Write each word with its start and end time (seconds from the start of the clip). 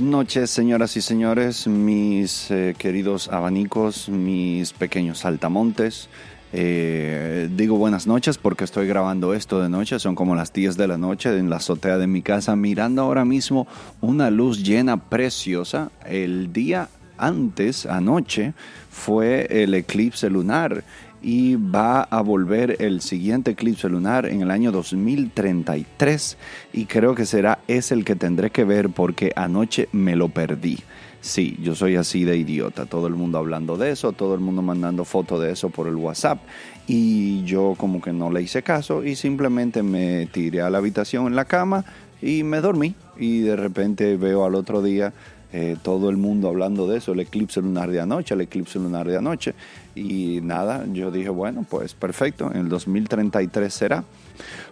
Noches, 0.00 0.50
señoras 0.50 0.96
y 0.96 1.00
señores, 1.00 1.66
mis 1.66 2.52
eh, 2.52 2.76
queridos 2.78 3.28
abanicos, 3.28 4.08
mis 4.08 4.72
pequeños 4.72 5.18
saltamontes. 5.18 6.08
Eh, 6.52 7.48
digo 7.56 7.76
buenas 7.76 8.06
noches 8.06 8.38
porque 8.38 8.62
estoy 8.62 8.86
grabando 8.86 9.34
esto 9.34 9.60
de 9.60 9.68
noche, 9.68 9.98
son 9.98 10.14
como 10.14 10.36
las 10.36 10.52
10 10.52 10.76
de 10.76 10.86
la 10.86 10.98
noche 10.98 11.36
en 11.36 11.50
la 11.50 11.56
azotea 11.56 11.98
de 11.98 12.06
mi 12.06 12.22
casa, 12.22 12.54
mirando 12.54 13.02
ahora 13.02 13.24
mismo 13.24 13.66
una 14.00 14.30
luz 14.30 14.62
llena 14.62 14.98
preciosa. 15.08 15.90
El 16.06 16.52
día 16.52 16.88
antes, 17.16 17.84
anoche, 17.84 18.54
fue 18.90 19.48
el 19.50 19.74
eclipse 19.74 20.30
lunar 20.30 20.84
y 21.22 21.56
va 21.56 22.02
a 22.02 22.20
volver 22.22 22.76
el 22.80 23.00
siguiente 23.00 23.52
eclipse 23.52 23.88
lunar 23.88 24.26
en 24.26 24.42
el 24.42 24.50
año 24.50 24.72
2033 24.72 26.36
y 26.72 26.86
creo 26.86 27.14
que 27.14 27.26
será 27.26 27.58
ese 27.68 27.94
el 27.94 28.04
que 28.04 28.16
tendré 28.16 28.50
que 28.50 28.64
ver 28.64 28.90
porque 28.90 29.32
anoche 29.36 29.88
me 29.92 30.16
lo 30.16 30.28
perdí. 30.28 30.78
Sí, 31.20 31.58
yo 31.60 31.74
soy 31.74 31.96
así 31.96 32.24
de 32.24 32.36
idiota, 32.36 32.86
todo 32.86 33.08
el 33.08 33.14
mundo 33.14 33.38
hablando 33.38 33.76
de 33.76 33.90
eso, 33.90 34.12
todo 34.12 34.34
el 34.34 34.40
mundo 34.40 34.62
mandando 34.62 35.04
fotos 35.04 35.40
de 35.40 35.50
eso 35.50 35.68
por 35.68 35.88
el 35.88 35.96
WhatsApp 35.96 36.38
y 36.86 37.42
yo 37.44 37.74
como 37.76 38.00
que 38.00 38.12
no 38.12 38.30
le 38.30 38.42
hice 38.42 38.62
caso 38.62 39.04
y 39.04 39.16
simplemente 39.16 39.82
me 39.82 40.26
tiré 40.26 40.62
a 40.62 40.70
la 40.70 40.78
habitación 40.78 41.26
en 41.26 41.34
la 41.34 41.44
cama 41.44 41.84
y 42.22 42.44
me 42.44 42.60
dormí 42.60 42.94
y 43.16 43.40
de 43.40 43.56
repente 43.56 44.16
veo 44.16 44.44
al 44.44 44.54
otro 44.54 44.80
día 44.80 45.12
eh, 45.50 45.76
todo 45.82 46.10
el 46.10 46.18
mundo 46.18 46.48
hablando 46.48 46.86
de 46.86 46.98
eso, 46.98 47.12
el 47.12 47.20
eclipse 47.20 47.62
lunar 47.62 47.90
de 47.90 48.00
anoche, 48.00 48.34
el 48.34 48.42
eclipse 48.42 48.78
lunar 48.78 49.08
de 49.08 49.16
anoche. 49.16 49.54
Y 49.94 50.40
nada, 50.42 50.84
yo 50.92 51.10
dije, 51.10 51.30
bueno, 51.30 51.64
pues 51.68 51.94
perfecto, 51.94 52.50
en 52.52 52.58
el 52.58 52.68
2033 52.68 53.72
será. 53.72 54.04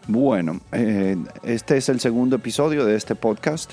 Bueno, 0.07 0.61
eh, 0.73 1.17
este 1.43 1.79
es 1.79 1.89
el 1.89 2.01
segundo 2.01 2.37
episodio 2.37 2.85
de 2.85 2.95
este 2.95 3.15
podcast. 3.15 3.73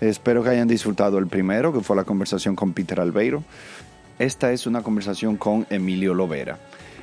Espero 0.00 0.42
que 0.42 0.50
hayan 0.50 0.68
disfrutado 0.68 1.18
el 1.18 1.26
primero, 1.26 1.72
que 1.72 1.80
fue 1.80 1.96
la 1.96 2.04
conversación 2.04 2.54
con 2.54 2.72
Peter 2.72 3.00
Albeiro. 3.00 3.42
Esta 4.18 4.52
es 4.52 4.66
una 4.66 4.82
conversación 4.82 5.36
con 5.36 5.66
Emilio 5.70 6.12
Lovera. 6.12 6.58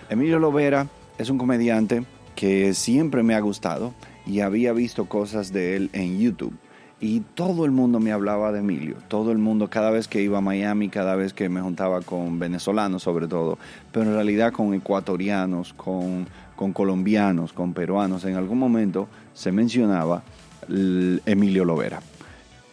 Emilio 0.10 0.38
Lovera 0.38 0.88
es 1.18 1.30
un 1.30 1.38
comediante 1.38 2.04
que 2.36 2.74
siempre 2.74 3.24
me 3.24 3.36
ha 3.36 3.40
gustado 3.40 3.94
y 4.26 4.42
había 4.42 4.74
visto 4.74 5.06
cosas 5.06 5.52
de 5.52 5.76
él 5.76 5.90
en 5.94 6.20
YouTube 6.20 6.54
y 7.02 7.22
todo 7.22 7.66
el 7.66 7.72
mundo 7.72 8.00
me 8.00 8.12
hablaba 8.12 8.52
de 8.52 8.60
Emilio, 8.60 8.96
todo 9.08 9.32
el 9.32 9.38
mundo, 9.38 9.70
cada 9.70 9.90
vez 9.90 10.08
que 10.08 10.22
iba 10.22 10.40
a 10.40 10.42
Miami, 10.42 10.90
cada 10.90 11.16
vez 11.16 11.34
que 11.34 11.48
me 11.48 11.62
juntaba 11.62 12.02
con 12.02 12.40
venezolanos 12.40 13.04
sobre 13.04 13.28
todo, 13.28 13.58
pero 13.92 14.06
en 14.06 14.14
realidad 14.14 14.52
con 14.52 14.74
ecuatorianos, 14.74 15.74
con, 15.74 16.28
con 16.56 16.74
colombianos, 16.74 17.54
con 17.54 17.74
peruanos, 17.74 18.26
en 18.26 18.36
algún 18.36 18.60
momento 18.60 19.08
se 19.34 19.52
mencionaba 19.52 20.24
Emilio 20.68 21.64
Lovera 21.64 22.02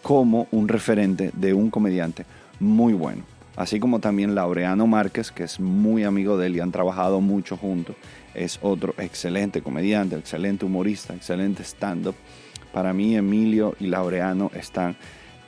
como 0.02 0.46
un 0.50 0.68
referente 0.68 1.30
de 1.34 1.54
un 1.54 1.70
comediante 1.70 2.26
muy 2.60 2.92
bueno. 2.92 3.22
Así 3.56 3.80
como 3.80 4.00
también 4.00 4.34
Laureano 4.34 4.86
Márquez, 4.86 5.32
que 5.32 5.44
es 5.44 5.58
muy 5.58 6.04
amigo 6.04 6.36
de 6.36 6.48
él 6.48 6.56
y 6.56 6.60
han 6.60 6.70
trabajado 6.70 7.20
mucho 7.20 7.56
juntos, 7.56 7.96
es 8.34 8.58
otro 8.60 8.94
excelente 8.98 9.62
comediante, 9.62 10.14
excelente 10.14 10.66
humorista, 10.66 11.14
excelente 11.14 11.64
stand-up 11.64 12.14
para 12.76 12.92
mí 12.92 13.16
Emilio 13.16 13.74
y 13.80 13.86
Laureano 13.86 14.50
están 14.54 14.96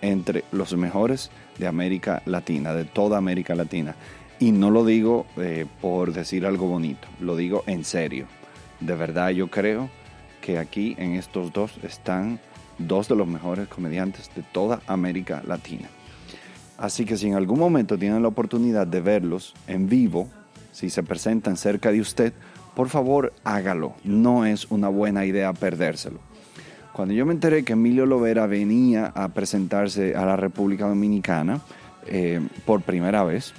entre 0.01 0.45
los 0.51 0.75
mejores 0.75 1.31
de 1.59 1.67
América 1.67 2.23
Latina, 2.25 2.73
de 2.73 2.87
toda 2.87 3.19
América 3.19 3.55
Latina. 3.55 3.97
Y 4.39 4.51
no 4.51 4.71
lo 4.71 4.83
digo 4.83 5.27
eh, 5.37 5.67
por 5.83 6.15
decir 6.15 6.47
algo 6.47 6.69
bonito, 6.69 7.07
lo 7.21 7.37
digo 7.37 7.65
en 7.67 7.85
serio. 7.85 8.25
De 8.81 8.95
verdad 8.95 9.29
yo 9.29 9.49
creo 9.49 9.91
que 10.41 10.57
aquí 10.57 10.97
en 10.99 11.17
estos 11.17 11.53
dos 11.53 11.73
están 11.83 12.41
dos 12.79 13.09
de 13.09 13.17
los 13.17 13.29
mejores 13.29 13.69
comediantes 13.69 14.31
de 14.35 14.43
toda 14.43 14.81
América 14.87 15.43
Latina. 15.47 15.91
Así 16.79 17.05
que 17.05 17.19
si 17.19 17.27
en 17.27 17.35
algún 17.35 17.59
momento 17.59 17.99
tienen 17.99 18.23
la 18.23 18.29
oportunidad 18.29 18.87
de 18.87 19.03
verlos 19.03 19.53
en 19.67 19.87
vivo, 19.87 20.29
si 20.73 20.89
se 20.89 21.03
presentan 21.03 21.59
cerca 21.59 21.93
de 21.93 22.01
usted, 22.01 22.33
por 22.75 22.89
favor 22.89 23.35
hágalo. 23.45 23.93
No 24.03 24.47
es 24.47 24.65
una 24.71 24.89
buena 24.89 25.27
idea 25.27 25.53
perdérselo. 25.53 26.27
Cuando 26.99 27.15
yo 27.15 27.25
me 27.25 27.33
enteré 27.33 27.63
que 27.63 27.75
Emilio 27.75 28.07
Lovera 28.07 28.49
venía 28.49 29.13
a 29.15 29.29
presentarse 29.29 30.17
a 30.17 30.27
la 30.27 30.35
República 30.35 30.89
Dominicana 30.89 31.61
eh, 32.09 32.41
por 32.67 32.83
primera 32.83 33.23
vez, 33.23 33.55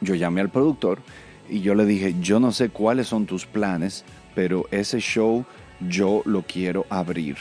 yo 0.00 0.16
llamé 0.16 0.40
al 0.40 0.48
productor 0.48 0.98
y 1.48 1.60
yo 1.60 1.76
le 1.76 1.86
dije, 1.86 2.16
yo 2.20 2.40
no 2.40 2.50
sé 2.50 2.70
cuáles 2.70 3.06
son 3.06 3.26
tus 3.26 3.46
planes, 3.46 4.04
pero 4.34 4.66
ese 4.72 4.98
show 4.98 5.44
yo 5.88 6.22
lo 6.24 6.42
quiero 6.42 6.86
abrir. 6.90 7.36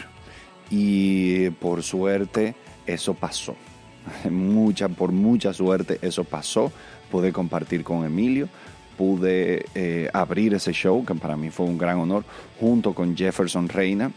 Y 0.69 1.49
por 1.49 1.81
suerte 1.81 2.53
eso 2.85 3.15
pasó. 3.15 3.55
Mucha, 4.29 4.89
por 4.89 5.11
mucha 5.11 5.53
suerte 5.53 5.97
eso 6.03 6.23
pasó. 6.23 6.71
Pude 7.09 7.33
compartir 7.33 7.83
con 7.83 8.05
Emilio, 8.05 8.47
pude 8.95 9.65
eh, 9.73 10.07
abrir 10.13 10.53
ese 10.53 10.71
show, 10.71 11.03
que 11.03 11.15
para 11.15 11.35
mí 11.35 11.49
fue 11.49 11.65
un 11.65 11.79
gran 11.79 11.97
honor, 11.97 12.23
junto 12.59 12.93
con 12.93 13.17
Jefferson 13.17 13.67
Reina, 13.67 14.11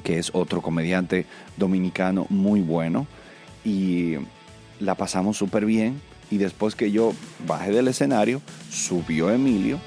que 0.00 0.18
es 0.18 0.30
otro 0.34 0.62
comediante 0.62 1.26
dominicano 1.56 2.26
muy 2.28 2.60
bueno. 2.60 3.06
Y 3.64 4.14
la 4.80 4.94
pasamos 4.94 5.36
súper 5.36 5.64
bien. 5.64 6.00
Y 6.30 6.38
después 6.38 6.74
que 6.74 6.90
yo 6.90 7.12
bajé 7.46 7.72
del 7.72 7.88
escenario, 7.88 8.40
subió 8.70 9.30
Emilio, 9.30 9.80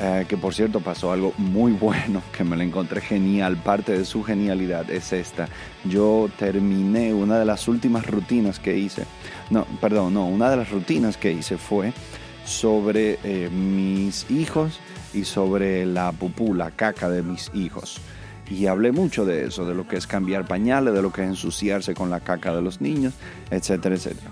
eh, 0.00 0.26
que 0.28 0.36
por 0.36 0.54
cierto 0.54 0.80
pasó 0.80 1.12
algo 1.12 1.32
muy 1.38 1.72
bueno, 1.72 2.22
que 2.36 2.44
me 2.44 2.56
lo 2.56 2.62
encontré 2.62 3.00
genial. 3.00 3.56
Parte 3.56 3.96
de 3.96 4.04
su 4.04 4.22
genialidad 4.22 4.90
es 4.90 5.12
esta. 5.12 5.48
Yo 5.84 6.28
terminé 6.38 7.12
una 7.14 7.38
de 7.38 7.44
las 7.44 7.68
últimas 7.68 8.06
rutinas 8.06 8.58
que 8.58 8.76
hice. 8.76 9.04
No, 9.50 9.64
perdón, 9.80 10.14
no, 10.14 10.26
una 10.26 10.50
de 10.50 10.56
las 10.56 10.70
rutinas 10.70 11.16
que 11.16 11.32
hice 11.32 11.56
fue 11.58 11.92
sobre 12.44 13.18
eh, 13.24 13.50
mis 13.50 14.28
hijos 14.30 14.80
y 15.12 15.24
sobre 15.24 15.84
la 15.86 16.12
pupú, 16.12 16.54
la 16.54 16.70
caca 16.70 17.08
de 17.08 17.22
mis 17.22 17.50
hijos. 17.54 18.00
Y 18.50 18.66
hablé 18.66 18.92
mucho 18.92 19.24
de 19.24 19.46
eso, 19.46 19.66
de 19.66 19.74
lo 19.74 19.86
que 19.86 19.96
es 19.96 20.06
cambiar 20.06 20.46
pañales, 20.46 20.94
de 20.94 21.02
lo 21.02 21.12
que 21.12 21.22
es 21.22 21.28
ensuciarse 21.28 21.94
con 21.94 22.10
la 22.10 22.20
caca 22.20 22.54
de 22.54 22.62
los 22.62 22.80
niños, 22.80 23.14
etcétera, 23.50 23.94
etcétera. 23.94 24.30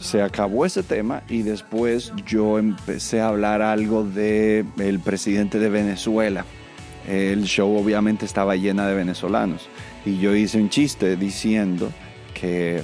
Se 0.00 0.22
acabó 0.22 0.64
ese 0.64 0.82
tema 0.82 1.22
y 1.28 1.42
después 1.42 2.12
yo 2.26 2.58
empecé 2.58 3.20
a 3.20 3.28
hablar 3.28 3.62
algo 3.62 4.02
de 4.04 4.64
el 4.78 4.98
presidente 4.98 5.58
de 5.58 5.68
Venezuela. 5.68 6.44
El 7.06 7.44
show 7.44 7.76
obviamente 7.76 8.24
estaba 8.24 8.56
llena 8.56 8.86
de 8.86 8.94
venezolanos 8.94 9.68
y 10.04 10.18
yo 10.18 10.34
hice 10.34 10.58
un 10.58 10.70
chiste 10.70 11.16
diciendo 11.16 11.90
que 12.34 12.82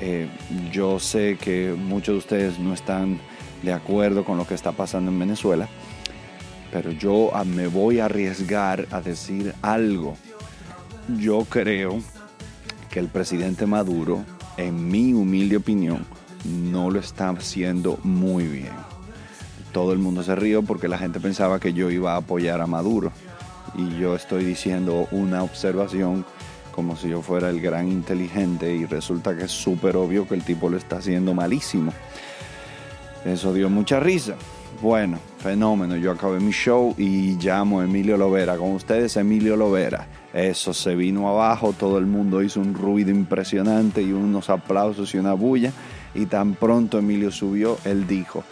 eh, 0.00 0.28
yo 0.72 0.98
sé 0.98 1.36
que 1.40 1.74
muchos 1.76 2.14
de 2.14 2.18
ustedes 2.18 2.58
no 2.58 2.74
están 2.74 3.20
de 3.62 3.72
acuerdo 3.72 4.24
con 4.24 4.36
lo 4.36 4.46
que 4.46 4.54
está 4.54 4.72
pasando 4.72 5.10
en 5.10 5.18
Venezuela, 5.18 5.68
pero 6.72 6.90
yo 6.90 7.30
ah, 7.36 7.44
me 7.44 7.66
voy 7.66 8.00
a 8.00 8.06
arriesgar 8.06 8.88
a 8.90 9.02
decir 9.02 9.54
algo. 9.60 10.16
Yo 11.18 11.44
creo 11.44 12.00
que 12.90 12.98
el 12.98 13.08
presidente 13.08 13.66
Maduro, 13.66 14.24
en 14.56 14.88
mi 14.88 15.12
humilde 15.12 15.58
opinión, 15.58 16.06
no 16.44 16.90
lo 16.90 16.98
está 16.98 17.28
haciendo 17.28 17.98
muy 18.02 18.46
bien. 18.46 18.72
Todo 19.72 19.92
el 19.92 19.98
mundo 19.98 20.22
se 20.22 20.34
rió 20.34 20.62
porque 20.62 20.88
la 20.88 20.98
gente 20.98 21.20
pensaba 21.20 21.60
que 21.60 21.74
yo 21.74 21.90
iba 21.90 22.14
a 22.14 22.18
apoyar 22.18 22.60
a 22.62 22.66
Maduro. 22.66 23.12
Y 23.74 23.98
yo 23.98 24.16
estoy 24.16 24.44
diciendo 24.44 25.08
una 25.12 25.42
observación 25.42 26.24
como 26.72 26.96
si 26.96 27.10
yo 27.10 27.20
fuera 27.20 27.50
el 27.50 27.60
gran 27.60 27.88
inteligente 27.88 28.74
y 28.74 28.86
resulta 28.86 29.36
que 29.36 29.44
es 29.44 29.50
súper 29.50 29.96
obvio 29.96 30.26
que 30.26 30.34
el 30.34 30.42
tipo 30.42 30.70
lo 30.70 30.78
está 30.78 30.96
haciendo 30.96 31.34
malísimo. 31.34 31.92
Eso 33.26 33.52
dio 33.52 33.68
mucha 33.68 34.00
risa. 34.00 34.36
Bueno, 34.82 35.20
fenómeno. 35.38 35.96
Yo 35.96 36.10
acabé 36.10 36.40
mi 36.40 36.50
show 36.50 36.92
y 36.98 37.36
llamo 37.36 37.78
a 37.78 37.84
Emilio 37.84 38.16
Lovera. 38.16 38.56
Con 38.56 38.72
ustedes, 38.72 39.16
Emilio 39.16 39.56
Lovera. 39.56 40.08
Eso 40.34 40.74
se 40.74 40.96
vino 40.96 41.28
abajo, 41.28 41.72
todo 41.72 41.98
el 41.98 42.06
mundo 42.06 42.42
hizo 42.42 42.58
un 42.58 42.74
ruido 42.74 43.12
impresionante 43.12 44.02
y 44.02 44.10
unos 44.10 44.50
aplausos 44.50 45.14
y 45.14 45.18
una 45.18 45.34
bulla. 45.34 45.70
Y 46.16 46.26
tan 46.26 46.54
pronto 46.54 46.98
Emilio 46.98 47.30
subió, 47.30 47.78
él 47.84 48.08
dijo, 48.08 48.42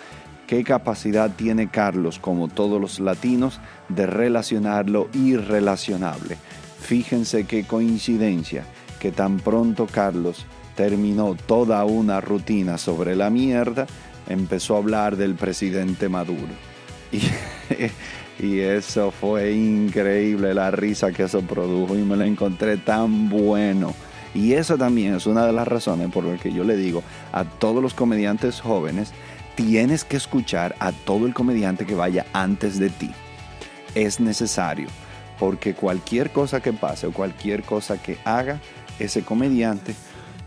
¿qué 0.47 0.63
capacidad 0.63 1.33
tiene 1.35 1.69
Carlos, 1.69 2.21
como 2.21 2.47
todos 2.47 2.81
los 2.81 3.01
latinos, 3.01 3.59
de 3.89 4.07
relacionar 4.07 4.89
lo 4.89 5.09
irrelacionable? 5.13 6.37
Fíjense 6.79 7.45
qué 7.45 7.65
coincidencia 7.65 8.65
que 9.01 9.11
tan 9.11 9.41
pronto 9.41 9.89
Carlos 9.91 10.47
terminó 10.77 11.35
toda 11.35 11.85
una 11.85 12.21
rutina 12.21 12.79
sobre 12.79 13.17
la 13.17 13.31
mierda, 13.31 13.87
empezó 14.31 14.75
a 14.75 14.79
hablar 14.79 15.17
del 15.17 15.35
presidente 15.35 16.09
Maduro. 16.09 16.55
Y, 18.43 18.61
eso 18.61 19.11
fue 19.11 19.53
increíble, 19.53 20.55
la 20.55 20.71
risa 20.71 21.13
que 21.13 21.25
eso 21.25 21.43
produjo 21.43 21.95
y 21.95 21.99
me 21.99 22.17
lo 22.17 22.25
encontré 22.25 22.79
tan 22.79 23.29
bueno. 23.29 23.95
Y 24.35 24.55
eso 24.55 24.79
también 24.79 25.15
es 25.17 25.27
una 25.27 25.45
de 25.45 25.53
las 25.53 25.69
razones 25.69 26.11
por 26.11 26.25
las 26.25 26.41
que 26.41 26.51
yo 26.51 26.65
le 26.65 26.75
digo 26.75 27.03
a 27.33 27.45
todos 27.45 27.83
los 27.83 27.93
comediantes 27.93 28.63
jóvenes, 28.63 29.13
tienes 29.57 30.05
que 30.05 30.17
escuchar 30.17 30.75
a 30.79 30.93
todo 30.93 31.27
el 31.27 31.35
comediante 31.35 31.85
que 31.85 31.95
vaya 31.95 32.25
antes 32.33 32.79
de 32.79 32.89
ti. 32.89 33.11
Es 33.95 34.21
necesario, 34.21 34.89
porque 35.39 35.75
cualquier 35.75 36.31
cosa 36.31 36.63
que 36.63 36.73
pase 36.73 37.09
o 37.09 37.13
cualquier 37.13 37.63
cosa 37.63 38.01
que 38.01 38.17
haga 38.25 38.59
ese 38.99 39.21
comediante 39.21 39.95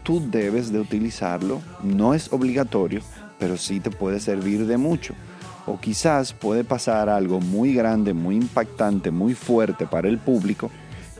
tú 0.04 0.22
debes 0.30 0.72
de 0.72 0.80
utilizarlo. 0.80 1.62
No 1.82 2.14
es 2.14 2.32
obligatorio, 2.32 3.02
pero 3.44 3.57
sí 3.57 3.81
te 3.81 3.92
puede 3.92 4.22
servir 4.22 4.66
de 4.68 4.78
mucho. 4.78 5.16
O 5.66 5.78
quizás 5.78 6.31
puede 6.31 6.63
pasar 6.63 7.10
algo 7.10 7.42
muy 7.42 7.74
grande, 7.74 8.13
muy 8.13 8.38
impactante, 8.38 9.12
muy 9.12 9.34
fuerte 9.34 9.86
para 9.86 10.07
el 10.07 10.18
público, 10.18 10.72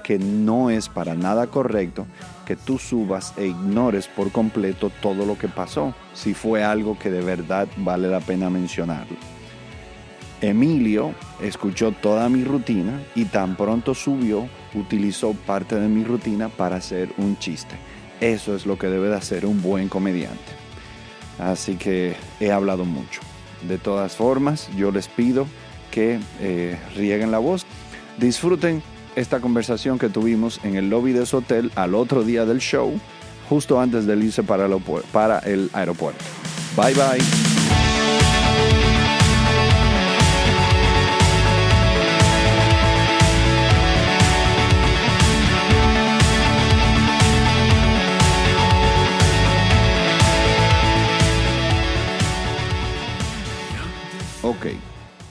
que 0.06 0.18
no 0.18 0.70
es 0.70 0.88
para 0.88 1.16
nada 1.16 1.48
correcto 1.48 2.08
que 2.46 2.56
tú 2.56 2.78
subas 2.78 3.34
e 3.36 3.48
ignores 3.48 4.08
por 4.08 4.32
completo 4.32 4.90
todo 5.02 5.26
lo 5.26 5.38
que 5.38 5.50
pasó, 5.50 5.94
si 6.14 6.34
fue 6.34 6.64
algo 6.64 6.98
que 6.98 7.12
de 7.12 7.20
verdad 7.20 7.68
vale 7.76 8.08
la 8.08 8.22
pena 8.22 8.50
mencionarlo. 8.50 9.18
Emilio 10.40 11.14
escuchó 11.42 11.92
toda 11.92 12.30
mi 12.30 12.46
rutina 12.46 13.02
y 13.16 13.26
tan 13.26 13.58
pronto 13.58 13.94
subió, 13.94 14.48
utilizó 14.76 15.34
parte 15.34 15.78
de 15.78 15.90
mi 15.90 16.06
rutina 16.06 16.48
para 16.48 16.78
hacer 16.78 17.10
un 17.18 17.38
chiste. 17.38 17.76
Eso 18.22 18.56
es 18.56 18.66
lo 18.66 18.78
que 18.78 18.88
debe 18.88 19.10
de 19.10 19.18
hacer 19.18 19.46
un 19.46 19.62
buen 19.62 19.90
comediante. 19.90 20.63
Así 21.40 21.76
que 21.76 22.16
he 22.40 22.52
hablado 22.52 22.86
mucho. 22.86 23.22
De 23.68 23.78
todas 23.78 24.16
formas, 24.16 24.70
yo 24.76 24.92
les 24.92 25.08
pido 25.08 25.48
que 25.92 26.20
eh, 26.40 26.78
rieguen 26.96 27.32
la 27.32 27.40
voz. 27.40 27.66
Disfruten 28.18 28.82
esta 29.16 29.40
conversación 29.40 30.00
que 30.00 30.10
tuvimos 30.10 30.60
en 30.64 30.76
el 30.76 30.90
lobby 30.90 31.14
de 31.14 31.26
su 31.26 31.38
hotel 31.38 31.72
al 31.76 31.96
otro 31.96 32.24
día 32.24 32.46
del 32.46 32.60
show, 32.60 33.00
justo 33.48 33.80
antes 33.80 34.06
de 34.06 34.16
irse 34.18 34.44
para 34.44 34.66
el, 34.66 34.76
para 35.12 35.40
el 35.40 35.70
aeropuerto. 35.74 36.24
Bye 36.76 36.94
bye. 36.96 37.53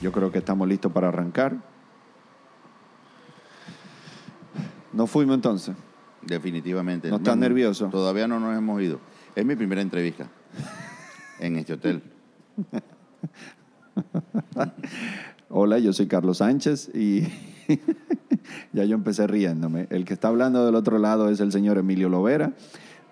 Yo 0.03 0.11
creo 0.11 0.31
que 0.33 0.39
estamos 0.39 0.67
listos 0.67 0.91
para 0.91 1.07
arrancar. 1.07 1.55
¿No 4.91 5.07
fuimos 5.07 5.35
entonces? 5.35 5.75
Definitivamente. 6.21 7.09
¿No 7.09 7.15
estás 7.15 7.37
nervioso? 7.37 7.87
Todavía 7.87 8.27
no 8.27 8.37
nos 8.37 8.55
hemos 8.57 8.81
ido. 8.81 8.99
Es 9.33 9.45
mi 9.45 9.55
primera 9.55 9.81
entrevista 9.81 10.27
en 11.39 11.55
este 11.55 11.73
hotel. 11.73 12.03
Hola, 15.49 15.79
yo 15.79 15.93
soy 15.93 16.07
Carlos 16.07 16.39
Sánchez 16.39 16.91
y 16.93 17.21
ya 18.73 18.83
yo 18.83 18.95
empecé 18.95 19.25
riéndome. 19.25 19.87
El 19.89 20.03
que 20.03 20.13
está 20.13 20.27
hablando 20.27 20.65
del 20.65 20.75
otro 20.75 20.99
lado 20.99 21.29
es 21.29 21.39
el 21.39 21.53
señor 21.53 21.77
Emilio 21.77 22.09
Lovera. 22.09 22.51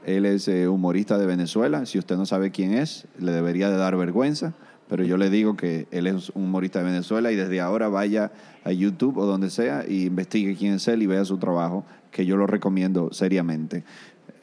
Él 0.05 0.25
es 0.25 0.49
eh, 0.49 0.67
humorista 0.67 1.17
de 1.17 1.25
Venezuela. 1.25 1.85
Si 1.85 1.97
usted 1.97 2.17
no 2.17 2.25
sabe 2.25 2.51
quién 2.51 2.73
es, 2.73 3.07
le 3.17 3.31
debería 3.31 3.69
de 3.69 3.77
dar 3.77 3.95
vergüenza 3.95 4.55
pero 4.91 5.05
yo 5.05 5.15
le 5.15 5.29
digo 5.29 5.55
que 5.55 5.87
él 5.89 6.05
es 6.05 6.31
un 6.31 6.43
humorista 6.43 6.79
de 6.79 6.85
Venezuela 6.85 7.31
y 7.31 7.37
desde 7.37 7.61
ahora 7.61 7.87
vaya 7.87 8.33
a 8.65 8.73
YouTube 8.73 9.19
o 9.19 9.25
donde 9.25 9.49
sea 9.49 9.85
y 9.87 10.07
investigue 10.07 10.57
quién 10.57 10.73
es 10.73 10.87
él 10.89 11.01
y 11.01 11.07
vea 11.07 11.23
su 11.23 11.37
trabajo, 11.37 11.85
que 12.11 12.25
yo 12.25 12.35
lo 12.35 12.45
recomiendo 12.45 13.13
seriamente. 13.13 13.85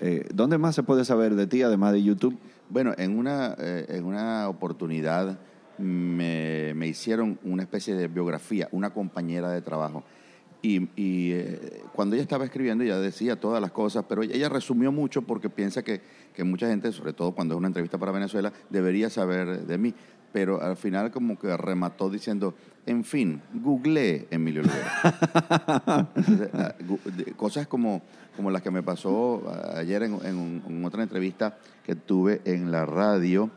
Eh, 0.01 0.27
¿Dónde 0.33 0.57
más 0.57 0.75
se 0.75 0.83
puede 0.83 1.05
saber 1.05 1.35
de 1.35 1.47
ti, 1.47 1.61
además 1.61 1.93
de 1.93 2.03
YouTube? 2.03 2.39
Bueno, 2.71 2.95
en 2.97 3.19
una, 3.19 3.57
eh, 3.59 3.85
en 3.91 4.07
una 4.07 4.49
oportunidad 4.49 5.39
me, 5.77 6.73
me, 6.75 6.89
hicieron 6.89 7.39
una 7.45 7.63
especie 7.63 7.95
de 7.95 8.09
biografía, 8.09 8.69
una 8.73 8.89
compañera 8.89 9.51
de 9.51 9.61
trabajo. 9.61 10.03
Y, 10.63 10.89
y 10.97 11.33
eh, 11.33 11.83
cuando 11.93 12.17
ella 12.17 12.23
estaba 12.23 12.47
escribiendo, 12.47 12.85
ella 12.85 12.99
decía 12.99 13.39
todas 13.39 13.61
las 13.61 13.71
cosas, 13.71 14.07
pero 14.09 14.23
ella 14.23 14.49
resumió 14.49 14.93
mucho 14.93 15.21
porque 15.23 15.51
piensa 15.51 15.83
que, 15.83 16.01
que 16.35 16.43
mucha 16.43 16.69
gente, 16.69 16.91
sobre 16.91 17.13
todo 17.13 17.33
cuando 17.33 17.55
es 17.55 17.59
una 17.59 17.69
entrevista 17.69 17.99
para 17.99 18.13
Venezuela, 18.13 18.51
debería 18.71 19.11
saber 19.11 19.67
de 19.67 19.79
mí 19.79 19.95
pero 20.33 20.63
al 20.63 20.77
final 20.77 21.11
como 21.11 21.39
que 21.39 21.57
remató 21.57 22.11
diciendo, 22.11 22.55
en 22.87 23.05
fin, 23.05 23.43
googleé 23.55 24.27
Emilio 24.31 24.63
Olivera. 24.63 26.09
Ah, 26.53 26.75
cosas 27.37 27.67
como, 27.67 28.03
como 28.37 28.51
las 28.51 28.63
que 28.63 28.71
me 28.71 28.83
pasó 28.83 29.43
ayer 29.75 30.03
en, 30.03 30.85
otra 30.85 31.03
entrevista 31.03 31.59
que 31.85 31.95
tuve 31.95 32.41
en 32.45 32.71
la 32.71 32.87
radio, 32.87 33.51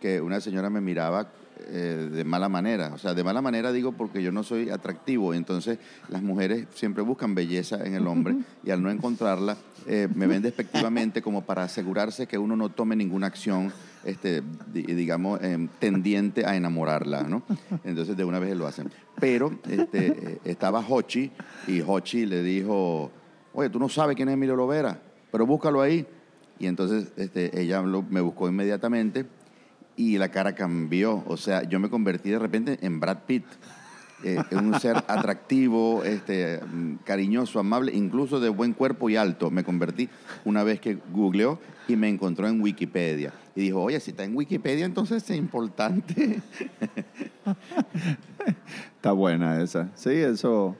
que 0.00 0.20
una 0.20 0.40
señora 0.40 0.70
me 0.70 0.80
miraba 0.80 1.28
eh, 1.58 2.08
de 2.12 2.24
mala 2.24 2.48
manera. 2.48 2.92
O 2.94 2.98
sea, 2.98 3.14
de 3.14 3.24
mala 3.24 3.40
manera 3.42 3.72
digo 3.72 3.92
porque 3.92 4.22
yo 4.22 4.32
no 4.32 4.42
soy 4.42 4.70
atractivo. 4.70 5.34
Entonces, 5.34 5.78
las 6.08 6.22
mujeres 6.22 6.66
siempre 6.74 7.02
buscan 7.02 7.34
belleza 7.34 7.84
en 7.84 7.94
el 7.94 8.06
hombre 8.06 8.36
y 8.62 8.70
al 8.70 8.82
no 8.82 8.90
encontrarla, 8.90 9.56
eh, 9.86 10.08
me 10.14 10.26
ven 10.26 10.42
despectivamente 10.42 11.22
como 11.22 11.42
para 11.42 11.64
asegurarse 11.64 12.26
que 12.26 12.38
uno 12.38 12.56
no 12.56 12.68
tome 12.68 12.96
ninguna 12.96 13.26
acción 13.26 13.72
este, 14.04 14.42
digamos, 14.72 15.42
em, 15.42 15.68
tendiente 15.80 16.46
a 16.46 16.54
enamorarla, 16.54 17.24
¿no? 17.24 17.42
Entonces 17.82 18.16
de 18.16 18.24
una 18.24 18.38
vez 18.38 18.56
lo 18.56 18.66
hacen. 18.66 18.88
Pero 19.18 19.58
este, 19.68 20.06
eh, 20.06 20.38
estaba 20.44 20.84
Hochi 20.88 21.32
y 21.66 21.80
Hochi 21.80 22.24
le 22.24 22.42
dijo, 22.42 23.10
oye, 23.52 23.68
tú 23.68 23.80
no 23.80 23.88
sabes 23.88 24.14
quién 24.14 24.28
es 24.28 24.34
Emilio 24.34 24.54
Lovera, 24.54 25.00
pero 25.32 25.44
búscalo 25.44 25.80
ahí. 25.80 26.06
Y 26.58 26.66
entonces 26.66 27.12
este, 27.16 27.60
ella 27.60 27.82
me 27.82 28.20
buscó 28.20 28.48
inmediatamente 28.48 29.26
y 29.96 30.18
la 30.18 30.30
cara 30.30 30.54
cambió. 30.54 31.24
O 31.26 31.36
sea, 31.36 31.62
yo 31.62 31.80
me 31.80 31.90
convertí 31.90 32.30
de 32.30 32.38
repente 32.38 32.78
en 32.82 33.00
Brad 33.00 33.18
Pitt. 33.26 33.44
Eh, 34.24 34.38
un 34.52 34.78
ser 34.80 34.96
atractivo, 35.08 36.02
este, 36.02 36.60
cariñoso, 37.04 37.60
amable, 37.60 37.92
incluso 37.94 38.40
de 38.40 38.48
buen 38.48 38.72
cuerpo 38.72 39.10
y 39.10 39.16
alto. 39.16 39.50
Me 39.50 39.62
convertí 39.62 40.08
una 40.44 40.64
vez 40.64 40.80
que 40.80 40.98
googleó 41.12 41.58
y 41.88 41.96
me 41.96 42.08
encontró 42.08 42.48
en 42.48 42.60
Wikipedia. 42.60 43.32
Y 43.54 43.62
dijo, 43.62 43.82
oye, 43.82 44.00
si 44.00 44.10
está 44.12 44.24
en 44.24 44.36
Wikipedia, 44.36 44.84
entonces 44.84 45.28
es 45.28 45.36
importante. 45.36 46.40
está 48.96 49.12
buena 49.12 49.62
esa. 49.62 49.90
Sí, 49.94 50.10
eso, 50.10 50.76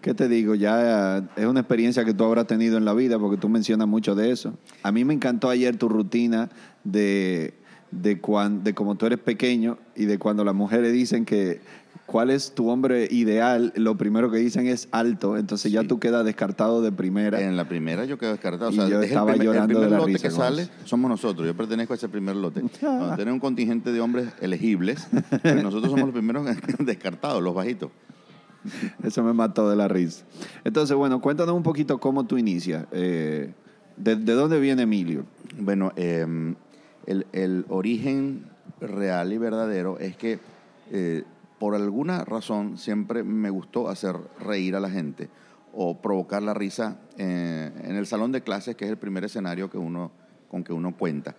¿qué 0.00 0.14
te 0.14 0.28
digo? 0.28 0.54
Ya 0.54 1.18
es 1.36 1.46
una 1.46 1.60
experiencia 1.60 2.04
que 2.04 2.14
tú 2.14 2.24
habrás 2.24 2.46
tenido 2.46 2.78
en 2.78 2.84
la 2.86 2.94
vida 2.94 3.18
porque 3.18 3.36
tú 3.36 3.48
mencionas 3.48 3.88
mucho 3.88 4.14
de 4.14 4.30
eso. 4.30 4.58
A 4.82 4.90
mí 4.90 5.04
me 5.04 5.14
encantó 5.14 5.50
ayer 5.50 5.76
tu 5.76 5.88
rutina 5.88 6.48
de 6.82 7.59
de, 7.90 8.20
cuando, 8.20 8.62
de 8.62 8.74
como 8.74 8.94
tú 8.96 9.06
eres 9.06 9.18
pequeño 9.18 9.78
y 9.96 10.04
de 10.04 10.18
cuando 10.18 10.44
las 10.44 10.54
mujeres 10.54 10.92
dicen 10.92 11.24
que 11.24 11.60
cuál 12.06 12.30
es 12.30 12.52
tu 12.54 12.68
hombre 12.68 13.06
ideal, 13.10 13.72
lo 13.76 13.96
primero 13.96 14.30
que 14.30 14.38
dicen 14.38 14.66
es 14.66 14.88
alto, 14.90 15.36
entonces 15.36 15.70
ya 15.70 15.84
tú 15.84 16.00
quedas 16.00 16.24
descartado 16.24 16.82
de 16.82 16.90
primera. 16.92 17.40
En 17.40 17.56
la 17.56 17.68
primera 17.68 18.04
yo 18.04 18.18
quedo 18.18 18.32
descartado. 18.32 18.70
yo 18.70 19.00
estaba 19.00 19.36
llorando 19.36 19.80
de 19.80 19.90
la 19.90 19.98
lote 19.98 20.18
que 20.18 20.30
sale 20.30 20.68
somos 20.84 21.08
nosotros, 21.08 21.46
yo 21.46 21.56
pertenezco 21.56 21.92
a 21.92 21.96
ese 21.96 22.08
primer 22.08 22.36
lote. 22.36 22.62
Cuando 22.80 23.16
tenemos 23.16 23.34
un 23.34 23.40
contingente 23.40 23.92
de 23.92 24.00
hombres 24.00 24.28
elegibles, 24.40 25.06
pues 25.42 25.54
nosotros 25.62 25.90
somos 25.90 26.06
los 26.06 26.14
primeros 26.14 26.46
descartados, 26.78 27.42
los 27.42 27.54
bajitos. 27.54 27.90
Eso 29.02 29.22
me 29.22 29.32
mató 29.32 29.70
de 29.70 29.76
la 29.76 29.88
risa. 29.88 30.24
Entonces, 30.64 30.94
bueno, 30.94 31.20
cuéntanos 31.22 31.54
un 31.54 31.62
poquito 31.62 31.98
cómo 31.98 32.26
tú 32.26 32.36
inicias. 32.36 32.86
Eh, 32.92 33.54
de, 33.96 34.16
dónde 34.16 34.60
viene 34.60 34.82
Emilio? 34.82 35.24
Bueno, 35.58 35.92
eh, 35.96 36.26
el, 37.32 37.64
origen 37.68 38.46
real 38.80 39.32
y 39.32 39.38
verdadero 39.38 39.98
es 39.98 40.16
que 40.16 40.38
eh, 40.90 41.24
por 41.58 41.74
alguna 41.74 42.24
razón 42.24 42.78
siempre 42.78 43.22
me 43.22 43.50
gustó 43.50 43.88
hacer 43.88 44.16
reír 44.38 44.76
a 44.76 44.80
la 44.80 44.90
gente 44.90 45.28
o 45.72 46.00
provocar 46.00 46.42
la 46.42 46.54
risa 46.54 46.98
eh, 47.16 47.70
en 47.84 47.96
el 47.96 48.06
salón 48.06 48.32
de 48.32 48.42
clases, 48.42 48.76
que 48.76 48.84
es 48.84 48.90
el 48.90 48.96
primer 48.96 49.24
escenario 49.24 49.70
que 49.70 49.78
uno, 49.78 50.10
con 50.50 50.64
que 50.64 50.72
uno 50.72 50.96
cuenta. 50.96 51.36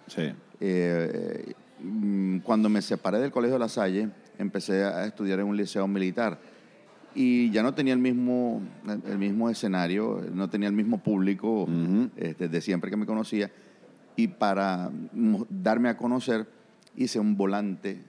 Eh, 0.59 1.53
mm, 1.79 2.39
cuando 2.39 2.69
me 2.69 2.81
separé 2.81 3.19
del 3.19 3.31
Colegio 3.31 3.55
de 3.55 3.59
La 3.59 3.69
Salle, 3.69 4.09
empecé 4.37 4.83
a 4.83 5.05
estudiar 5.05 5.39
en 5.39 5.47
un 5.47 5.57
liceo 5.57 5.87
militar 5.87 6.39
y 7.13 7.51
ya 7.51 7.61
no 7.61 7.73
tenía 7.73 7.93
el 7.93 7.99
mismo, 7.99 8.61
el 9.05 9.17
mismo 9.17 9.49
escenario, 9.49 10.21
no 10.33 10.49
tenía 10.49 10.69
el 10.69 10.75
mismo 10.75 10.99
público 10.99 11.67
este, 12.15 12.47
de 12.47 12.61
siempre 12.61 12.89
que 12.89 12.95
me 12.95 13.05
conocía 13.05 13.51
y 14.15 14.27
para 14.27 14.91
darme 15.49 15.89
a 15.89 15.97
conocer 15.97 16.47
hice 16.95 17.19
un 17.19 17.37
volante 17.37 18.01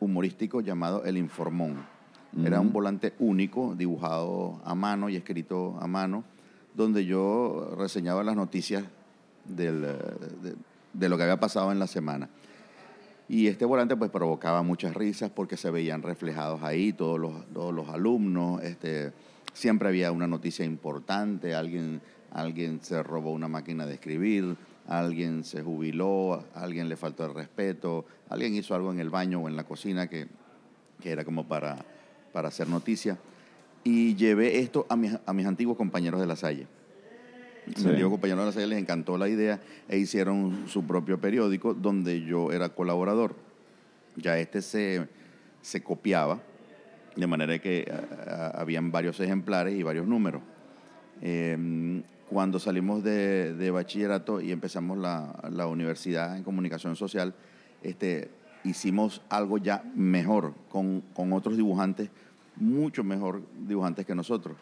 humorístico 0.00 0.60
llamado 0.60 1.04
El 1.04 1.16
Informón. 1.16 1.84
Era 2.44 2.60
un 2.60 2.72
volante 2.72 3.12
único, 3.18 3.74
dibujado 3.74 4.60
a 4.64 4.76
mano 4.76 5.08
y 5.08 5.16
escrito 5.16 5.76
a 5.80 5.88
mano, 5.88 6.22
donde 6.74 7.04
yo 7.04 7.74
reseñaba 7.76 8.22
las 8.22 8.36
noticias 8.36 8.84
de, 9.44 9.72
lo 9.72 11.16
que 11.16 11.22
había 11.24 11.40
pasado 11.40 11.72
en 11.72 11.80
la 11.80 11.88
semana. 11.88 12.28
Y 13.28 13.48
este 13.48 13.64
volante 13.64 13.96
pues 13.96 14.10
provocaba 14.10 14.62
muchas 14.62 14.94
risas 14.94 15.30
porque 15.30 15.56
se 15.56 15.70
veían 15.70 16.02
reflejados 16.02 16.62
ahí 16.62 16.92
todos 16.92 17.18
los, 17.18 17.46
todos 17.52 17.74
los 17.74 17.88
alumnos. 17.88 18.62
Este, 18.62 19.12
siempre 19.52 19.88
había 19.88 20.12
una 20.12 20.28
noticia 20.28 20.64
importante, 20.64 21.54
alguien, 21.54 22.00
alguien 22.32 22.80
se 22.80 23.02
robó 23.02 23.32
una 23.32 23.48
máquina 23.48 23.86
de 23.86 23.94
escribir, 23.94 24.56
alguien 24.88 25.44
se 25.44 25.62
jubiló, 25.62 26.44
alguien 26.54 26.88
le 26.88 26.96
faltó 26.96 27.24
el 27.26 27.34
respeto, 27.34 28.04
alguien 28.28 28.54
hizo 28.54 28.74
algo 28.74 28.92
en 28.92 29.00
el 29.00 29.10
baño 29.10 29.40
o 29.40 29.48
en 29.48 29.56
la 29.56 29.64
cocina 29.64 30.08
que, 30.08 30.26
era 31.02 31.24
como 31.24 31.46
para, 31.46 31.84
hacer 32.34 32.68
noticia. 32.68 33.18
Y 33.84 34.14
llevé 34.16 34.58
esto 34.58 34.86
a 34.88 34.96
mis, 34.96 35.16
a 35.24 35.32
mis 35.32 35.46
antiguos 35.46 35.76
compañeros 35.76 36.20
de 36.20 36.26
la 36.26 36.36
Salle. 36.36 36.66
Mis 37.66 37.84
antiguos 37.86 38.10
compañeros 38.10 38.40
de 38.42 38.46
la 38.46 38.52
serie 38.52 38.66
les 38.68 38.78
encantó 38.78 39.16
la 39.16 39.28
idea 39.28 39.60
e 39.88 39.98
hicieron 39.98 40.64
su 40.66 40.84
propio 40.84 41.20
periódico 41.20 41.72
donde 41.74 42.22
yo 42.22 42.52
era 42.52 42.70
colaborador. 42.70 43.36
Ya 44.16 44.38
este 44.38 44.60
se, 44.60 45.06
se 45.62 45.82
copiaba, 45.82 46.40
de 47.16 47.26
manera 47.26 47.58
que 47.58 47.90
a- 47.90 48.32
a- 48.56 48.60
habían 48.60 48.90
varios 48.90 49.18
ejemplares 49.20 49.74
y 49.74 49.82
varios 49.82 50.06
números. 50.06 50.42
Eh, 51.22 52.02
cuando 52.30 52.60
salimos 52.60 53.02
de, 53.02 53.54
de 53.54 53.70
bachillerato 53.72 54.40
y 54.40 54.52
empezamos 54.52 54.96
la, 54.96 55.34
la 55.50 55.66
universidad 55.66 56.36
en 56.36 56.44
comunicación 56.44 56.94
social, 56.94 57.34
este, 57.82 58.30
hicimos 58.62 59.20
algo 59.28 59.58
ya 59.58 59.82
mejor 59.96 60.54
con, 60.68 61.02
con 61.12 61.32
otros 61.32 61.56
dibujantes, 61.56 62.08
mucho 62.54 63.02
mejor 63.02 63.42
dibujantes 63.66 64.06
que 64.06 64.14
nosotros. 64.14 64.56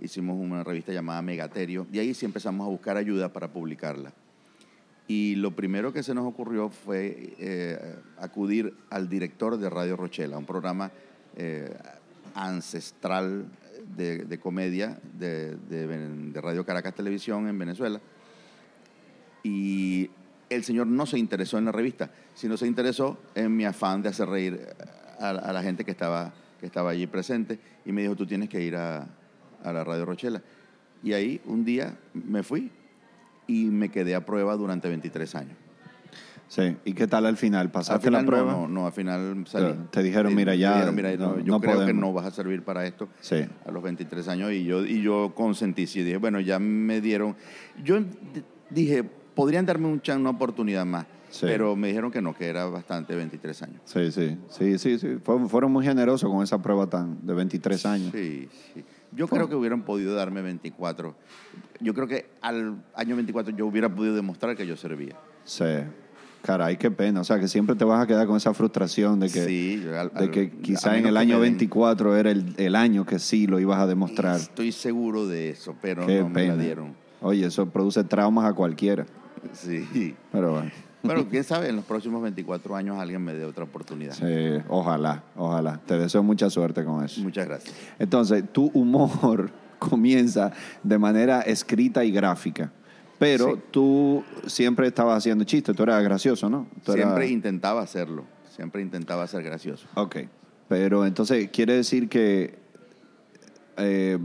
Hicimos 0.00 0.36
una 0.36 0.64
revista 0.64 0.92
llamada 0.92 1.22
Megaterio 1.22 1.86
y 1.92 2.00
ahí 2.00 2.12
sí 2.12 2.26
empezamos 2.26 2.66
a 2.66 2.70
buscar 2.70 2.96
ayuda 2.96 3.32
para 3.32 3.52
publicarla. 3.52 4.12
Y 5.06 5.36
lo 5.36 5.52
primero 5.52 5.92
que 5.92 6.02
se 6.02 6.14
nos 6.14 6.26
ocurrió 6.26 6.70
fue 6.70 7.34
eh, 7.38 7.96
acudir 8.18 8.74
al 8.90 9.08
director 9.08 9.58
de 9.58 9.70
Radio 9.70 9.96
Rochela, 9.96 10.38
un 10.38 10.46
programa 10.46 10.90
eh, 11.36 11.72
ancestral 12.34 13.46
de, 13.96 14.38
comedia 14.40 14.98
de, 15.14 15.56
de 15.56 16.40
Radio 16.40 16.64
Caracas 16.64 16.94
Televisión 16.94 17.48
en 17.48 17.58
Venezuela. 17.58 18.00
Y 19.42 20.10
el 20.48 20.64
señor 20.64 20.86
no 20.86 21.06
se 21.06 21.18
interesó 21.18 21.58
en 21.58 21.64
la 21.64 21.72
revista, 21.72 22.10
sino 22.34 22.56
se 22.56 22.66
interesó 22.66 23.18
en 23.34 23.56
mi 23.56 23.64
afán 23.64 24.02
de 24.02 24.10
hacer 24.10 24.28
reír 24.28 24.60
a, 25.18 25.30
a 25.30 25.52
la 25.52 25.62
gente 25.62 25.84
que 25.84 25.90
estaba, 25.90 26.32
que 26.60 26.66
estaba 26.66 26.90
allí 26.90 27.06
presente 27.06 27.58
y 27.84 27.92
me 27.92 28.02
dijo, 28.02 28.16
tú 28.16 28.26
tienes 28.26 28.48
que 28.48 28.62
ir 28.62 28.76
a, 28.76 29.08
a 29.62 29.72
la 29.72 29.84
Radio 29.84 30.04
Rochela. 30.04 30.42
Y 31.02 31.12
ahí 31.12 31.40
un 31.46 31.64
día 31.64 31.98
me 32.14 32.42
fui 32.42 32.70
y 33.46 33.64
me 33.64 33.88
quedé 33.90 34.14
a 34.14 34.24
prueba 34.24 34.56
durante 34.56 34.88
23 34.88 35.34
años. 35.34 35.56
Sí. 36.52 36.76
¿Y 36.84 36.92
qué 36.92 37.06
tal 37.06 37.24
al 37.24 37.38
final? 37.38 37.70
¿Pasaste 37.70 37.94
Al 37.94 38.00
final 38.02 38.24
la 38.24 38.26
prueba? 38.30 38.52
No, 38.52 38.68
no, 38.68 38.84
al 38.86 38.92
final 38.92 39.42
salí. 39.46 39.72
Te- 39.72 39.78
te 39.90 40.02
dijeron, 40.02 40.34
mira, 40.34 40.54
ya, 40.54 40.74
dijeron, 40.74 40.94
mira, 40.94 41.16
no- 41.16 41.36
no, 41.36 41.40
yo 41.40 41.58
creo 41.58 41.86
que 41.86 41.94
no 41.94 42.12
vas 42.12 42.26
a 42.26 42.30
servir 42.30 42.62
para 42.62 42.84
esto 42.84 43.08
Sí. 43.20 43.36
a 43.64 43.70
los 43.70 43.82
23 43.82 44.28
años 44.28 44.52
y 44.52 44.62
yo, 44.64 44.84
y 44.84 45.00
yo 45.00 45.32
consentí. 45.34 45.86
Sí, 45.86 46.02
dije, 46.02 46.18
bueno, 46.18 46.40
ya 46.40 46.58
me 46.58 47.00
dieron. 47.00 47.36
Yo 47.82 48.00
dije, 48.68 49.02
podrían 49.02 49.64
darme 49.64 49.86
un 49.86 50.02
chan, 50.02 50.20
una 50.20 50.28
oportunidad 50.28 50.84
más. 50.84 51.06
Sí. 51.30 51.46
Pero 51.46 51.74
me 51.74 51.88
dijeron 51.88 52.10
que 52.10 52.20
no, 52.20 52.34
que 52.34 52.46
era 52.46 52.66
bastante 52.66 53.16
23 53.16 53.62
años. 53.62 53.80
Sí, 53.86 54.12
sí, 54.12 54.36
sí, 54.50 54.78
sí, 54.78 54.98
sí. 54.98 55.16
Fue- 55.24 55.48
fueron 55.48 55.72
muy 55.72 55.86
generosos 55.86 56.30
con 56.30 56.42
esa 56.42 56.60
prueba 56.60 56.86
tan 56.86 57.26
de 57.26 57.32
23 57.32 57.86
años. 57.86 58.12
Sí, 58.12 58.46
sí. 58.74 58.84
Yo 59.12 59.26
Fue- 59.26 59.38
creo 59.38 59.48
que 59.48 59.54
hubieran 59.54 59.84
podido 59.86 60.14
darme 60.14 60.42
24. 60.42 61.14
Yo 61.80 61.94
creo 61.94 62.06
que 62.06 62.26
al 62.42 62.82
año 62.94 63.16
24 63.16 63.56
yo 63.56 63.66
hubiera 63.66 63.88
podido 63.94 64.14
demostrar 64.14 64.54
que 64.54 64.66
yo 64.66 64.76
servía. 64.76 65.16
Sí. 65.44 65.64
Caray, 66.42 66.76
qué 66.76 66.90
pena. 66.90 67.20
O 67.20 67.24
sea, 67.24 67.38
que 67.38 67.46
siempre 67.48 67.76
te 67.76 67.84
vas 67.84 68.02
a 68.02 68.06
quedar 68.06 68.26
con 68.26 68.36
esa 68.36 68.52
frustración 68.52 69.20
de 69.20 69.30
que, 69.30 69.46
Sí, 69.46 69.82
al- 69.96 70.10
de 70.12 70.18
al- 70.24 70.30
que 70.30 70.50
quizá 70.50 70.96
en 70.98 71.06
el 71.06 71.16
año 71.16 71.38
me 71.38 71.44
den- 71.44 71.52
24 71.54 72.16
era 72.16 72.30
el, 72.30 72.54
el 72.56 72.74
año 72.74 73.06
que 73.06 73.18
sí 73.18 73.46
lo 73.46 73.60
ibas 73.60 73.78
a 73.78 73.86
demostrar. 73.86 74.36
Estoy 74.36 74.72
seguro 74.72 75.26
de 75.28 75.50
eso, 75.50 75.76
pero 75.80 76.06
qué 76.06 76.20
no 76.20 76.28
me 76.28 76.48
la 76.48 76.56
dieron. 76.56 76.94
Oye, 77.20 77.46
eso 77.46 77.66
produce 77.66 78.02
traumas 78.04 78.44
a 78.50 78.52
cualquiera. 78.54 79.06
Sí. 79.52 80.14
Pero 80.32 80.52
bueno. 80.52 80.70
Pero 81.04 81.28
quién 81.28 81.42
sabe, 81.42 81.68
en 81.68 81.74
los 81.76 81.84
próximos 81.84 82.22
24 82.22 82.76
años 82.76 82.96
alguien 83.00 83.22
me 83.22 83.34
dé 83.34 83.44
otra 83.44 83.64
oportunidad. 83.64 84.12
Sí, 84.14 84.62
ojalá, 84.68 85.24
ojalá. 85.36 85.80
Te 85.84 85.98
deseo 85.98 86.22
mucha 86.22 86.48
suerte 86.48 86.84
con 86.84 87.04
eso. 87.04 87.20
Muchas 87.22 87.46
gracias. 87.46 87.74
Entonces, 87.98 88.44
tu 88.52 88.70
humor 88.74 89.50
comienza 89.80 90.52
de 90.82 90.98
manera 90.98 91.40
escrita 91.42 92.04
y 92.04 92.12
gráfica. 92.12 92.70
Pero 93.22 93.54
Sí. 93.54 93.60
tú 93.70 94.24
siempre 94.48 94.88
estabas 94.88 95.18
haciendo 95.18 95.44
chistes, 95.44 95.76
tú 95.76 95.84
eras 95.84 96.02
gracioso, 96.02 96.50
¿no? 96.50 96.66
Tú 96.84 96.92
eras- 96.92 97.04
Siempre 97.06 97.28
intentaba 97.28 97.80
hacerlo, 97.80 98.24
siempre 98.50 98.82
intentaba 98.82 99.26
ser 99.28 99.44
gracioso. 99.44 99.86
Ok. 99.94 100.16
Pero 100.68 101.06
entonces, 101.06 101.48
quiere 101.52 101.74
decir 101.74 102.08
que 102.08 102.58
eh, 103.76 104.18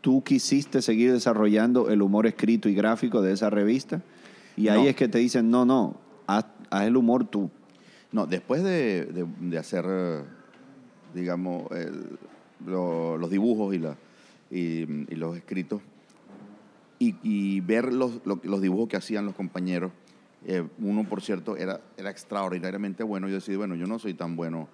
tú 0.00 0.24
quisiste 0.24 0.80
seguir 0.82 1.12
desarrollando 1.12 1.90
el 1.90 2.00
humor 2.02 2.26
escrito 2.26 2.68
y 2.68 2.74
gráfico 2.74 3.20
de 3.22 3.32
esa 3.32 3.50
revista. 3.50 4.00
Y 4.56 4.68
ahí 4.68 4.82
No. 4.84 4.88
es 4.88 4.96
que 4.96 5.08
te 5.08 5.18
dicen, 5.18 5.50
no, 5.50 5.64
no, 5.66 5.96
haz, 6.26 6.46
haz 6.70 6.86
el 6.86 6.96
humor 6.96 7.26
tú. 7.26 7.50
No, 8.10 8.26
después 8.26 8.62
de, 8.62 9.04
de- 9.06 9.26
de 9.50 9.58
hacer, 9.58 9.84
digamos, 11.14 11.70
el- 11.72 12.18
lo- 12.66 13.18
los 13.18 13.28
dibujos 13.30 13.74
y, 13.74 13.78
la, 13.78 13.96
y, 14.50 14.82
y 15.12 15.14
los 15.16 15.36
escritos, 15.36 15.80
y, 17.08 17.16
y 17.22 17.60
ver 17.60 17.92
los, 17.92 18.20
lo- 18.24 18.40
los 18.42 18.60
dibujos 18.60 18.88
que 18.88 18.96
hacían 18.96 19.26
los 19.26 19.34
compañeros, 19.34 19.92
eh, 20.46 20.66
uno, 20.78 21.04
por 21.08 21.22
cierto, 21.22 21.56
era, 21.56 21.80
era 21.96 22.10
extraordinariamente 22.10 23.02
bueno. 23.02 23.28
Yo 23.28 23.34
decidí, 23.36 23.56
bueno, 23.56 23.74
yo 23.74 23.86
no 23.86 23.98
soy 23.98 24.14
tan 24.14 24.36
bueno 24.36 24.68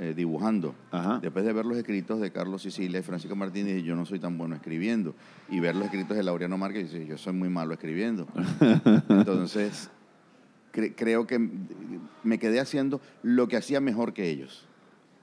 eh, 0.00 0.12
dibujando. 0.16 0.74
Ajá. 0.90 1.20
Después 1.22 1.44
de 1.44 1.52
ver 1.52 1.64
los 1.64 1.76
escritos 1.78 2.20
de 2.20 2.30
Carlos 2.32 2.62
Sicilia 2.62 3.00
y 3.00 3.02
Francisco 3.02 3.36
Martínez, 3.36 3.82
yo 3.84 3.94
no 3.96 4.04
soy 4.04 4.18
tan 4.18 4.36
bueno 4.36 4.56
escribiendo. 4.56 5.14
Y 5.48 5.60
ver 5.60 5.74
los 5.76 5.84
escritos 5.84 6.16
de 6.16 6.22
Laureano 6.22 6.58
Márquez, 6.58 6.90
yo 6.92 7.16
soy 7.18 7.32
muy 7.32 7.48
malo 7.48 7.72
escribiendo. 7.74 8.26
Entonces, 9.08 9.90
cre- 10.72 10.92
creo 10.96 11.26
que 11.26 11.38
me 12.24 12.38
quedé 12.38 12.60
haciendo 12.60 13.00
lo 13.22 13.48
que 13.48 13.56
hacía 13.56 13.80
mejor 13.80 14.12
que 14.12 14.28
ellos, 14.28 14.66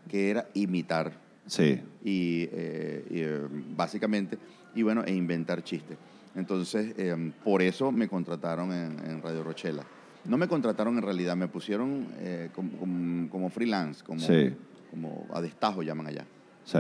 que 0.10 0.30
era 0.30 0.48
imitar 0.54 1.22
Sí. 1.46 1.82
y, 2.06 2.48
eh, 2.52 3.06
y, 3.12 3.20
eh, 3.20 3.42
básicamente, 3.76 4.38
y 4.74 4.82
bueno, 4.84 5.04
e 5.06 5.14
inventar 5.14 5.62
chistes. 5.64 5.98
Entonces, 6.36 6.94
eh, 6.98 7.32
por 7.44 7.62
eso 7.62 7.92
me 7.92 8.08
contrataron 8.08 8.72
en, 8.74 9.00
en 9.06 9.22
Radio 9.22 9.44
Rochela. 9.44 9.84
No 10.26 10.38
me 10.38 10.48
contrataron 10.48 10.98
en 10.98 11.04
realidad, 11.04 11.36
me 11.36 11.48
pusieron 11.48 12.08
eh, 12.18 12.50
como, 12.56 12.72
como- 12.78 13.30
como 13.30 13.50
freelance, 13.50 14.04
como, 14.04 14.20
Sí. 14.20 14.56
como 14.90 15.28
a 15.34 15.42
destajo 15.42 15.84
llaman 15.84 16.08
allá. 16.08 16.26
Sí. 16.66 16.80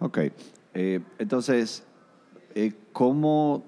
Ok. 0.00 0.18
Eh, 0.74 1.00
entonces, 1.18 1.84
eh, 2.54 2.72
¿cómo... 2.92 3.64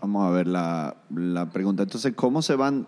Vamos 0.00 0.28
a 0.28 0.30
ver 0.30 0.46
la, 0.46 0.96
la 1.12 1.46
pregunta. 1.50 1.82
Entonces, 1.82 2.12
¿cómo 2.14 2.40
se 2.40 2.54
van... 2.54 2.86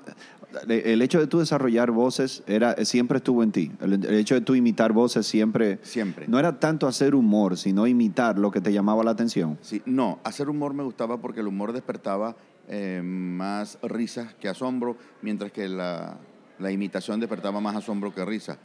El 0.68 1.00
hecho 1.02 1.18
de 1.20 1.26
tú 1.26 1.38
desarrollar 1.38 1.90
voces 1.90 2.42
era 2.46 2.76
siempre 2.84 3.18
estuvo 3.18 3.42
en 3.42 3.52
ti. 3.52 3.70
El, 3.80 3.92
el 4.04 4.14
hecho 4.14 4.34
de 4.34 4.40
tú 4.40 4.54
imitar 4.54 4.92
voces 4.92 5.26
siempre... 5.26 5.78
Siempre. 5.82 6.26
No 6.28 6.38
era 6.38 6.58
tanto 6.58 6.86
hacer 6.86 7.14
humor, 7.14 7.56
sino 7.56 7.86
imitar 7.86 8.38
lo 8.38 8.50
que 8.50 8.60
te 8.60 8.72
llamaba 8.72 9.04
la 9.04 9.12
atención. 9.12 9.58
Sí, 9.62 9.82
no, 9.86 10.18
hacer 10.24 10.48
humor 10.48 10.74
me 10.74 10.82
gustaba 10.82 11.20
porque 11.20 11.40
el 11.40 11.46
humor 11.46 11.72
despertaba 11.72 12.36
eh, 12.68 13.00
más 13.04 13.78
risas 13.82 14.34
que 14.34 14.48
asombro, 14.48 14.96
mientras 15.22 15.52
que 15.52 15.68
la, 15.68 16.16
la 16.58 16.70
imitación 16.70 17.20
despertaba 17.20 17.60
más 17.60 17.76
asombro 17.76 18.14
que 18.14 18.24
risa. 18.24 18.58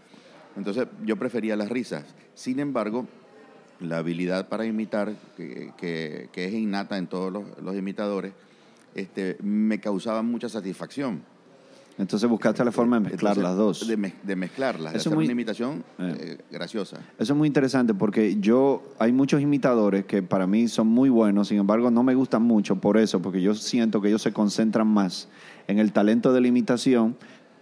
Entonces 0.57 0.87
yo 1.05 1.17
prefería 1.17 1.55
las 1.55 1.69
risas. 1.69 2.03
Sin 2.33 2.59
embargo, 2.59 3.05
la 3.79 3.97
habilidad 3.97 4.47
para 4.47 4.65
imitar, 4.65 5.13
que, 5.35 5.71
que- 5.77 6.29
que 6.31 6.45
es 6.45 6.53
innata 6.53 6.97
en 6.97 7.07
todos 7.07 7.31
los, 7.31 7.43
los 7.61 7.75
imitadores, 7.75 8.33
este, 8.95 9.37
me 9.43 9.79
causaba 9.79 10.21
mucha 10.21 10.47
satisfacción. 10.49 11.21
Entonces 11.97 12.29
buscaste 12.29 12.63
la 12.65 12.71
forma 12.73 12.97
de 12.99 13.09
mezclar 13.09 13.37
Entonces, 13.37 13.43
las 13.43 13.55
dos. 13.57 13.87
De, 13.87 13.97
mez- 13.97 14.21
de 14.21 14.35
mezclarlas, 14.35 14.91
de 14.91 14.99
Eso 14.99 15.09
hacer 15.09 15.15
muy- 15.15 15.25
una 15.25 15.31
imitación 15.31 15.83
Eh. 15.97 16.15
eh, 16.19 16.37
graciosa. 16.51 16.97
Eso 17.17 17.33
es 17.33 17.37
muy 17.37 17.47
interesante 17.47 17.93
porque 17.93 18.35
yo, 18.41 18.83
hay 18.99 19.13
muchos 19.13 19.41
imitadores 19.41 20.03
que 20.05 20.21
para 20.21 20.45
mí 20.45 20.67
son 20.67 20.87
muy 20.87 21.07
buenos, 21.09 21.47
sin 21.47 21.57
embargo 21.57 21.89
no 21.91 22.03
me 22.03 22.13
gustan 22.13 22.41
mucho 22.43 22.75
por 22.75 22.97
eso, 22.97 23.21
porque 23.21 23.41
yo 23.41 23.55
siento 23.55 24.01
que 24.01 24.09
ellos 24.09 24.21
se 24.21 24.33
concentran 24.33 24.87
más 24.87 25.29
en 25.67 25.79
el 25.79 25.93
talento 25.93 26.33
de 26.33 26.41
la 26.41 26.47
imitación, 26.49 27.15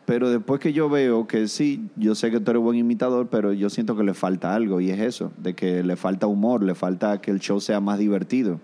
pero 0.05 0.29
después 0.31 0.59
que 0.59 0.73
yo 0.73 0.89
veo 0.89 1.27
que 1.27 1.47
sí, 1.47 1.87
yo 1.95 2.15
sé 2.15 2.31
que 2.31 2.39
tú 2.39 2.51
eres 2.51 2.63
buen 2.63 2.77
imitador, 2.77 3.27
pero 3.29 3.53
yo 3.53 3.69
siento 3.69 3.95
que 3.95 4.03
le 4.03 4.13
falta 4.15 4.55
algo 4.55 4.81
y 4.81 4.89
es 4.89 4.99
eso, 4.99 5.31
de 5.37 5.53
que 5.53 5.83
le 5.83 5.95
falta 5.95 6.25
humor, 6.27 6.63
le 6.63 6.73
falta 6.75 7.21
que 7.21 7.29
el 7.31 7.39
show 7.39 7.61
sea 7.61 7.79
más 7.79 7.99
divertido. 7.99 8.59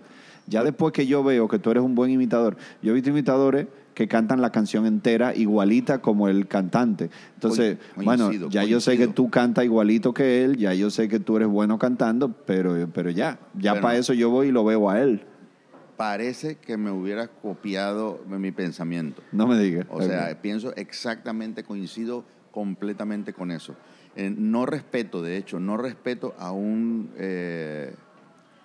Ya 0.48 0.64
después 0.64 0.94
que 0.94 1.06
yo 1.06 1.24
veo 1.24 1.48
que 1.48 1.60
tú 1.60 1.70
eres 1.70 1.84
un 1.84 1.94
buen 1.94 2.10
imitador, 2.10 2.58
yo 2.82 2.92
he 2.92 2.96
visto 2.96 3.12
imitadores 3.12 3.68
que 4.00 4.08
cantan 4.08 4.39
la 4.39 4.50
canción 4.50 4.86
entera 4.86 5.36
igualita 5.36 6.00
como 6.00 6.29
el 6.29 6.48
cantante. 6.48 7.10
Entonces, 7.34 7.79
bueno, 7.98 8.27
coincido, 8.27 8.50
ya 8.50 8.63
yo 8.63 8.79
sé 8.79 8.98
que 8.98 9.10
tú 9.10 9.29
cantas 9.29 9.65
igualito 9.65 10.13
que 10.13 10.46
él, 10.46 10.56
ya 10.56 10.74
yo 10.74 10.89
sé 10.89 11.10
que 11.10 11.20
tú 11.20 11.36
eres 11.36 11.50
bueno 11.50 11.77
cantando, 11.77 12.32
pero, 12.32 12.77
pero 12.94 13.10
ya, 13.10 13.39
ya 13.56 13.74
Bueno. 13.74 13.86
para 13.86 13.98
eso 13.98 14.13
yo 14.13 14.29
voy 14.29 14.48
y 14.48 14.51
lo 14.53 14.63
veo 14.63 14.89
a 14.89 15.01
él. 15.01 15.25
Parece 15.98 16.56
que 16.56 16.77
me 16.77 16.91
hubieras 16.91 17.29
copiado 17.41 18.22
mi 18.25 18.53
pensamiento. 18.53 19.22
No 19.34 19.48
me 19.48 19.60
digas. 19.60 19.86
O 19.89 20.01
sea, 20.01 20.34
pienso 20.41 20.74
exactamente, 20.77 21.65
coincido 21.65 22.24
completamente 22.51 23.34
con 23.34 23.51
eso. 23.51 23.75
Eh, 24.15 24.34
no 24.34 24.65
respeto, 24.65 25.22
de 25.22 25.36
hecho, 25.36 25.60
no 25.60 25.75
respeto 25.75 26.36
a 26.39 26.53
un 26.53 27.10
eh, 27.18 27.94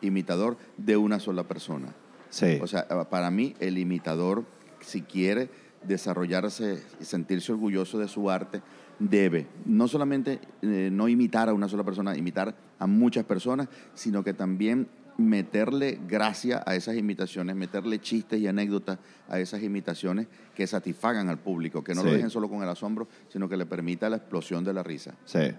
imitador 0.00 0.58
de 0.76 0.96
una 0.96 1.18
sola 1.18 1.42
persona. 1.42 1.88
sí. 2.30 2.60
O 2.62 2.68
sea, 2.68 2.86
para 3.10 3.32
mí 3.32 3.56
el 3.58 3.78
imitador, 3.78 4.44
si 4.84 5.02
quiere 5.02 5.48
desarrollarse 5.86 6.82
y 7.00 7.04
sentirse 7.04 7.52
orgulloso 7.52 7.98
de 7.98 8.08
su 8.08 8.30
arte, 8.30 8.62
debe 8.98 9.46
no 9.66 9.88
solamente 9.88 10.40
eh, 10.62 10.88
no 10.92 11.08
imitar 11.08 11.48
a 11.48 11.54
una 11.54 11.68
sola 11.68 11.84
persona, 11.84 12.16
imitar 12.16 12.54
a 12.78 12.86
muchas 12.86 13.24
personas, 13.24 13.68
sino 13.94 14.22
que 14.22 14.34
también 14.34 14.88
meterle 15.16 16.00
gracia 16.08 16.62
a 16.66 16.74
esas 16.74 16.96
imitaciones, 16.96 17.54
meterle 17.54 18.00
chistes 18.00 18.40
y 18.40 18.48
anécdotas 18.48 18.98
a 19.28 19.38
esas 19.38 19.62
imitaciones 19.62 20.26
que 20.54 20.66
satisfagan 20.66 21.28
al 21.28 21.38
público, 21.38 21.84
que 21.84 21.94
no 21.94 22.02
lo 22.02 22.12
dejen 22.12 22.30
solo 22.30 22.48
con 22.48 22.62
el 22.62 22.68
asombro, 22.68 23.06
sino 23.28 23.48
que 23.48 23.56
le 23.56 23.66
permita 23.66 24.08
la 24.08 24.16
explosión 24.16 24.64
de 24.64 24.72
la 24.72 24.82
risa. 24.82 25.14
Sí. 25.24 25.52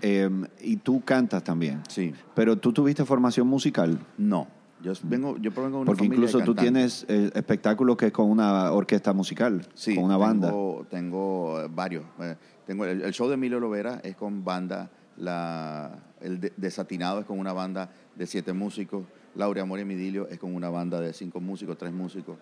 Em, 0.00 0.46
y 0.60 0.76
tú 0.76 1.04
cantas 1.04 1.44
también. 1.44 1.82
Sí. 1.88 2.12
Pero 2.34 2.58
tú 2.58 2.72
tuviste 2.72 3.04
formación 3.04 3.46
musical. 3.46 3.98
No, 4.18 4.48
yo 4.84 4.92
vengo, 5.02 5.36
yo 5.38 5.50
provengo 5.50 5.78
de 5.78 5.82
una 5.82 5.86
Porque 5.86 6.04
familia 6.04 6.16
incluso 6.16 6.38
de 6.38 6.44
tú 6.44 6.54
tienes 6.54 7.06
eh, 7.08 7.30
espectáculos 7.34 7.96
que 7.96 8.06
es 8.06 8.12
con 8.12 8.30
una 8.30 8.70
orquesta 8.70 9.12
musical, 9.12 9.66
Sí, 9.74 9.94
con 9.94 10.04
una 10.04 10.16
banda. 10.18 10.48
Tengo, 10.48 10.86
tengo, 10.90 11.60
eh, 11.62 11.68
varios. 11.74 12.04
Eh, 12.20 12.36
tengo 12.66 12.84
el, 12.84 13.02
el 13.02 13.12
show 13.12 13.26
de 13.28 13.34
Emilio 13.34 13.58
Lovera 13.58 14.00
es 14.04 14.14
con 14.14 14.44
banda, 14.44 14.90
la, 15.16 15.90
el 16.20 16.38
de- 16.40 16.52
Desatinado 16.56 17.20
es 17.20 17.26
con 17.26 17.38
una 17.38 17.52
banda 17.52 17.90
de 18.14 18.26
siete 18.26 18.52
músicos, 18.52 19.04
Laura 19.34 19.62
Amor 19.62 19.80
y 19.80 19.84
Midilio 19.84 20.28
es 20.28 20.38
con 20.38 20.54
una 20.54 20.68
banda 20.68 21.00
de 21.00 21.12
cinco 21.12 21.40
músicos, 21.40 21.76
tres 21.78 21.92
músicos. 21.92 22.36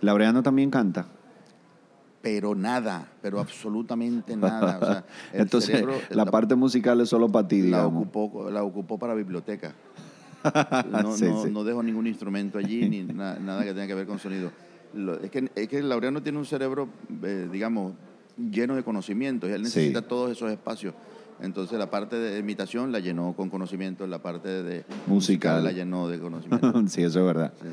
Laureano 0.00 0.42
también 0.42 0.70
canta. 0.70 1.06
Pero 2.22 2.54
nada, 2.54 3.06
pero 3.20 3.38
absolutamente 3.38 4.34
nada. 4.34 4.78
O 4.80 4.86
sea, 4.86 5.04
el 5.34 5.42
Entonces, 5.42 5.72
cerebro, 5.72 5.94
la, 6.08 6.24
parte 6.24 6.54
musical 6.54 6.98
es 7.02 7.10
solo 7.10 7.28
para 7.28 7.46
ti, 7.46 7.60
la 7.60 7.66
digamos. 7.84 8.06
ocupó, 8.06 8.50
la 8.50 8.62
ocupó 8.62 8.98
para 8.98 9.12
biblioteca. 9.14 9.74
No, 10.90 11.16
Sí, 11.16 11.24
no, 11.26 11.42
sí. 11.44 11.50
no 11.50 11.64
dejo 11.64 11.82
ningún 11.82 12.06
instrumento 12.06 12.58
allí, 12.58 12.88
ni 12.88 13.02
na- 13.02 13.36
nada 13.38 13.62
que 13.64 13.70
tenga 13.72 13.86
que 13.86 13.94
ver 13.94 14.06
con 14.06 14.18
sonido. 14.18 14.50
Lo- 14.94 15.18
es, 15.20 15.30
que, 15.30 15.50
es 15.54 15.68
que 15.68 15.82
Laureano 15.82 16.22
tiene 16.22 16.38
un 16.38 16.44
cerebro, 16.46 16.88
eh, 17.22 17.48
digamos, 17.50 17.94
lleno 18.50 18.74
de 18.76 18.82
conocimientos, 18.82 19.48
y 19.48 19.52
él 19.52 19.60
Sí. 19.66 19.78
necesita 19.78 20.02
todos 20.02 20.30
esos 20.30 20.50
espacios. 20.50 20.94
Entonces 21.40 21.76
la 21.80 21.90
parte 21.90 22.16
de 22.16 22.38
imitación 22.38 22.92
la 22.92 23.00
llenó 23.00 23.32
con 23.32 23.50
conocimiento, 23.50 24.06
la 24.06 24.22
parte 24.22 24.62
de 24.62 24.84
Musical. 25.08 25.64
la 25.64 25.72
llenó 25.72 26.08
de 26.08 26.20
conocimiento. 26.20 26.72
sí, 26.86 27.02
eso 27.02 27.20
es 27.20 27.26
verdad. 27.26 27.52
Sí. 27.60 27.66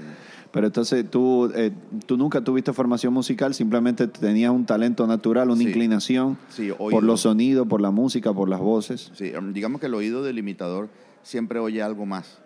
Pero 0.51 0.67
entonces 0.67 1.09
tú, 1.09 1.49
eh, 1.55 1.71
tú 2.07 2.17
nunca 2.17 2.41
tuviste 2.43 2.73
formación 2.73 3.13
musical, 3.13 3.53
simplemente 3.53 4.07
tenías 4.07 4.51
un 4.51 4.65
talento 4.65 5.05
natural, 5.05 5.49
una 5.49 5.59
Sí. 5.59 5.67
inclinación 5.67 6.37
Sí, 6.49 6.71
por 6.77 7.03
los 7.03 7.21
sonidos, 7.21 7.67
por 7.67 7.81
la 7.81 7.91
música, 7.91 8.33
por 8.33 8.49
las 8.49 8.59
voces. 8.59 9.11
Sí, 9.13 9.27
em, 9.27 9.53
digamos 9.53 9.79
que 9.79 9.85
el 9.87 9.93
oído 9.93 10.23
del 10.23 10.39
imitador 10.39 10.89
siempre 11.21 11.59
oye 11.59 11.81
algo 11.83 12.05
más. 12.07 12.39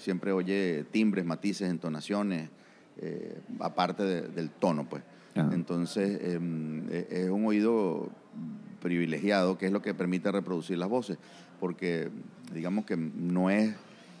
Siempre 0.00 0.32
oye 0.32 0.84
timbres, 0.90 1.24
matices, 1.26 1.68
entonaciones, 1.70 2.48
eh, 2.98 3.38
aparte 3.60 4.02
de- 4.02 4.28
del 4.28 4.48
tono, 4.50 4.88
pues. 4.88 5.02
Ajá. 5.36 5.50
Entonces, 5.52 6.20
em, 6.34 6.88
e- 6.90 7.06
es 7.10 7.28
un 7.30 7.44
oído 7.46 8.08
privilegiado, 8.80 9.58
que 9.58 9.66
es 9.66 9.72
lo 9.72 9.82
que 9.82 9.92
permite 9.92 10.32
reproducir 10.32 10.78
las 10.78 10.88
voces, 10.88 11.18
porque 11.60 12.08
digamos 12.54 12.86
que 12.86 12.96
no 12.96 13.50
es 13.50 13.74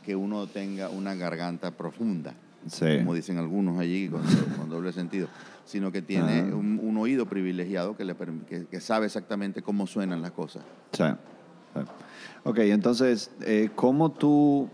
que 0.04 0.14
uno 0.14 0.46
tenga 0.46 0.90
una 0.90 1.14
garganta 1.14 1.70
profunda, 1.70 2.34
Sí. 2.66 2.98
como 2.98 3.14
dicen 3.14 3.38
algunos 3.38 3.78
allí 3.78 4.08
con, 4.08 4.20
con 4.66 4.68
doble 4.68 4.92
sentido, 4.92 5.28
sino 5.64 5.90
que 5.90 6.02
tiene 6.02 6.52
un, 6.52 6.78
un 6.82 6.96
oído 6.98 7.24
privilegiado 7.24 7.96
que, 7.96 8.04
le, 8.04 8.14
que- 8.46 8.66
que 8.66 8.80
sabe 8.80 9.06
exactamente 9.06 9.62
cómo 9.62 9.86
suenan 9.86 10.20
las 10.20 10.32
cosas. 10.32 10.62
Sí. 10.92 11.04
Ok, 12.44 12.58
entonces, 12.58 13.30
eh, 13.40 13.70
¿cómo 13.74 14.10
tú... 14.12 14.68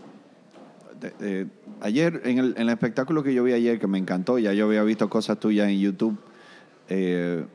de- 0.99 1.11
de- 1.25 1.47
ayer, 1.81 2.21
en 2.25 2.37
el, 2.39 2.53
en 2.57 2.63
el 2.63 2.69
espectáculo 2.69 3.23
que 3.23 3.33
yo 3.33 3.43
vi 3.43 3.53
ayer, 3.53 3.79
que 3.79 3.87
me 3.87 3.97
encantó, 3.97 4.37
ya 4.39 4.53
yo 4.53 4.65
había 4.65 4.83
visto 4.83 5.09
cosas 5.09 5.39
tuyas 5.39 5.69
en 5.69 5.79
YouTube, 5.79 6.17
eh, 6.89 7.45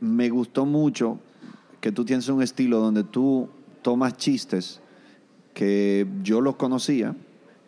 me 0.00 0.28
gustó 0.30 0.64
mucho 0.66 1.18
que 1.80 1.92
tú 1.92 2.04
tienes 2.04 2.28
un 2.28 2.42
estilo 2.42 2.78
donde 2.78 3.04
tú 3.04 3.48
tomas 3.82 4.16
chistes 4.16 4.80
que 5.54 6.06
yo 6.22 6.40
los 6.40 6.56
conocía 6.56 7.14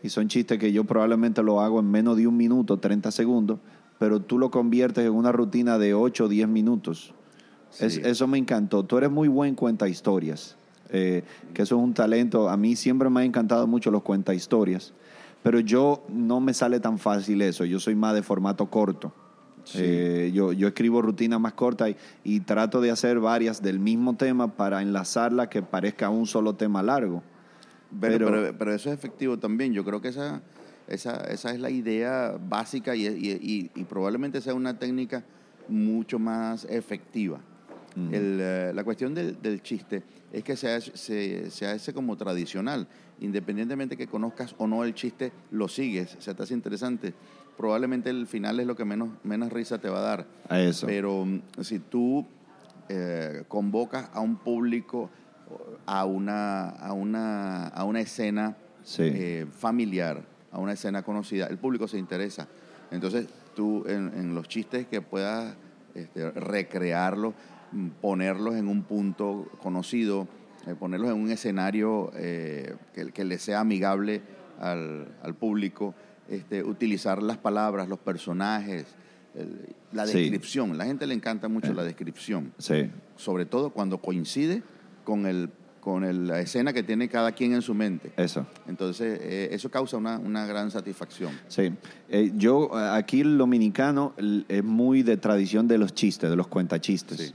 y 0.03 0.09
son 0.09 0.29
chistes 0.29 0.59
que 0.59 0.73
yo 0.73 0.85
probablemente 0.85 1.43
lo 1.43 1.61
hago 1.61 1.81
en 1.81 1.91
menos 1.91 2.17
de 2.17 2.27
un 2.27 2.37
minuto, 2.37 2.79
30 2.79 3.11
segundos, 3.11 3.59
pero 3.99 4.21
tú 4.21 4.39
lo 4.39 4.51
conviertes 4.51 5.05
en 5.07 5.13
una 5.13 5.31
rutina 5.33 5.79
de 5.79 5.95
8 5.95 6.25
o 6.25 6.29
10 6.29 6.49
minutos. 6.49 7.15
Sí. 7.71 7.87
Es- 7.87 7.97
eso 7.99 8.27
me 8.27 8.39
encantó. 8.39 8.85
Tú 8.85 8.99
eres 8.99 9.11
muy 9.11 9.29
buen 9.29 9.55
cuenta 9.55 9.89
historias, 9.89 10.57
eh, 10.93 11.25
que 11.55 11.63
eso 11.63 11.77
es 11.77 11.83
un 11.83 11.95
talento. 11.95 12.49
A 12.49 12.57
mí 12.57 12.77
siempre 12.77 13.11
me 13.11 13.21
ha 13.21 13.25
encantado 13.25 13.67
mucho 13.67 13.91
los 13.91 14.03
cuenta 14.03 14.35
historias, 14.35 14.93
pero 15.43 15.59
yo 15.61 16.05
no 16.09 16.39
me 16.41 16.55
sale 16.55 16.79
tan 16.81 16.99
fácil 16.99 17.43
eso. 17.43 17.65
Yo 17.65 17.81
soy 17.81 17.95
más 17.97 18.15
de 18.15 18.23
formato 18.23 18.67
corto. 18.71 19.13
Sí. 19.65 19.79
Eh, 19.81 20.31
yo, 20.35 20.53
yo 20.53 20.67
escribo 20.69 21.01
rutinas 21.03 21.39
más 21.41 21.53
cortas 21.53 21.91
y, 21.91 21.97
y 22.25 22.41
trato 22.41 22.81
de 22.81 22.91
hacer 22.91 23.21
varias 23.21 23.63
del 23.63 23.79
mismo 23.79 24.17
tema 24.17 24.49
para 24.57 24.83
enlazarla 24.83 25.49
que 25.49 25.63
parezca 25.63 26.11
un 26.11 26.27
solo 26.27 26.55
tema 26.55 26.83
largo. 26.83 27.23
Pero, 28.01 28.19
Pero- 28.27 28.27
pero, 28.43 28.59
pero 28.59 28.75
eso 28.75 28.89
es 28.91 28.95
efectivo 28.99 29.39
también. 29.39 29.73
Yo 29.73 29.85
creo 29.85 30.01
que 30.01 30.09
esa, 30.09 30.41
esa, 30.89 31.17
esa 31.31 31.53
es 31.53 31.61
la 31.61 31.71
idea 31.71 32.37
básica 32.49 32.97
y, 32.97 33.07
y- 33.07 33.39
y- 33.41 33.71
y 33.81 33.85
probablemente 33.85 34.41
sea 34.41 34.55
una 34.55 34.79
técnica 34.79 35.23
mucho 35.69 36.19
más 36.19 36.65
efectiva. 36.65 37.39
Mm. 37.95 38.15
El, 38.15 38.39
eh, 38.41 38.73
la 38.75 38.85
cuestión 38.85 39.15
del, 39.15 39.41
del 39.43 39.63
chiste 39.63 40.03
es 40.33 40.43
que 40.45 40.57
se 40.57 40.81
se, 40.81 41.51
se 41.51 41.67
hace 41.67 41.93
como 41.93 42.17
tradicional. 42.17 42.87
Independientemente 43.21 43.97
que 43.97 44.07
conozcas 44.07 44.55
o 44.59 44.67
no 44.67 44.83
el 44.85 44.95
chiste, 44.95 45.33
lo 45.51 45.69
sigues, 45.69 46.17
se 46.19 46.35
te 46.35 46.43
hace 46.43 46.55
interesante. 46.55 47.15
Probablemente 47.57 48.11
el 48.11 48.27
final 48.27 48.59
es 48.61 48.67
lo 48.67 48.75
que 48.75 48.85
menos, 48.85 49.11
menos 49.25 49.53
risa 49.53 49.79
te 49.79 49.89
va 49.89 49.99
a 49.99 50.03
dar. 50.03 50.27
A 50.49 50.61
eso. 50.61 50.87
Pero 50.87 51.25
mm, 51.25 51.41
si 51.61 51.79
tú 51.79 52.27
eh, 52.89 53.45
convocas 53.49 54.09
a 54.13 54.21
un 54.21 54.37
público 54.37 55.11
a 55.87 56.05
una, 56.07 56.71
a 56.71 56.93
una, 56.95 57.67
a 57.69 57.85
una 57.85 58.01
escena 58.01 58.57
Sí. 58.85 59.03
eh, 59.05 59.47
familiar, 59.57 60.25
a 60.51 60.59
una 60.59 60.73
escena 60.73 61.03
conocida, 61.05 61.47
el 61.47 61.59
público 61.59 61.87
se 61.87 61.99
interesa. 61.99 62.49
Entonces 62.91 63.27
tú 63.55 63.85
en, 63.87 64.11
en 64.17 64.35
los 64.35 64.49
chistes 64.49 64.87
que 64.89 65.01
puedas 65.01 65.55
este, 65.95 66.31
recrearlos, 66.33 67.33
mm, 67.35 67.52
ponerlos 68.01 68.55
en 68.57 68.69
un 68.69 68.83
punto 68.83 69.49
conocido, 69.63 70.29
eh, 70.67 70.75
ponerlos 70.79 71.11
en 71.11 71.21
un 71.21 71.31
escenario 71.31 72.11
eh, 72.15 72.75
que, 72.95 73.11
que 73.13 73.25
le 73.25 73.39
sea 73.39 73.61
amigable 73.61 74.23
al, 74.61 75.09
al 75.23 75.35
público, 75.35 75.95
este, 76.29 76.63
utilizar 76.63 77.23
las 77.23 77.39
palabras, 77.39 77.89
los 77.89 77.99
personajes, 77.99 78.87
el- 79.35 79.75
la 79.93 80.07
Sí. 80.07 80.19
descripción. 80.21 80.79
La 80.79 80.85
gente 80.85 81.07
le 81.07 81.15
encanta 81.15 81.49
mucho 81.49 81.73
la 81.75 81.83
descripción, 81.85 82.53
Sí. 82.59 82.91
sobre 83.17 83.45
todo 83.47 83.71
cuando 83.71 83.99
coincide 83.99 84.63
con, 85.05 85.27
el, 85.27 85.51
con 85.81 86.05
el- 86.05 86.29
la 86.29 86.41
escena 86.41 86.73
que 86.73 86.83
tiene 86.83 87.09
cada 87.09 87.33
quien 87.33 87.53
en 87.55 87.61
su 87.63 87.75
mente. 87.75 88.13
Eso. 88.17 88.47
Entonces, 88.69 89.19
eh, 89.21 89.49
eso 89.53 89.71
causa 89.71 89.97
una, 89.97 90.19
una 90.19 90.47
gran 90.47 90.71
satisfacción. 90.71 91.33
Sí. 91.49 91.73
Eh, 92.09 92.33
yo, 92.37 92.71
eh, 92.73 92.89
aquí 92.93 93.21
el 93.21 93.37
dominicano 93.37 94.15
es 94.49 94.63
muy 94.63 95.03
de 95.03 95.17
tradición 95.17 95.67
de 95.67 95.77
los 95.79 95.93
chistes, 95.93 96.31
de 96.31 96.37
los 96.37 96.47
cuentachistes. 96.47 97.19
Sí. 97.19 97.35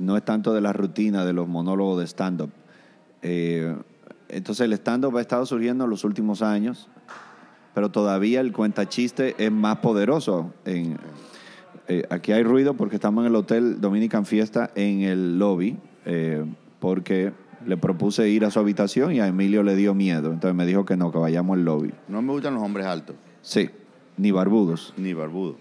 No 0.00 0.16
es 0.16 0.24
tanto 0.24 0.52
de 0.52 0.60
la 0.60 0.72
rutina, 0.72 1.24
de 1.24 1.32
los 1.32 1.48
monólogos 1.48 1.98
de 2.00 2.06
stand-up. 2.06 2.50
Eh, 3.22 3.74
entonces 4.28 4.64
el 4.64 4.72
stand-up 4.74 5.16
ha 5.16 5.20
estado 5.20 5.46
surgiendo 5.46 5.84
en 5.84 5.90
los 5.90 6.04
últimos 6.04 6.42
años, 6.42 6.88
pero 7.74 7.90
todavía 7.90 8.40
el 8.40 8.52
cuentachiste 8.52 9.34
es 9.38 9.50
más 9.52 9.78
poderoso. 9.78 10.52
En, 10.64 10.98
eh, 11.88 12.04
aquí 12.10 12.32
hay 12.32 12.42
ruido 12.42 12.74
porque 12.74 12.96
estamos 12.96 13.22
en 13.22 13.28
el 13.28 13.36
Hotel 13.36 13.80
Dominican 13.80 14.26
Fiesta 14.26 14.70
en 14.74 15.02
el 15.02 15.38
lobby, 15.38 15.78
eh, 16.04 16.44
porque 16.80 17.32
le 17.66 17.76
propuse 17.76 18.28
ir 18.28 18.44
a 18.44 18.50
su 18.50 18.58
habitación 18.60 19.12
y 19.12 19.20
a 19.20 19.26
Emilio 19.26 19.62
le 19.62 19.74
dio 19.74 19.94
miedo. 19.94 20.32
Entonces 20.32 20.54
me 20.54 20.66
dijo 20.66 20.84
que 20.84 20.96
no, 20.96 21.10
que 21.10 21.18
vayamos 21.18 21.56
al 21.56 21.64
lobby. 21.64 21.92
No 22.08 22.20
me 22.20 22.32
gustan 22.32 22.54
los 22.54 22.62
hombres 22.62 22.86
altos, 22.86 23.16
Sí, 23.40 23.70
ni 24.18 24.30
barbudos. 24.30 24.92
ni 24.98 25.14
barbudos. 25.14 25.56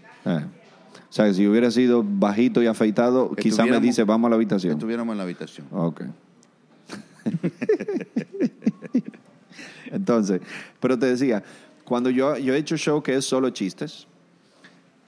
O 1.10 1.14
sea, 1.14 1.26
que 1.26 1.34
si 1.34 1.48
hubiera 1.48 1.72
sido 1.72 2.04
bajito 2.06 2.62
y 2.62 2.68
afeitado, 2.68 3.34
quizá 3.36 3.66
me 3.66 3.80
dice, 3.80 4.04
vamos 4.04 4.28
a 4.28 4.32
la 4.32 4.36
habitación. 4.36 4.74
Estuviéramos 4.74 5.14
en 5.14 5.18
la 5.18 5.24
habitación. 5.24 5.68
Ok. 5.72 6.02
Entonces, 9.92 10.42
pero 10.80 11.00
te 11.00 11.06
decía, 11.06 11.44
cuando 11.86 12.10
yo, 12.10 12.38
yo 12.38 12.54
he 12.54 12.58
hecho 12.58 12.76
show 12.76 13.02
que 13.02 13.16
es 13.16 13.26
solo 13.26 13.50
chistes, 13.52 14.08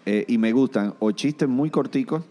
eh, 0.06 0.26
y 0.28 0.38
me 0.38 0.54
gustan 0.54 0.94
o 1.00 1.12
chistes 1.12 1.48
muy 1.48 1.70
corticos 1.70 2.24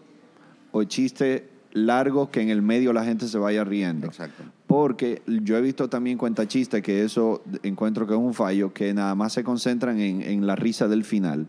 o 0.71 0.83
chistes 0.83 1.43
largos 1.71 2.29
que 2.29 2.41
en 2.41 2.49
el 2.49 2.61
medio 2.61 2.91
la 2.93 3.05
gente 3.05 3.27
se 3.27 3.37
vaya 3.37 3.63
riendo. 3.63 4.07
Exacto. 4.07 4.43
Porque 4.65 5.21
yo 5.25 5.55
he 5.55 5.61
visto 5.61 5.87
también 5.87 6.17
cuentachistes 6.17 6.81
que 6.81 7.03
eso 7.03 7.43
encuentro 7.63 8.07
que 8.07 8.13
es 8.13 8.19
un 8.19 8.33
fallo, 8.33 8.73
que 8.73 8.93
nada 8.93 9.13
más 9.15 9.33
se 9.33 9.43
concentran 9.43 9.99
en, 9.99 10.21
en 10.23 10.47
la 10.47 10.55
risa 10.55 10.87
del 10.87 11.03
final. 11.03 11.47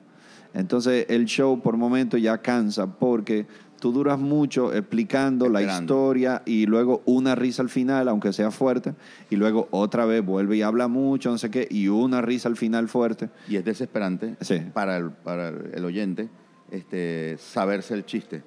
Entonces 0.55 1.07
el 1.09 1.27
show 1.27 1.61
por 1.61 1.77
momento 1.77 2.17
ya 2.17 2.39
cansa 2.39 2.87
porque 2.99 3.47
tú 3.81 3.93
duras 3.93 4.19
mucho 4.19 4.75
explicando 4.75 5.49
la 5.49 5.63
historia 5.63 6.43
y 6.45 6.67
luego 6.67 7.03
una 7.07 7.35
risa 7.35 7.63
al 7.63 7.71
final, 7.71 8.09
aunque 8.09 8.33
sea 8.33 8.51
fuerte, 8.51 8.95
y 9.31 9.37
luego 9.37 9.69
otra 9.71 10.05
vez 10.05 10.25
vuelve 10.25 10.57
y 10.59 10.63
habla 10.63 10.87
mucho, 10.89 11.31
no 11.31 11.39
sé 11.39 11.51
qué, 11.51 11.67
y 11.71 11.89
una 11.89 12.21
risa 12.21 12.49
al 12.49 12.57
final 12.57 12.89
fuerte. 12.89 13.31
Y 13.49 13.57
es 13.57 13.65
desesperante 13.65 14.37
Sí. 14.43 14.61
para, 14.75 14.97
el, 14.99 15.11
para 15.11 15.49
el 15.49 15.85
oyente 15.85 16.29
este, 16.71 17.37
saberse 17.39 17.95
el 17.95 18.05
chiste, 18.05 18.43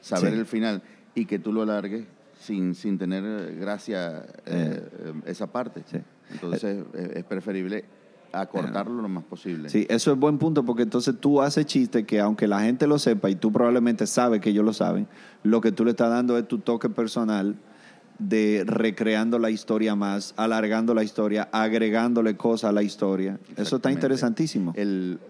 saber 0.00 0.32
Sí. 0.32 0.38
el 0.38 0.46
final 0.46 0.82
y 1.14 1.26
que 1.26 1.38
tú 1.38 1.52
lo 1.52 1.66
largues 1.66 2.06
sin, 2.40 2.74
sin 2.74 2.96
tener 2.98 3.56
gracia 3.56 4.24
eh, 4.46 4.80
esa 5.26 5.48
parte. 5.48 5.82
Sí. 5.90 5.98
Entonces 6.30 6.84
es- 6.94 7.10
es 7.16 7.24
preferible 7.24 7.84
acortarlo 8.32 9.00
lo 9.02 9.08
más 9.08 9.24
posible. 9.24 9.68
Sí, 9.68 9.86
eso 9.88 10.12
es 10.12 10.18
buen 10.18 10.38
punto 10.38 10.64
porque 10.64 10.82
entonces 10.82 11.14
tú 11.18 11.40
haces 11.42 11.66
chiste 11.66 12.04
que 12.04 12.20
aunque 12.20 12.46
la 12.46 12.60
gente 12.60 12.86
lo 12.86 12.98
sepa 12.98 13.30
y 13.30 13.34
tú 13.36 13.50
probablemente 13.52 14.06
sabes 14.06 14.40
que 14.40 14.50
ellos 14.50 14.64
lo 14.64 14.72
saben, 14.72 15.06
lo 15.42 15.60
que 15.60 15.72
tú 15.72 15.84
le 15.84 15.90
estás 15.92 16.10
dando 16.10 16.36
es 16.38 16.46
tu 16.46 16.58
toque 16.58 16.88
personal 16.88 17.56
de 18.18 18.64
recreando 18.66 19.38
la 19.38 19.48
historia 19.50 19.94
más, 19.94 20.34
alargando 20.36 20.92
la 20.92 21.04
historia, 21.04 21.48
agregándole 21.52 22.36
cosas 22.36 22.70
a 22.70 22.72
la 22.72 22.82
historia. 22.82 23.38
Eso 23.56 23.76
está 23.76 23.92
interesantísimo. 23.92 24.72
El, 24.74 25.20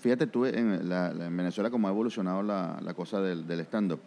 fíjate 0.00 0.26
tú 0.26 0.44
en, 0.44 0.86
la- 0.88 1.12
la- 1.14 1.26
en 1.26 1.36
Venezuela 1.36 1.70
cómo 1.70 1.88
ha 1.88 1.90
evolucionado 1.90 2.42
la, 2.42 2.78
la 2.82 2.92
cosa 2.92 3.20
del, 3.22 3.46
del 3.46 3.60
stand-up, 3.60 4.00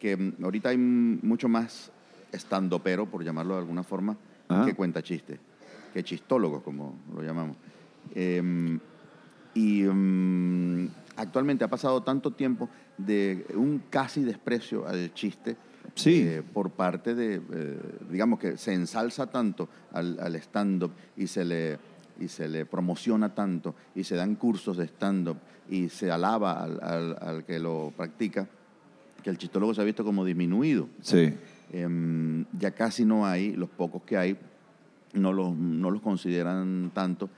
que 0.00 0.16
mm, 0.16 0.42
ahorita 0.42 0.70
hay 0.70 0.78
mucho 0.78 1.48
más 1.48 1.90
stand-upero, 2.32 3.06
por 3.06 3.22
llamarlo 3.22 3.54
de 3.54 3.60
alguna 3.60 3.82
forma, 3.82 4.16
que 4.64 4.74
cuenta 4.74 5.02
chistes, 5.02 5.38
que 5.92 6.02
chistólogos, 6.02 6.62
como 6.62 6.94
lo 7.14 7.22
llamamos. 7.22 7.56
Em, 8.14 8.78
y 9.54 9.82
mm, 9.84 10.88
actualmente 11.16 11.64
ha 11.64 11.68
pasado 11.68 12.02
tanto 12.02 12.30
tiempo 12.32 12.68
de 12.98 13.46
un 13.54 13.82
casi 13.90 14.22
desprecio 14.22 14.86
al 14.86 15.12
chiste 15.14 15.56
Sí. 15.94 16.22
eh, 16.26 16.42
por 16.42 16.70
parte 16.70 17.14
de, 17.14 17.36
eh, 17.52 17.78
digamos 18.10 18.38
que 18.38 18.56
se 18.58 18.74
ensalza 18.74 19.28
tanto 19.28 19.68
al, 19.92 20.18
al 20.20 20.34
stand-up 20.36 20.92
y 21.16 21.26
se 21.26 21.44
le 21.44 21.78
y 22.18 22.28
se 22.28 22.48
le 22.48 22.64
promociona 22.64 23.34
tanto 23.34 23.74
y 23.94 24.02
se 24.02 24.16
dan 24.16 24.36
cursos 24.36 24.76
de 24.78 24.84
stand-up 24.86 25.36
y 25.68 25.88
se 25.90 26.10
alaba 26.10 26.62
al, 26.62 26.80
al- 26.82 27.16
al 27.20 27.44
que 27.44 27.58
lo 27.58 27.92
practica, 27.96 28.48
que 29.22 29.28
el 29.30 29.36
chistólogo 29.38 29.74
se 29.74 29.82
ha 29.82 29.84
visto 29.84 30.02
como 30.04 30.24
disminuido. 30.24 30.88
Sí. 31.02 31.34
Em, 31.72 32.44
ya 32.58 32.70
casi 32.70 33.04
no 33.04 33.26
hay, 33.26 33.52
los 33.52 33.68
pocos 33.68 34.02
que 34.02 34.16
hay 34.16 34.36
no 35.12 35.32
los, 35.32 35.54
no 35.54 35.90
los 35.90 36.00
consideran 36.02 36.90
tanto. 36.94 37.28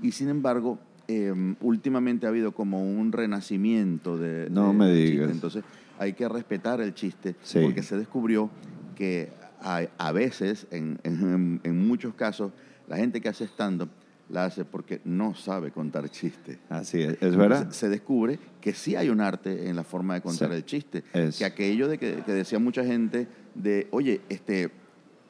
Y 0.00 0.12
sin 0.12 0.28
embargo, 0.28 0.78
em, 1.08 1.56
últimamente 1.60 2.26
ha 2.26 2.28
habido 2.28 2.52
como 2.52 2.82
un 2.82 3.12
renacimiento 3.12 4.16
de... 4.18 4.48
No 4.50 4.68
de- 4.68 4.72
me 4.74 4.84
chiste. 4.94 5.10
digas. 5.10 5.30
Entonces 5.30 5.64
hay 5.98 6.12
que 6.12 6.28
respetar 6.28 6.80
el 6.80 6.94
chiste 6.94 7.34
Sí. 7.42 7.60
porque 7.62 7.82
se 7.82 7.96
descubrió 7.96 8.50
que 8.96 9.30
a, 9.60 9.82
a 9.98 10.12
veces, 10.12 10.66
en, 10.70 10.98
en- 11.04 11.60
en 11.64 11.86
muchos 11.88 12.14
casos, 12.14 12.52
la 12.88 12.96
gente 12.96 13.20
que 13.20 13.28
hace 13.28 13.44
stand-up 13.44 13.88
la 14.30 14.44
hace 14.44 14.64
porque 14.66 15.00
no 15.04 15.34
sabe 15.34 15.70
contar 15.70 16.08
chistes. 16.10 16.58
Así 16.68 17.00
es, 17.02 17.16
es 17.22 17.34
verdad. 17.34 17.70
Se 17.70 17.88
descubre 17.88 18.38
que 18.60 18.74
sí 18.74 18.94
hay 18.94 19.08
un 19.08 19.20
arte 19.22 19.68
en 19.70 19.74
la 19.76 19.84
forma 19.84 20.14
de 20.14 20.20
contar 20.20 20.50
Sí. 20.50 20.56
el 20.56 20.64
chiste. 20.66 21.02
Es. 21.14 21.38
Que 21.38 21.46
aquello 21.46 21.88
de 21.88 21.96
que, 21.98 22.22
que 22.24 22.32
decía 22.32 22.58
mucha 22.58 22.84
gente 22.84 23.26
de, 23.54 23.88
oye, 23.90 24.20
este, 24.28 24.70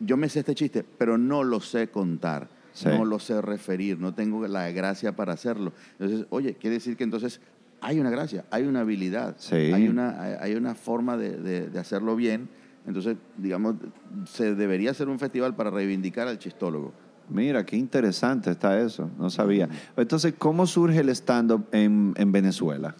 yo 0.00 0.16
me 0.16 0.28
sé 0.28 0.40
este 0.40 0.54
chiste, 0.57 0.85
pero 0.98 1.16
no 1.16 1.44
lo 1.44 1.61
sé 1.61 1.88
contar, 1.88 2.48
Sí. 2.78 2.88
no 2.88 3.04
lo 3.04 3.18
sé 3.18 3.40
referir, 3.42 3.98
no 3.98 4.14
tengo 4.14 4.46
la 4.46 4.70
gracia 4.70 5.16
para 5.16 5.32
hacerlo. 5.32 5.72
Entonces, 5.98 6.26
oye, 6.30 6.54
quiere 6.54 6.74
decir 6.74 6.96
que 6.96 7.04
entonces 7.04 7.40
hay 7.80 7.98
una 8.00 8.10
gracia, 8.10 8.44
hay 8.50 8.64
una 8.66 8.80
habilidad, 8.80 9.34
Sí. 9.38 9.54
hay, 9.56 9.88
una, 9.88 10.38
hay, 10.40 10.54
una 10.54 10.74
forma 10.74 11.16
de, 11.16 11.36
de- 11.38 11.68
de 11.70 11.78
hacerlo 11.78 12.14
bien. 12.16 12.48
Entonces, 12.86 13.16
digamos, 13.36 13.74
se 14.26 14.54
debería 14.54 14.92
hacer 14.92 15.08
un 15.08 15.18
festival 15.18 15.54
para 15.56 15.70
reivindicar 15.70 16.26
al 16.28 16.38
chistólogo. 16.38 16.92
Mira, 17.28 17.66
qué 17.66 17.76
interesante 17.76 18.50
está 18.50 18.80
eso. 18.80 19.10
No 19.18 19.28
sabía. 19.28 19.68
Entonces, 19.96 20.34
¿cómo 20.38 20.66
surge 20.66 21.00
el 21.00 21.10
stand-up 21.10 21.66
en, 21.72 22.14
en 22.16 22.32
Venezuela? 22.32 22.94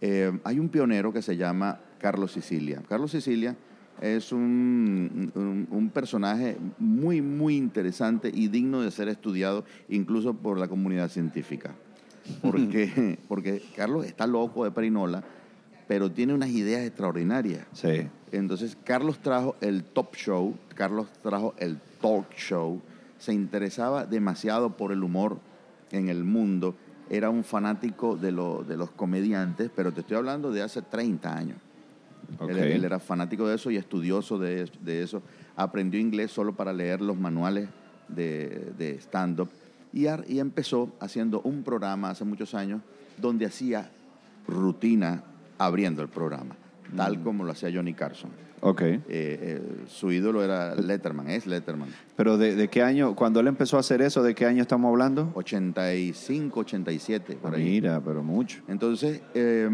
Eh, 0.00 0.30
hay 0.44 0.58
un 0.60 0.68
pionero 0.68 1.12
que 1.12 1.22
se 1.22 1.36
llama 1.36 1.80
Carlos 1.98 2.30
Sicilia. 2.32 2.82
Carlos 2.88 3.10
Sicilia 3.10 3.56
es 4.00 4.32
un, 4.32 5.32
un- 5.34 5.66
un 5.70 5.90
personaje 5.90 6.56
muy, 6.78 7.22
muy 7.22 7.56
interesante 7.56 8.30
y 8.32 8.48
digno 8.48 8.80
de 8.82 8.90
ser 8.90 9.08
estudiado 9.08 9.64
incluso 9.88 10.34
por 10.34 10.58
la 10.58 10.68
comunidad 10.68 11.08
científica. 11.08 11.74
Porque, 12.42 13.18
porque 13.28 13.62
Carlos 13.76 14.04
está 14.06 14.26
loco 14.26 14.64
de 14.64 14.70
perinola, 14.70 15.22
pero 15.88 16.10
tiene 16.10 16.34
unas 16.34 16.50
ideas 16.50 16.82
extraordinarias. 16.82 17.66
Sí. 17.72 18.08
Entonces, 18.32 18.76
Carlos 18.84 19.18
trajo 19.20 19.54
el 19.60 19.84
top 19.84 20.14
show, 20.16 20.56
Carlos 20.74 21.06
trajo 21.22 21.54
el 21.58 21.78
talk 22.00 22.32
show, 22.36 22.80
se 23.18 23.32
interesaba 23.32 24.04
demasiado 24.04 24.76
por 24.76 24.90
el 24.92 25.02
humor 25.04 25.38
en 25.92 26.08
el 26.08 26.24
mundo, 26.24 26.74
era 27.08 27.30
un 27.30 27.44
fanático 27.44 28.16
de, 28.16 28.32
lo- 28.32 28.64
de 28.64 28.76
los 28.76 28.90
comediantes, 28.90 29.70
pero 29.74 29.92
te 29.92 30.00
estoy 30.00 30.16
hablando 30.16 30.50
de 30.50 30.62
hace 30.62 30.82
30 30.82 31.36
años. 31.36 31.58
Él, 32.48 32.58
él 32.58 32.84
era 32.84 32.98
fanático 32.98 33.48
de 33.48 33.56
eso 33.56 33.70
y 33.70 33.76
estudioso 33.76 34.38
de, 34.38 34.70
de 34.82 35.02
eso. 35.02 35.22
Aprendió 35.56 36.00
inglés 36.00 36.30
solo 36.30 36.54
para 36.54 36.72
leer 36.72 37.00
los 37.00 37.16
manuales 37.16 37.68
de, 38.08 38.72
de 38.78 38.98
stand-up 39.00 39.48
y, 39.92 40.06
y 40.28 40.38
empezó 40.40 40.92
haciendo 41.00 41.40
un 41.42 41.62
programa 41.62 42.10
hace 42.10 42.24
muchos 42.24 42.54
años 42.54 42.82
donde 43.16 43.46
hacía 43.46 43.90
rutina 44.46 45.24
abriendo 45.58 46.02
el 46.02 46.08
programa, 46.08 46.54
tal 46.94 47.22
como 47.22 47.44
lo 47.44 47.52
hacía 47.52 47.70
Johnny 47.72 47.94
Carson. 47.94 48.30
Ok. 48.60 48.82
Eh, 48.82 49.02
eh, 49.08 49.62
su 49.86 50.10
ídolo 50.12 50.42
era 50.42 50.74
Letterman, 50.74 51.30
es 51.30 51.46
Letterman. 51.46 51.88
Pero 52.16 52.36
de, 52.36 52.54
de 52.54 52.68
qué 52.68 52.82
año, 52.82 53.14
cuando 53.14 53.40
él 53.40 53.46
empezó 53.46 53.76
a 53.76 53.80
hacer 53.80 54.02
eso, 54.02 54.22
¿de 54.22 54.34
qué 54.34 54.46
año 54.46 54.62
estamos 54.62 54.90
hablando? 54.90 55.30
85, 55.34 56.60
87, 56.60 57.36
por 57.36 57.54
ahí. 57.54 57.64
Mira, 57.64 58.00
pero 58.00 58.22
mucho. 58.22 58.62
Entonces, 58.68 59.20
eh, 59.34 59.68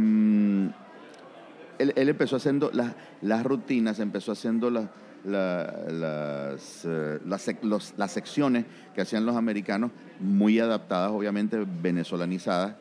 él, 1.78 1.92
empezó 1.96 2.36
haciendo 2.36 2.70
las, 2.72 2.92
las 3.20 3.44
rutinas, 3.44 3.98
empezó 3.98 4.32
haciendo 4.32 4.70
las, 4.70 4.88
la- 5.24 5.72
las, 5.88 6.84
eh, 6.84 7.18
las, 7.26 7.48
sec- 7.48 7.62
los- 7.62 7.94
las 7.96 8.10
secciones 8.12 8.64
que 8.94 9.00
hacían 9.02 9.24
los 9.26 9.36
americanos, 9.36 9.90
muy 10.20 10.58
adaptadas, 10.58 11.10
obviamente 11.12 11.64
venezolanizadas. 11.82 12.74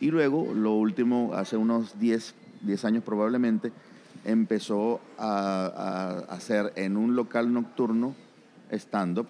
Y 0.00 0.10
luego, 0.10 0.52
lo 0.54 0.72
último, 0.74 1.32
hace 1.34 1.56
unos 1.56 1.98
10, 1.98 2.34
10 2.62 2.84
años 2.84 3.04
probablemente, 3.04 3.72
empezó 4.24 5.00
a, 5.18 5.66
a 6.28 6.34
hacer 6.34 6.72
en 6.76 6.96
un 6.96 7.14
local 7.16 7.52
nocturno 7.52 8.14
stand-up 8.70 9.26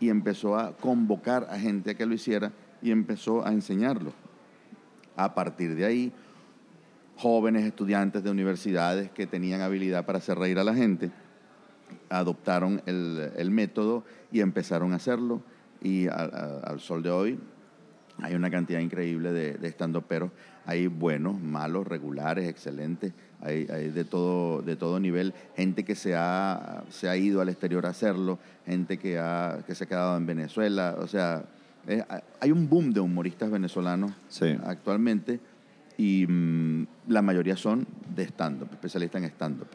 y 0.00 0.08
empezó 0.10 0.58
a 0.58 0.72
convocar 0.76 1.46
a 1.50 1.58
gente 1.58 1.90
a 1.92 1.94
que 1.94 2.06
lo 2.06 2.14
hiciera 2.14 2.52
y 2.82 2.90
empezó 2.90 3.46
a 3.46 3.52
enseñarlo. 3.52 4.12
A 5.16 5.34
partir 5.34 5.74
de 5.76 5.84
ahí, 5.86 6.12
jóvenes 7.16 7.64
estudiantes 7.64 8.22
de 8.24 8.30
universidades 8.30 9.10
que 9.10 9.26
tenían 9.26 9.60
habilidad 9.60 10.04
para 10.04 10.18
hacer 10.18 10.38
reír 10.38 10.58
a 10.58 10.64
la 10.64 10.74
gente, 10.74 11.10
adoptaron 12.10 12.82
el, 12.86 13.30
el 13.36 13.50
método 13.50 14.04
y 14.32 14.40
empezaron 14.40 14.92
a 14.92 14.96
hacerlo. 14.96 15.42
Y 15.82 16.08
a- 16.08 16.12
a- 16.14 16.60
al 16.64 16.80
sol 16.80 17.02
de 17.02 17.10
hoy 17.10 17.38
hay 18.22 18.34
una 18.34 18.50
cantidad 18.50 18.80
increíble 18.80 19.32
de, 19.32 19.54
de 19.54 19.68
estandoperos. 19.68 20.30
Hay 20.66 20.86
buenos, 20.86 21.38
malos, 21.40 21.86
regulares, 21.86 22.48
excelentes. 22.48 23.12
Hay, 23.42 23.66
hay 23.70 23.90
de, 23.90 24.04
todo, 24.04 24.62
de 24.62 24.76
todo 24.76 24.98
nivel. 24.98 25.34
Gente 25.56 25.84
que 25.84 25.94
se 25.94 26.14
ha, 26.16 26.84
se 26.88 27.08
ha 27.08 27.16
ido 27.16 27.42
al 27.42 27.50
exterior 27.50 27.84
a 27.84 27.90
hacerlo. 27.90 28.38
Gente 28.64 28.96
que, 28.98 29.18
ha, 29.18 29.58
que 29.66 29.74
se 29.74 29.84
ha 29.84 29.86
quedado 29.86 30.16
en 30.16 30.24
Venezuela. 30.24 30.96
O 30.98 31.06
sea, 31.06 31.44
hay 32.40 32.50
un 32.50 32.66
boom 32.68 32.92
de 32.94 33.00
humoristas 33.00 33.50
venezolanos 33.50 34.12
Sí. 34.28 34.56
actualmente. 34.64 35.38
Y 35.96 36.26
mm, 36.26 36.86
la 37.08 37.22
mayoría 37.22 37.56
son 37.56 37.86
de 38.14 38.24
stand-up, 38.24 38.68
especialistas 38.72 39.22
en 39.22 39.28
stand-up. 39.30 39.66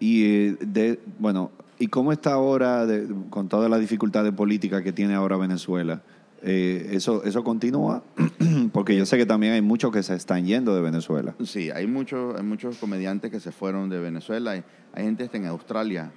Y 0.00 0.24
eh, 0.24 0.56
de, 0.60 1.00
bueno, 1.18 1.50
¿y 1.78 1.86
cómo 1.86 2.12
está 2.12 2.32
ahora 2.32 2.84
de- 2.86 3.06
con 3.30 3.48
toda 3.48 3.68
la 3.68 3.78
dificultad 3.78 4.24
de 4.24 4.32
política 4.32 4.82
que 4.82 4.92
tiene 4.92 5.14
ahora 5.14 5.36
Venezuela? 5.36 6.02
Eh, 6.44 6.88
eso, 6.94 7.22
eso 7.22 7.44
continúa, 7.44 8.02
porque 8.72 8.96
yo 8.96 9.06
sé 9.06 9.16
que 9.16 9.26
también 9.26 9.52
hay 9.52 9.62
muchos 9.62 9.92
que 9.92 10.02
se 10.02 10.14
están 10.16 10.44
yendo 10.44 10.74
de 10.74 10.80
Venezuela. 10.80 11.34
Sí, 11.44 11.70
hay 11.70 11.86
muchos, 11.86 12.34
hay 12.36 12.42
muchos 12.44 12.78
comediantes 12.78 13.30
que 13.30 13.38
se 13.38 13.52
fueron 13.52 13.88
de 13.88 14.00
Venezuela. 14.00 14.50
Hay, 14.50 14.64
hay 14.92 15.04
gente 15.04 15.18
que 15.22 15.24
está 15.26 15.38
en 15.38 15.46
Australia. 15.46 16.10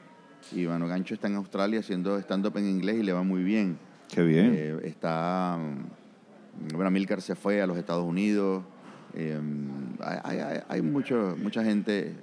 Ivano 0.52 0.88
Gancho 0.88 1.14
está 1.14 1.28
en 1.28 1.36
Australia 1.36 1.80
haciendo 1.80 2.18
stand-up 2.20 2.58
en 2.58 2.68
inglés 2.70 2.98
y 3.00 3.04
le 3.04 3.14
va 3.14 3.22
muy 3.22 3.44
bien. 3.44 3.78
Qué 4.14 4.24
bien. 4.24 4.54
Eh, 4.56 4.80
está. 4.86 5.58
mm, 5.60 6.76
Bueno, 6.76 6.90
Milcar 6.90 7.22
se 7.22 7.36
fue 7.36 7.62
a 7.62 7.68
los 7.68 7.78
Estados 7.78 8.04
Unidos. 8.06 8.64
Eh, 9.16 9.40
hay 10.02 10.40
hay- 10.40 10.60
hay 10.68 10.82
mucho, 10.82 11.36
mucha 11.42 11.64
gente 11.64 12.08
eh, 12.10 12.14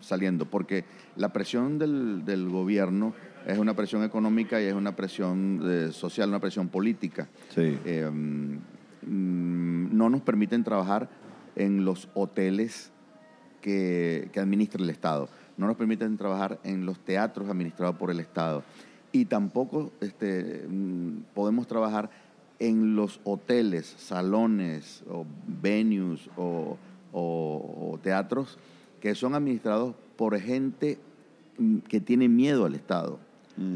saliendo 0.00 0.44
porque 0.46 0.84
la 1.16 1.32
presión 1.32 1.78
del, 1.78 2.24
del 2.24 2.48
gobierno 2.48 3.14
es 3.46 3.56
una 3.58 3.74
presión 3.74 4.04
económica 4.04 4.60
y 4.60 4.66
es 4.66 4.74
una 4.74 4.94
presión 4.94 5.60
eh, 5.64 5.88
social, 5.92 6.28
una 6.28 6.40
presión 6.40 6.68
política. 6.68 7.28
sí. 7.54 7.78
Eh, 7.84 8.10
mm, 8.10 9.96
no 9.96 10.10
nos 10.10 10.20
permiten 10.22 10.64
trabajar 10.64 11.08
en 11.56 11.84
los 11.84 12.08
hoteles 12.14 12.90
que, 13.60 14.28
que 14.32 14.40
administra 14.40 14.82
el 14.82 14.90
Estado. 14.90 15.28
No 15.56 15.66
nos 15.66 15.76
permiten 15.76 16.16
trabajar 16.16 16.58
en 16.62 16.86
los 16.86 16.98
teatros 17.00 17.48
administrados 17.48 17.96
por 17.96 18.10
el 18.10 18.20
Estado. 18.20 18.62
Y 19.12 19.24
tampoco 19.24 19.92
este, 20.00 20.66
mm, 20.68 21.22
podemos 21.34 21.66
trabajar 21.66 22.10
en 22.58 22.96
los 22.96 23.20
hoteles, 23.24 23.94
salones 23.98 25.02
o 25.08 25.24
venues 25.62 26.28
o, 26.36 26.76
o- 27.12 27.90
o 27.92 27.98
teatros 28.02 28.58
que 29.00 29.14
son 29.14 29.34
administrados 29.34 29.94
por 30.16 30.38
gente 30.40 30.98
mm, 31.58 31.78
que 31.88 32.00
tiene 32.00 32.28
miedo 32.28 32.64
al 32.64 32.74
Estado. 32.74 33.18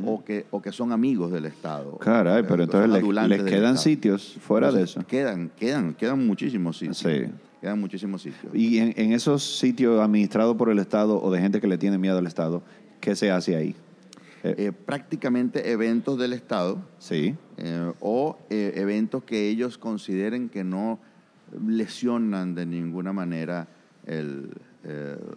o, 0.07 0.23
que, 0.25 0.47
o 0.53 0.63
que 0.63 0.71
son 0.71 0.93
amigos 0.93 1.33
del 1.33 1.45
Estado. 1.45 1.99
Caray, 1.99 2.43
Eh, 2.43 2.45
pero 2.45 2.59
que 2.59 2.63
entonces 2.79 3.03
les 3.29 3.39
del 3.45 3.51
quedan 3.53 3.77
sitios 3.77 4.37
fuera 4.41 4.71
de 4.71 4.85
eso. 4.85 5.01
Entonces, 5.01 5.07
Quedan, 5.11 5.51
quedan, 5.59 5.95
quedan 5.95 6.25
muchísimos 6.25 6.77
sitios. 6.79 6.99
Sí. 6.99 7.25
Quedan 7.61 7.81
muchísimos 7.81 8.23
sitios. 8.23 8.55
Y 8.55 8.79
en, 8.79 8.95
en 8.97 9.13
esos 9.13 9.43
sitios 9.59 10.01
administrados 10.01 10.57
por 10.57 10.71
el 10.71 10.79
Estado 10.79 11.21
o 11.21 11.31
de 11.33 11.41
gente 11.41 11.61
que 11.61 11.67
le 11.67 11.79
tiene 11.79 11.99
miedo 11.99 12.19
al 12.19 12.29
Estado, 12.29 12.63
¿qué 13.01 13.17
se 13.17 13.33
hace 13.33 13.57
ahí? 13.57 13.75
Eh, 14.45 14.55
Eh, 14.59 14.73
prácticamente 14.73 15.71
eventos 15.71 16.19
del 16.19 16.33
Estado 16.33 16.79
sí. 16.99 17.35
eh, 17.59 17.93
o 18.01 18.39
eh, 18.51 18.73
eventos 18.77 19.23
que 19.25 19.49
ellos 19.49 19.79
consideren 19.79 20.49
que 20.49 20.65
no 20.65 20.99
lesionan 21.65 22.55
de 22.55 22.67
ninguna 22.67 23.13
manera 23.13 23.69
el, 24.07 24.51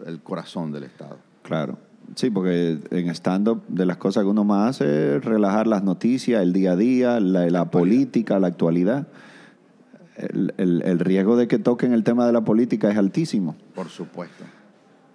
el 0.06 0.20
corazón 0.22 0.72
del 0.72 0.84
Estado. 0.84 1.18
Claro. 1.42 1.78
Sí, 2.14 2.30
porque 2.30 2.78
en 2.90 3.08
stand-up 3.10 3.62
de 3.68 3.84
las 3.84 3.96
cosas 3.96 4.22
que 4.24 4.30
uno 4.30 4.44
más 4.44 4.76
hace 4.76 5.16
es 5.16 5.24
relajar 5.24 5.66
las 5.66 5.82
noticias, 5.82 6.40
el 6.42 6.52
día 6.52 6.72
a 6.72 6.76
día, 6.76 7.20
la, 7.20 7.46
la 7.50 7.70
política, 7.70 8.38
la 8.38 8.46
actualidad. 8.48 9.08
El, 10.16 10.54
el- 10.56 10.82
el 10.82 10.98
riesgo 11.00 11.36
de 11.36 11.46
que 11.48 11.58
toquen 11.58 11.92
el 11.92 12.02
tema 12.04 12.26
de 12.26 12.32
la 12.32 12.42
política 12.42 12.90
es 12.90 12.96
altísimo. 12.96 13.56
Por 13.74 13.88
supuesto, 13.88 14.44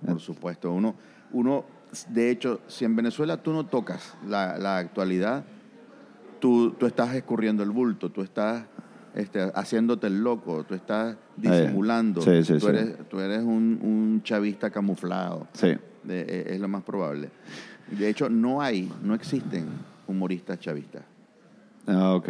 por 0.06 0.20
supuesto. 0.20 0.72
Uno, 0.72 0.96
uno, 1.32 1.64
de 2.10 2.30
hecho, 2.32 2.62
si 2.68 2.86
en 2.86 2.96
Venezuela 2.96 3.38
tú 3.38 3.52
no 3.54 3.66
tocas 3.66 4.16
la, 4.28 4.58
la 4.58 4.78
actualidad, 4.78 5.44
tú, 6.40 6.72
tú 6.72 6.86
estás 6.86 7.14
escurriendo 7.16 7.64
el 7.64 7.72
bulto, 7.72 8.10
tú 8.12 8.22
estás 8.22 8.66
este, 9.14 9.52
haciéndote 9.54 10.08
el 10.08 10.24
loco, 10.24 10.64
tú 10.64 10.74
estás 10.74 11.18
disimulando, 11.36 12.22
sí, 12.22 12.44
sí, 12.44 12.54
tú, 12.54 12.60
sí. 12.62 12.68
Eres, 12.68 13.10
tú 13.10 13.20
eres 13.20 13.40
un, 13.40 13.80
un 13.82 14.22
chavista 14.24 14.70
camuflado. 14.70 15.48
Sí. 15.54 15.76
De- 16.04 16.22
eh, 16.22 16.46
es 16.56 16.60
lo 16.62 16.68
más 16.68 16.84
probable. 16.84 17.30
De 17.90 18.08
hecho, 18.10 18.30
no 18.30 18.62
hay, 18.62 18.92
no 19.04 19.14
existen 19.14 19.66
humoristas 20.08 20.60
chavistas. 20.60 21.04
Ah, 21.88 22.14
ok. 22.14 22.30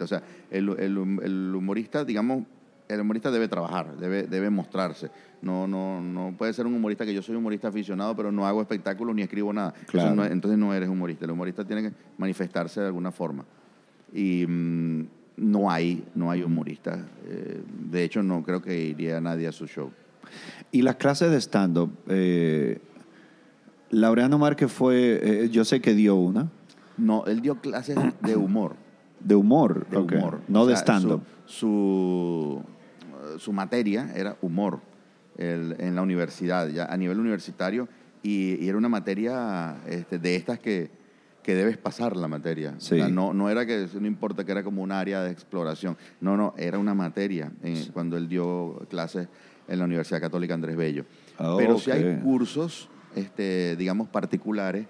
O 0.00 0.06
sea, 0.06 0.22
el, 0.50 0.68
el- 0.78 1.18
el 1.22 1.54
humorista, 1.54 2.04
digamos, 2.04 2.44
el 2.88 3.00
humorista 3.00 3.30
debe 3.30 3.48
trabajar, 3.48 3.96
debe, 3.96 4.24
debe 4.24 4.50
mostrarse. 4.50 5.10
No, 5.42 5.66
no, 5.66 6.00
no 6.00 6.34
puede 6.36 6.52
ser 6.52 6.66
un 6.66 6.74
humorista 6.74 7.04
que 7.04 7.14
yo 7.14 7.22
soy 7.22 7.34
humorista 7.36 7.68
aficionado, 7.68 8.14
pero 8.16 8.30
no 8.32 8.46
hago 8.46 8.60
espectáculos 8.62 9.14
ni 9.14 9.22
escribo 9.22 9.52
nada. 9.52 9.74
Eso 9.82 9.90
Claro. 9.92 10.14
no- 10.14 10.24
entonces 10.24 10.58
no 10.58 10.72
eres 10.74 10.88
humorista. 10.88 11.24
El 11.24 11.30
humorista 11.32 11.64
tiene 11.64 11.82
que 11.82 11.92
manifestarse 12.18 12.80
de 12.80 12.86
alguna 12.86 13.10
forma. 13.10 13.44
Y 14.12 14.46
mm, 14.46 15.06
no 15.38 15.70
hay, 15.70 16.04
no 16.14 16.30
hay 16.30 16.42
humoristas. 16.42 17.00
Eh, 17.26 17.62
de 17.90 18.04
hecho, 18.04 18.22
no 18.22 18.42
creo 18.42 18.62
que 18.62 18.78
iría 18.80 19.20
nadie 19.20 19.48
a 19.48 19.52
su 19.52 19.66
show. 19.66 19.90
Y 20.70 20.82
las 20.82 20.96
clases 20.96 21.30
de 21.30 21.40
stand-up, 21.40 21.90
eh, 22.08 22.80
Laureano 23.90 24.38
Márquez 24.38 24.70
fue, 24.72 25.20
eh, 25.44 25.48
yo 25.50 25.64
sé 25.64 25.80
que 25.80 25.94
dio 25.94 26.16
una, 26.16 26.50
No, 26.96 27.24
él 27.26 27.40
dio 27.40 27.56
clases 27.60 27.96
de 28.22 28.36
humor. 28.36 28.76
de 29.20 29.34
humor, 29.34 29.86
de 29.88 29.96
humor. 29.98 30.40
no 30.48 30.62
O 30.62 30.66
de 30.66 30.74
stand-up. 30.76 31.22
Su, 31.46 32.62
su, 32.62 32.62
su 33.38 33.52
materia 33.52 34.12
era 34.14 34.36
humor 34.42 34.80
el- 35.36 35.76
en 35.78 35.94
la 35.94 36.02
universidad, 36.02 36.68
ya 36.68 36.86
a 36.86 36.96
nivel 36.96 37.18
universitario, 37.18 37.88
y, 38.22 38.54
y 38.64 38.68
era 38.68 38.78
una 38.78 38.88
materia 38.88 39.76
este, 39.86 40.18
de 40.18 40.36
estas 40.36 40.58
que, 40.58 40.90
que 41.42 41.54
debes 41.54 41.76
pasar 41.76 42.16
la 42.16 42.28
materia. 42.28 42.74
Sí. 42.78 42.94
O 42.94 42.98
sea, 42.98 43.08
no, 43.08 43.34
no 43.34 43.50
era 43.50 43.66
que, 43.66 43.86
no 44.00 44.06
importa 44.06 44.44
que 44.44 44.52
era 44.52 44.62
como 44.62 44.82
un 44.82 44.92
área 44.92 45.22
de 45.22 45.30
exploración, 45.30 45.96
no, 46.20 46.36
no, 46.36 46.54
era 46.56 46.78
una 46.78 46.94
materia 46.94 47.52
eh, 47.62 47.88
cuando 47.92 48.16
él 48.16 48.28
dio 48.28 48.86
clases 48.88 49.28
en 49.68 49.78
la 49.78 49.84
Universidad 49.84 50.20
Católica 50.20 50.54
Andrés 50.54 50.76
Bello. 50.76 51.04
Ah, 51.38 51.54
Pero 51.58 51.78
si 51.78 51.90
hay 51.90 52.18
cursos, 52.22 52.88
este, 53.14 53.76
digamos, 53.76 54.08
particulares, 54.08 54.86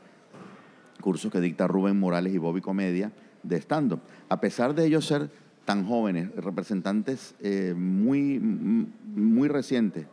cursos 1.01 1.31
que 1.33 1.41
dicta 1.41 1.67
Rubén 1.67 1.99
Morales 1.99 2.33
y 2.35 2.39
Bobby 2.39 2.61
Comedia 2.61 3.13
de 3.43 3.57
stand-up. 3.57 4.01
A 4.29 4.41
pesar 4.41 4.75
de 4.75 4.87
ellos 4.87 5.07
ser 5.07 5.29
tan 5.65 5.87
jóvenes, 5.87 6.35
representantes 6.37 7.35
eh, 7.41 7.75
muy, 7.77 8.39
muy 8.39 9.49
recientes 9.49 10.07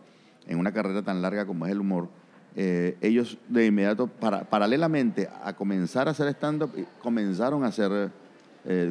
en 0.48 0.58
una 0.60 0.72
carrera 0.72 1.02
tan 1.04 1.22
larga 1.22 1.46
como 1.46 1.66
es 1.66 1.72
el 1.72 1.80
humor, 1.80 2.10
eh, 2.56 2.98
ellos 3.02 3.38
de 3.48 3.66
inmediato, 3.68 4.08
para- 4.08 4.44
paralelamente 4.50 5.30
a 5.44 5.54
comenzar 5.54 6.08
a 6.08 6.12
hacer 6.12 6.28
stand-up, 6.30 6.72
eh, 6.76 6.86
comenzaron 7.02 7.64
a 7.64 7.68
hacer 7.68 8.12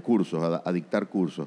cursos, 0.03 0.61
a, 0.65 0.73
dictar 0.73 1.07
cursos. 1.09 1.47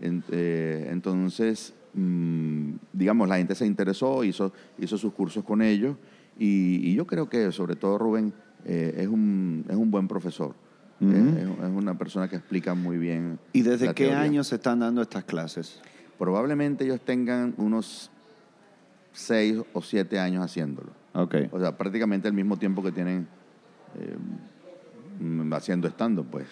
En- 0.00 0.24
entonces, 0.30 1.74
mm, 1.92 2.72
digamos, 2.94 3.28
la 3.28 3.36
gente 3.36 3.54
se 3.54 3.66
interesó, 3.66 4.24
hizo, 4.24 4.50
hizo 4.78 4.96
sus 4.96 5.12
cursos 5.12 5.44
con 5.44 5.60
ellos 5.60 5.94
y, 6.38 6.88
y 6.90 6.94
yo 6.94 7.06
creo 7.06 7.28
que 7.28 7.52
sobre 7.52 7.76
todo 7.76 7.98
Rubén 7.98 8.32
es, 8.64 9.08
un, 9.08 9.66
es 9.68 9.76
un 9.76 9.90
buen 9.90 10.08
profesor. 10.08 10.54
Es, 11.00 11.44
es 11.48 11.70
una 11.74 11.96
persona 11.96 12.28
que 12.28 12.36
explica 12.36 12.74
muy 12.74 12.98
bien. 12.98 13.38
¿Y 13.52 13.62
desde 13.62 13.86
la 13.86 13.94
qué 13.94 14.04
teoría. 14.04 14.20
año 14.20 14.44
se 14.44 14.56
están 14.56 14.80
dando 14.80 15.00
estas 15.00 15.24
clases? 15.24 15.80
Probablemente 16.18 16.84
ellos 16.84 17.00
tengan 17.00 17.54
unos 17.56 18.10
seis 19.12 19.56
o 19.72 19.80
siete 19.82 20.18
años 20.18 20.44
haciéndolo. 20.44 20.90
Ok. 21.14 21.36
O 21.52 21.58
sea, 21.58 21.76
prácticamente 21.76 22.28
el 22.28 22.34
mismo 22.34 22.58
tiempo 22.58 22.82
que 22.82 22.92
tienen 22.92 23.26
eh, 23.98 24.16
haciendo 25.52 25.88
stand 25.88 26.22
pues. 26.30 26.46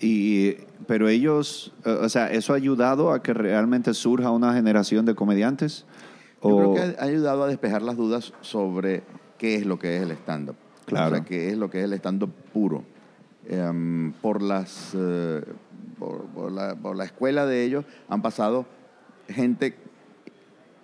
Y, 0.00 0.54
pero 0.86 1.08
ellos, 1.08 1.72
eh, 1.84 1.90
o 1.90 2.08
sea, 2.08 2.30
¿eso 2.32 2.52
ha 2.52 2.56
ayudado 2.56 3.12
a 3.12 3.22
que 3.22 3.34
realmente 3.34 3.92
surja 3.94 4.30
una 4.30 4.54
generación 4.54 5.04
de 5.04 5.14
comediantes? 5.14 5.84
Yo 6.42 6.48
O- 6.48 6.56
creo 6.56 6.74
que 6.74 6.96
ha 6.98 7.04
ayudado 7.04 7.44
a 7.44 7.48
despejar 7.48 7.82
las 7.82 7.96
dudas 7.96 8.32
sobre 8.40 9.02
qué 9.38 9.56
es 9.56 9.66
lo 9.66 9.78
que 9.78 9.96
es 9.96 10.02
el 10.02 10.12
stand-up. 10.12 10.56
Claro. 10.86 11.12
O 11.12 11.16
sea, 11.16 11.24
qué 11.24 11.50
es 11.50 11.58
lo 11.58 11.70
que 11.70 11.78
es 11.80 11.84
el 11.84 11.92
stand-up 11.94 12.32
puro. 12.52 12.84
Em, 13.48 14.12
por, 14.20 14.42
las, 14.42 14.92
eh, 14.94 15.42
por, 15.98 16.24
por 16.26 16.52
la, 16.52 16.74
por 16.76 16.94
la 16.96 17.04
escuela 17.04 17.46
de 17.46 17.64
ellos 17.64 17.84
han 18.08 18.20
pasado 18.22 18.66
gente, 19.28 19.74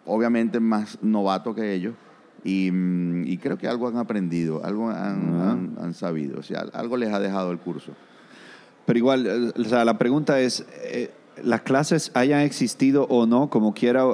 obviamente 0.04 0.58
más 0.60 0.98
novato 1.02 1.54
que 1.54 1.74
ellos, 1.74 1.94
y, 2.44 2.70
mm, 2.70 3.26
y 3.26 3.38
creo 3.38 3.58
que 3.58 3.68
algo 3.68 3.88
han 3.88 3.96
aprendido, 3.98 4.64
algo 4.64 4.88
han, 4.88 5.34
han- 5.40 5.76
han 5.80 5.94
sabido. 5.94 6.38
O 6.38 6.42
sea, 6.42 6.60
algo 6.72 6.96
les 6.96 7.12
ha 7.12 7.20
dejado 7.20 7.50
el 7.52 7.58
curso. 7.58 7.92
Pero 8.86 8.98
igual, 8.98 9.26
eh, 9.26 9.52
o 9.60 9.64
sea, 9.64 9.84
la 9.84 9.98
pregunta 9.98 10.40
es, 10.40 10.64
eh, 10.84 11.10
¿las 11.42 11.62
clases 11.62 12.10
hayan 12.14 12.40
existido 12.40 13.04
o 13.08 13.26
no? 13.26 13.50
Como 13.50 13.74
quiera, 13.74 14.04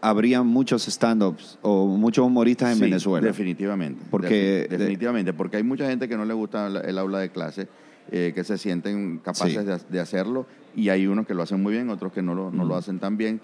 habría 0.00 0.42
muchos 0.42 0.86
stand-ups 0.88 1.58
o 1.62 1.86
muchos 1.86 2.24
humoristas 2.26 2.70
en 2.70 2.76
Sí, 2.76 2.82
Venezuela. 2.82 3.26
Definitivamente. 3.26 4.04
Porque- 4.10 4.66
Defi- 4.68 4.76
definitivamente, 4.78 5.32
porque 5.32 5.56
hay 5.56 5.62
mucha 5.62 5.88
gente 5.88 6.08
que 6.08 6.16
no 6.16 6.24
le 6.24 6.34
gusta 6.34 6.66
el 6.68 6.98
aula 6.98 7.18
de 7.18 7.30
clase, 7.30 7.68
eh, 8.10 8.32
que 8.34 8.44
se 8.44 8.56
sienten 8.58 9.18
capaces 9.18 9.58
Sí. 9.58 9.64
de, 9.64 9.78
de 9.88 10.00
hacerlo, 10.00 10.46
y 10.74 10.88
hay 10.88 11.06
unos 11.06 11.26
que 11.26 11.34
lo 11.34 11.42
hacen 11.42 11.62
muy 11.62 11.72
bien, 11.72 11.90
otros 11.90 12.12
que 12.12 12.22
no 12.22 12.34
lo, 12.34 12.50
no 12.50 12.64
lo 12.64 12.76
hacen 12.76 12.98
tan 12.98 13.16
bien, 13.16 13.40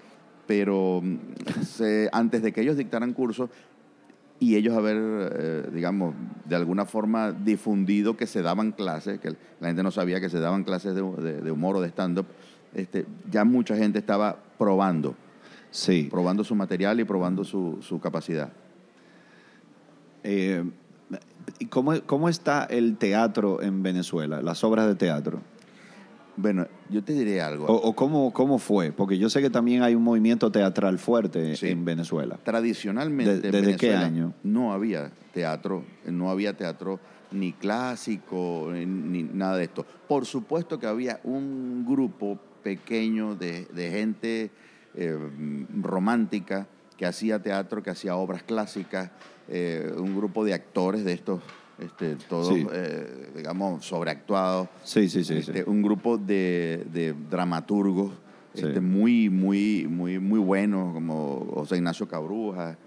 pero 0.47 1.01
mm, 1.03 1.17
se- 1.63 2.09
antes 2.11 2.41
de 2.41 2.51
que 2.51 2.61
ellos 2.61 2.77
dictaran 2.77 3.13
cursos 3.13 3.49
y 4.39 4.55
ellos 4.55 4.75
haber, 4.75 4.97
eh, 4.99 5.69
digamos, 5.73 6.13
de 6.45 6.55
alguna 6.55 6.85
forma 6.85 7.31
difundido 7.31 8.17
que 8.17 8.27
se 8.27 8.41
daban 8.41 8.71
clases, 8.71 9.19
que 9.19 9.29
la 9.59 9.67
gente 9.67 9.83
no 9.83 9.91
sabía 9.91 10.19
que 10.19 10.29
se 10.29 10.39
daban 10.39 10.63
clases 10.63 10.93
de, 10.95 11.01
de- 11.01 11.41
de 11.41 11.51
humor 11.51 11.75
o 11.77 11.81
de 11.81 11.87
stand-up, 11.89 12.25
este, 12.73 13.05
ya 13.31 13.45
mucha 13.45 13.75
gente 13.77 13.99
estaba 13.99 14.37
probando, 14.57 15.15
Sí. 15.75 16.07
probando 16.09 16.43
su 16.43 16.55
material 16.55 16.99
y 16.99 17.03
probando 17.03 17.43
su, 17.43 17.79
su 17.81 17.99
capacidad. 17.99 18.51
Eh, 20.23 20.63
¿y 21.59 21.65
¿cómo, 21.65 21.93
¿Cómo 22.05 22.29
está 22.29 22.63
el 22.65 22.97
teatro 22.97 23.61
en 23.61 23.83
Venezuela, 23.83 24.41
las 24.41 24.63
obras 24.63 24.87
de 24.87 24.95
teatro? 24.95 25.41
Bueno, 26.37 26.67
yo 26.89 27.01
te 27.03 27.13
diré 27.13 27.41
algo. 27.41 27.65
¿O, 27.67 27.73
o 27.75 27.95
cómo, 27.95 28.33
cómo 28.33 28.57
fue? 28.57 28.91
Porque 28.91 29.17
yo 29.17 29.29
sé 29.29 29.41
que 29.41 29.49
también 29.49 29.83
hay 29.83 29.95
un 29.95 30.03
movimiento 30.03 30.51
teatral 30.51 30.97
fuerte 30.99 31.55
Sí. 31.55 31.67
en 31.69 31.85
Venezuela. 31.85 32.37
Tradicionalmente 32.43 33.39
¿De- 33.39 33.47
en 33.47 33.51
desde 33.65 33.75
qué 33.77 33.95
año? 33.95 34.33
no 34.43 34.73
había 34.73 35.11
teatro, 35.33 35.83
no 36.05 36.29
había 36.29 36.57
teatro 36.57 36.99
ni 37.31 37.53
clásico 37.53 38.69
ni, 38.73 38.85
ni 38.85 39.23
nada 39.23 39.55
de 39.57 39.63
esto. 39.65 39.85
Por 40.07 40.25
supuesto 40.25 40.77
que 40.79 40.87
había 40.87 41.19
un 41.23 41.85
grupo 41.87 42.37
pequeño 42.63 43.35
de, 43.35 43.65
de 43.65 43.91
gente 43.91 44.51
eh, 44.95 45.17
romántica 45.81 46.67
que 46.97 47.05
hacía 47.05 47.41
teatro, 47.41 47.83
que 47.83 47.89
hacía 47.89 48.15
obras 48.15 48.43
clásicas, 48.43 49.11
eh, 49.47 49.91
un 49.97 50.15
grupo 50.15 50.43
de 50.45 50.53
actores 50.53 51.03
de 51.03 51.13
estos, 51.13 51.41
este, 51.79 52.15
todos, 52.29 52.47
Sí. 52.53 52.65
eh, 52.71 53.31
digamos, 53.35 53.85
sobreactuados. 53.85 54.69
Sí, 54.83 55.09
sí, 55.09 55.23
sí. 55.23 55.35
Este, 55.37 55.63
sí. 55.63 55.63
un 55.67 55.81
grupo 55.81 56.17
de, 56.17 56.85
de 56.91 57.13
dramaturgos 57.29 58.11
Sí. 58.53 58.65
este, 58.65 58.79
muy, 58.79 59.29
muy, 59.29 59.85
muy, 59.89 60.17
muy 60.19 60.39
buenos, 60.39 60.93
como 60.93 61.45
José 61.53 61.75
Ignacio 61.75 62.07
Cabruja 62.07 62.77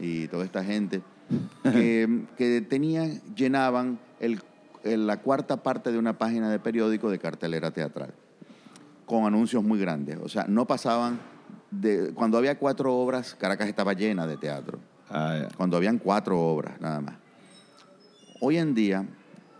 y 0.00 0.26
toda 0.28 0.46
esta 0.46 0.64
gente, 0.64 1.02
que, 1.64 2.22
que 2.38 2.62
tenían, 2.62 3.20
llenaban 3.36 3.98
el, 4.20 4.40
el- 4.84 5.06
la 5.06 5.18
cuarta 5.20 5.62
parte 5.62 5.92
de 5.92 5.98
una 5.98 6.16
página 6.16 6.50
de 6.50 6.58
periódico 6.58 7.10
de 7.10 7.18
cartelera 7.18 7.70
teatral, 7.70 8.14
con 9.04 9.26
anuncios 9.26 9.62
muy 9.62 9.78
grandes. 9.78 10.16
O 10.22 10.28
sea, 10.30 10.46
no 10.48 10.66
pasaban, 10.66 11.20
de, 11.72 12.12
cuando 12.14 12.38
había 12.38 12.56
cuatro 12.58 12.94
obras, 12.94 13.34
Caracas 13.34 13.66
estaba 13.68 13.92
llena 13.94 14.26
de 14.26 14.36
teatro 14.36 14.78
Ah, 15.10 15.48
cuando 15.56 15.76
habían 15.76 15.98
cuatro 15.98 16.40
obras 16.40 16.80
nada 16.80 17.00
más. 17.00 17.14
Hoy 18.40 18.56
en 18.58 18.74
día 18.74 19.04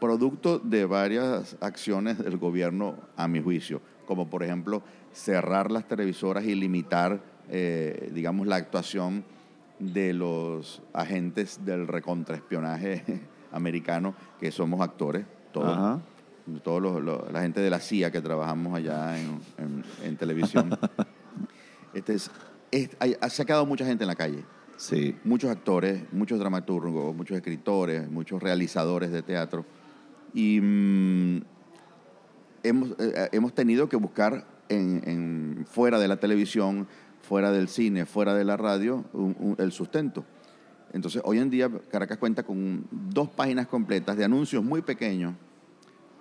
producto 0.01 0.59
de 0.59 0.85
varias 0.87 1.57
acciones 1.61 2.19
del 2.19 2.37
gobierno, 2.39 2.97
a 3.17 3.29
mi 3.29 3.41
juicio, 3.43 3.81
como 4.07 4.29
por 4.31 4.43
ejemplo 4.43 4.83
cerrar 5.13 5.71
las 5.71 5.87
televisoras 5.87 6.45
y 6.45 6.55
limitar, 6.55 7.21
eh, 7.51 8.11
digamos, 8.15 8.47
la 8.47 8.57
actuación 8.57 9.25
de 9.79 10.13
los 10.15 10.83
agentes 10.93 11.65
del 11.65 11.87
recontraespionaje 11.87 13.05
americano, 13.53 14.15
que 14.41 14.51
somos 14.51 14.81
actores, 14.81 15.27
todos, 15.53 15.77
Ajá. 15.77 16.01
todos 16.65 16.81
los- 16.83 17.03
los- 17.03 17.31
la 17.33 17.43
gente 17.43 17.61
de 17.61 17.69
la 17.71 17.79
CIA 17.79 18.11
que 18.11 18.21
trabajamos 18.23 18.75
allá 18.75 19.19
en, 19.21 19.39
en- 19.59 19.85
en 20.03 20.17
televisión. 20.17 20.77
Este 21.95 22.15
es- 22.15 22.31
es- 22.71 22.91
hay- 22.99 23.17
se 23.29 23.43
ha 23.43 23.45
quedado 23.45 23.67
mucha 23.67 23.85
gente 23.85 24.05
en 24.05 24.09
la 24.09 24.15
calle 24.17 24.45
Sí. 24.77 25.15
muchos 25.25 25.51
actores, 25.51 26.03
muchos 26.13 26.39
dramaturgos, 26.39 27.15
muchos 27.15 27.37
escritores, 27.37 28.11
muchos 28.11 28.43
realizadores 28.43 29.13
de 29.13 29.23
teatro. 29.23 29.65
Y 30.35 30.61
mm, 30.61 31.43
hemos, 32.63 32.91
eh, 32.99 33.29
hemos 33.33 33.55
tenido 33.55 33.89
que 33.89 33.97
buscar 33.97 34.47
en, 34.69 35.03
en- 35.07 35.67
fuera 35.67 35.99
de 35.99 36.09
la 36.09 36.17
televisión, 36.17 36.89
fuera 37.21 37.51
del 37.53 37.69
cine, 37.69 38.07
fuera 38.07 38.35
de 38.35 38.45
la 38.45 38.57
radio, 38.57 39.05
un- 39.13 39.37
un- 39.39 39.57
el 39.59 39.71
sustento. 39.73 40.25
Entonces, 40.93 41.23
hoy 41.25 41.39
en 41.39 41.49
día 41.51 41.71
Caracas 41.91 42.19
cuenta 42.19 42.43
con 42.43 42.87
dos 42.91 43.29
páginas 43.29 43.67
completas 43.67 44.17
de 44.17 44.25
anuncios 44.25 44.63
muy 44.65 44.83
pequeños 44.83 45.35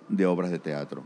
de 0.08 0.26
obras 0.26 0.50
de 0.50 0.58
teatro. 0.58 1.02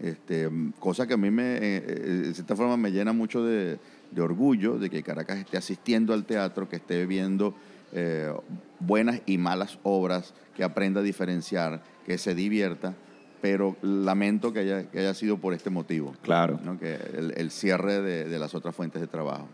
Este, 0.00 0.48
cosa 0.78 1.06
que 1.06 1.14
a 1.14 1.16
mí 1.16 1.30
me, 1.30 1.56
eh, 1.56 1.60
eh, 1.60 2.22
de 2.26 2.34
cierta 2.34 2.54
forma 2.54 2.76
me 2.76 2.92
llena 2.92 3.12
mucho 3.12 3.42
de, 3.42 3.78
de 4.10 4.20
orgullo 4.20 4.78
de 4.78 4.90
que 4.90 5.02
Caracas 5.02 5.38
esté 5.38 5.56
asistiendo 5.56 6.14
al 6.14 6.24
teatro, 6.24 6.68
que 6.68 6.76
esté 6.76 7.04
viendo 7.04 7.54
eh, 7.92 8.32
buenas 8.78 9.20
y 9.26 9.38
malas 9.38 9.78
obras, 9.82 10.34
que 10.56 10.62
aprenda 10.62 11.00
a 11.00 11.02
diferenciar, 11.02 11.82
que 12.06 12.16
se 12.16 12.34
divierta, 12.34 12.94
pero 13.40 13.76
lamento 13.82 14.52
que 14.52 14.60
haya, 14.60 14.90
que 14.90 15.00
haya 15.00 15.14
sido 15.14 15.38
por 15.38 15.52
este 15.52 15.70
motivo. 15.70 16.14
Claro. 16.22 16.60
¿no? 16.64 16.78
Que 16.78 16.94
el, 16.94 17.34
el 17.36 17.50
cierre 17.50 18.00
de, 18.00 18.24
de 18.28 18.38
las 18.38 18.54
otras 18.54 18.74
fuentes 18.74 19.00
de 19.00 19.08
trabajo. 19.08 19.48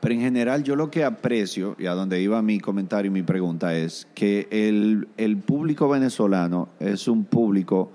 Pero 0.00 0.14
en 0.14 0.20
general 0.20 0.62
yo 0.62 0.76
lo 0.76 0.90
que 0.90 1.04
aprecio, 1.04 1.74
y 1.78 1.86
a 1.86 1.92
donde 1.92 2.20
iba 2.20 2.40
mi 2.42 2.60
comentario 2.60 3.10
y 3.10 3.14
mi 3.14 3.22
pregunta 3.22 3.74
es, 3.76 4.06
que 4.14 4.46
el, 4.50 5.08
el 5.16 5.36
público 5.38 5.88
venezolano 5.88 6.68
es 6.80 7.08
un 7.08 7.24
público 7.24 7.92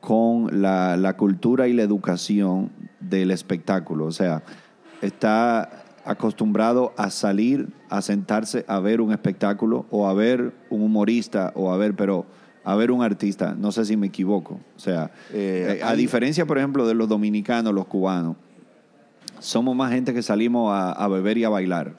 con 0.00 0.62
la, 0.62 0.96
la 0.96 1.16
cultura 1.16 1.68
y 1.68 1.72
la 1.72 1.82
educación 1.82 2.70
del 3.00 3.30
espectáculo. 3.30 4.06
O 4.06 4.12
sea, 4.12 4.42
está 5.02 5.84
acostumbrado 6.04 6.94
a 6.96 7.10
salir, 7.10 7.68
a 7.90 8.00
sentarse 8.00 8.64
a 8.66 8.80
ver 8.80 9.00
un 9.00 9.12
espectáculo 9.12 9.86
o 9.90 10.08
a 10.08 10.14
ver 10.14 10.54
un 10.70 10.82
humorista 10.82 11.52
o 11.54 11.72
a 11.72 11.76
ver, 11.76 11.94
pero 11.94 12.24
a 12.64 12.74
ver 12.76 12.90
un 12.90 13.02
artista. 13.02 13.54
No 13.58 13.72
sé 13.72 13.84
si 13.84 13.96
me 13.96 14.06
equivoco. 14.06 14.60
O 14.76 14.80
sea, 14.80 15.10
Eh, 15.32 15.78
eh, 15.80 15.84
a 15.84 15.94
diferencia, 15.94 16.46
por 16.46 16.58
ejemplo, 16.58 16.86
de 16.86 16.94
los 16.94 17.08
dominicanos, 17.08 17.74
los 17.74 17.86
cubanos, 17.86 18.36
somos 19.38 19.76
más 19.76 19.92
gente 19.92 20.14
que 20.14 20.22
salimos 20.22 20.72
a, 20.72 20.92
a 20.92 21.08
beber 21.08 21.38
y 21.38 21.44
a 21.44 21.48
bailar. 21.48 21.92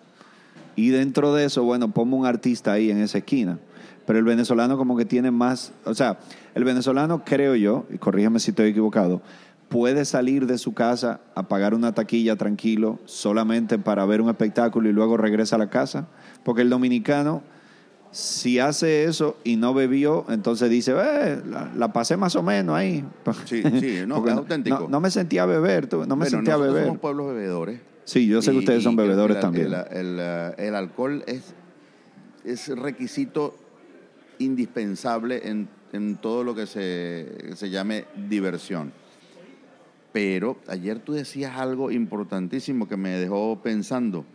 Y 0.76 0.90
dentro 0.90 1.34
de 1.34 1.46
eso, 1.46 1.64
bueno, 1.64 1.92
pongo 1.92 2.18
un 2.18 2.26
artista 2.26 2.72
ahí 2.74 2.90
en 2.90 3.00
esa 3.00 3.20
esquina. 3.20 3.60
Pero 4.06 4.18
el 4.18 4.26
venezolano 4.26 4.78
como 4.78 4.98
que 4.98 5.06
tiene 5.06 5.30
más, 5.30 5.72
o 5.86 5.94
sea, 5.94 6.18
el 6.60 6.66
venezolano 6.66 7.24
creo 7.26 7.56
yo, 7.56 7.86
y 7.90 7.98
corrígeme 7.98 8.40
si 8.40 8.52
estoy 8.52 8.70
equivocado, 8.70 9.22
puede 9.70 10.06
salir 10.06 10.46
de 10.48 10.58
su 10.58 10.74
casa 10.74 11.22
a 11.36 11.48
pagar 11.48 11.74
una 11.74 11.94
taquilla 11.94 12.36
tranquilo 12.36 13.00
solamente 13.06 13.78
para 13.80 14.06
ver 14.06 14.22
un 14.22 14.30
espectáculo 14.30 14.90
y 14.90 14.94
luego 14.94 15.16
regresa 15.18 15.56
a 15.56 15.60
la 15.60 15.70
casa. 15.70 16.08
Porque 16.44 16.62
el 16.64 16.70
dominicano, 16.70 17.44
si 18.12 18.58
hace 18.60 19.04
eso 19.04 19.38
y 19.44 19.56
no 19.58 19.74
bebió, 19.76 20.26
entonces 20.30 20.70
dice, 20.72 20.94
eh, 21.00 21.42
la, 21.48 21.72
la 21.76 21.94
pasé 21.94 22.18
más 22.18 22.36
o 22.36 22.42
menos 22.44 22.76
ahí. 22.76 23.06
Sí, 23.46 23.62
sí, 23.80 24.00
no, 24.08 24.26
es 24.28 24.34
auténtico. 24.34 24.80
No, 24.82 24.88
no 24.90 25.00
me 25.02 25.12
sentía 25.12 25.44
a 25.44 25.46
beber, 25.46 25.86
tú, 25.88 25.98
no 26.00 26.16
me 26.16 26.26
Bueno, 26.26 26.30
sentía 26.30 26.56
a 26.56 26.58
beber. 26.58 26.86
somos 26.86 27.00
pueblos 27.00 27.28
bebedores. 27.28 27.80
Sí, 28.06 28.26
yo 28.28 28.42
sé 28.42 28.52
que 28.52 28.58
ustedes 28.58 28.82
son 28.84 28.96
bebedores 28.96 29.36
el- 29.38 29.42
también. 29.42 29.68
El, 29.92 30.20
el, 30.20 30.20
el 30.58 30.76
alcohol 30.76 31.24
es, 31.28 31.54
es 32.44 32.68
requisito 32.70 33.54
indispensable 34.40 35.48
en, 35.48 35.68
en 35.94 36.16
todo 36.18 36.44
lo 36.44 36.56
que 36.56 36.66
se, 36.66 37.56
se 37.56 37.70
llame 37.70 38.06
diversión. 38.30 38.92
Pero 40.12 40.58
ayer 40.68 41.00
tú 41.00 41.14
decías 41.14 41.58
algo 41.58 41.92
importantísimo 41.92 42.88
que 42.88 42.98
me 42.98 43.12
dejó 43.12 43.60
pensando, 43.62 44.26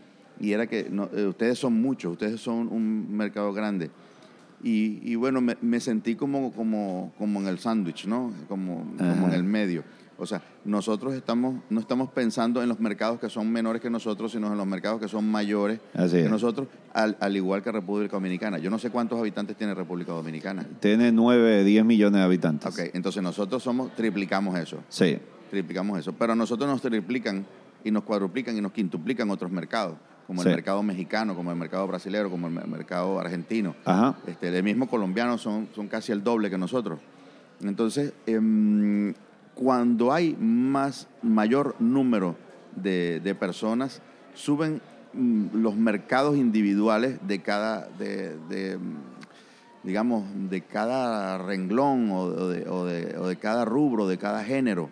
y 0.41 0.53
era 0.53 0.67
que 0.67 0.89
no, 0.91 1.09
eh, 1.13 1.27
ustedes 1.27 1.59
son 1.59 1.81
muchos, 1.81 2.13
ustedes 2.13 2.41
son 2.41 2.69
un 2.69 3.17
mercado 3.17 3.53
grande. 3.53 3.91
Y, 4.63 5.01
y 5.03 5.15
bueno, 5.17 5.41
me, 5.41 5.57
me 5.61 5.79
sentí 5.81 6.15
como, 6.15 6.53
como, 6.53 7.13
como 7.19 7.41
en 7.41 7.49
el 7.49 7.59
sándwich, 7.59 8.07
¿no? 8.07 8.33
Como, 8.49 8.87
como 8.97 9.27
en 9.27 9.35
el 9.35 9.45
medio. 9.45 9.85
O 10.25 10.27
sea, 10.27 10.43
nosotros 10.65 11.13
estamos, 11.15 11.57
no 11.69 11.81
estamos 11.81 12.11
pensando 12.11 12.63
en 12.63 12.69
los 12.71 12.81
mercados 12.81 13.21
que 13.21 13.29
son 13.29 13.51
menores 13.53 13.83
que 13.83 13.91
nosotros, 13.91 14.33
sino 14.33 14.47
en 14.51 14.57
los 14.57 14.67
mercados 14.67 14.99
que 15.01 15.07
son 15.09 15.31
mayores 15.31 15.81
Así 15.95 16.17
que 16.23 16.29
nosotros, 16.31 16.67
al, 16.95 17.17
al 17.21 17.37
igual 17.37 17.63
que 17.63 17.71
República 17.71 18.17
Dominicana. 18.17 18.57
Yo 18.59 18.71
no 18.71 18.79
sé 18.79 18.89
cuántos 18.91 19.19
habitantes 19.19 19.57
tiene 19.57 19.75
República 19.75 20.13
Dominicana. 20.13 20.67
Tiene 20.81 21.13
9, 21.13 21.63
10 21.65 21.85
millones 21.85 22.19
de 22.21 22.25
habitantes. 22.25 22.73
Ok, 22.73 22.91
entonces 22.95 23.23
nosotros 23.23 23.63
somos, 23.63 23.95
triplicamos 23.95 24.59
eso. 24.59 24.79
Sí, 24.89 25.19
Triplicamos 25.51 25.99
eso. 25.99 26.13
Pero 26.15 26.33
a 26.33 26.37
nosotros 26.37 26.69
nos 26.69 26.81
triplican 26.81 27.45
y 27.85 27.91
nos 27.91 28.03
cuadruplican 28.05 28.57
y 28.57 28.61
nos 28.63 28.73
quintuplican 28.73 29.31
otros 29.31 29.53
mercados, 29.53 29.97
como 30.27 30.43
Sí. 30.43 30.49
el 30.49 30.55
mercado 30.55 30.83
mexicano, 30.83 31.37
como 31.37 31.51
el 31.53 31.57
mercado 31.59 31.87
brasilero, 31.87 32.31
como 32.31 32.49
el 32.49 32.55
me- 32.55 32.65
mercado 32.65 33.21
argentino. 33.21 33.77
ajá. 33.85 34.17
Este, 34.27 34.49
el 34.49 34.63
mismo 34.65 34.89
colombiano 34.89 35.37
son, 35.39 35.69
son 35.75 35.87
casi 35.87 36.11
el 36.13 36.25
doble 36.25 36.49
que 36.51 36.57
nosotros. 36.59 36.99
Entonces, 37.63 38.13
em, 38.27 39.15
cuando 39.55 40.13
hay 40.13 40.35
más, 40.39 41.09
mayor 41.23 41.77
número 41.79 42.37
de, 42.77 43.21
de 43.21 43.35
personas, 43.35 44.03
suben 44.35 44.81
mm, 45.13 45.57
los 45.63 45.77
mercados 45.77 46.37
individuales 46.37 47.19
de 47.27 47.41
cada, 47.41 47.89
de, 47.99 48.37
de, 48.49 48.79
digamos, 49.83 50.25
de 50.51 50.61
cada 50.63 51.39
renglón 51.39 52.11
o 52.11 52.49
de, 52.49 52.69
o 52.69 52.85
de- 52.85 53.17
o 53.19 53.29
de 53.29 53.37
cada 53.37 53.65
rubro, 53.65 54.09
de 54.09 54.19
cada 54.19 54.43
género. 54.45 54.91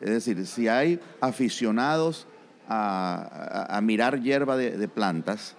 Es 0.00 0.10
decir, 0.10 0.46
si 0.46 0.68
hay 0.68 1.00
aficionados 1.20 2.26
a, 2.68 3.66
a- 3.68 3.76
a 3.76 3.80
mirar 3.80 4.20
hierba 4.20 4.56
de, 4.56 4.76
de 4.76 4.88
plantas, 4.88 5.56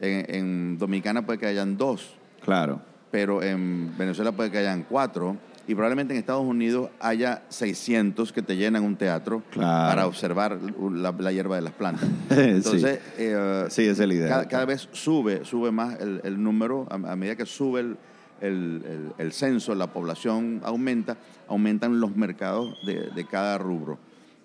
en, 0.00 0.34
en 0.34 0.78
Dominicana 0.78 1.26
puede 1.26 1.38
que 1.38 1.46
hayan 1.46 1.76
dos, 1.76 2.14
Claro. 2.42 2.80
pero 3.10 3.42
en 3.42 3.92
Venezuela 3.98 4.32
puede 4.32 4.50
que 4.50 4.58
hayan 4.58 4.84
cuatro, 4.88 5.36
y 5.68 5.74
probablemente 5.74 6.14
en 6.14 6.18
Estados 6.18 6.44
Unidos 6.44 6.90
haya 6.98 7.42
600 7.50 8.32
que 8.32 8.42
te 8.42 8.56
llenan 8.56 8.82
un 8.82 8.96
teatro 8.96 9.42
Claro. 9.50 9.88
para 9.90 10.06
observar 10.06 10.58
la, 10.92 11.12
la 11.12 11.30
hierba 11.30 11.56
de 11.56 11.62
las 11.62 11.74
plantas. 11.74 12.08
Sí. 12.30 12.34
Entonces, 12.40 13.00
eh, 13.18 13.66
Sí, 13.68 13.84
es 13.86 13.98
la 13.98 14.12
idea. 14.14 14.28
cada, 14.28 14.48
cada 14.48 14.64
vez 14.64 14.88
sube, 14.92 15.44
sube 15.44 15.70
más 15.70 16.00
el, 16.00 16.20
el 16.24 16.42
número, 16.42 16.86
a, 16.90 16.94
a 16.94 17.16
medida 17.16 17.36
que 17.36 17.46
sube 17.46 17.80
el, 17.80 17.96
el- 18.40 18.82
el- 18.86 19.12
el 19.18 19.32
censo, 19.32 19.74
la 19.74 19.92
población 19.92 20.60
aumenta, 20.64 21.16
aumentan 21.48 22.00
los 22.00 22.16
mercados 22.16 22.74
de, 22.86 23.10
de 23.14 23.26
cada 23.26 23.58
rubro. 23.58 23.98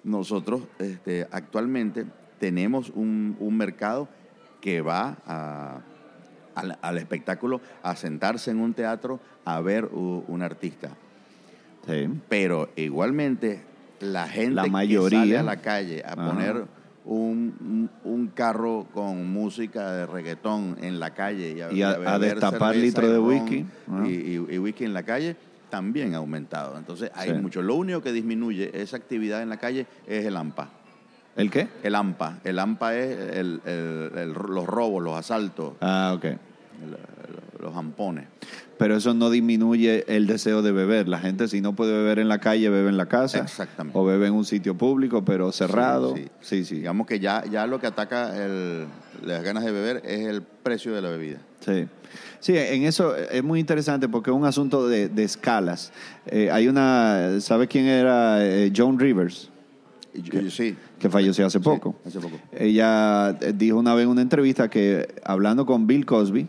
Nosotros 0.04 0.64
este, 0.80 1.26
actualmente 1.32 2.06
tenemos 2.40 2.90
un, 2.94 3.38
un 3.40 3.56
mercado 3.58 4.10
que 4.60 4.82
va 4.82 5.18
a- 5.26 5.80
al, 6.56 6.78
al 6.82 6.98
espectáculo 6.98 7.62
a 7.82 7.96
sentarse 7.96 8.52
en 8.52 8.60
un 8.60 8.74
teatro 8.74 9.20
a 9.46 9.62
ver 9.62 9.86
u- 9.86 10.24
un 10.28 10.42
artista. 10.42 10.90
Sí. 11.88 12.10
Pero 12.30 12.70
igualmente 12.76 13.62
la 14.00 14.28
gente 14.28 14.56
La 14.56 14.64
que 14.64 14.70
sale 15.10 15.38
a 15.38 15.44
la 15.44 15.58
calle 15.62 16.04
a 16.06 16.14
Ajá. 16.14 16.28
poner 16.30 16.66
un, 17.06 17.90
un- 18.06 18.28
carro 18.34 18.88
con 18.94 19.30
música 19.32 19.92
de 19.92 20.06
reggaetón 20.06 20.78
en 20.82 21.00
la 21.00 21.14
calle 21.14 21.52
y 21.52 21.62
a, 21.62 21.72
Y 21.72 21.82
a- 21.84 22.18
destapar 22.20 22.74
cerveza 22.74 22.86
litro 23.02 23.08
y 23.08 23.12
de 23.12 23.20
whisky. 23.20 23.66
Y, 24.06 24.10
y- 24.10 24.46
y 24.56 24.58
whisky 24.58 24.86
en 24.86 24.94
la 24.94 25.04
calle 25.04 25.36
también 25.70 26.14
ha 26.14 26.18
aumentado. 26.18 26.78
Entonces 26.78 27.12
hay 27.16 27.32
Sí. 27.32 27.36
mucho. 27.36 27.62
Lo 27.62 27.76
único 27.76 28.02
que 28.02 28.12
disminuye 28.14 28.72
esa 28.82 28.96
actividad 28.98 29.42
en 29.42 29.50
la 29.50 29.58
calle 29.58 29.86
es 30.08 30.26
el 30.26 30.38
AMPA. 30.38 30.70
¿El 31.36 31.50
qué? 31.52 31.68
El 31.84 31.96
AMPA. 31.96 32.40
El 32.44 32.60
AMPA 32.60 32.96
es 32.96 33.20
el- 33.38 33.62
el- 33.66 34.12
el- 34.18 34.32
los 34.34 34.66
robos, 34.66 35.04
los 35.04 35.18
asaltos, 35.18 35.74
Ah, 35.82 36.14
ok. 36.16 36.26
Los 37.64 37.76
ampones. 37.76 38.28
Pero 38.78 38.96
eso 38.98 39.14
no 39.14 39.30
disminuye 39.30 40.04
el 40.08 40.28
deseo 40.28 40.62
de 40.62 40.72
beber. 40.72 41.08
La 41.08 41.20
gente 41.20 41.48
si 41.48 41.62
no 41.62 41.74
puede 41.76 41.94
beber 41.94 42.20
en 42.20 42.28
la 42.28 42.40
calle, 42.40 42.70
bebe 42.70 42.90
en 42.90 42.98
la 42.98 43.06
casa. 43.08 43.40
Exactamente. 43.40 43.98
O 43.98 44.04
bebe 44.06 44.28
en 44.28 44.34
un 44.34 44.46
sitio 44.46 44.76
público, 44.78 45.24
pero 45.24 45.52
cerrado. 45.52 46.16
Sí, 46.16 46.28
Sí, 46.42 46.66
sí. 46.66 46.76
Digamos 46.76 47.08
que 47.08 47.20
ya, 47.20 47.44
ya 47.46 47.66
lo 47.68 47.80
que 47.80 47.88
ataca 47.88 48.36
el- 48.46 48.86
las 49.26 49.44
ganas 49.44 49.64
de 49.64 49.72
beber 49.72 50.02
es 50.06 50.28
el 50.28 50.42
precio 50.42 50.94
de 50.94 51.02
la 51.02 51.10
bebida. 51.10 51.38
Sí. 51.62 51.88
Sí, 52.40 52.58
en 52.58 52.84
eso 52.84 53.16
es 53.16 53.44
muy 53.44 53.60
interesante 53.60 54.10
porque 54.10 54.30
es 54.32 54.36
un 54.36 54.46
asunto 54.46 54.88
de, 54.88 55.08
de 55.08 55.24
escalas. 55.24 55.92
Eh, 56.26 56.50
hay 56.52 56.68
una, 56.68 57.40
¿sabe 57.40 57.68
quién 57.68 57.86
era 57.86 58.46
eh, 58.46 58.72
Joan 58.76 59.00
Rivers? 59.00 59.50
Yo- 60.14 60.50
sí, 60.52 60.76
Que 61.00 61.10
falleció 61.10 61.46
hace 61.46 61.60
poco. 61.60 61.96
hace 62.06 62.20
poco. 62.20 62.38
Ella 62.52 63.30
eh, 63.42 63.54
dijo 63.56 63.78
una 63.78 63.96
vez 63.96 64.04
en 64.04 64.10
una 64.10 64.22
entrevista 64.22 64.70
que 64.70 65.08
hablando 65.24 65.66
con 65.66 65.88
Bill 65.88 66.06
Cosby, 66.06 66.48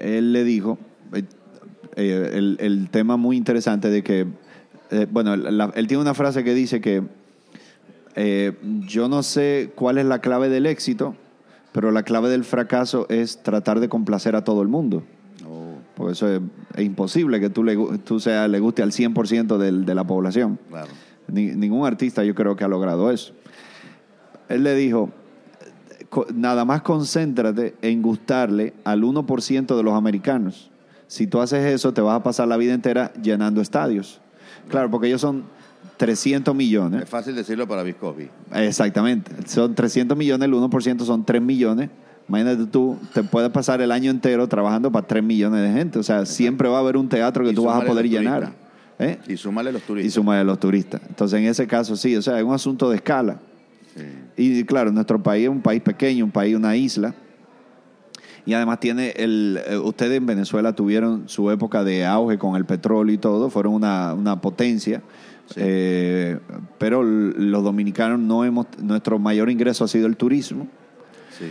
él 0.00 0.32
le 0.32 0.44
dijo, 0.44 0.78
eh, 1.12 1.22
eh, 1.96 2.30
el, 2.34 2.56
el 2.60 2.88
tema 2.90 3.16
muy 3.16 3.36
interesante 3.36 3.88
de 3.90 4.02
que, 4.02 4.26
eh, 4.90 5.06
bueno, 5.10 5.36
la- 5.36 5.72
él 5.74 5.86
tiene 5.86 6.00
una 6.02 6.14
frase 6.14 6.42
que 6.44 6.54
dice 6.54 6.80
que 6.80 7.02
eh, 8.16 8.52
yo 8.88 9.08
no 9.08 9.22
sé 9.22 9.70
cuál 9.74 9.98
es 9.98 10.04
la 10.06 10.20
clave 10.20 10.48
del 10.48 10.66
éxito, 10.66 11.14
pero 11.72 11.90
la 11.92 12.02
clave 12.02 12.28
del 12.28 12.44
fracaso 12.44 13.06
es 13.08 13.42
tratar 13.42 13.78
de 13.80 13.88
complacer 13.88 14.34
a 14.34 14.42
todo 14.42 14.62
el 14.62 14.68
mundo. 14.68 15.04
Oh, 15.48 15.74
Porque 15.96 16.12
eso 16.12 16.28
es, 16.28 16.40
es 16.74 16.84
imposible 16.84 17.38
que 17.40 17.50
tú 17.50 17.62
le, 17.62 17.76
tú 18.04 18.18
sea, 18.18 18.48
le 18.48 18.58
guste 18.58 18.82
al 18.82 18.90
100% 18.92 19.58
del, 19.58 19.84
de 19.84 19.94
la 19.94 20.04
población. 20.04 20.58
claro. 20.68 20.88
Ni- 21.28 21.54
ningún 21.54 21.86
artista 21.86 22.24
yo 22.24 22.34
creo 22.34 22.56
que 22.56 22.64
ha 22.64 22.68
logrado 22.68 23.10
eso. 23.12 23.32
Él 24.48 24.64
le 24.64 24.74
dijo, 24.74 25.10
nada 26.34 26.64
más 26.64 26.82
concéntrate 26.82 27.74
en 27.82 28.02
gustarle 28.02 28.74
al 28.84 29.02
1% 29.02 29.76
de 29.76 29.82
los 29.82 29.94
americanos. 29.94 30.70
Si 31.06 31.26
tú 31.26 31.40
haces 31.40 31.64
eso, 31.64 31.92
te 31.92 32.00
vas 32.00 32.16
a 32.18 32.22
pasar 32.22 32.48
la 32.48 32.56
vida 32.56 32.74
entera 32.74 33.12
llenando 33.14 33.60
estadios. 33.60 34.20
Claro, 34.68 34.90
porque 34.90 35.08
ellos 35.08 35.20
son 35.20 35.44
300 35.96 36.54
millones. 36.54 37.02
Es 37.02 37.08
fácil 37.08 37.34
decirlo 37.34 37.66
para 37.66 37.82
Viscovi. 37.82 38.28
Exactamente. 38.54 39.32
Son 39.46 39.74
300 39.74 40.16
millones, 40.16 40.46
el 40.46 40.54
1% 40.54 41.04
son 41.04 41.24
3 41.24 41.42
millones. 41.42 41.90
Imagínate 42.28 42.66
tú, 42.66 42.96
te 43.12 43.24
puedes 43.24 43.50
pasar 43.50 43.80
el 43.80 43.90
año 43.90 44.10
entero 44.10 44.46
trabajando 44.48 44.92
para 44.92 45.06
3 45.06 45.22
millones 45.22 45.62
de 45.62 45.72
gente. 45.76 45.98
O 45.98 46.02
sea, 46.02 46.26
siempre 46.26 46.68
va 46.68 46.76
a 46.76 46.80
haber 46.80 46.96
un 46.96 47.08
teatro 47.08 47.44
que 47.44 47.50
Y 47.50 47.54
tú 47.54 47.64
vas 47.64 47.72
a 47.72 47.80
súmale 47.80 47.90
poder 47.90 48.08
llenar. 48.08 48.52
¿Eh? 49.00 49.18
Y 49.26 49.36
súmale 49.36 49.72
los 49.72 49.82
Y 49.82 49.86
turistas. 49.86 50.12
suma 50.14 50.38
de 50.38 50.44
los 50.44 50.60
turistas. 50.60 51.00
Entonces, 51.08 51.40
en 51.40 51.46
ese 51.46 51.66
caso, 51.66 51.96
sí, 51.96 52.14
o 52.16 52.22
sea, 52.22 52.38
es 52.38 52.44
un 52.44 52.52
asunto 52.52 52.88
de 52.90 52.96
escala. 52.96 53.40
Sí. 54.36 54.58
Y 54.60 54.64
claro, 54.64 54.92
nuestro 54.92 55.22
país 55.22 55.44
es 55.44 55.50
un 55.50 55.60
país 55.60 55.82
pequeño, 55.82 56.24
un 56.24 56.30
país, 56.30 56.56
una 56.56 56.76
isla. 56.76 57.14
Y 58.46 58.54
además 58.54 58.80
tiene 58.80 59.10
el. 59.16 59.60
eh, 59.66 59.76
Ustedes 59.76 60.16
en 60.16 60.26
Venezuela 60.26 60.74
tuvieron 60.74 61.28
su 61.28 61.50
época 61.50 61.84
de 61.84 62.06
auge 62.06 62.38
con 62.38 62.56
el 62.56 62.64
petróleo 62.64 63.14
y 63.14 63.18
todo, 63.18 63.50
fueron 63.50 63.74
una, 63.74 64.14
una 64.14 64.40
potencia. 64.40 65.02
Sí. 65.46 65.56
Eh, 65.58 66.38
pero 66.78 67.02
los 67.02 67.62
dominicanos 67.62 68.18
no 68.18 68.44
hemos. 68.44 68.66
Nuestro 68.78 69.18
mayor 69.18 69.50
ingreso 69.50 69.84
ha 69.84 69.88
sido 69.88 70.06
el 70.06 70.16
turismo. 70.16 70.68
Sí. 71.38 71.46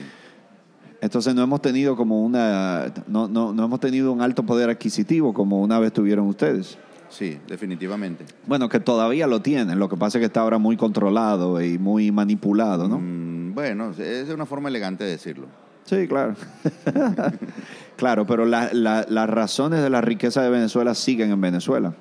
Entonces 1.02 1.34
no 1.36 1.42
hemos 1.44 1.62
tenido 1.62 1.96
como 1.96 2.24
una. 2.24 2.92
No, 3.08 3.28
no, 3.28 3.54
no 3.54 3.66
hemos 3.66 3.80
tenido 3.80 4.12
un 4.12 4.22
alto 4.22 4.44
poder 4.44 4.70
adquisitivo 4.70 5.34
como 5.34 5.62
una 5.62 5.80
vez 5.80 5.94
tuvieron 5.94 6.28
ustedes. 6.28 6.78
Sí, 7.10 7.40
definitivamente. 7.48 8.26
Bueno, 8.46 8.70
que 8.70 8.80
todavía 8.80 9.26
lo 9.28 9.42
tienen, 9.42 9.80
lo 9.80 9.90
que 9.90 9.98
pasa 9.98 10.18
es 10.18 10.22
que 10.22 10.26
está 10.28 10.42
ahora 10.42 10.58
muy 10.60 10.78
controlado 10.78 11.62
y 11.62 11.78
muy 11.80 12.12
manipulado, 12.12 12.88
¿no? 12.88 13.00
Mm, 13.00 13.54
bueno, 13.56 13.92
es 13.98 14.30
una 14.30 14.46
forma 14.46 14.70
elegante 14.70 15.04
de 15.04 15.12
decirlo. 15.12 15.48
Sí, 15.86 16.08
claro. 16.08 16.36
claro, 17.98 18.26
pero 18.28 18.46
la- 18.46 18.70
la- 18.74 19.06
las 19.10 19.30
razones 19.30 19.82
de 19.82 19.90
la 19.90 20.02
riqueza 20.02 20.42
de 20.44 20.50
Venezuela 20.50 20.94
siguen 20.94 21.32
en 21.32 21.42
Venezuela. 21.42 21.94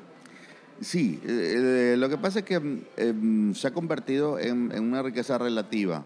Sí, 0.81 1.19
eh, 1.25 1.93
eh, 1.95 1.97
lo 1.99 2.09
que 2.09 2.19
pasa 2.19 2.41
es 2.41 2.45
que 2.45 2.61
mm, 2.61 2.81
em, 2.97 3.55
se 3.55 3.67
ha 3.67 3.73
convertido 3.73 4.39
en, 4.39 4.71
en 4.73 4.85
una 4.85 5.03
riqueza 5.03 5.39
relativa 5.39 6.05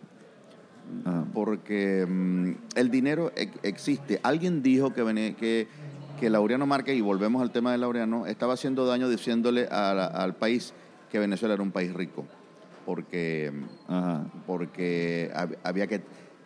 Ah, 1.05 1.25
porque 1.33 2.05
mm, 2.07 2.51
el 2.75 2.91
dinero 2.91 3.33
ex- 3.37 3.59
existe. 3.63 4.21
Alguien 4.23 4.63
dijo 4.63 4.93
que, 4.93 5.67
que 6.23 6.31
Laureano 6.31 6.67
Márquez, 6.67 6.97
y 6.97 7.01
volvemos 7.01 7.43
al 7.43 7.51
tema 7.51 7.73
de 7.73 7.79
Laureano, 7.79 8.27
estaba 8.27 8.55
haciendo 8.55 8.87
daño 8.87 9.09
diciéndole 9.09 9.67
a 9.67 9.93
la- 9.93 10.07
al 10.07 10.37
país 10.37 10.73
que 11.11 11.19
Venezuela 11.19 11.55
era 11.55 11.65
un 11.65 11.73
país 11.73 11.93
rico, 11.93 12.25
porque, 12.87 13.53
ajá. 13.89 14.25
porque 14.47 15.33
hab- 15.35 15.57
había 15.65 15.89
que, 15.89 16.01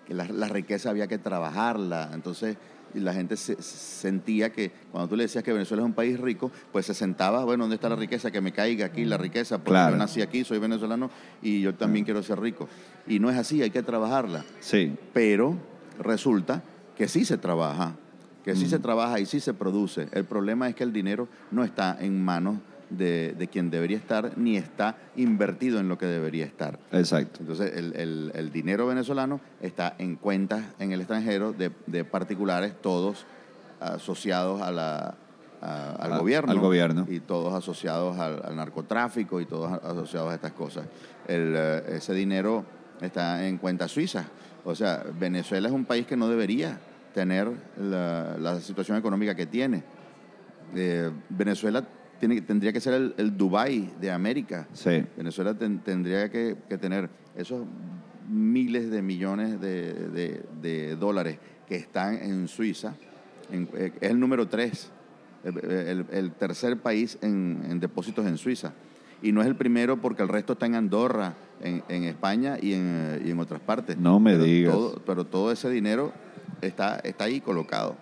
que 0.07 0.15
la, 0.15 0.25
la 0.29 0.49
riqueza 0.49 0.89
había 0.89 1.07
que 1.09 1.19
trabajarla. 1.19 2.09
Entonces 2.15 2.57
y 2.95 3.01
la 3.01 3.13
gente 3.13 3.37
se- 3.37 3.61
sentía 3.61 4.51
que 4.51 4.71
cuando 4.91 5.09
tú 5.11 5.17
le 5.17 5.25
decías 5.25 5.45
que 5.45 5.53
Venezuela 5.53 5.83
es 5.83 5.87
un 5.87 5.93
país 5.93 6.19
rico, 6.19 6.51
pues 6.73 6.87
se 6.87 6.95
sentaba, 6.95 7.45
bueno, 7.45 7.65
¿dónde 7.65 7.75
está 7.75 7.91
la 7.91 7.97
riqueza? 7.97 8.31
Que 8.31 8.41
me 8.41 8.53
caiga 8.53 8.87
aquí 8.87 9.05
la 9.05 9.19
riqueza, 9.19 9.59
porque 9.59 9.73
Claro. 9.73 9.93
yo 9.93 9.99
nací 9.99 10.23
aquí, 10.23 10.43
soy 10.43 10.59
venezolano 10.59 11.11
y 11.43 11.61
yo 11.61 11.75
también 11.75 12.07
quiero 12.07 12.23
ser 12.23 12.41
rico. 12.41 12.67
Y 13.07 13.19
no 13.19 13.29
es 13.29 13.37
así, 13.37 13.61
hay 13.61 13.69
que 13.71 13.83
trabajarla 13.83 14.43
Sí, 14.61 14.95
pero 15.13 15.55
resulta 15.99 16.63
que 16.97 17.09
sí 17.09 17.27
se 17.27 17.37
trabaja, 17.37 17.97
que 18.47 18.57
sí 18.57 18.67
se 18.67 18.79
trabaja 18.79 19.21
y 19.21 19.27
sí 19.27 19.41
se 19.41 19.53
produce. 19.53 20.09
El 20.13 20.25
problema 20.25 20.69
es 20.69 20.75
que 20.75 20.85
el 20.85 20.93
dinero 20.93 21.29
no 21.51 21.65
está 21.65 21.97
en 22.01 22.25
manos 22.25 22.57
de, 22.89 23.35
de 23.37 23.49
quien 23.49 23.69
debería 23.71 23.97
estar, 23.99 24.39
ni 24.39 24.57
está 24.57 24.97
invertido 25.17 25.81
en 25.81 25.89
lo 25.89 25.99
que 25.99 26.07
debería 26.07 26.45
estar. 26.47 26.79
exacto. 26.93 27.39
Entonces, 27.41 27.77
el, 27.77 27.95
el- 27.97 28.31
el 28.35 28.53
dinero 28.53 28.87
venezolano 28.87 29.41
está 29.61 29.95
en 29.99 30.15
cuentas 30.17 30.65
en 30.79 30.93
el 30.93 31.01
extranjero 31.01 31.53
de, 31.53 31.73
de 31.89 32.05
particulares, 32.05 32.75
todos 32.81 33.27
asociados 33.81 34.63
a 34.63 34.71
la, 34.71 35.15
a- 35.61 35.93
al 35.99 36.13
Al- 36.13 36.19
gobierno. 36.21 36.53
al 36.53 36.61
gobierno. 36.61 37.07
Y 37.09 37.21
todos 37.21 37.53
asociados 37.55 38.19
al, 38.19 38.41
al 38.45 38.55
narcotráfico 38.57 39.41
y 39.41 39.47
todos 39.47 39.73
asociados 39.83 40.31
a 40.31 40.35
estas 40.37 40.53
cosas. 40.53 40.87
El, 41.27 41.55
eh, 41.57 41.83
ese 41.97 42.15
dinero 42.15 42.65
está 43.01 43.47
en 43.47 43.59
cuentas 43.59 43.91
suizas. 43.91 44.27
O 44.65 44.75
sea, 44.77 45.05
Venezuela 45.19 45.69
es 45.69 45.75
un 45.75 45.85
país 45.85 46.07
que 46.07 46.17
no 46.17 46.29
debería 46.29 46.79
tener 47.17 47.51
la, 47.81 48.37
la 48.39 48.61
situación 48.61 48.99
económica 48.99 49.35
que 49.35 49.47
tiene. 49.47 49.83
Eh, 50.75 51.11
Venezuela 51.31 51.83
tiene, 52.21 52.43
tendría 52.43 52.75
que 52.75 52.81
ser 52.81 52.93
el, 52.93 53.15
el 53.17 53.35
Dubái 53.39 53.91
de 53.99 54.11
América. 54.11 54.69
Sí, 54.75 55.03
Venezuela 55.17 55.55
ten- 55.55 55.79
tendría 55.79 56.31
que, 56.31 56.59
que 56.69 56.77
tener 56.77 57.09
esos 57.35 57.65
miles 58.29 58.91
de 58.91 59.01
millones 59.01 59.59
de, 59.63 59.95
de- 60.11 60.43
de 60.61 60.97
dólares 60.97 61.39
que 61.67 61.77
están 61.77 62.17
en 62.17 62.49
Suiza. 62.49 62.93
En- 63.51 63.67
eh, 63.73 63.93
es 63.99 64.11
el 64.11 64.21
número 64.21 64.47
tres, 64.47 64.91
el, 65.43 65.57
el- 65.71 66.07
el 66.11 66.33
tercer 66.33 66.77
país 66.77 67.17
en, 67.23 67.63
en 67.71 67.81
depósitos 67.81 68.27
en 68.27 68.37
Suiza. 68.37 68.75
Y 69.23 69.33
no 69.33 69.41
es 69.41 69.47
el 69.47 69.57
primero 69.57 69.97
porque 70.03 70.23
el 70.23 70.29
resto 70.29 70.53
está 70.53 70.67
en 70.67 70.75
Andorra, 70.75 71.33
en, 71.63 71.83
en 71.89 72.05
España 72.05 72.59
y 72.61 72.75
en, 72.75 73.23
y 73.25 73.31
en 73.31 73.39
otras 73.41 73.61
partes. 73.63 73.97
No 73.97 74.21
me 74.21 74.33
Pero 74.33 74.45
digas. 74.45 74.75
todo- 74.75 75.03
pero 75.07 75.25
todo 75.25 75.51
ese 75.51 75.71
dinero 75.71 76.13
está, 76.61 76.99
está 77.01 77.25
ahí 77.25 77.41
colocado. 77.41 77.97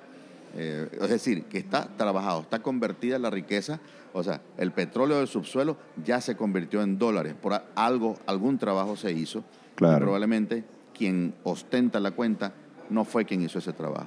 Eh, 0.56 0.88
es 1.02 1.08
decir, 1.10 1.44
que 1.46 1.58
está 1.58 1.88
trabajado, 1.96 2.42
está 2.42 2.60
convertida 2.60 3.18
la 3.18 3.28
riqueza, 3.30 3.80
o 4.12 4.22
sea, 4.22 4.40
el 4.56 4.70
petróleo 4.70 5.18
del 5.18 5.26
subsuelo 5.26 5.76
ya 6.04 6.20
se 6.20 6.36
convirtió 6.36 6.80
en 6.82 6.96
dólares, 6.96 7.34
por 7.34 7.60
algo, 7.74 8.16
algún 8.26 8.58
trabajo 8.58 8.94
se 8.96 9.10
hizo, 9.10 9.42
Claro. 9.74 9.96
y 9.96 10.00
probablemente 10.02 10.62
quien 10.96 11.34
ostenta 11.42 11.98
la 11.98 12.12
cuenta 12.12 12.52
no 12.88 13.04
fue 13.04 13.24
quien 13.24 13.42
hizo 13.42 13.58
ese 13.58 13.72
trabajo. 13.72 14.06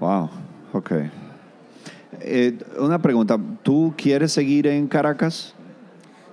wow, 0.00 0.30
ok. 0.72 0.92
Eh, 2.20 2.58
una 2.78 3.00
pregunta, 3.00 3.38
¿tú 3.62 3.92
quieres 3.96 4.32
seguir 4.32 4.66
en 4.66 4.86
Caracas? 4.88 5.54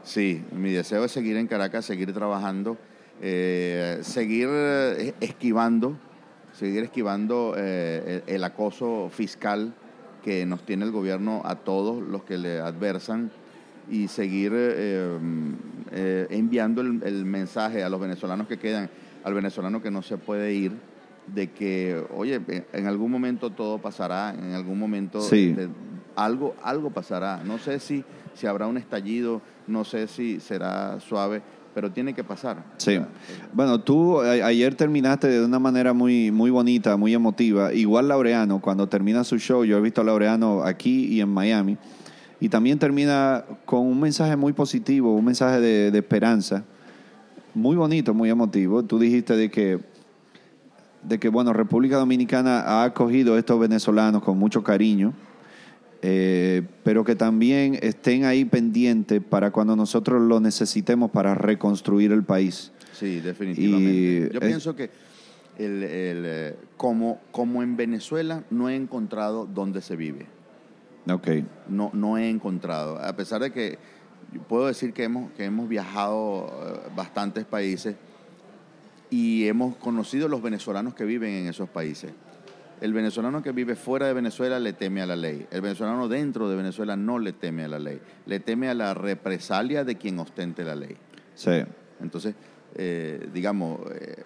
Sí, 0.03 0.43
mi 0.53 0.71
deseo 0.71 1.03
es 1.03 1.11
seguir 1.11 1.35
en 1.35 1.47
Caracas, 1.47 1.83
seguir 1.85 2.13
trabajando, 2.13 2.77
eh, 3.21 3.99
seguir 4.01 4.47
esquivando, 5.19 5.97
seguir 6.59 6.83
esquivando 6.83 7.55
eh, 7.57 8.21
el, 8.27 8.35
el 8.35 8.43
acoso 8.43 9.09
fiscal 9.11 9.73
que 10.23 10.45
nos 10.45 10.65
tiene 10.65 10.83
el 10.83 10.91
gobierno 10.91 11.41
a 11.45 11.55
todos 11.55 12.03
los 12.03 12.23
que 12.23 12.37
le 12.37 12.59
adversan 12.59 13.31
y 13.89 14.09
seguir 14.09 14.51
eh, 14.53 15.17
eh, 15.91 16.27
enviando 16.29 16.81
el, 16.81 17.01
el 17.03 17.23
mensaje 17.25 17.81
a 17.83 17.89
los 17.89 17.99
venezolanos 18.01 18.47
que 18.47 18.57
quedan, 18.59 18.89
al 19.23 19.33
venezolano 19.33 19.81
que 19.81 19.89
no 19.89 20.01
se 20.01 20.17
puede 20.17 20.53
ir, 20.53 20.73
de 21.33 21.51
que, 21.51 22.03
oye, 22.15 22.41
en 22.73 22.87
algún 22.87 23.09
momento 23.11 23.51
todo 23.51 23.77
pasará, 23.77 24.33
en 24.37 24.53
algún 24.53 24.77
momento 24.77 25.21
Sí. 25.21 25.49
este, 25.51 25.69
algo, 26.15 26.55
algo 26.63 26.89
pasará. 26.89 27.41
No 27.45 27.57
sé 27.57 27.79
si, 27.79 28.03
si 28.33 28.47
habrá 28.47 28.67
un 28.67 28.77
estallido, 28.77 29.41
no 29.67 29.85
sé 29.85 30.07
si 30.07 30.39
será 30.39 30.99
suave, 30.99 31.41
pero 31.73 31.91
tiene 31.91 32.13
que 32.13 32.23
pasar. 32.23 32.63
Sí. 32.77 32.99
Bueno, 33.53 33.79
tú 33.79 34.19
ayer 34.21 34.75
terminaste 34.75 35.27
de 35.27 35.45
una 35.45 35.59
manera 35.59 35.93
muy, 35.93 36.31
muy 36.31 36.49
bonita, 36.49 36.97
muy 36.97 37.13
emotiva. 37.13 37.73
Igual 37.73 38.07
Laureano, 38.07 38.59
cuando 38.59 38.87
termina 38.87 39.23
su 39.23 39.37
show, 39.37 39.63
yo 39.63 39.77
he 39.77 39.81
visto 39.81 40.01
a 40.01 40.03
Laureano 40.03 40.63
aquí 40.63 41.05
y 41.05 41.21
en 41.21 41.29
Miami, 41.29 41.77
y 42.39 42.49
también 42.49 42.79
termina 42.79 43.43
con 43.65 43.81
un 43.81 43.99
mensaje 43.99 44.35
muy 44.35 44.53
positivo, 44.53 45.13
un 45.13 45.25
mensaje 45.25 45.59
de, 45.59 45.91
de 45.91 45.99
esperanza, 45.99 46.63
muy 47.53 47.75
bonito, 47.75 48.13
muy 48.13 48.29
emotivo. 48.29 48.83
Tú 48.83 48.99
dijiste 48.99 49.35
de 49.35 49.51
que, 49.51 49.79
de 51.03 51.19
que, 51.19 51.29
bueno, 51.29 51.51
República 51.53 51.97
Dominicana 51.97 52.61
ha 52.61 52.83
acogido 52.83 53.35
a 53.35 53.39
estos 53.39 53.59
venezolanos 53.59 54.23
con 54.23 54.37
mucho 54.37 54.63
cariño, 54.63 55.13
eh, 56.01 56.61
pero 56.83 57.03
que 57.03 57.15
también 57.15 57.77
estén 57.81 58.23
ahí 58.25 58.45
pendientes 58.45 59.21
para 59.21 59.51
cuando 59.51 59.75
nosotros 59.75 60.21
lo 60.21 60.39
necesitemos 60.39 61.11
para 61.11 61.35
reconstruir 61.35 62.11
el 62.11 62.23
país. 62.23 62.71
Sí, 62.93 63.19
definitivamente. 63.19 63.91
Y 63.93 64.19
Yo 64.33 64.39
es- 64.39 64.45
pienso 64.47 64.75
que 64.75 64.89
el, 65.57 65.83
el, 65.83 66.55
como, 66.77 67.19
como 67.31 67.63
en 67.63 67.75
Venezuela 67.75 68.43
no 68.49 68.69
he 68.69 68.75
encontrado 68.75 69.45
dónde 69.45 69.81
se 69.81 69.95
vive. 69.95 70.25
Ok, 71.09 71.27
No, 71.67 71.89
no 71.93 72.17
he 72.17 72.29
encontrado. 72.29 72.97
A 73.01 73.15
pesar 73.15 73.41
de 73.41 73.51
que 73.51 73.77
puedo 74.47 74.67
decir 74.67 74.93
que 74.93 75.03
hemos, 75.03 75.31
que 75.33 75.43
hemos 75.45 75.67
viajado 75.67 76.47
eh, 76.85 76.89
bastantes 76.95 77.45
países 77.45 77.95
y 79.09 79.47
hemos 79.47 79.75
conocido 79.77 80.27
los 80.27 80.41
venezolanos 80.41 80.93
que 80.93 81.03
viven 81.03 81.31
en 81.33 81.47
esos 81.47 81.67
países. 81.67 82.11
El 82.81 82.93
venezolano 82.93 83.41
que 83.41 83.51
vive 83.51 83.75
fuera 83.75 84.07
de 84.07 84.13
Venezuela 84.13 84.59
le 84.59 84.73
teme 84.73 85.01
a 85.01 85.05
la 85.05 85.15
ley. 85.15 85.45
El 85.51 85.61
venezolano 85.61 86.07
dentro 86.07 86.49
de 86.49 86.55
Venezuela 86.55 86.95
no 86.95 87.19
le 87.19 87.33
teme 87.33 87.65
a 87.65 87.67
la 87.67 87.79
ley. 87.79 87.99
Le 88.25 88.39
teme 88.39 88.69
a 88.69 88.73
la 88.73 88.93
represalia 88.93 89.83
de 89.83 89.95
quien 89.97 90.17
ostente 90.19 90.63
la 90.63 90.75
ley. 90.75 90.95
Sí. 91.35 91.61
Entonces, 92.01 92.35
eh, 92.75 93.29
digamos, 93.33 93.79
eh, 93.91 94.23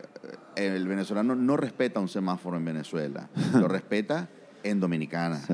el 0.55 0.87
venezolano 0.87 1.33
no 1.35 1.57
respeta 1.57 1.99
un 1.99 2.07
semáforo 2.09 2.57
en 2.57 2.65
Venezuela. 2.65 3.27
Lo 3.53 3.67
respeta 3.67 4.29
en 4.63 4.79
Dominicana. 4.79 5.37
Sí. 5.39 5.53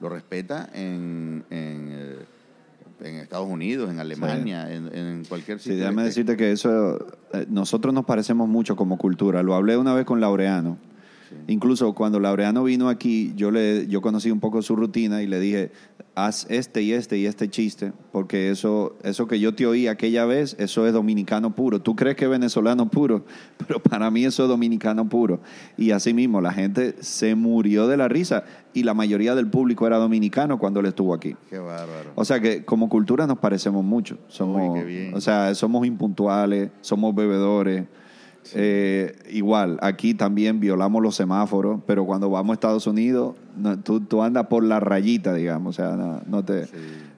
Lo 0.00 0.08
respeta 0.08 0.68
en, 0.74 1.44
en, 1.50 1.88
eh, 1.92 2.18
en 3.02 3.14
Estados 3.16 3.48
Unidos, 3.48 3.90
en 3.90 4.00
Alemania, 4.00 4.72
en, 4.72 4.92
en 4.94 5.24
cualquier 5.24 5.58
Sí, 5.58 5.64
sitio. 5.70 5.78
déjame 5.78 6.02
que- 6.02 6.06
decirte 6.08 6.36
que 6.36 6.50
eso, 6.52 7.06
eh, 7.32 7.46
nosotros 7.48 7.94
nos 7.94 8.04
parecemos 8.06 8.48
mucho 8.48 8.74
como 8.76 8.98
cultura. 8.98 9.42
Lo 9.42 9.54
hablé 9.54 9.76
una 9.76 9.94
vez 9.94 10.04
con 10.04 10.20
Laureano. 10.20 10.78
Incluso 11.46 11.94
cuando 11.94 12.20
Laureano 12.20 12.64
vino 12.64 12.88
aquí, 12.88 13.32
yo 13.36 13.50
le, 13.50 13.86
yo 13.86 14.00
conocí 14.00 14.30
un 14.30 14.40
poco 14.40 14.62
su 14.62 14.76
rutina 14.76 15.22
y 15.22 15.26
le 15.26 15.40
dije, 15.40 15.72
haz 16.14 16.46
este 16.50 16.82
y 16.82 16.92
este 16.92 17.18
y 17.18 17.26
este 17.26 17.48
chiste, 17.48 17.92
porque 18.12 18.50
eso, 18.50 18.96
eso 19.02 19.26
que 19.26 19.40
yo 19.40 19.54
te 19.54 19.66
oí 19.66 19.86
aquella 19.86 20.24
vez, 20.24 20.56
eso 20.58 20.86
es 20.86 20.92
dominicano 20.92 21.54
puro. 21.54 21.80
Tú 21.80 21.96
crees 21.96 22.16
que 22.16 22.24
es 22.24 22.30
venezolano 22.30 22.88
puro, 22.88 23.24
pero 23.66 23.80
para 23.80 24.10
mí 24.10 24.24
eso 24.24 24.42
es 24.42 24.48
dominicano 24.48 25.08
puro. 25.08 25.40
Y 25.76 25.90
así 25.92 26.12
mismo, 26.12 26.40
la 26.40 26.52
gente 26.52 26.96
se 27.00 27.34
murió 27.34 27.86
de 27.86 27.96
la 27.96 28.08
risa 28.08 28.44
y 28.72 28.82
la 28.82 28.94
mayoría 28.94 29.34
del 29.34 29.48
público 29.48 29.86
era 29.86 29.98
dominicano 29.98 30.58
cuando 30.58 30.80
él 30.80 30.86
estuvo 30.86 31.14
aquí. 31.14 31.36
Qué 31.48 31.58
bárbaro. 31.58 32.12
O 32.14 32.24
sea 32.24 32.40
que 32.40 32.64
como 32.64 32.88
cultura 32.88 33.26
nos 33.26 33.38
parecemos 33.38 33.84
mucho. 33.84 34.18
Somos, 34.28 34.70
Uy, 34.70 34.80
qué 34.80 34.84
bien. 34.84 35.14
O 35.14 35.20
sea, 35.20 35.54
somos 35.54 35.86
impuntuales, 35.86 36.70
somos 36.80 37.14
bebedores. 37.14 37.86
Eh, 38.54 39.16
igual, 39.30 39.78
aquí 39.82 40.14
también 40.14 40.60
violamos 40.60 41.02
los 41.02 41.14
semáforos, 41.14 41.80
pero 41.86 42.04
cuando 42.04 42.30
vamos 42.30 42.50
a 42.50 42.54
Estados 42.54 42.86
Unidos, 42.86 43.36
no, 43.56 43.78
tú, 43.78 44.00
tú 44.00 44.22
andas 44.22 44.46
por 44.46 44.64
la 44.64 44.80
rayita, 44.80 45.34
digamos. 45.34 45.78
O 45.78 45.82
sea, 45.82 45.96
no, 45.96 46.20
no 46.26 46.44
te. 46.44 46.66
Sí. 46.66 46.72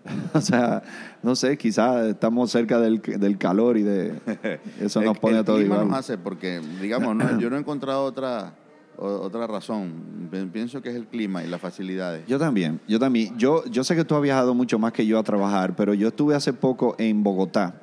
O 0.35 0.41
sea, 0.41 0.83
no 1.23 1.37
sé, 1.37 1.57
quizás 1.57 2.07
estamos 2.07 2.51
cerca 2.51 2.81
del, 2.81 3.01
del 3.01 3.39
calor 3.39 3.77
y 3.79 3.83
de. 3.83 4.15
Eso 4.81 5.01
nos 5.01 5.15
El- 5.15 5.21
pone 5.21 5.35
el 5.37 5.41
a 5.43 5.45
todos 5.45 5.61
clima 5.61 5.77
igual. 5.77 5.89
nos 5.91 5.99
hace, 5.99 6.19
porque, 6.19 6.61
digamos, 6.81 7.15
no, 7.15 7.39
yo 7.39 7.49
no 7.51 7.57
he 7.57 7.61
encontrado 7.61 8.03
otra, 8.05 8.53
o- 8.99 9.07
otra 9.21 9.47
razón. 9.47 9.93
Pi- 10.31 10.47
Pienso 10.53 10.83
que 10.83 10.89
es 10.91 10.97
el 10.97 11.07
clima 11.07 11.45
y 11.45 11.47
las 11.47 11.61
facilidades. 11.61 12.27
Yo 12.27 12.37
también, 12.41 12.81
yo 12.89 12.99
también. 12.99 13.39
Yo, 13.39 13.65
yo 13.67 13.85
sé 13.85 13.95
que 13.95 14.05
tú 14.05 14.17
has 14.17 14.23
viajado 14.23 14.55
mucho 14.55 14.77
más 14.81 14.93
que 14.93 15.07
yo 15.07 15.21
a 15.21 15.23
trabajar, 15.23 15.77
pero 15.77 15.95
yo 15.95 16.09
estuve 16.09 16.35
hace 16.35 16.53
poco 16.53 16.97
en 16.99 17.23
Bogotá 17.23 17.75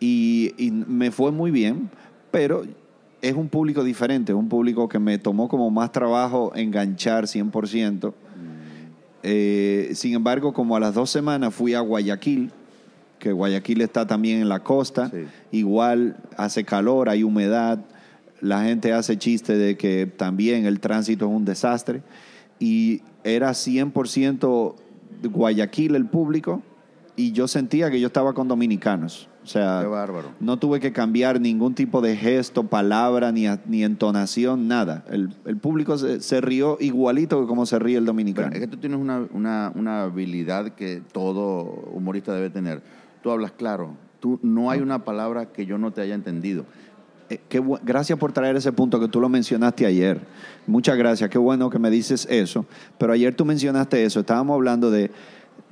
y, 0.00 0.54
y 0.56 0.70
me 0.70 1.10
fue 1.10 1.32
muy 1.32 1.50
bien, 1.50 1.90
pero 2.32 2.64
es 3.20 3.34
un 3.34 3.48
público 3.48 3.84
diferente, 3.84 4.32
es 4.32 4.36
un 4.36 4.48
público 4.48 4.88
que 4.88 4.98
me 4.98 5.16
tomó 5.18 5.46
como 5.48 5.70
más 5.70 5.92
trabajo 5.92 6.50
enganchar 6.56 7.28
100%. 7.28 8.12
Eh, 9.22 9.92
sin 9.94 10.14
embargo, 10.14 10.52
como 10.52 10.74
a 10.74 10.80
las 10.80 10.94
dos 10.94 11.10
semanas 11.10 11.54
fui 11.54 11.74
a 11.74 11.80
Guayaquil, 11.80 12.50
que 13.20 13.30
Guayaquil 13.30 13.80
está 13.82 14.04
también 14.08 14.40
en 14.40 14.48
la 14.48 14.64
costa, 14.64 15.08
Sí. 15.10 15.26
igual 15.52 16.16
hace 16.36 16.64
calor, 16.64 17.08
hay 17.08 17.22
humedad, 17.22 17.78
la 18.40 18.64
gente 18.64 18.92
hace 18.92 19.16
chiste 19.16 19.56
de 19.56 19.76
que 19.76 20.06
también 20.06 20.66
el 20.66 20.80
tránsito 20.80 21.26
es 21.26 21.30
un 21.30 21.44
desastre 21.44 22.02
y 22.58 23.02
era 23.22 23.54
100% 23.54 24.74
Guayaquil 25.22 25.94
el 25.94 26.06
público 26.06 26.60
y 27.14 27.30
yo 27.30 27.46
sentía 27.46 27.88
que 27.92 28.00
yo 28.00 28.08
estaba 28.08 28.32
con 28.32 28.48
dominicanos. 28.48 29.28
O 29.42 29.46
sea, 29.46 29.80
Qué 29.82 29.88
bárbaro. 29.88 30.28
no 30.38 30.56
tuve 30.58 30.78
que 30.78 30.92
cambiar 30.92 31.40
ningún 31.40 31.74
tipo 31.74 32.00
de 32.00 32.16
gesto, 32.16 32.64
palabra, 32.64 33.32
ni, 33.32 33.46
ni 33.66 33.82
entonación, 33.82 34.68
nada. 34.68 35.04
El, 35.10 35.30
el 35.46 35.56
público 35.56 35.98
se, 35.98 36.20
se 36.20 36.40
rió 36.40 36.76
igualito 36.80 37.40
que 37.40 37.46
como 37.48 37.66
se 37.66 37.78
ríe 37.80 37.96
el 37.96 38.04
Pero 38.04 38.12
dominicano. 38.12 38.52
es 38.52 38.60
que 38.60 38.68
tú 38.68 38.76
tienes 38.76 39.00
una, 39.00 39.26
una, 39.32 39.72
una 39.74 40.02
habilidad 40.04 40.70
que 40.74 41.02
todo 41.12 41.62
humorista 41.92 42.32
debe 42.34 42.50
tener. 42.50 42.82
Tú 43.22 43.30
hablas 43.32 43.50
claro. 43.52 43.96
Tú, 44.20 44.38
no 44.42 44.70
hay 44.70 44.80
una 44.80 45.04
palabra 45.04 45.46
que 45.46 45.66
yo 45.66 45.76
no 45.78 45.90
te 45.90 46.00
haya 46.00 46.14
entendido. 46.14 46.64
Eh, 47.28 47.40
qué 47.48 47.60
gracias 47.82 48.18
por 48.18 48.30
traer 48.32 48.54
ese 48.54 48.70
punto 48.70 49.00
que 49.00 49.08
tú 49.08 49.20
lo 49.20 49.28
mencionaste 49.28 49.86
ayer. 49.86 50.20
Muchas 50.68 50.96
gracias, 50.96 51.28
qué 51.30 51.38
bueno 51.38 51.68
que 51.70 51.80
me 51.80 51.90
dices 51.90 52.28
eso. 52.30 52.64
Pero 52.98 53.12
ayer 53.12 53.34
tú 53.34 53.44
mencionaste 53.44 54.04
eso, 54.04 54.20
estábamos 54.20 54.54
hablando 54.54 54.90
de, 54.92 55.10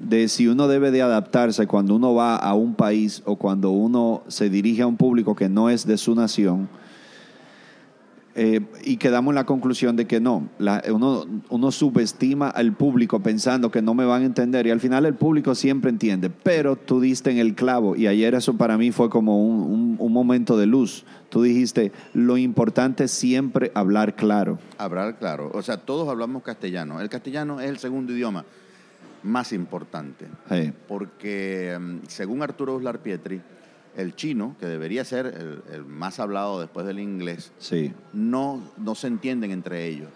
de 0.01 0.29
si 0.29 0.49
uno 0.49 0.67
debe 0.69 0.91
de 0.91 1.03
adaptarse 1.03 1.67
cuando 1.67 1.95
uno 1.95 2.15
va 2.15 2.37
a 2.37 2.55
un 2.55 2.75
país 2.75 3.23
o 3.27 3.37
cuando 3.37 3.71
uno 3.71 4.23
se 4.29 4.49
dirige 4.51 4.83
a 4.83 4.87
un 4.87 4.97
público 4.97 5.35
que 5.37 5.49
no 5.49 5.71
es 5.71 5.87
de 5.87 5.97
su 5.99 6.15
nación. 6.15 6.69
Eh, 8.37 8.61
y 8.85 8.97
quedamos 8.97 9.33
en 9.33 9.35
la 9.35 9.45
conclusión 9.45 9.97
de 9.97 10.07
que 10.07 10.21
no, 10.21 10.49
la- 10.59 10.81
uno, 10.93 11.71
subestima 11.73 12.49
al 12.49 12.73
público 12.75 13.19
pensando 13.21 13.73
que 13.73 13.83
no 13.83 13.93
me 13.93 14.05
van 14.05 14.23
a 14.23 14.25
entender 14.27 14.69
y 14.69 14.71
al 14.71 14.79
final 14.79 15.05
el 15.05 15.15
público 15.15 15.57
siempre 15.57 15.91
entiende, 15.91 16.31
pero 16.31 16.77
tú 16.77 17.01
diste 17.01 17.33
en 17.33 17.39
el 17.39 17.57
clavo 17.57 17.97
y 17.97 18.07
ayer 18.07 18.35
eso 18.37 18.55
para 18.57 18.79
mí 18.79 18.93
fue 18.93 19.11
como 19.11 19.45
un, 19.45 19.61
un- 19.73 19.97
un 19.99 20.13
momento 20.13 20.57
de 20.57 20.67
luz. 20.67 21.05
Tú 21.29 21.43
dijiste, 21.43 21.91
lo 22.15 22.39
importante 22.39 23.05
es 23.05 23.11
siempre 23.11 23.73
hablar 23.75 24.15
claro. 24.15 24.59
Hablar 24.79 25.19
claro. 25.19 25.51
O 25.53 25.61
sea, 25.63 25.79
todos 25.79 26.09
hablamos 26.09 26.45
castellano. 26.45 27.01
El 27.01 27.09
castellano 27.09 27.61
es 27.61 27.69
el 27.69 27.79
segundo 27.79 28.13
idioma 28.13 28.45
más 29.23 29.53
importante. 29.53 30.27
Sí, 30.51 30.73
Porque, 30.89 31.77
mm, 31.81 31.99
según 32.09 32.43
Arturo 32.43 32.75
Uslar 32.77 33.01
Pietri, 33.01 33.41
el 33.97 34.15
chino, 34.15 34.57
que 34.61 34.67
debería 34.67 35.05
ser 35.05 35.27
el, 35.27 35.63
el 35.75 35.85
más 35.85 36.21
hablado 36.21 36.61
después 36.61 36.87
del 36.87 37.01
inglés, 37.01 37.53
sí. 37.59 37.93
no, 38.13 38.63
no 38.79 38.95
se 38.95 39.09
entienden 39.09 39.51
entre 39.51 39.87
ellos. 39.87 40.09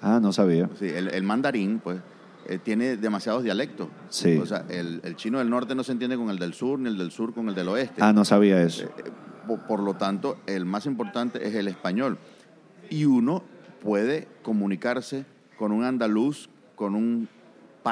Ah, 0.00 0.20
no 0.20 0.32
sabía. 0.32 0.68
Sí, 0.78 0.86
el, 0.86 1.08
el 1.08 1.22
mandarín, 1.22 1.80
pues, 1.80 1.98
eh, 2.46 2.58
tiene 2.62 2.96
demasiados 2.96 3.42
dialectos. 3.42 3.88
Sí. 4.10 4.36
O 4.36 4.46
sea, 4.46 4.64
el, 4.68 5.00
el 5.02 5.16
chino 5.16 5.38
del 5.38 5.50
norte 5.50 5.74
no 5.74 5.82
se 5.82 5.92
entiende 5.92 6.16
con 6.16 6.30
el 6.30 6.38
del 6.38 6.54
sur, 6.54 6.78
ni 6.78 6.88
el 6.88 6.96
del 6.98 7.10
sur 7.10 7.34
con 7.34 7.48
el 7.48 7.54
del 7.54 7.68
oeste. 7.68 8.00
Ah, 8.02 8.12
no 8.12 8.24
sabía 8.24 8.62
eso. 8.62 8.84
Eh, 8.84 9.10
por, 9.46 9.60
por 9.66 9.80
lo 9.80 9.94
tanto, 9.94 10.38
el 10.46 10.64
más 10.64 10.86
importante 10.86 11.46
es 11.46 11.54
el 11.54 11.68
español. 11.68 12.18
Y 12.90 13.04
uno 13.06 13.42
puede 13.82 14.28
comunicarse 14.42 15.24
con 15.58 15.72
un 15.72 15.84
andaluz, 15.84 16.48
con 16.74 16.94
un 16.94 17.28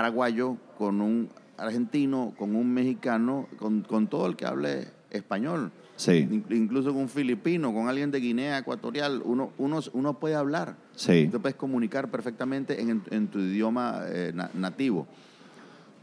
paraguayo, 0.01 0.59
con 0.77 1.01
un 1.01 1.31
argentino, 1.57 2.35
con 2.37 2.55
un 2.55 2.69
mexicano, 2.75 3.49
con, 3.59 3.81
con 3.81 4.09
todo 4.09 4.27
el 4.27 4.37
que 4.37 4.45
hable 4.45 4.89
español. 5.11 5.73
Sí, 5.97 6.29
In- 6.31 6.45
Incluso 6.51 6.93
con 6.93 7.01
un 7.01 7.09
filipino, 7.09 7.73
con 7.73 7.89
alguien 7.89 8.11
de 8.11 8.21
Guinea 8.21 8.59
Ecuatorial, 8.59 9.23
uno, 9.25 9.53
uno, 9.57 9.81
uno 9.95 10.19
puede 10.21 10.35
hablar. 10.35 10.77
sí. 10.95 11.29
Te 11.33 11.39
puedes 11.39 11.57
comunicar 11.57 12.11
perfectamente 12.11 12.79
en, 12.83 13.03
en 13.11 13.29
tu 13.29 13.39
idioma 13.39 14.03
eh, 14.07 14.33
na- 14.35 14.51
nativo. 14.53 15.07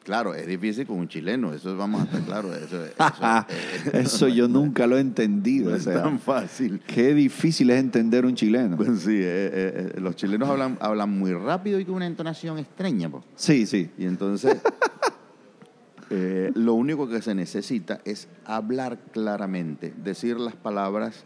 Claro, 0.04 0.36
es 0.36 0.46
difícil 0.46 0.86
con 0.86 0.98
un 0.98 1.08
chileno, 1.08 1.54
eso 1.54 1.78
vamos 1.78 2.02
a 2.02 2.04
estar 2.06 2.22
claros. 2.24 2.56
Eso, 2.58 2.84
eso, 2.86 3.46
eh, 3.94 4.02
Eso 4.02 4.28
yo 4.28 4.48
nunca 4.50 4.86
lo 4.86 4.98
he 4.98 5.00
entendido. 5.02 5.70
no 5.70 5.76
o 5.76 5.78
es 5.78 5.84
sea, 5.84 6.04
tan 6.04 6.20
fácil. 6.20 6.82
qué 6.86 7.14
difícil 7.14 7.70
es 7.70 7.80
entender 7.80 8.26
un 8.26 8.36
chileno. 8.36 8.76
Pues 8.76 9.00
sí, 9.00 9.16
eh, 9.16 9.22
eh, 9.24 9.92
eh, 9.96 10.00
los 10.02 10.16
chilenos 10.18 10.50
hablan, 10.50 10.78
hablan 10.82 11.10
muy 11.18 11.32
rápido 11.34 11.80
y 11.80 11.86
con 11.86 11.96
una 11.96 12.06
entonación 12.08 12.60
extraña. 12.60 13.10
po. 13.10 13.24
Sí, 13.36 13.66
sí. 13.66 13.90
Y 13.98 14.06
entonces, 14.06 14.58
eh, 16.10 16.52
lo 16.54 16.74
único 16.74 17.08
que 17.08 17.22
se 17.22 17.34
necesita 17.34 18.02
es 18.04 18.28
hablar 18.46 18.98
claramente, 19.12 19.94
decir 20.04 20.38
las 20.38 20.56
palabras 20.56 21.24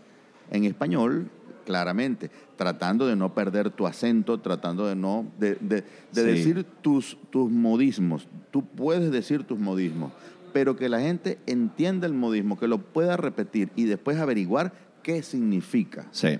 en 0.52 0.66
español 0.66 1.30
claramente, 1.68 2.32
tratando 2.56 3.06
de 3.08 3.18
no 3.18 3.34
perder 3.34 3.70
tu 3.72 3.86
acento, 3.86 4.40
tratando 4.40 4.88
de 4.88 4.96
no 4.96 5.26
de, 5.38 5.56
de- 5.56 5.84
de 6.14 6.22
Sí. 6.22 6.22
decir 6.24 6.66
tus, 6.82 7.18
tus 7.30 7.52
modismos. 7.52 8.26
Tú 8.52 8.66
puedes 8.66 9.12
decir 9.12 9.44
tus 9.44 9.60
modismos, 9.60 10.14
pero 10.54 10.78
que 10.78 10.88
la 10.88 11.02
gente 11.02 11.38
entienda 11.46 12.08
el 12.08 12.14
modismo, 12.14 12.58
que 12.58 12.70
lo 12.70 12.78
pueda 12.78 13.18
repetir 13.18 13.70
y 13.76 13.84
después 13.84 14.18
averiguar 14.18 14.72
qué 15.04 15.22
significa. 15.22 16.06
Sí. 16.12 16.40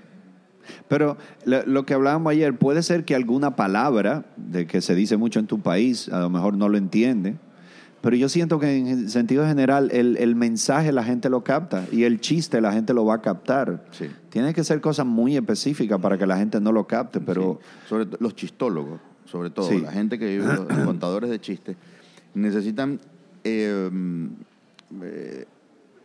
Pero 0.88 1.18
lo, 1.44 1.64
lo 1.66 1.84
que 1.84 1.92
hablábamos 1.94 2.30
ayer, 2.32 2.56
puede 2.56 2.82
ser 2.82 3.04
que 3.04 3.14
alguna 3.14 3.54
palabra 3.54 4.24
de 4.36 4.66
que 4.66 4.80
se 4.80 4.94
dice 4.94 5.18
mucho 5.18 5.38
en 5.40 5.46
tu 5.46 5.60
país, 5.60 6.08
a 6.08 6.20
lo 6.20 6.30
mejor 6.30 6.56
no 6.56 6.68
lo 6.70 6.78
entiende, 6.78 7.36
pero 8.00 8.16
yo 8.16 8.28
siento 8.28 8.58
que 8.60 8.76
en 8.76 9.10
sentido 9.10 9.44
general 9.46 9.90
el, 9.92 10.16
el 10.18 10.34
mensaje 10.36 10.92
la 10.92 11.02
gente 11.02 11.28
lo 11.28 11.42
capta 11.42 11.84
y 11.90 12.04
el 12.04 12.20
chiste 12.20 12.60
la 12.60 12.72
gente 12.72 12.94
lo 12.94 13.04
va 13.04 13.14
a 13.16 13.22
captar. 13.22 13.84
Sí. 13.90 14.08
Tiene 14.30 14.54
que 14.54 14.62
ser 14.64 14.80
cosas 14.80 15.04
muy 15.06 15.36
específicas 15.36 15.98
para 16.00 16.16
que 16.16 16.26
la 16.26 16.36
gente 16.36 16.60
no 16.60 16.70
lo 16.72 16.86
capte, 16.86 17.20
pero 17.20 17.58
Sí. 17.62 17.88
Sobre 17.88 18.06
los 18.20 18.34
chistólogos, 18.36 19.00
sobre 19.24 19.50
todo, 19.50 19.68
Sí. 19.68 19.80
la 19.80 19.90
gente 19.92 20.18
que 20.18 20.26
vive, 20.26 20.44
los 20.46 20.66
contadores 20.86 21.28
de 21.30 21.40
chistes, 21.40 21.76
necesitan 22.34 23.00
eh, 23.44 23.88
mm, 23.90 24.26
eh, 25.02 25.44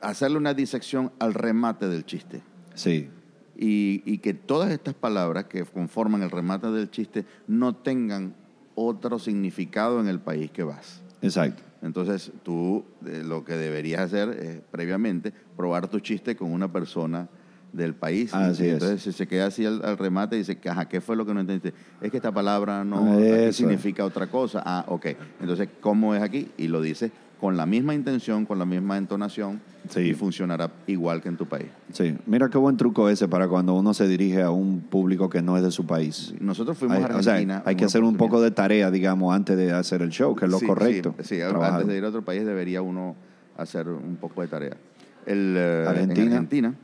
hacerle 0.02 0.38
una 0.38 0.54
disección 0.54 1.12
al 1.20 1.34
remate 1.34 1.88
del 1.88 2.06
chiste. 2.06 2.42
sí, 2.74 3.10
Y, 3.56 4.02
y 4.06 4.18
que 4.18 4.34
todas 4.34 4.72
estas 4.72 4.96
palabras 4.96 5.46
que 5.46 5.64
conforman 5.64 6.24
el 6.24 6.32
remate 6.32 6.72
del 6.72 6.90
chiste 6.90 7.24
no 7.48 7.76
tengan 7.76 8.34
otro 8.76 9.20
significado 9.20 10.00
en 10.02 10.08
el 10.08 10.20
país 10.20 10.50
que 10.52 10.64
vas. 10.64 11.02
exacto. 11.22 11.62
Entonces, 11.84 12.32
tú 12.44 12.86
eh, 13.06 13.22
lo 13.26 13.44
que 13.44 13.54
deberías 13.56 14.02
hacer 14.02 14.30
es, 14.30 14.62
previamente, 14.72 15.32
probar 15.56 15.88
tu 15.90 16.00
chiste 16.00 16.36
con 16.36 16.52
una 16.52 16.72
persona 16.72 17.28
del 17.74 17.94
país. 17.96 18.34
Así 18.34 18.64
y 18.64 18.68
es. 18.68 18.74
entonces 18.74 19.02
se- 19.02 19.12
se 19.12 19.28
queda 19.28 19.48
así 19.48 19.66
al, 19.66 19.84
al 19.84 19.98
remate 19.98 20.36
y 20.36 20.40
dice, 20.40 20.58
ajá, 20.70 20.88
¿qué 20.88 21.02
fue 21.02 21.16
lo 21.16 21.26
que 21.26 21.34
no 21.34 21.42
entendiste? 21.42 21.74
Es 22.02 22.10
que 22.12 22.18
esta 22.18 22.32
palabra 22.32 22.84
no 22.84 23.18
Ah, 23.20 23.52
significa 23.52 24.06
otra 24.06 24.28
cosa. 24.28 24.62
Ah, 24.66 24.86
ok. 24.88 25.08
Entonces, 25.42 25.68
¿cómo 25.82 26.16
es 26.16 26.22
aquí? 26.22 26.50
Y 26.58 26.68
lo 26.68 26.82
dice 26.82 27.12
con 27.44 27.58
la 27.58 27.66
misma 27.66 27.94
intención, 27.94 28.46
con 28.46 28.58
la 28.58 28.64
misma 28.64 28.98
entonación 28.98 29.60
Sí. 29.90 30.00
y 30.00 30.14
funcionará 30.14 30.72
igual 30.88 31.22
que 31.22 31.28
en 31.28 31.36
tu 31.36 31.46
país. 31.46 31.68
Sí, 31.92 32.16
mira 32.26 32.48
qué 32.48 32.58
buen 32.58 32.78
truco 32.78 33.10
ese 33.10 33.28
para 33.28 33.50
cuando 33.50 33.74
uno 33.74 33.94
se 33.94 34.08
dirige 34.08 34.42
a 34.42 34.50
un 34.50 34.80
público 34.80 35.30
que 35.30 35.42
no 35.42 35.58
es 35.58 35.64
de 35.64 35.70
su 35.70 35.86
país. 35.86 36.34
Nosotros 36.40 36.78
fuimos 36.78 37.00
Hay, 37.00 37.04
a 37.04 37.18
o 37.18 37.22
sea, 37.22 37.34
Argentina. 37.34 37.62
hay 37.66 37.76
que 37.76 37.84
hacer 37.84 38.02
un 38.02 38.16
poco 38.16 38.42
de 38.42 38.52
tarea, 38.52 38.90
digamos, 38.92 39.36
antes 39.36 39.58
de 39.58 39.74
hacer 39.74 40.02
el 40.02 40.10
show, 40.12 40.34
que 40.38 40.46
es 40.46 40.52
lo 40.52 40.58
Sí, 40.60 40.66
correcto. 40.66 41.16
Sí, 41.20 41.36
sí, 41.36 41.42
antes 41.42 41.86
de 41.86 41.98
ir 41.98 42.06
a 42.06 42.08
otro 42.08 42.22
país 42.24 42.46
debería 42.46 42.82
uno 42.82 43.18
hacer 43.58 43.90
un 43.90 44.16
poco 44.16 44.42
de 44.42 44.48
tarea. 44.48 44.78
El, 45.26 45.56
eh, 45.58 45.86
Argentina. 45.86 46.22
En 46.26 46.32
Argentina, 46.32 46.76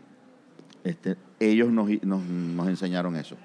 este, 0.84 1.16
ellos 1.39 1.72
nos, 1.72 1.89
nos, 2.03 2.22
nos 2.22 2.68
enseñaron 2.68 3.16
eso. 3.16 3.38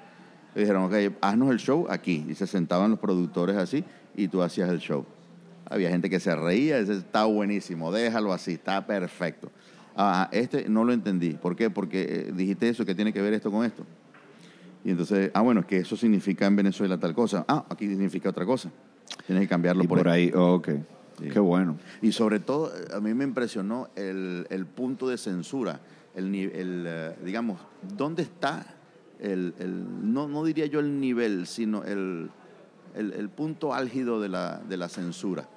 Le 0.57 0.63
dijeron, 0.63 0.83
ok, 0.83 1.15
haznos 1.21 1.53
el 1.53 1.59
show 1.59 1.87
aquí. 1.89 2.27
Y 2.29 2.35
se 2.35 2.49
sentaban 2.49 2.91
los 2.91 2.99
productores 2.99 3.55
así 3.57 3.85
y 4.17 4.27
tú 4.27 4.43
hacías 4.43 4.69
el 4.69 4.81
show. 4.81 5.07
Había 5.69 5.89
gente 5.91 6.11
que 6.11 6.21
se 6.21 6.35
reía, 6.37 6.79
está 6.79 7.25
buenísimo, 7.25 7.91
déjalo 7.91 8.33
así, 8.33 8.53
está 8.55 8.87
perfecto. 8.87 9.51
Ah, 9.97 10.29
este 10.33 10.69
no 10.69 10.85
lo 10.85 10.93
entendí. 10.93 11.31
¿Por 11.35 11.57
qué? 11.57 11.71
Porque 11.71 12.03
eh, 12.03 12.33
dijiste 12.35 12.69
eso, 12.69 12.85
que 12.85 12.95
tiene 12.95 13.13
que 13.13 13.23
ver 13.23 13.33
esto 13.33 13.51
con 13.51 13.65
esto. 13.65 13.85
Y 14.85 14.91
entonces, 14.91 15.31
ah, 15.33 15.41
bueno, 15.41 15.61
es 15.61 15.67
que 15.67 15.79
eso 15.79 15.97
significa 15.97 16.47
en 16.47 16.57
Venezuela 16.57 16.99
tal 16.99 17.15
cosa. 17.15 17.45
Ah, 17.49 17.65
aquí 17.71 17.87
significa 17.89 18.29
otra 18.29 18.45
cosa. 18.45 18.71
Tienes 19.27 19.45
que 19.45 19.49
cambiarlo 19.49 19.85
Y 19.85 19.87
por, 19.87 19.99
por 19.99 20.09
ahí, 20.09 20.31
oh, 20.35 20.55
ok. 20.57 20.69
Sí. 21.21 21.29
Qué 21.29 21.39
bueno. 21.39 21.79
Y 22.03 22.13
sobre 22.13 22.41
todo, 22.41 22.73
a 22.95 23.01
mí 23.01 23.15
me 23.15 23.25
impresionó 23.25 23.89
el, 23.95 24.47
el 24.51 24.67
punto 24.67 25.09
de 25.09 25.17
censura, 25.17 25.81
el, 26.15 26.35
el, 26.35 26.85
eh, 26.87 27.17
digamos, 27.25 27.61
¿dónde 27.97 28.23
está 28.25 28.67
el, 29.21 29.55
el- 29.61 30.13
no, 30.13 30.27
no 30.29 30.45
diría 30.45 30.67
yo 30.67 30.81
el 30.81 31.01
nivel, 31.01 31.47
sino 31.47 31.85
el, 31.85 32.31
el, 32.97 33.13
el 33.13 33.29
punto 33.31 33.73
álgido 33.73 34.21
de 34.21 34.29
la, 34.29 34.59
de 34.69 34.77
la 34.77 34.89
censura? 34.89 35.49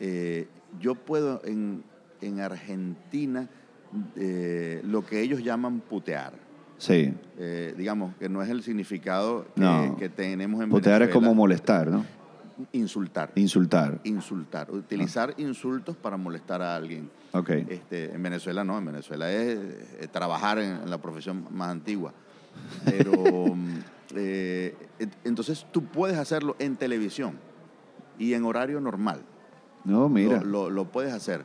Eh, 0.00 0.48
yo 0.80 0.94
puedo 0.94 1.40
en, 1.44 1.82
en 2.20 2.40
Argentina 2.40 3.48
eh, 4.16 4.80
lo 4.84 5.04
que 5.04 5.20
ellos 5.20 5.42
llaman 5.42 5.80
putear. 5.80 6.32
Sí. 6.78 7.14
Eh, 7.38 7.74
digamos, 7.78 8.14
que 8.16 8.28
no 8.28 8.42
es 8.42 8.48
el 8.50 8.62
significado 8.62 9.46
que, 9.54 9.60
No. 9.60 9.96
que 9.96 10.08
tenemos 10.08 10.62
en 10.62 10.70
Putear 10.70 11.02
es 11.02 11.08
como 11.10 11.34
molestar, 11.34 11.88
¿no? 11.88 12.04
Insultar. 12.72 13.32
Insultar. 13.36 14.00
Insultar. 14.04 14.70
Utilizar 14.70 15.34
insultos 15.38 15.96
para 15.96 16.16
molestar 16.16 16.62
a 16.62 16.76
alguien. 16.76 17.10
Ok. 17.32 17.50
Este, 17.50 18.12
en 18.14 18.22
Venezuela 18.22 18.64
no, 18.64 18.78
en 18.78 18.84
Venezuela 18.86 19.30
es, 19.32 19.56
eh, 20.00 20.08
trabajar 20.10 20.58
en, 20.58 20.70
en 20.82 20.90
la 20.90 20.98
profesión 20.98 21.46
más 21.50 21.70
antigua. 21.70 22.12
Pero 22.84 23.54
mm, 23.54 23.78
eh, 24.16 24.76
entonces 25.24 25.66
tú 25.72 25.84
puedes 25.84 26.16
hacerlo 26.16 26.54
en 26.58 26.76
televisión 26.76 27.38
y 28.18 28.34
en 28.34 28.44
horario 28.44 28.80
normal. 28.80 29.22
No, 29.84 30.08
mira. 30.08 30.40
Lo, 30.40 30.44
lo- 30.44 30.70
lo 30.70 30.84
puedes 30.86 31.12
hacer. 31.12 31.44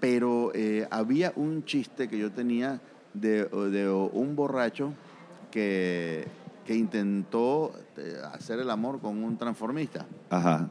Pero 0.00 0.52
eh, 0.54 0.86
había 0.90 1.32
un 1.36 1.64
chiste 1.64 2.08
que 2.08 2.18
yo 2.18 2.30
tenía 2.30 2.80
de, 3.14 3.44
de 3.46 3.88
un 3.90 4.36
borracho 4.36 4.92
que, 5.50 6.26
que 6.66 6.74
intentó 6.76 7.72
eh, 7.96 8.16
hacer 8.32 8.58
el 8.60 8.70
amor 8.70 9.00
con 9.00 9.22
un 9.22 9.36
transformista. 9.38 10.04
Ajá. 10.30 10.68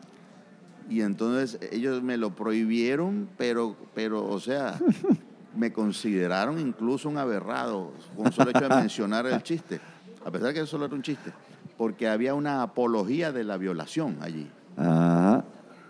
Y 0.89 1.01
entonces 1.01 1.57
ellos 1.71 2.03
me 2.03 2.17
lo 2.17 2.35
prohibieron, 2.35 3.29
pero, 3.37 3.75
pero 3.95 4.25
o 4.25 4.39
sea, 4.39 4.77
me 5.55 5.71
consideraron 5.71 6.59
incluso 6.59 7.07
un 7.09 7.17
aberrado 7.17 7.91
con 8.17 8.31
solo 8.33 8.51
hecho 8.51 8.67
de 8.67 8.75
mencionar 8.75 9.25
el 9.25 9.41
chiste, 9.41 9.79
a 10.25 10.29
pesar 10.29 10.49
de 10.49 10.53
que 10.55 10.65
solo 10.67 10.85
era 10.85 10.93
un 10.93 11.01
chiste, 11.01 11.31
porque 11.77 12.07
había 12.09 12.33
una 12.35 12.61
apología 12.61 13.31
de 13.31 13.45
la 13.45 13.55
violación 13.57 14.17
allí. 14.21 14.47
Ajá. 14.75 15.32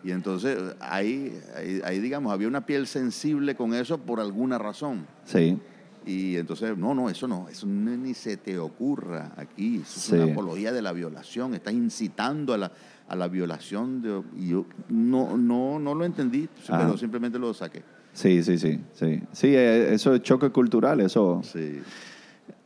Y 0.04 0.12
entonces 0.12 0.58
ahí, 0.82 1.34
ahí, 1.56 1.82
ahí, 1.86 1.99
digamos, 1.99 2.34
había 2.34 2.47
una 2.47 2.66
piel 2.66 2.88
sensible 2.88 3.56
con 3.56 3.74
eso 3.74 3.97
por 3.97 4.20
alguna 4.20 4.58
razón. 4.58 5.06
Sí. 5.26 5.58
Y 6.06 6.36
entonces, 6.36 6.78
no, 6.78 6.93
no, 6.93 7.10
eso 7.10 7.28
no, 7.30 7.47
eso 7.47 7.66
no, 7.66 7.95
ni 7.95 8.14
se 8.14 8.36
te 8.36 8.58
ocurra 8.58 9.32
aquí. 9.38 9.78
Eso 9.82 9.99
Sí. 9.99 10.16
es 10.18 10.22
una 10.24 10.32
apología 10.34 10.74
de 10.74 10.82
la 10.82 10.91
violación, 10.91 11.54
estás 11.54 11.74
incitando 11.74 12.54
a 12.54 12.58
la, 12.58 12.72
a 13.08 13.16
la 13.16 13.30
violación. 13.30 14.01
De, 14.01 14.22
y 14.38 14.49
yo 14.49 14.66
no, 14.89 15.38
no, 15.38 15.80
no 15.80 15.95
lo 15.95 16.04
entendí, 16.04 16.49
Ajá. 16.68 16.80
pero 16.80 16.97
simplemente 16.97 17.39
lo 17.39 17.54
saqué. 17.54 17.84
Sí, 18.12 18.43
sí, 18.43 18.58
sí, 18.58 18.82
sí. 18.93 19.22
Sí, 19.32 19.47
eh, 19.56 19.93
eso 19.93 20.14
es 20.14 20.22
choque 20.22 20.49
cultural, 20.49 20.99
eso. 20.99 21.39
Sí. 21.43 21.80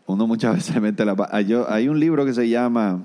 Uno 0.07 0.25
muchas 0.25 0.55
veces 0.55 0.81
mete 0.81 1.05
la... 1.05 1.15
ah, 1.31 1.41
yo- 1.41 1.69
hay 1.71 1.87
un 1.87 1.99
libro 1.99 2.25
que 2.25 2.33
se 2.33 2.49
llama, 2.49 3.03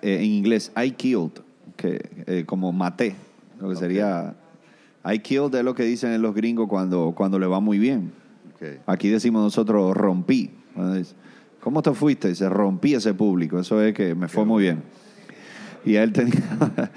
eh, 0.00 0.16
en 0.20 0.24
inglés, 0.24 0.72
I 0.82 0.92
Killed, 0.92 1.40
que 1.76 2.00
eh, 2.26 2.44
como 2.46 2.72
maté, 2.72 3.14
lo 3.60 3.68
que 3.68 3.74
Ok. 3.74 3.80
sería... 3.80 4.34
I 5.06 5.18
killed 5.18 5.54
es 5.54 5.62
lo 5.62 5.74
que 5.74 5.82
dicen 5.82 6.20
los 6.22 6.34
gringos 6.34 6.66
cuando, 6.66 7.12
cuando 7.14 7.38
le 7.38 7.46
va 7.46 7.60
muy 7.60 7.78
bien. 7.78 8.12
ok. 8.54 8.80
Aquí 8.86 9.08
decimos 9.10 9.42
nosotros 9.42 9.94
rompí. 9.94 10.50
¿Cómo 11.60 11.82
te 11.82 11.92
fuiste? 11.92 12.28
Dice, 12.28 12.48
rompí 12.48 12.94
ese 12.94 13.12
público. 13.12 13.58
Eso 13.58 13.82
es 13.82 13.92
que 13.94 14.14
me 14.14 14.28
fue 14.28 14.44
muy 14.46 14.62
bien. 14.62 14.82
Y 15.84 15.96
él 15.96 16.12
tenía... 16.12 16.32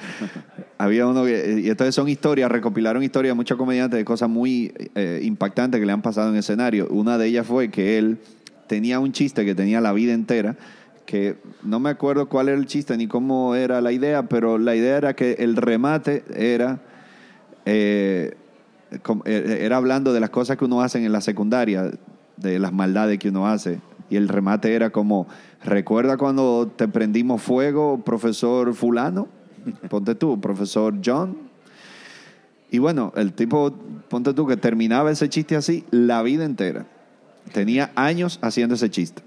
había 0.78 1.06
uno 1.08 1.26
que... 1.26 1.62
Y 1.66 1.70
entonces 1.70 1.94
son 1.96 2.08
historias, 2.08 2.50
recopilaron 2.50 3.04
historias 3.04 3.32
de 3.32 3.36
muchos 3.36 3.58
comediantes 3.58 3.98
de 3.98 4.06
cosas 4.06 4.30
muy 4.30 4.74
eh, 4.96 5.20
impactantes 5.24 5.80
que 5.80 5.86
le 5.86 5.92
han 5.92 6.02
pasado 6.02 6.30
en 6.30 6.38
escenario. 6.38 6.88
Una 6.90 7.18
de 7.18 7.28
ellas 7.28 7.46
fue 7.46 7.70
que 7.70 7.98
él 7.98 8.20
tenía 8.68 9.00
un 9.02 9.12
chiste 9.12 9.44
que 9.44 9.54
tenía 9.56 9.82
la 9.82 9.92
vida 9.92 10.14
entera, 10.14 10.56
que 11.08 11.38
no 11.64 11.80
me 11.80 11.90
acuerdo 11.90 12.30
cuál 12.30 12.50
era 12.50 12.58
el 12.58 12.68
chiste 12.68 12.96
ni 12.98 13.08
cómo 13.08 13.56
era 13.56 13.82
la 13.82 13.92
idea, 13.92 14.28
pero 14.30 14.60
la 14.60 14.76
idea 14.76 14.98
era 14.98 15.16
que 15.16 15.34
el 15.40 15.56
remate 15.56 16.24
era... 16.36 16.82
eh, 17.66 18.36
com- 19.02 19.22
eh, 19.26 19.60
era 19.62 19.78
hablando 19.78 20.14
de 20.14 20.20
las 20.20 20.30
cosas 20.30 20.58
que 20.58 20.66
uno 20.66 20.82
hace 20.82 21.04
en 21.04 21.12
la 21.12 21.22
secundaria, 21.22 21.92
de 22.36 22.60
las 22.60 22.74
maldades 22.74 23.18
que 23.20 23.30
uno 23.30 23.48
hace. 23.48 23.80
Y 24.10 24.18
el 24.18 24.28
remate 24.28 24.74
era 24.76 24.90
como, 24.90 25.28
¿recuerda 25.64 26.18
cuando 26.18 26.72
te 26.76 26.88
prendimos 26.88 27.42
fuego, 27.42 28.04
profesor 28.04 28.74
fulano? 28.74 29.28
Ponte 29.90 30.14
tú, 30.14 30.40
profesor 30.40 30.94
John. 31.04 31.38
Y 32.70 32.80
bueno, 32.80 33.14
el 33.16 33.32
tipo, 33.32 33.74
ponte 34.10 34.34
tú, 34.34 34.46
que 34.46 34.58
terminaba 34.58 35.10
ese 35.10 35.30
chiste 35.30 35.56
así 35.56 35.86
la 35.90 36.22
vida 36.22 36.44
entera. 36.44 36.86
Tenía 37.54 37.92
años 37.96 38.40
haciendo 38.42 38.76
ese 38.76 38.90
chiste. 38.90 39.22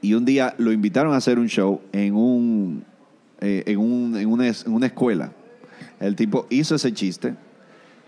Y 0.00 0.14
un 0.14 0.24
día 0.24 0.54
lo 0.58 0.70
invitaron 0.72 1.12
a 1.12 1.16
hacer 1.16 1.38
un 1.38 1.48
show 1.48 1.80
en, 1.92 2.14
un, 2.14 2.84
eh, 3.40 3.64
en, 3.66 3.78
un- 3.78 4.16
en 4.16 4.28
una, 4.30 4.46
en 4.48 4.54
una 4.72 4.86
escuela. 4.86 5.32
El 6.00 6.14
tipo 6.16 6.46
hizo 6.50 6.76
ese 6.76 6.92
chiste. 6.92 7.34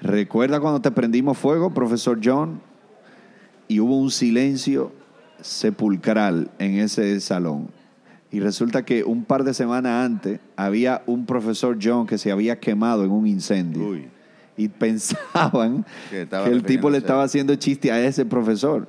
¿Recuerda 0.01 0.61
cuando 0.61 0.81
te 0.81 0.91
prendimos 0.91 1.37
fuego, 1.37 1.75
profesor 1.75 2.21
John? 2.23 2.61
Y 3.69 3.81
hubo 3.81 3.99
un 3.99 4.11
silencio 4.11 4.93
sepulcral 5.41 6.51
en 6.59 6.79
ese 6.79 7.19
salón. 7.21 7.69
Y 8.33 8.39
resulta 8.41 8.85
que 8.85 9.03
un 9.03 9.25
par 9.25 9.43
de 9.43 9.53
semanas 9.55 10.07
antes 10.07 10.39
había 10.57 11.03
un 11.07 11.27
profesor 11.27 11.79
John 11.83 12.07
que 12.07 12.17
se 12.19 12.31
había 12.31 12.61
quemado 12.61 13.05
en 13.05 13.11
un 13.11 13.27
incendio. 13.27 13.89
Uy. 13.89 14.07
Y 14.57 14.69
pensaban 14.69 15.85
Que 16.11 16.29
el 16.47 16.63
tipo 16.63 16.91
le 16.91 16.99
estaba 16.99 17.23
haciendo 17.25 17.55
chiste 17.57 17.91
a 17.91 18.01
ese 18.05 18.25
profesor. 18.25 18.89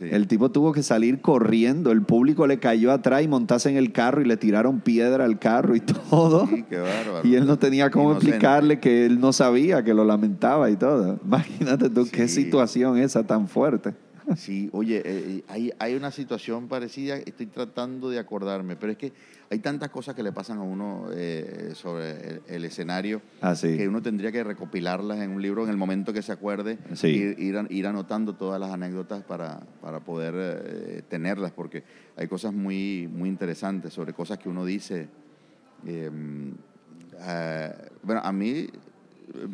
Sí. 0.00 0.06
El 0.10 0.26
tipo 0.26 0.50
tuvo 0.50 0.72
que 0.72 0.82
salir 0.82 1.20
corriendo, 1.20 1.92
el 1.92 2.00
público 2.02 2.46
le 2.46 2.58
cayó 2.58 2.90
atrás 2.90 3.22
y 3.22 3.28
montarse 3.28 3.68
en 3.68 3.76
el 3.76 3.92
carro 3.92 4.22
y 4.22 4.24
le 4.24 4.38
tiraron 4.38 4.80
piedra 4.80 5.26
al 5.26 5.38
carro 5.38 5.76
y 5.76 5.80
todo. 6.10 6.46
Sí, 6.46 6.64
qué 6.68 6.78
bárbaro. 6.78 7.20
Y 7.22 7.34
él 7.34 7.46
no 7.46 7.58
tenía 7.58 7.90
cómo 7.90 8.12
Inocente. 8.12 8.30
explicarle 8.30 8.80
que 8.80 9.04
él 9.04 9.20
no 9.20 9.34
sabía, 9.34 9.84
que 9.84 9.92
lo 9.92 10.04
lamentaba 10.04 10.70
y 10.70 10.76
todo. 10.76 11.20
Imagínate 11.24 11.90
tú 11.90 12.08
qué 12.10 12.28
situación 12.28 12.96
esa 12.96 13.24
tan 13.26 13.46
fuerte. 13.46 13.92
Sí, 14.36 14.68
oye, 14.72 14.98
eh, 14.98 15.02
eh, 15.06 15.44
hay, 15.48 15.72
hay 15.78 15.94
una 15.94 16.10
situación 16.10 16.68
parecida, 16.68 17.16
estoy 17.16 17.46
tratando 17.46 18.08
de 18.10 18.18
acordarme, 18.18 18.76
pero 18.76 18.92
es 18.92 18.98
que 18.98 19.12
hay 19.50 19.58
tantas 19.58 19.90
cosas 19.90 20.14
que 20.14 20.22
le 20.22 20.32
pasan 20.32 20.58
a 20.58 20.62
uno 20.62 21.06
eh, 21.12 21.72
sobre 21.74 22.28
el, 22.28 22.42
el 22.46 22.64
escenario 22.64 23.20
Así. 23.40 23.76
que 23.76 23.88
uno 23.88 24.00
tendría 24.00 24.30
que 24.30 24.44
recopilarlas 24.44 25.18
en 25.18 25.30
un 25.30 25.42
libro 25.42 25.64
en 25.64 25.70
el 25.70 25.76
momento 25.76 26.12
que 26.12 26.22
se 26.22 26.32
acuerde, 26.32 26.78
Sí. 26.94 27.08
ir, 27.08 27.38
ir, 27.40 27.56
an- 27.58 27.66
ir 27.70 27.86
anotando 27.86 28.34
todas 28.34 28.60
las 28.60 28.70
anécdotas 28.70 29.22
para, 29.24 29.60
para 29.80 30.00
poder 30.00 30.34
eh, 30.36 31.02
tenerlas, 31.08 31.50
porque 31.52 31.82
hay 32.16 32.28
cosas 32.28 32.52
muy, 32.52 33.08
muy 33.12 33.28
interesantes 33.28 33.92
sobre 33.92 34.12
cosas 34.12 34.38
que 34.38 34.48
uno 34.48 34.64
dice. 34.64 35.08
eh, 35.86 36.10
eh, 37.22 37.72
bueno, 38.02 38.20
a 38.24 38.32
mí 38.32 38.66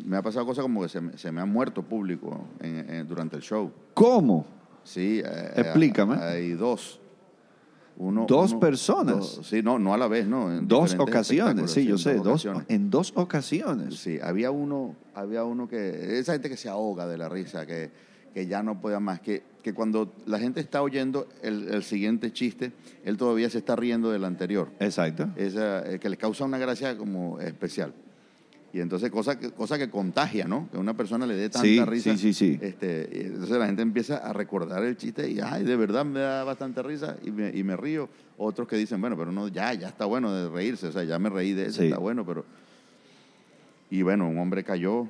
me 0.05 0.17
ha 0.17 0.23
pasado 0.23 0.47
cosas 0.47 0.63
como 0.63 0.83
que 0.83 0.89
se 0.89 1.01
me, 1.01 1.17
se 1.19 1.31
me 1.33 1.41
ha 1.41 1.45
muerto 1.47 1.83
público 1.83 2.47
en- 2.61 2.89
en- 2.91 3.07
durante 3.09 3.37
el 3.37 3.43
show. 3.43 3.71
¿Cómo? 3.95 4.47
Sí. 4.87 5.21
eh, 5.25 5.53
Explícame. 5.57 6.17
Hay 6.17 6.53
dos. 6.53 7.01
Uno, 7.99 8.27
¿Dos 8.29 8.51
uno- 8.53 8.61
personas? 8.61 9.17
dos- 9.17 9.41
sí, 9.45 9.63
no, 9.63 9.79
no 9.79 9.95
a 9.95 9.99
la 9.99 10.07
vez, 10.07 10.27
no. 10.27 10.53
en 10.55 10.69
Dos 10.69 10.95
ocasiones, 10.99 11.71
sí, 11.71 11.87
yo 11.87 11.97
sé, 11.97 12.15
dos, 12.17 12.47
en 12.69 12.91
dos 12.91 13.13
ocasiones. 13.17 13.97
Sí, 13.97 14.19
había 14.23 14.51
uno, 14.51 14.95
había 15.15 15.45
uno 15.45 15.67
que, 15.67 16.19
esa 16.19 16.33
gente 16.35 16.51
que 16.51 16.59
se 16.59 16.69
ahoga 16.69 17.07
de 17.07 17.17
la 17.17 17.31
risa, 17.31 17.65
que, 17.65 17.91
que 18.35 18.47
ya 18.47 18.63
no 18.63 18.83
podía 18.83 19.01
más, 19.01 19.21
que, 19.21 19.43
que 19.63 19.73
cuando 19.73 20.13
la 20.27 20.39
gente 20.39 20.61
está 20.61 20.83
oyendo 20.83 21.27
el, 21.43 21.69
el 21.73 21.83
siguiente 21.85 22.31
chiste, 22.35 22.73
él 23.03 23.17
todavía 23.17 23.49
se 23.49 23.57
está 23.59 23.75
riendo 23.77 24.11
del 24.11 24.25
anterior. 24.27 24.69
Exacto. 24.79 25.31
Esa, 25.37 25.91
eh, 25.91 25.99
que 25.99 26.11
le 26.11 26.19
causa 26.19 26.45
una 26.45 26.59
gracia 26.59 26.99
como 26.99 27.41
especial. 27.41 27.95
Y 28.77 28.81
entonces, 28.83 29.11
cosa 29.11 29.39
que, 29.39 29.53
cosa 29.53 29.79
que 29.79 29.89
contagia, 29.89 30.47
¿no? 30.47 30.69
Que 30.71 30.77
una 30.77 30.95
persona 30.95 31.25
le 31.25 31.35
dé 31.35 31.49
tanta 31.49 31.67
Sí, 31.67 31.81
risa. 31.83 32.11
sí, 32.13 32.19
sí, 32.19 32.33
sí. 32.35 32.59
Este, 32.61 33.09
y 33.11 33.21
entonces 33.27 33.57
la 33.57 33.65
gente 33.65 33.81
empieza 33.81 34.19
a 34.19 34.35
recordar 34.35 34.85
el 34.85 34.99
chiste 34.99 35.31
y, 35.31 35.41
ay, 35.41 35.65
de 35.65 35.77
verdad 35.77 36.05
me 36.05 36.21
da 36.21 36.45
bastante 36.45 36.83
risa 36.83 37.17
y 37.25 37.31
me, 37.31 37.49
y 37.57 37.65
me 37.65 37.75
río. 37.75 38.11
Otros 38.37 38.69
que 38.69 38.77
dicen, 38.77 39.01
bueno, 39.01 39.17
pero 39.17 39.33
no, 39.33 39.49
ya, 39.49 39.73
ya 39.73 39.89
está 39.89 40.05
bueno 40.05 40.31
de 40.31 40.51
reírse, 40.51 40.89
o 40.89 40.93
sea, 40.93 41.05
ya 41.05 41.19
me 41.19 41.31
reí 41.31 41.55
de 41.55 41.67
eso, 41.69 41.81
Sí. 41.81 41.87
está 41.87 41.99
bueno, 41.99 42.27
pero... 42.27 42.45
Y 43.91 44.03
bueno, 44.03 44.29
un 44.29 44.37
hombre 44.39 44.63
cayó, 44.63 45.07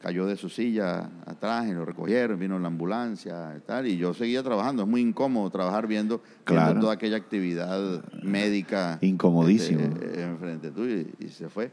cayó 0.00 0.26
de 0.26 0.36
su 0.36 0.48
silla 0.48 1.10
atrás 1.26 1.66
y 1.66 1.72
lo 1.72 1.84
recogieron, 1.84 2.38
vino 2.38 2.56
la 2.58 2.68
ambulancia 2.68 3.54
y 3.56 3.60
tal, 3.66 3.86
y 3.88 3.96
yo 3.96 4.14
seguía 4.14 4.44
trabajando. 4.44 4.82
Es 4.84 4.88
muy 4.88 5.00
incómodo 5.00 5.50
trabajar 5.50 5.88
viendo, 5.88 6.18
viendo 6.18 6.44
Claro. 6.44 6.80
toda 6.80 6.92
aquella 6.92 7.16
actividad 7.16 8.04
médica. 8.22 8.98
Incomodísimo. 9.00 9.80
este, 9.80 10.22
enfrente 10.22 10.70
tuyo 10.70 10.94
y, 11.18 11.24
y 11.24 11.28
se 11.30 11.48
fue 11.48 11.72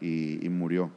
y, 0.00 0.44
y 0.44 0.48
murió. 0.48 0.90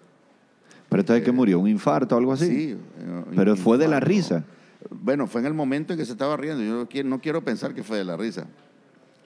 Pero 0.90 1.02
entonces, 1.02 1.24
¿qué 1.24 1.32
murió? 1.32 1.60
¿Un 1.60 1.68
infarto 1.70 2.16
o 2.16 2.18
algo 2.18 2.34
así? 2.34 2.48
Sí. 2.48 2.72
eh, 2.72 3.24
Pero 3.36 3.56
fue 3.56 3.78
de 3.78 3.88
la 3.88 4.00
risa. 4.00 4.44
Bueno, 4.90 5.28
fue 5.28 5.42
en 5.42 5.48
el 5.48 5.54
momento 5.54 5.94
en 5.94 6.00
que 6.00 6.06
se 6.06 6.12
estaba 6.12 6.36
riendo. 6.36 6.64
Yo 6.64 6.76
no 6.76 6.90
quiero, 6.90 7.08
no 7.08 7.22
quiero 7.22 7.44
pensar 7.44 7.74
que 7.74 7.84
fue 7.84 7.98
de 7.98 8.04
la 8.04 8.18
risa. 8.18 8.46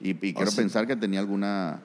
Y, 0.00 0.10
y 0.10 0.32
quiero 0.34 0.50
sea- 0.50 0.62
pensar 0.62 0.86
que 0.86 0.94
tenía 0.94 1.18
alguna, 1.18 1.80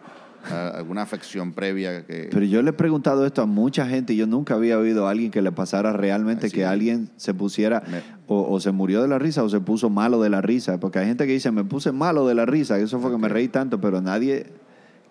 a- 0.51 0.67
alguna 0.75 1.01
afección 1.01 1.53
previa 1.53 2.05
que... 2.05 2.27
Pero 2.31 2.45
yo 2.45 2.61
le 2.61 2.69
he 2.71 2.73
preguntado 2.73 3.25
esto 3.25 3.41
a 3.41 3.45
mucha 3.47 3.87
gente 3.87 4.13
y 4.13 4.17
yo 4.17 4.27
nunca 4.27 4.53
había 4.55 4.77
oído 4.77 5.07
a 5.07 5.11
alguien 5.11 5.31
que 5.31 5.41
le 5.41 5.51
pasara 5.51 5.93
realmente 5.93 6.47
Así 6.47 6.55
que 6.57 6.61
es. 6.61 6.67
alguien 6.67 7.09
se 7.15 7.33
pusiera 7.33 7.81
Me- 7.89 8.01
o, 8.27 8.51
o 8.53 8.59
se 8.59 8.71
murió 8.71 9.01
de 9.01 9.07
la 9.07 9.17
risa 9.17 9.43
o 9.43 9.49
se 9.49 9.61
puso 9.61 9.89
malo 9.89 10.21
de 10.21 10.29
la 10.29 10.41
risa. 10.41 10.79
Porque 10.79 10.99
hay 10.99 11.07
gente 11.07 11.25
que 11.25 11.33
dice, 11.33 11.49
me 11.51 11.63
puse 11.63 11.91
malo 11.91 12.27
de 12.27 12.35
la 12.35 12.45
risa, 12.45 12.77
eso 12.77 12.99
fue 12.99 13.09
que 13.09 13.17
me 13.17 13.29
reí 13.29 13.47
tanto, 13.47 13.79
pero 13.81 13.99
nadie 14.01 14.45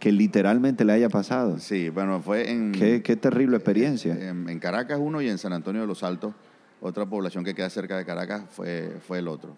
que 0.01 0.11
literalmente 0.11 0.85
le 0.85 0.95
haya 0.95 1.09
pasado. 1.11 1.59
Sí, 1.59 1.91
bueno, 1.91 2.21
fue 2.23 2.51
en... 2.51 2.73
Qué, 2.73 3.03
qué 3.03 3.17
terrible 3.17 3.57
experiencia. 3.59 4.15
En, 4.15 4.49
en 4.49 4.59
Caracas 4.59 4.99
uno 5.01 5.21
y 5.21 5.29
en 5.29 5.37
San 5.39 5.53
Antonio 5.53 5.83
de 5.83 5.87
los 5.87 6.03
Altos, 6.03 6.33
otra 6.81 7.05
población 7.07 7.45
que 7.45 7.55
queda 7.55 7.69
cerca 7.69 7.99
de 7.99 8.07
Caracas, 8.07 8.45
fue, 8.51 8.97
fue 9.07 9.19
el 9.19 9.29
otro. 9.29 9.55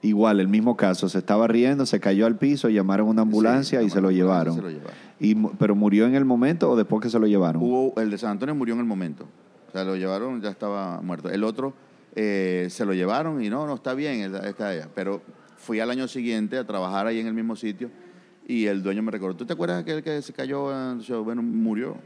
Igual, 0.00 0.38
el 0.38 0.46
mismo 0.46 0.76
caso, 0.76 1.08
se 1.08 1.18
estaba 1.18 1.48
riendo, 1.48 1.84
se 1.84 1.98
cayó 1.98 2.24
al 2.26 2.36
piso, 2.36 2.68
llamaron 2.68 3.08
una 3.08 3.22
ambulancia 3.22 3.80
Sí, 3.80 3.86
y 3.86 3.90
se 3.90 4.00
lo 4.00 4.12
llevaron. 4.12 4.54
se 4.54 4.62
lo 4.62 4.70
llevaron. 4.70 4.94
Y, 5.18 5.34
¿Pero 5.34 5.74
murió 5.74 6.06
en 6.06 6.14
el 6.14 6.24
momento 6.24 6.70
o 6.70 6.76
después 6.76 7.02
que 7.02 7.10
se 7.10 7.18
lo 7.18 7.26
llevaron? 7.26 7.60
Hubo, 7.60 8.00
el 8.00 8.10
de 8.10 8.16
San 8.18 8.30
Antonio 8.30 8.54
murió 8.54 8.74
en 8.74 8.80
el 8.80 8.86
momento. 8.86 9.26
O 9.68 9.72
sea, 9.72 9.82
lo 9.82 9.96
llevaron, 9.96 10.40
ya 10.40 10.50
estaba 10.50 11.00
muerto. 11.02 11.28
El 11.30 11.42
otro 11.42 11.74
eh, 12.14 12.68
se 12.70 12.84
lo 12.84 12.94
llevaron 12.94 13.42
y 13.42 13.50
no, 13.50 13.66
no 13.66 13.74
está 13.74 13.94
bien, 13.94 14.32
está 14.36 14.68
allá. 14.68 14.88
Pero 14.94 15.20
fui 15.56 15.80
al 15.80 15.90
año 15.90 16.06
siguiente 16.06 16.58
a 16.58 16.64
trabajar 16.64 17.08
ahí 17.08 17.18
en 17.18 17.26
el 17.26 17.34
mismo 17.34 17.56
sitio 17.56 17.90
y 18.48 18.66
el 18.66 18.82
dueño 18.82 19.02
me 19.02 19.12
recordó. 19.12 19.36
¿Tú 19.36 19.46
te 19.46 19.52
acuerdas 19.52 19.82
aquel 19.82 20.02
que 20.02 20.20
se 20.22 20.32
cayó 20.32 20.72
en 20.72 20.98
el 20.98 21.04
show? 21.04 21.22
Bueno, 21.22 21.42
murió. 21.42 21.96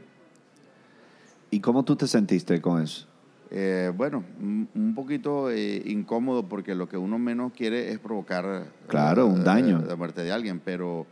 ¿Y 1.49 1.59
cómo 1.59 1.83
tú 1.83 1.95
te 1.95 2.05
sentiste 2.05 2.61
con 2.61 2.81
eso? 2.83 3.07
Eh, 3.49 3.91
bueno, 3.95 4.23
un 4.41 4.67
un 4.73 4.95
poquito 4.95 5.49
eh, 5.51 5.81
incómodo 5.85 6.47
porque 6.49 6.73
lo 6.75 6.89
que 6.89 6.97
uno 6.97 7.17
menos 7.19 7.53
quiere 7.53 7.91
es 7.91 7.99
provocar 7.99 8.65
Claro, 8.87 9.27
un 9.27 9.41
eh, 9.41 9.43
daño. 9.43 9.83
la 9.87 9.95
muerte 9.95 10.23
de 10.23 10.31
alguien, 10.31 10.59
pero 10.59 11.05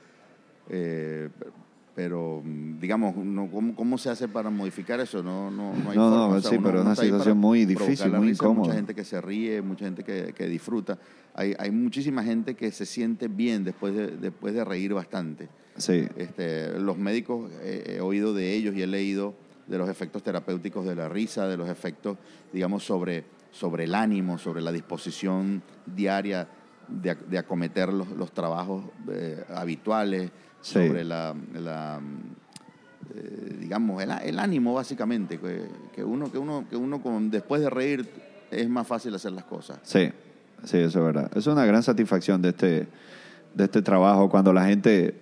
eh, 0.70 1.30
pero 1.96 2.42
mm, 2.44 2.80
digamos, 2.80 3.16
no, 3.18 3.50
¿cómo, 3.52 3.76
cómo 3.76 3.98
se 3.98 4.10
hace 4.10 4.28
para 4.28 4.50
modificar 4.50 5.00
eso? 5.00 5.22
No, 5.22 5.52
no, 5.52 5.74
no 5.74 5.92
hay 5.92 5.98
No, 5.98 6.10
forma. 6.10 6.36
no, 6.36 6.42
sí, 6.42 6.58
pero 6.64 6.80
es 6.80 6.86
una 6.86 6.96
situación 6.96 7.38
muy 7.38 7.66
difícil, 7.66 8.12
muy 8.12 8.30
risa, 8.30 8.46
Hay 8.46 8.50
incómoda. 8.50 8.68
Mucha 8.68 8.76
gente 8.76 8.96
que 8.96 9.04
se 9.04 9.20
ríe, 9.22 9.62
mucha 9.62 9.86
gente 9.86 10.04
que, 10.04 10.34
que 10.34 10.48
disfruta. 10.48 10.98
Hay, 11.34 11.54
hay 11.58 11.72
muchísima 11.72 12.24
gente 12.24 12.56
que 12.56 12.72
se 12.72 12.86
siente 12.86 13.28
bien 13.28 13.64
después 13.64 13.94
de, 13.96 14.08
después 14.08 14.54
de 14.54 14.64
reír 14.64 14.94
bastante. 14.94 15.50
Sí. 15.78 16.08
Este, 16.18 16.80
los 16.80 16.98
médicos, 16.98 17.50
eh, 17.62 17.96
he 17.98 18.02
oído 18.02 18.34
de 18.34 18.54
ellos 18.54 18.76
y 18.76 18.82
he 18.82 18.88
leído 18.88 19.34
de 19.68 19.78
los 19.78 19.90
efectos 19.90 20.24
terapéuticos 20.24 20.86
de 20.86 20.96
la 20.96 21.08
risa, 21.08 21.48
de 21.48 21.56
los 21.58 21.70
efectos, 21.70 22.18
digamos, 22.52 22.84
sobre, 22.84 23.24
sobre 23.52 23.86
el 23.86 23.96
ánimo, 23.96 24.38
sobre 24.38 24.62
la 24.62 24.72
disposición 24.72 25.62
diaria 25.86 26.48
de, 26.90 27.16
de 27.16 27.38
acometer 27.38 27.94
los, 27.94 28.10
los 28.10 28.34
trabajos 28.34 28.84
eh, 29.10 29.46
habituales, 29.50 30.30
Sí. 30.62 30.74
sobre 30.88 31.04
la, 31.04 31.36
la, 31.54 32.00
eh, 33.16 33.58
digamos, 33.60 34.02
el 34.04 34.40
ánimo 34.40 34.74
básicamente, 34.74 35.40
que, 35.40 35.66
que 35.94 36.04
uno, 36.04 36.32
que 36.32 36.38
uno, 36.38 36.66
que 36.70 36.76
uno 36.76 37.02
con, 37.02 37.30
después 37.32 37.62
de 37.62 37.70
reír 37.70 38.08
es 38.52 38.70
más 38.70 38.88
fácil 38.88 39.16
hacer 39.16 39.32
las 39.32 39.46
cosas. 39.46 39.80
Sí, 39.84 40.12
sí, 40.64 40.78
eso 40.78 41.00
es 41.00 41.06
verdad. 41.06 41.32
Es 41.36 41.48
una 41.48 41.66
gran 41.66 41.84
satisfacción 41.84 42.42
de 42.42 42.50
este, 42.50 42.88
de 43.54 43.64
este 43.64 43.82
trabajo 43.82 44.30
cuando 44.30 44.54
la 44.54 44.66
gente 44.66 45.16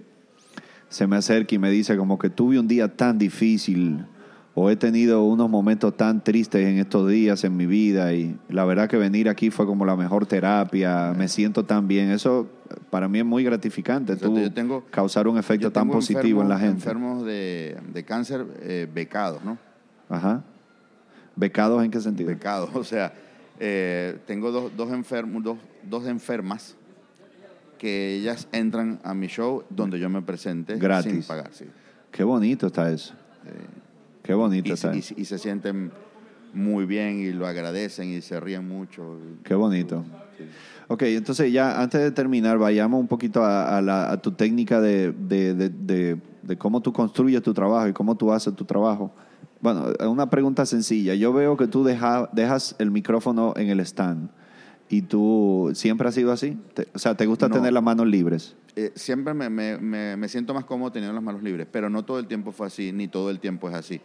se 0.90 1.08
me 1.08 1.16
acerca 1.18 1.56
y 1.56 1.60
me 1.60 1.70
dice 1.70 1.96
como 1.96 2.18
que 2.18 2.30
tuve 2.30 2.60
un 2.60 2.68
día 2.68 2.96
tan 2.96 3.18
difícil 3.18 4.06
o 4.62 4.70
he 4.70 4.76
tenido 4.76 5.24
unos 5.24 5.50
momentos 5.50 5.96
tan 5.96 6.22
tristes 6.22 6.68
en 6.68 6.80
estos 6.80 7.10
días 7.10 7.46
en 7.46 7.56
mi 7.56 7.66
vida 7.66 8.14
y 8.14 8.38
la 8.50 8.66
verdad 8.66 8.90
que 8.90 8.98
venir 8.98 9.30
aquí 9.30 9.52
fue 9.52 9.66
como 9.66 9.86
la 9.86 9.96
mejor 9.96 10.26
terapia, 10.26 11.14
me 11.18 11.30
siento 11.30 11.64
tan 11.64 11.88
bien. 11.88 12.12
Eso 12.12 12.46
para 12.90 13.08
mí 13.08 13.20
es 13.20 13.26
muy 13.26 13.46
gratificante, 13.46 14.14
Exacto, 14.14 14.36
tú 14.36 14.42
yo 14.42 14.52
tengo- 14.52 14.84
causar 14.92 15.30
un 15.30 15.38
efecto 15.38 15.68
Yo 15.68 15.72
tan 15.72 15.90
positivo 15.90 16.42
en 16.42 16.50
la 16.50 16.60
gente. 16.60 16.74
Enfermos 16.76 17.26
de, 17.26 17.78
de 17.94 18.04
cáncer 18.04 18.46
eh, 18.60 18.86
becados, 18.94 19.42
¿no? 19.46 19.58
Ajá. 20.10 20.44
¿Becados 21.38 21.82
en 21.82 21.90
qué 21.90 22.02
sentido? 22.02 22.28
Becados, 22.28 22.70
o 22.74 22.84
sea, 22.84 23.14
eh, 23.62 24.18
tengo 24.28 24.52
dos, 24.52 24.76
dos, 24.76 24.92
enfermos, 24.92 25.42
dos, 25.42 25.58
dos 25.90 26.06
enfermas 26.06 26.76
que 27.78 28.16
ellas 28.16 28.50
entran 28.52 29.00
a 29.06 29.14
mi 29.14 29.28
show 29.28 29.64
donde 29.70 30.00
yo 30.00 30.10
me 30.10 30.22
presente 30.22 30.76
Gratis. 30.76 31.14
sin 31.14 31.24
pagar, 31.24 31.52
sí. 31.54 31.64
Qué 32.12 32.26
bonito 32.26 32.68
está 32.68 32.92
eso. 32.92 33.14
Qué 34.30 34.36
bonito 34.36 34.70
Y, 34.70 34.74
está 34.74 34.96
y- 34.96 35.04
y 35.18 35.26
se 35.26 35.40
sienten 35.40 35.92
muy 36.54 36.86
bien 36.86 37.20
y 37.20 37.32
lo 37.32 37.48
agradecen 37.48 38.10
y 38.14 38.22
se 38.22 38.40
ríen 38.40 38.68
mucho. 38.68 39.18
Qué 39.44 39.56
bonito. 39.56 40.06
Sí. 40.38 40.44
Ok, 40.88 41.02
entonces 41.02 41.52
ya 41.52 41.82
antes 41.82 42.00
de 42.00 42.12
terminar, 42.12 42.60
vayamos 42.60 43.00
un 43.02 43.08
poquito 43.08 43.44
a, 43.44 43.76
a 43.76 43.82
la- 43.82 44.12
a 44.12 44.22
tu 44.22 44.32
técnica 44.34 44.80
de, 44.82 45.12
de- 45.14 45.56
de- 45.56 45.70
de- 45.70 46.18
de 46.44 46.58
cómo 46.60 46.80
tú 46.80 46.94
construyes 46.94 47.42
tu 47.42 47.56
trabajo 47.56 47.88
y 47.88 47.94
cómo 47.94 48.16
tú 48.16 48.32
haces 48.32 48.56
tu 48.56 48.66
trabajo. 48.66 49.12
Bueno, 49.62 49.88
una 50.08 50.30
pregunta 50.30 50.64
sencilla. 50.68 51.16
Yo 51.16 51.34
veo 51.34 51.58
que 51.58 51.66
tú 51.66 51.84
deja- 51.84 52.30
dejas 52.32 52.76
el 52.78 52.92
micrófono 52.92 53.54
en 53.58 53.70
el 53.70 53.80
stand 53.80 54.30
y 54.90 55.02
tú 55.02 55.72
siempre 55.74 56.08
has 56.08 56.14
sido 56.14 56.32
así. 56.32 56.56
Te- 56.76 56.88
o 56.94 57.00
sea, 57.00 57.16
¿te 57.18 57.26
gusta 57.26 57.48
No. 57.50 57.56
tener 57.56 57.74
las 57.74 57.82
manos 57.82 58.06
libres? 58.06 58.56
Eh, 58.76 58.92
siempre 58.94 59.34
me, 59.34 59.50
me- 59.50 59.80
me- 59.80 60.16
me 60.18 60.30
siento 60.30 60.54
más 60.54 60.66
cómodo 60.66 60.92
teniendo 60.92 61.16
las 61.16 61.24
manos 61.24 61.42
libres, 61.42 61.66
pero 61.72 61.90
no 61.90 62.06
todo 62.06 62.20
el 62.20 62.28
tiempo 62.28 62.52
fue 62.52 62.68
así, 62.68 62.92
ni 62.92 63.08
todo 63.08 63.32
el 63.32 63.40
tiempo 63.40 63.68
es 63.70 63.74
así. 63.74 64.00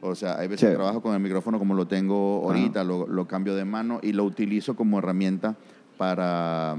O 0.00 0.14
sea, 0.14 0.38
hay 0.38 0.46
veces 0.48 0.60
Sí. 0.60 0.66
que 0.72 0.74
trabajo 0.76 1.00
con 1.02 1.14
el 1.14 1.20
micrófono 1.20 1.58
como 1.58 1.74
lo 1.74 1.86
tengo 1.86 2.42
ahorita, 2.44 2.84
lo, 2.84 3.06
lo 3.06 3.26
cambio 3.26 3.54
de 3.54 3.64
mano 3.64 3.98
y 4.02 4.12
lo 4.12 4.24
utilizo 4.24 4.76
como 4.76 4.98
herramienta 4.98 5.56
para, 5.96 6.76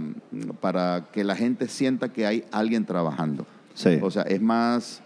para 0.61 1.05
que 1.11 1.23
la 1.23 1.35
gente 1.35 1.67
sienta 1.67 2.09
que 2.13 2.25
hay 2.27 2.43
alguien 2.51 2.85
trabajando. 2.85 3.45
Sí. 3.73 3.99
O 4.01 4.11
sea, 4.11 4.23
es 4.23 4.41
más, 4.41 5.01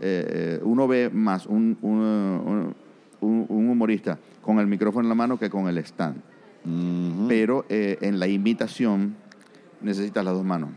eh, 0.00 0.60
uno 0.62 0.86
ve 0.88 1.10
más 1.12 1.46
un, 1.46 1.76
un- 1.82 2.74
un- 3.20 3.46
un 3.48 3.68
humorista 3.68 4.18
con 4.42 4.58
el 4.60 4.66
micrófono 4.66 5.04
en 5.04 5.08
la 5.08 5.14
mano 5.14 5.38
que 5.38 5.50
con 5.50 5.66
el 5.68 5.78
stand. 5.78 6.16
Pero 7.28 7.64
eh, 7.68 7.98
en 8.00 8.18
la 8.18 8.26
imitación 8.26 9.16
necesitas 9.80 10.24
las 10.24 10.34
dos 10.34 10.44
manos. 10.44 10.70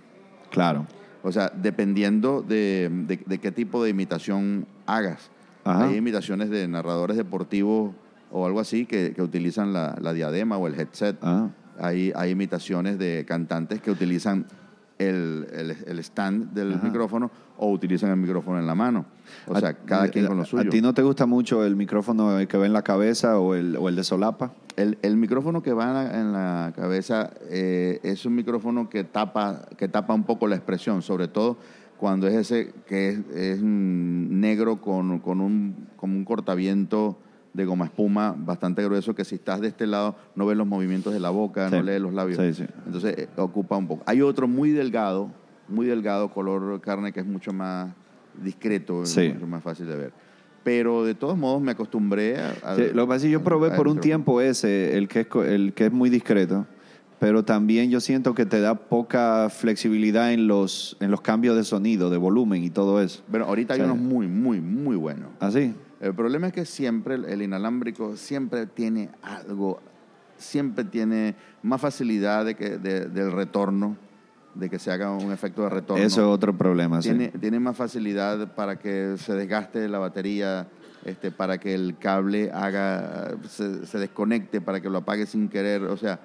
Claro. 0.52 0.86
O 1.24 1.32
sea, 1.32 1.50
dependiendo 1.50 2.42
de, 2.42 2.90
de- 3.08 3.20
de 3.26 3.38
qué 3.40 3.52
tipo 3.52 3.84
de 3.84 3.90
imitación 3.90 4.66
hagas. 4.86 5.30
Ajá. 5.64 5.86
Hay 5.86 5.96
imitaciones 5.98 6.50
de 6.50 6.68
narradores 6.68 7.18
deportivos 7.18 7.94
o 8.32 8.46
algo 8.46 8.60
así 8.60 8.86
que, 8.86 9.14
que 9.14 9.22
utilizan 9.22 9.74
la, 9.74 9.96
la 10.02 10.14
diadema 10.14 10.58
o 10.58 10.68
el 10.68 10.80
headset. 10.80 11.18
Ah, 11.22 11.50
Hay, 11.80 12.12
hay 12.16 12.32
imitaciones 12.32 13.00
de 13.00 13.26
cantantes 13.28 13.82
que 13.82 13.90
utilizan 13.92 14.46
el, 14.98 15.48
el- 15.54 15.78
el 15.88 16.00
stand 16.00 16.52
del 16.54 16.74
Ajá. 16.74 16.84
micrófono 16.86 17.32
o 17.58 17.72
utilizan 17.72 18.10
el 18.12 18.18
micrófono 18.18 18.60
en 18.60 18.68
la 18.68 18.76
mano. 18.76 19.06
O 19.48 19.58
sea, 19.58 19.70
A- 19.70 19.74
cada 19.74 20.10
quien 20.10 20.28
con 20.28 20.38
lo 20.38 20.44
¿A 20.44 20.46
suyo. 20.46 20.70
ti 20.70 20.82
no 20.82 20.94
te 20.94 21.02
gusta 21.04 21.26
mucho 21.26 21.64
el 21.66 21.76
micrófono 21.76 22.38
que 22.48 22.58
ve 22.58 22.66
en 22.66 22.74
la 22.74 22.82
cabeza 22.82 23.40
o 23.40 23.56
el, 23.56 23.76
o 23.78 23.88
el 23.90 23.96
de 23.96 24.04
solapa? 24.04 24.52
El, 24.76 24.98
el 25.02 25.16
micrófono 25.18 25.62
que 25.64 25.72
va 25.74 25.86
en 25.88 25.94
la, 25.94 26.20
en 26.20 26.34
la 26.34 26.74
cabeza 26.76 27.32
eh, 27.50 28.00
es 28.04 28.26
un 28.26 28.36
micrófono 28.36 28.90
que 28.90 29.04
tapa, 29.06 29.62
que 29.78 29.88
tapa 29.88 30.14
un 30.14 30.24
poco 30.24 30.48
la 30.48 30.56
expresión, 30.56 31.02
sobre 31.02 31.28
todo 31.28 31.58
cuando 32.00 32.28
es 32.28 32.36
ese 32.36 32.74
que 32.88 33.10
es, 33.10 33.20
es, 33.36 33.62
negro 33.62 34.78
con, 34.82 35.20
con 35.20 35.42
un, 35.42 35.88
con 35.98 36.12
un 36.12 36.24
cortaviento 36.24 37.20
de 37.54 37.66
goma 37.66 37.86
espuma 37.86 38.36
bastante 38.38 38.84
grueso 38.84 39.14
que 39.16 39.26
si 39.26 39.36
estás 39.36 39.60
de 39.60 39.68
este 39.68 39.86
lado 39.86 40.16
no 40.36 40.46
ves 40.46 40.56
los 40.56 40.66
movimientos 40.68 41.14
de 41.14 41.20
la 41.20 41.30
boca, 41.30 41.70
Sí. 41.70 41.76
no 41.76 41.82
lees 41.84 42.02
los 42.02 42.14
labios. 42.14 42.40
Sí, 42.40 42.54
sí. 42.54 42.66
Entonces 42.86 43.16
eh, 43.18 43.28
ocupa 43.38 43.76
un 43.76 43.88
poco. 43.88 44.04
Hay 44.06 44.22
otro 44.22 44.48
muy 44.48 44.70
delgado, 44.72 45.30
muy 45.68 45.86
delgado, 45.88 46.30
color 46.30 46.80
carne, 46.82 47.12
que 47.12 47.20
es 47.20 47.26
mucho 47.26 47.52
más 47.52 47.92
discreto, 48.42 49.06
Sí. 49.06 49.32
mucho 49.34 49.48
más 49.48 49.62
fácil 49.64 49.88
de 49.88 49.96
ver. 49.96 50.14
Pero 50.64 51.04
de 51.04 51.16
todos 51.16 51.38
modos 51.38 51.62
me 51.62 51.72
acostumbré 51.72 52.38
a... 52.38 52.54
a- 52.64 52.76
lo 52.78 53.04
que 53.04 53.08
pasa 53.08 53.16
es 53.18 53.24
que 53.24 53.30
yo 53.32 53.44
probé 53.44 53.72
por 53.72 53.88
un 53.88 54.00
tiempo 54.00 54.40
ese, 54.42 54.98
el 54.98 55.08
que 55.08 55.22
es, 55.22 55.28
el 55.48 55.74
que 55.74 55.88
es 55.88 55.92
muy 55.92 56.10
discreto, 56.10 56.66
pero 57.20 57.44
también 57.44 57.90
yo 57.92 58.00
siento 58.00 58.34
que 58.34 58.46
te 58.46 58.62
da 58.62 58.76
poca 58.76 59.50
flexibilidad 59.50 60.32
en 60.32 60.48
los, 60.48 60.96
en 61.02 61.12
los 61.12 61.22
cambios 61.22 61.56
de 61.58 61.64
sonido, 61.64 62.10
de 62.10 62.18
volumen 62.18 62.64
y 62.64 62.70
todo 62.70 63.02
eso. 63.02 63.24
Bueno, 63.28 63.46
ahorita 63.46 63.74
hay 63.74 63.82
Sí. 63.82 63.86
unos 63.86 63.98
muy, 63.98 64.28
muy, 64.28 64.62
muy 64.62 64.96
buenos. 64.96 65.30
¿Así? 65.40 65.74
El 66.00 66.14
problema 66.16 66.48
es 66.48 66.54
que 66.54 66.64
siempre 66.66 67.16
el, 67.16 67.42
inalámbrico 67.42 68.16
siempre 68.16 68.66
tiene 68.68 69.10
algo, 69.22 69.82
siempre 70.38 70.86
tiene 70.86 71.36
más 71.62 71.82
facilidad 71.82 72.46
de 72.46 72.56
que, 72.56 72.78
de- 72.78 73.08
del 73.10 73.34
retorno, 73.34 73.98
de 74.56 74.70
que 74.70 74.80
se 74.80 74.90
haga 74.92 75.12
un 75.12 75.32
efecto 75.34 75.64
de 75.64 75.70
retorno. 75.70 76.02
Eso 76.04 76.22
es 76.22 76.28
otro 76.28 76.58
problema, 76.58 77.02
sí. 77.02 77.10
tiene, 77.10 77.28
tiene 77.30 77.60
más 77.60 77.76
facilidad 77.76 78.56
para 78.56 78.80
que 78.80 79.16
se 79.18 79.34
desgaste 79.34 79.90
la 79.90 80.00
batería, 80.00 80.68
este, 81.04 81.32
para 81.32 81.58
que 81.58 81.74
el 81.74 81.98
cable 81.98 82.50
haga, 82.54 83.36
se, 83.50 83.86
se 83.86 83.98
desconecte, 84.00 84.62
para 84.62 84.80
que 84.80 84.90
lo 84.90 85.00
apague 85.00 85.26
sin 85.26 85.50
querer. 85.50 85.84
O 85.84 85.98
sea, 85.98 86.20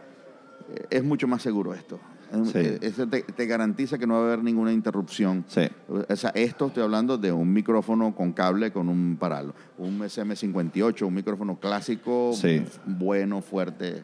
es 0.90 1.04
mucho 1.04 1.26
más 1.28 1.42
seguro 1.42 1.74
esto. 1.74 1.98
Es- 2.32 2.48
Sí. 2.48 2.58
eh, 2.58 2.78
Eso 2.80 3.06
te, 3.06 3.22
te 3.22 3.46
garantiza 3.46 3.96
que 3.98 4.06
no 4.06 4.14
va 4.14 4.20
a 4.20 4.24
haber 4.24 4.42
ninguna 4.42 4.72
interrupción. 4.72 5.44
Sí. 5.46 5.62
O 5.88 6.16
sea, 6.16 6.30
esto 6.30 6.66
estoy 6.66 6.82
hablando 6.82 7.16
de 7.16 7.30
un 7.30 7.52
micrófono 7.52 8.14
con 8.14 8.32
cable 8.32 8.72
con 8.72 8.88
un 8.88 9.16
paralo. 9.18 9.54
Un 9.78 10.00
SM58, 10.02 11.02
un 11.06 11.14
micrófono 11.14 11.58
clásico, 11.60 12.32
Sí. 12.34 12.62
bueno, 12.86 13.40
fuerte. 13.40 14.02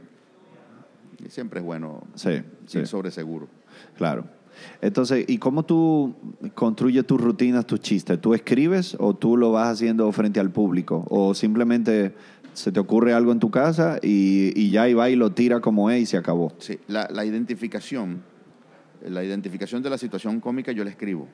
Y 1.24 1.28
siempre 1.30 1.60
es 1.60 1.66
bueno 1.66 2.02
sí. 2.14 2.42
sobre 2.84 3.10
seguro. 3.10 3.48
Claro. 3.96 4.24
Entonces, 4.82 5.24
¿y 5.28 5.38
cómo 5.38 5.64
tú 5.64 6.14
construyes 6.54 7.06
tus 7.06 7.20
rutinas, 7.20 7.66
tus 7.66 7.80
chistes? 7.80 8.20
¿Tú 8.20 8.34
escribes 8.34 8.96
o 8.98 9.14
tú 9.14 9.36
lo 9.36 9.52
vas 9.52 9.68
haciendo 9.68 10.10
frente 10.12 10.38
al 10.40 10.50
público? 10.50 11.06
¿O 11.08 11.34
simplemente 11.34 12.14
se 12.52 12.72
te 12.72 12.80
ocurre 12.80 13.12
algo 13.12 13.32
en 13.32 13.38
tu 13.40 13.50
casa 13.50 13.98
y, 14.02 14.52
y 14.60 14.70
ya 14.70 14.88
y 14.88 14.94
va 14.94 15.08
y 15.10 15.16
lo 15.16 15.30
tira 15.32 15.60
como 15.60 15.90
es 15.90 16.00
y 16.02 16.06
se 16.06 16.16
acabó? 16.16 16.52
Sí, 16.58 16.78
la, 16.88 17.08
la 17.10 17.24
identificación, 17.24 18.22
la 19.06 19.24
identificación 19.24 19.82
de 19.82 19.90
la 19.90 19.98
situación 19.98 20.40
cómica 20.40 20.72
yo 20.72 20.84
la 20.84 20.90
escribo. 20.90 21.28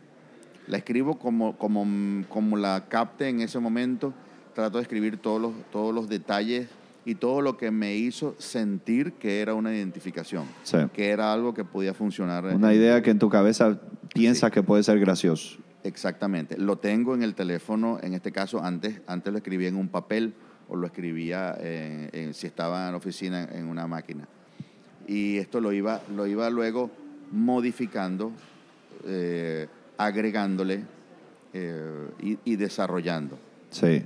La 0.68 0.78
escribo 0.78 1.18
como, 1.18 1.56
como, 1.56 1.86
como 2.28 2.56
la 2.56 2.86
capte 2.88 3.28
en 3.28 3.40
ese 3.40 3.58
momento. 3.58 4.12
Trato 4.54 4.78
de 4.78 4.82
escribir 4.82 5.18
todos 5.18 5.40
los, 5.40 5.52
todos 5.70 5.94
los 5.94 6.08
detalles 6.08 6.66
y 7.04 7.14
todo 7.14 7.40
lo 7.40 7.56
que 7.56 7.70
me 7.70 7.94
hizo 7.94 8.34
sentir 8.38 9.12
que 9.12 9.40
era 9.40 9.54
una 9.54 9.72
identificación, 9.72 10.44
Sí. 10.64 10.78
que 10.92 11.10
era 11.10 11.32
algo 11.32 11.54
que 11.54 11.62
podía 11.64 11.94
funcionar. 11.94 12.44
Una 12.46 12.74
idea 12.74 13.00
que 13.02 13.10
en 13.10 13.18
tu 13.20 13.28
cabeza 13.28 13.78
piensas 14.12 14.50
que 14.50 14.62
puede 14.64 14.82
ser 14.82 14.98
gracioso. 14.98 15.58
Exactamente. 15.84 16.58
Lo 16.58 16.78
tengo 16.78 17.14
en 17.14 17.22
el 17.22 17.36
teléfono, 17.36 17.98
en 18.02 18.12
este 18.14 18.32
caso, 18.32 18.60
antes, 18.60 19.00
antes 19.06 19.30
lo 19.32 19.38
escribía 19.38 19.68
en 19.68 19.76
un 19.76 19.86
papel 19.88 20.34
o 20.68 20.76
lo 20.76 20.86
escribía 20.86 21.56
en- 21.60 22.10
en- 22.12 22.34
si 22.34 22.46
estaba 22.46 22.86
en 22.86 22.92
la 22.92 22.96
oficina 22.98 23.44
en 23.52 23.66
una 23.68 23.86
máquina. 23.86 24.26
Y 25.06 25.36
esto 25.38 25.60
lo 25.60 25.72
iba, 25.72 26.00
lo 26.14 26.26
iba 26.26 26.50
luego 26.50 26.90
modificando, 27.32 28.32
eh, 29.04 29.68
agregándole 29.98 30.82
eh, 31.52 32.08
y, 32.20 32.38
y 32.44 32.56
desarrollando. 32.56 33.38
Sí. 33.70 34.04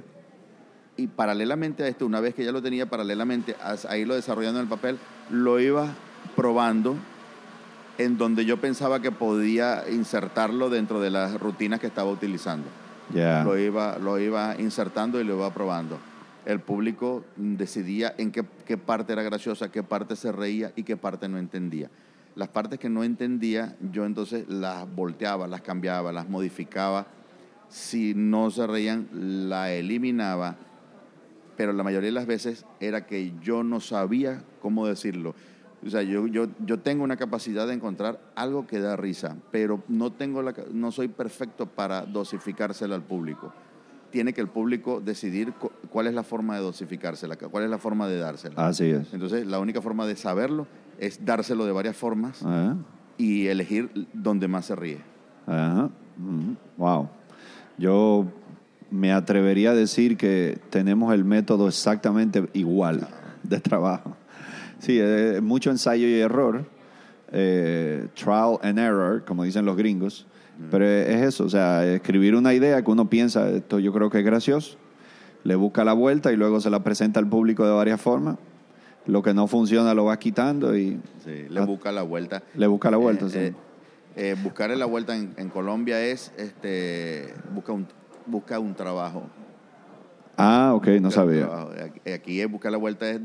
Y 0.96 1.06
paralelamente 1.06 1.82
a 1.82 1.88
esto, 1.88 2.04
una 2.06 2.20
vez 2.20 2.34
que 2.34 2.44
ya 2.44 2.52
lo 2.52 2.60
tenía 2.62 2.86
paralelamente 2.86 3.56
a, 3.62 3.76
a 3.88 3.96
irlo 3.96 4.14
desarrollando 4.14 4.60
en 4.60 4.64
el 4.64 4.68
papel, 4.70 4.98
lo 5.30 5.58
iba 5.58 5.88
probando 6.36 6.96
en 7.98 8.18
donde 8.18 8.44
yo 8.44 8.60
pensaba 8.60 9.00
que 9.00 9.10
podía 9.10 9.84
insertarlo 9.90 10.68
dentro 10.70 11.00
de 11.00 11.10
las 11.10 11.38
rutinas 11.40 11.80
que 11.80 11.86
estaba 11.86 12.10
utilizando 12.10 12.66
Ya. 13.14 13.42
lo 13.44 13.58
iba, 13.58 13.98
lo 13.98 14.18
iba 14.18 14.54
insertando 14.58 15.20
y 15.20 15.24
lo 15.24 15.36
iba 15.36 15.52
probando. 15.52 15.98
El 16.46 16.60
público 16.60 17.24
decidía 17.36 18.14
en 18.16 18.32
qué, 18.32 18.42
parte 18.76 19.12
era 19.12 19.22
graciosa, 19.22 19.70
qué 19.70 19.82
parte 19.82 20.16
se 20.16 20.32
reía 20.32 20.72
y 20.74 20.84
qué 20.84 20.96
parte 20.96 21.28
no 21.28 21.38
entendía. 21.38 21.90
Las 22.34 22.48
partes 22.48 22.78
que 22.78 22.88
no 22.88 23.04
entendía, 23.04 23.76
yo 23.92 24.06
entonces 24.06 24.48
las 24.48 24.92
volteaba, 24.94 25.46
las 25.46 25.60
cambiaba, 25.60 26.12
las 26.12 26.28
modificaba. 26.28 27.06
Si 27.68 28.14
no 28.14 28.50
se 28.50 28.66
reían, 28.66 29.08
la 29.48 29.72
eliminaba. 29.72 30.56
Pero 31.56 31.72
la 31.72 31.82
mayoría 31.82 32.08
de 32.08 32.14
las 32.14 32.26
veces 32.26 32.64
era 32.80 33.06
que 33.06 33.34
yo 33.42 33.62
no 33.62 33.80
sabía 33.80 34.42
cómo 34.62 34.86
decirlo. 34.86 35.34
O 35.84 35.90
sea, 35.90 36.02
yo, 36.02 36.26
yo, 36.26 36.48
yo 36.64 36.78
tengo 36.78 37.04
una 37.04 37.16
capacidad 37.16 37.66
de 37.66 37.74
encontrar 37.74 38.20
algo 38.34 38.66
que 38.66 38.80
da 38.80 38.96
risa, 38.96 39.36
pero 39.50 39.82
no, 39.88 40.12
tengo 40.12 40.42
la, 40.42 40.54
no 40.72 40.92
soy 40.92 41.08
perfecto 41.08 41.66
para 41.66 42.04
dosificársela 42.06 42.94
al 42.94 43.02
público. 43.02 43.52
Tiene 44.10 44.32
que 44.32 44.40
el 44.40 44.48
público 44.48 45.00
decidir 45.00 45.52
cu- 45.52 45.70
cuál 45.90 46.06
es 46.08 46.14
la 46.14 46.22
forma 46.22 46.56
de 46.56 46.62
dosificársela, 46.62 47.36
cuál 47.36 47.64
es 47.64 47.70
la 47.70 47.78
forma 47.78 48.08
de 48.08 48.18
dársela. 48.18 48.66
Así 48.66 48.90
es. 48.90 49.12
Entonces, 49.14 49.46
la 49.46 49.58
única 49.60 49.80
forma 49.80 50.06
de 50.06 50.16
saberlo 50.16 50.66
es 50.98 51.24
dárselo 51.24 51.64
de 51.64 51.72
varias 51.72 51.96
formas 51.96 52.42
Ajá. 52.42 52.76
y 53.16 53.46
elegir 53.46 54.08
donde 54.12 54.48
más 54.48 54.66
se 54.66 54.76
ríe. 54.76 54.98
Ajá. 55.46 55.90
Wow. 56.76 57.08
Yo 57.78 58.26
me 58.90 59.12
atrevería 59.12 59.70
a 59.70 59.74
decir 59.74 60.16
que 60.16 60.58
tenemos 60.70 61.14
el 61.14 61.24
método 61.24 61.68
exactamente 61.68 62.48
igual 62.52 63.06
de 63.42 63.60
trabajo. 63.60 64.16
Sí, 64.80 65.00
mucho 65.42 65.70
ensayo 65.70 66.06
y 66.08 66.14
error, 66.20 66.64
eh, 67.32 68.08
trial 68.14 68.58
and 68.62 68.78
error, 68.78 69.24
como 69.24 69.44
dicen 69.44 69.64
los 69.64 69.76
gringos, 69.76 70.26
pero 70.70 70.84
es 70.86 71.22
eso, 71.22 71.44
o 71.44 71.48
sea, 71.48 71.84
escribir 71.86 72.34
una 72.34 72.52
idea 72.54 72.82
que 72.82 72.90
uno 72.90 73.08
piensa, 73.08 73.48
esto 73.50 73.78
yo 73.78 73.92
creo 73.92 74.10
que 74.10 74.18
es 74.18 74.24
gracioso, 74.24 74.76
le 75.44 75.54
busca 75.54 75.84
la 75.84 75.92
vuelta 75.92 76.32
y 76.32 76.36
luego 76.36 76.60
se 76.60 76.70
la 76.70 76.82
presenta 76.82 77.18
al 77.20 77.26
público 77.28 77.64
de 77.66 77.72
varias 77.72 78.00
formas. 78.00 78.36
Lo 79.06 79.22
que 79.22 79.32
no 79.32 79.46
funciona 79.46 79.94
lo 79.94 80.04
va 80.04 80.18
quitando 80.18 80.76
y 80.76 81.00
Sí, 81.24 81.46
le 81.48 81.60
busca 81.64 81.90
la 81.90 82.02
vuelta. 82.02 82.42
le 82.54 82.66
busca 82.66 82.90
la 82.90 82.98
vuelta. 82.98 83.26
Eh, 83.26 83.30
sí. 83.30 83.38
eh, 83.38 83.54
eh, 84.16 84.36
buscarle 84.42 84.76
la 84.76 84.84
vuelta 84.86 85.16
en, 85.16 85.32
en 85.38 85.48
Colombia 85.48 86.00
es 86.02 86.32
este 86.36 87.32
busca 87.54 87.72
un 87.72 87.86
busca 88.26 88.58
un 88.58 88.74
trabajo. 88.74 89.22
ah, 90.36 90.72
ok, 90.74 90.86
no 91.00 91.08
Busca 91.08 91.10
sabía. 91.22 91.48
Aquí, 91.84 92.10
aquí 92.10 92.40
es 92.42 92.50
buscar 92.50 92.70
la 92.72 92.78
vuelta 92.78 93.10
es 93.10 93.20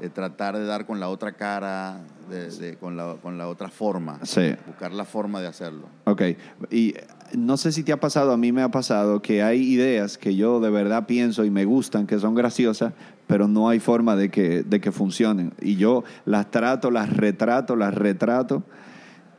eh, 0.00 0.06
eh, 0.06 0.08
tratar 0.08 0.56
de 0.56 0.64
dar 0.64 0.86
con 0.86 1.00
la 1.00 1.08
otra 1.08 1.32
cara, 1.32 2.00
de- 2.30 2.50
de- 2.50 2.76
con, 2.76 2.96
la, 2.96 3.16
con 3.22 3.38
la 3.38 3.48
otra 3.48 3.68
forma. 3.68 4.18
Sí. 4.22 4.54
Buscar 4.66 4.92
la 4.92 5.04
forma 5.04 5.40
de 5.40 5.46
hacerlo. 5.48 5.86
Ok, 6.04 6.22
y 6.70 6.94
no 7.36 7.56
sé 7.56 7.72
si 7.72 7.82
te 7.82 7.92
ha 7.92 8.00
pasado, 8.00 8.32
a 8.32 8.36
mí 8.36 8.52
me 8.52 8.62
ha 8.62 8.70
pasado 8.70 9.20
que 9.22 9.42
hay 9.42 9.60
ideas 9.62 10.16
que 10.18 10.34
yo 10.36 10.60
de 10.60 10.70
verdad 10.70 11.06
pienso 11.06 11.44
y 11.44 11.50
me 11.50 11.64
gustan, 11.64 12.06
que 12.06 12.18
son 12.18 12.34
graciosas, 12.34 12.92
pero 13.26 13.46
no 13.48 13.68
hay 13.68 13.78
forma 13.80 14.16
de 14.16 14.30
que, 14.30 14.62
de 14.62 14.80
que 14.80 14.90
funcionen. 14.92 15.52
Y 15.60 15.76
yo 15.76 16.04
las 16.24 16.50
trato, 16.50 16.90
las 16.90 17.14
retrato, 17.14 17.76
las 17.76 17.92
retrato, 17.94 18.62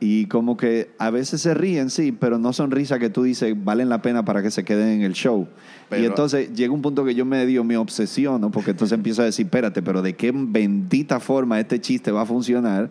y 0.00 0.26
como 0.26 0.56
que 0.56 0.90
a 0.98 1.10
veces 1.10 1.42
se 1.42 1.52
ríen, 1.52 1.90
sí, 1.90 2.10
pero 2.10 2.38
no 2.38 2.52
son 2.54 2.70
risas 2.70 2.98
que 2.98 3.10
tú 3.10 3.22
dices 3.22 3.54
valen 3.62 3.90
la 3.90 4.00
pena 4.00 4.24
para 4.24 4.42
que 4.42 4.50
se 4.50 4.64
queden 4.64 4.88
en 4.88 5.02
el 5.02 5.12
show. 5.12 5.42
y 5.42 5.90
Pero- 5.90 6.06
entonces 6.06 6.52
llega 6.54 6.72
un 6.72 6.80
punto 6.82 7.04
que 7.04 7.14
yo 7.14 7.24
medio 7.26 7.62
me 7.64 7.76
obsesiono, 7.76 8.50
porque 8.50 8.70
entonces 8.70 8.96
empiezo 8.96 9.20
a 9.22 9.26
decir, 9.26 9.44
espérate, 9.46 9.82
pero 9.82 10.00
¿de 10.02 10.14
qué 10.16 10.32
bendita 10.34 11.20
forma 11.20 11.60
este 11.60 11.80
chiste 11.80 12.10
va 12.10 12.22
a 12.22 12.26
funcionar? 12.26 12.90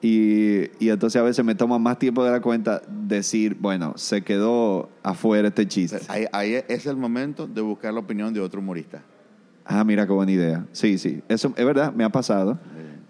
Y, 0.00 0.70
y 0.78 0.90
entonces 0.90 1.20
a 1.20 1.24
veces 1.24 1.44
me 1.44 1.54
toma 1.54 1.78
más 1.78 1.98
tiempo 1.98 2.24
de 2.24 2.30
la 2.30 2.40
cuenta 2.40 2.82
decir, 2.88 3.56
bueno, 3.60 3.94
se 3.96 4.22
quedó 4.22 4.90
afuera 5.02 5.48
este 5.48 5.66
chiste. 5.66 5.98
Ahí, 6.08 6.24
ahí 6.32 6.54
es 6.68 6.86
el 6.86 6.96
momento 6.96 7.46
de 7.46 7.60
buscar 7.60 7.92
la 7.92 8.00
opinión 8.00 8.32
de 8.32 8.40
otro 8.40 8.60
humorista. 8.60 9.02
Ah, 9.64 9.84
mira 9.84 10.06
qué 10.06 10.12
buena 10.12 10.32
idea. 10.32 10.64
Sí, 10.72 10.98
sí. 10.98 11.20
Eso 11.28 11.52
es 11.56 11.64
verdad, 11.64 11.92
me 11.92 12.04
ha 12.04 12.08
pasado. 12.10 12.58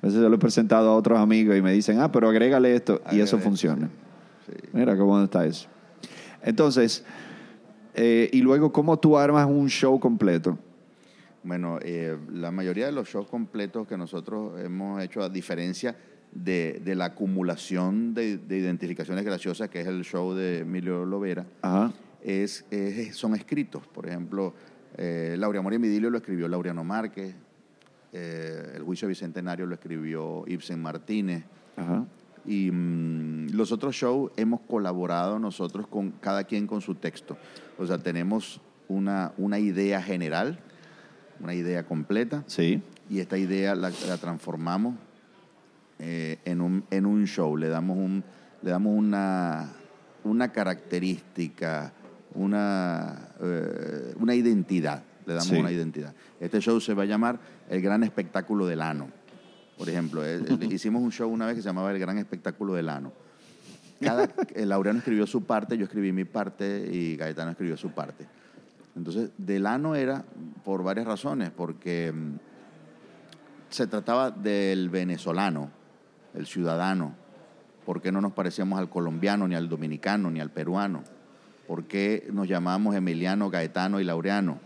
A 0.03 0.07
veces 0.07 0.21
yo 0.21 0.29
lo 0.29 0.37
he 0.37 0.39
presentado 0.39 0.91
a 0.91 0.95
otros 0.95 1.19
amigos 1.19 1.57
y 1.57 1.63
me 1.63 1.73
dicen, 1.73 2.01
ah, 2.01 2.11
pero 2.13 2.29
agrégale 2.29 2.75
esto. 2.75 3.01
y 3.11 3.21
eso 3.21 3.39
funciona. 3.39 3.89
Sí. 4.47 4.53
Mira 4.73 4.97
bueno 5.03 5.25
está 5.25 5.45
eso. 5.45 5.69
Entonces, 6.43 7.05
eh, 7.95 8.31
y 8.33 8.41
luego, 8.41 8.73
¿cómo 8.73 8.99
tú 8.99 9.19
armas 9.19 9.47
un 9.47 9.69
show 9.69 9.99
completo? 9.99 10.59
Bueno, 11.43 11.79
eh, 11.83 12.17
la 12.33 12.51
mayoría 12.51 12.87
de 12.87 12.93
los 12.93 13.09
shows 13.09 13.27
completos 13.29 13.87
que 13.89 13.97
nosotros 13.97 14.61
hemos 14.61 15.03
hecho, 15.03 15.23
a 15.23 15.29
diferencia 15.29 15.97
de, 16.33 16.81
de 16.85 16.95
la 16.95 17.07
acumulación 17.07 18.15
de, 18.15 18.39
de 18.39 18.59
identificaciones 18.59 19.25
graciosas, 19.25 19.69
que 19.69 19.81
es 19.81 19.87
el 19.87 20.05
show 20.05 20.35
de 20.35 20.61
Emilio 20.61 21.05
Lovera, 21.05 21.47
Ajá. 21.63 21.93
es, 22.23 22.65
es- 22.71 23.17
son 23.17 23.35
escritos. 23.35 23.87
Por 23.89 24.07
ejemplo, 24.07 24.55
eh, 24.97 25.37
y 25.77 25.79
Midilio 25.79 26.11
lo 26.11 26.19
escribió 26.19 26.47
Laureano 26.49 26.85
Márquez, 26.85 27.35
eh, 28.13 28.73
El 28.77 28.83
Juicio 28.83 29.09
Bicentenario 29.09 29.67
lo 29.67 29.75
escribió 29.75 30.45
Ibsen 30.47 30.81
Martínez. 30.81 31.45
Ajá. 31.77 32.05
Y 32.47 32.71
mm, 32.71 33.51
los 33.53 33.73
otros 33.73 33.95
shows 33.95 34.33
hemos 34.37 34.61
colaborado 34.63 35.39
nosotros 35.39 35.87
con 35.87 36.13
cada 36.13 36.45
quien 36.45 36.67
con 36.67 36.81
su 36.81 36.95
texto. 36.95 37.37
O 37.79 37.87
sea, 37.87 37.99
tenemos 37.99 38.61
una, 38.89 39.33
una 39.37 39.59
idea 39.59 40.01
general, 40.03 40.59
una 41.41 41.55
idea 41.55 41.85
completa, 41.85 42.45
Sí. 42.47 42.81
y 43.11 43.21
esta 43.21 43.37
idea 43.37 43.75
la, 43.75 43.91
la 44.07 44.17
transformamos 44.17 44.95
eh, 45.99 46.39
en, 46.47 46.61
un, 46.61 46.85
en 46.91 47.05
un 47.07 47.27
show. 47.27 47.57
Le 47.57 47.69
damos, 47.69 47.99
un, 47.99 48.25
le 48.63 48.71
damos 48.71 48.97
una, 48.97 49.73
una 50.25 50.51
característica, 50.53 51.93
una, 52.35 53.29
eh, 53.41 54.15
una 54.19 54.35
identidad. 54.35 55.03
Le 55.27 55.35
damos 55.35 55.49
Sí. 55.49 55.57
una 55.57 55.71
identidad. 55.71 56.15
Este 56.41 56.61
show 56.61 56.81
se 56.81 56.95
va 56.95 57.03
a 57.03 57.07
llamar 57.07 57.39
El 57.69 57.83
Gran 57.83 58.03
Espectáculo 58.03 58.67
del 58.67 58.83
Ano. 58.83 59.09
Por 59.77 59.89
ejemplo, 59.89 60.25
eh, 60.25 60.41
eh, 60.47 60.69
hicimos 60.71 61.03
un 61.03 61.13
show 61.13 61.31
una 61.31 61.47
vez 61.47 61.57
que 61.57 61.63
se 61.63 61.69
llamaba 61.69 61.93
El 61.93 61.99
Gran 61.99 62.19
Espectáculo 62.19 62.75
del 62.75 62.89
Ano. 62.89 63.13
Cada, 64.01 64.29
el 64.55 64.69
Laureano 64.69 65.01
escribió 65.01 65.27
su 65.27 65.45
parte, 65.45 65.77
yo 65.77 65.85
escribí 65.85 66.13
mi 66.13 66.25
parte 66.25 66.89
y 66.93 67.17
Gaetano 67.17 67.51
escribió 67.51 67.77
su 67.77 67.91
parte. 67.91 68.27
Entonces, 68.97 69.31
Delano 69.39 69.95
era 69.95 70.25
por 70.65 70.83
varias 70.83 71.07
razones, 71.07 71.51
porque 71.51 72.13
mm, 72.13 72.37
se 73.71 73.87
trataba 73.87 74.31
del 74.31 74.89
venezolano, 74.89 75.71
el 76.35 76.47
ciudadano, 76.47 77.15
por 77.85 78.01
qué 78.01 78.13
no 78.13 78.21
nos 78.21 78.33
parecíamos 78.33 78.79
al 78.79 78.89
colombiano, 78.89 79.49
ni 79.49 79.55
al 79.55 79.69
dominicano, 79.69 80.31
ni 80.31 80.41
al 80.41 80.51
peruano, 80.51 81.03
por 81.67 81.85
qué 81.85 82.29
nos 82.33 82.49
llamábamos 82.49 82.95
Emiliano, 82.95 83.51
Gaetano 83.51 84.01
y 84.01 84.05
Laureano. 84.05 84.59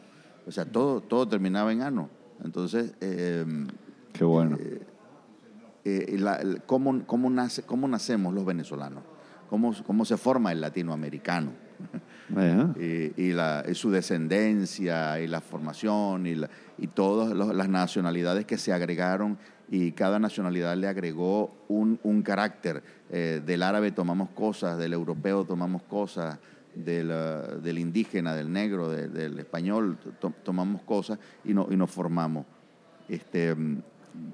O 0.46 0.50
sea, 0.50 0.64
todo, 0.64 1.00
todo 1.00 1.28
terminaba 1.28 1.72
en 1.72 1.82
ano. 1.82 2.08
Entonces, 2.44 2.94
eh, 3.00 3.44
qué 4.12 4.24
bueno. 4.24 4.56
Eh, 4.60 4.80
eh, 5.84 6.58
¿cómo, 6.66 7.04
cómo, 7.06 7.30
nace, 7.30 7.62
¿Cómo 7.62 7.88
nacemos 7.88 8.34
los 8.34 8.44
venezolanos? 8.44 9.02
¿Cómo, 9.48 9.74
cómo 9.86 10.04
se 10.04 10.16
forma 10.16 10.52
el 10.52 10.60
latinoamericano? 10.60 11.52
y, 13.16 13.32
la, 13.32 13.64
su 13.74 13.90
descendencia 13.90 15.20
y 15.20 15.26
la 15.26 15.40
formación 15.40 16.26
y, 16.26 16.36
y 16.78 16.86
todas 16.86 17.34
las 17.34 17.68
nacionalidades 17.68 18.44
que 18.44 18.56
se 18.56 18.72
agregaron 18.72 19.38
y 19.72 19.92
cada 19.92 20.18
nacionalidad 20.18 20.76
le 20.76 20.86
agregó 20.86 21.64
un, 21.68 21.98
un 22.02 22.20
carácter. 22.20 22.82
Eh, 23.10 23.40
del 23.44 23.62
árabe 23.62 23.90
tomamos 23.90 24.28
cosas, 24.28 24.76
del 24.76 24.92
europeo 24.92 25.44
tomamos 25.44 25.82
cosas, 25.84 26.38
del, 26.74 27.78
indígena, 27.78 28.34
del 28.34 28.52
negro, 28.52 28.90
del 28.90 29.38
español, 29.38 29.98
tomamos 30.42 30.82
cosas 30.82 31.18
y, 31.44 31.54
no, 31.54 31.66
nos 31.66 31.90
formamos. 31.90 32.46
Este, 33.08 33.56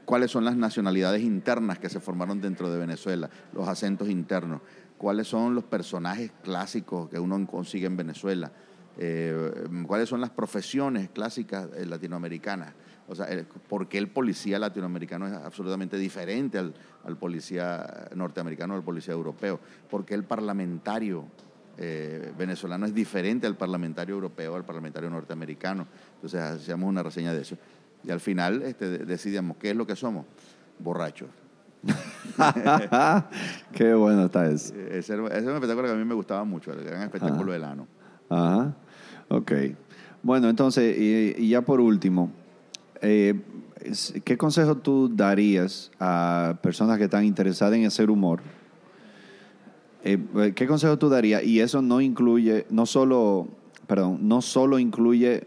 ¿Cuáles 0.04 0.30
son 0.30 0.44
las 0.44 0.56
nacionalidades 0.56 1.22
internas 1.22 1.78
que 1.78 1.88
se 1.88 2.00
formaron 2.00 2.40
dentro 2.40 2.70
de 2.70 2.78
Venezuela? 2.78 3.30
Los 3.52 3.68
acentos 3.68 4.08
internos 4.08 4.60
cuáles 4.98 5.28
son 5.28 5.54
los 5.54 5.64
personajes 5.64 6.32
clásicos 6.42 7.08
que 7.08 7.18
uno 7.18 7.46
consigue 7.46 7.86
en 7.86 7.96
Venezuela, 7.96 8.50
eh, 8.98 9.54
cuáles 9.86 10.08
son 10.08 10.20
las 10.20 10.30
profesiones 10.30 11.08
clásicas 11.08 11.68
eh, 11.76 11.86
latinoamericanas. 11.86 12.74
O 13.06 13.14
sea, 13.14 13.26
por 13.68 13.88
qué 13.88 13.96
el 13.96 14.08
policía 14.08 14.58
latinoamericano 14.58 15.26
es 15.26 15.32
absolutamente 15.32 15.96
diferente 15.96 16.58
al, 16.58 16.74
policía 17.18 18.10
norteamericano, 18.14 18.74
al 18.74 18.82
policía 18.82 19.14
europeo, 19.14 19.60
por 19.88 20.04
qué 20.04 20.14
el 20.14 20.24
parlamentario 20.24 21.24
eh, 21.78 22.32
venezolano 22.36 22.86
es 22.86 22.94
diferente 22.94 23.46
al 23.46 23.56
parlamentario 23.56 24.14
europeo, 24.14 24.56
al 24.56 24.64
parlamentario 24.64 25.08
norteamericano. 25.08 25.86
Entonces 26.16 26.40
hacíamos 26.40 26.88
una 26.88 27.02
reseña 27.02 27.32
de 27.32 27.42
eso. 27.42 27.56
Y 28.04 28.10
al 28.10 28.20
final 28.20 28.62
este, 28.62 28.98
decidíamos 28.98 29.56
qué 29.58 29.70
es 29.70 29.76
lo 29.76 29.86
que 29.86 29.96
somos, 29.96 30.26
borrachos. 30.78 31.28
Qué 33.72 33.94
bueno 33.94 34.24
está 34.24 34.50
eso. 34.50 34.74
Ese, 34.90 35.14
es 35.14 35.18
un 35.20 35.26
espectáculo 35.30 35.86
que 35.86 35.92
a 35.92 35.96
mí 35.96 36.04
me 36.04 36.14
gustaba 36.14 36.42
mucho, 36.44 36.72
el 36.72 36.82
gran 36.82 37.02
espectáculo 37.02 37.52
del 37.52 37.62
ano. 37.64 37.86
Ajá, 38.28 38.74
ok. 39.28 39.52
Bueno, 40.22 40.48
entonces, 40.48 40.96
y, 40.98 41.48
ya 41.48 41.62
por 41.62 41.80
último, 41.80 42.32
eh, 43.00 43.40
¿qué 44.24 44.36
consejo 44.36 44.76
tú 44.76 45.08
darías 45.08 45.92
a 46.00 46.58
personas 46.60 46.98
que 46.98 47.04
están 47.04 47.24
interesadas 47.24 47.76
en 47.76 47.86
hacer 47.86 48.10
humor? 48.10 48.40
Eh, 50.10 50.52
¿Qué 50.54 50.66
consejo 50.66 50.98
tú 50.98 51.08
darías? 51.08 51.42
Y 51.44 51.60
eso 51.60 51.82
no 51.82 52.00
incluye, 52.00 52.66
no 52.70 52.86
solo, 52.86 53.48
perdón, 53.86 54.20
no 54.22 54.40
solo 54.40 54.78
incluye 54.78 55.46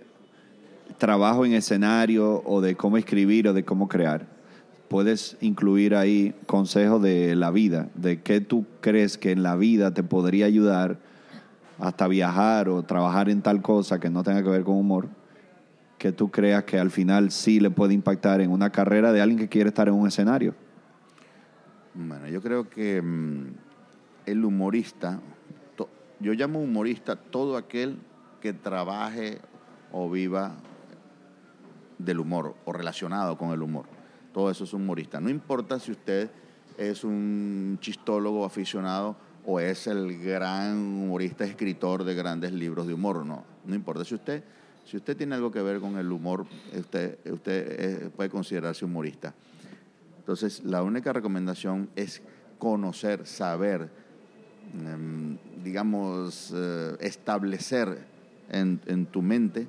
trabajo 0.98 1.46
en 1.46 1.54
escenario 1.54 2.44
o 2.46 2.62
de 2.62 2.76
cómo 2.76 2.98
escribir 2.98 3.48
o 3.48 3.54
de 3.54 3.64
cómo 3.64 3.88
crear 3.88 4.28
puedes 4.92 5.38
incluir 5.40 5.96
ahí 5.96 6.36
consejos 6.48 7.02
de 7.02 7.34
la 7.38 7.50
vida, 7.50 7.88
de 7.96 8.22
qué 8.22 8.42
tú 8.42 8.66
crees 8.82 9.18
que 9.18 9.32
en 9.32 9.42
la 9.42 9.56
vida 9.56 9.94
te 9.94 10.04
podría 10.04 10.48
ayudar 10.48 11.00
hasta 11.80 12.10
viajar 12.10 12.68
o 12.68 12.84
trabajar 12.84 13.30
en 13.30 13.42
tal 13.42 13.62
cosa 13.62 14.02
que 14.02 14.10
no 14.10 14.22
tenga 14.22 14.44
que 14.44 14.50
ver 14.50 14.64
con 14.64 14.76
humor, 14.76 15.08
que 15.98 16.12
tú 16.12 16.30
creas 16.30 16.66
que 16.66 16.78
al 16.78 16.92
final 16.92 17.32
sí 17.32 17.62
le 17.62 17.70
puede 17.70 17.94
impactar 17.94 18.42
en 18.42 18.52
una 18.52 18.70
carrera 18.70 19.14
de 19.14 19.22
alguien 19.22 19.40
que 19.40 19.48
quiere 19.48 19.70
estar 19.70 19.88
en 19.88 19.94
un 19.94 20.10
escenario. 20.10 20.54
Bueno, 21.94 22.28
yo 22.28 22.42
creo 22.42 22.70
que 22.70 23.02
mm, 23.02 23.46
el 24.26 24.46
humorista, 24.46 25.20
yo 26.20 26.34
llamo 26.34 26.62
humorista 26.62 27.16
todo 27.16 27.58
aquel 27.58 27.98
que 28.42 28.54
trabaje 28.54 29.40
o 29.92 30.10
viva 30.10 30.54
del 31.98 32.20
humor 32.20 32.56
o 32.66 32.74
relacionado 32.74 33.38
con 33.38 33.52
el 33.52 33.62
humor 33.64 33.86
todo 34.34 34.50
eso 34.50 34.64
es 34.64 34.74
humorista. 34.74 35.20
No 35.20 35.30
importa 35.30 35.80
si 35.80 35.92
usted 35.92 36.30
es 36.78 37.04
un 37.04 37.78
chistólogo 37.82 38.46
aficionado 38.46 39.16
o 39.46 39.60
es 39.60 39.88
el 39.88 40.20
gran 40.20 40.78
humorista, 40.78 41.44
escritor 41.44 42.04
de 42.04 42.16
grandes 42.16 42.54
libros 42.54 42.88
de 42.88 42.94
humor, 42.94 43.26
no. 43.26 43.44
No 43.66 43.76
importa 43.76 44.06
si 44.06 44.16
usted, 44.16 44.44
si 44.86 44.98
usted 44.98 45.18
tiene 45.18 45.36
algo 45.36 45.52
que 45.52 45.62
ver 45.62 45.80
con 45.80 45.98
el 45.98 46.12
humor, 46.12 46.46
usted, 46.78 47.20
usted 47.30 48.10
puede 48.12 48.30
considerarse 48.30 48.86
humorista. 48.86 49.34
Entonces, 50.18 50.64
la 50.64 50.84
única 50.84 51.12
recomendación 51.12 51.90
es 51.96 52.22
conocer, 52.58 53.26
saber, 53.26 53.90
digamos, 55.64 56.54
eh, 56.56 56.96
establecer 57.00 58.06
en, 58.50 59.06
tu 59.08 59.22
mente 59.22 59.68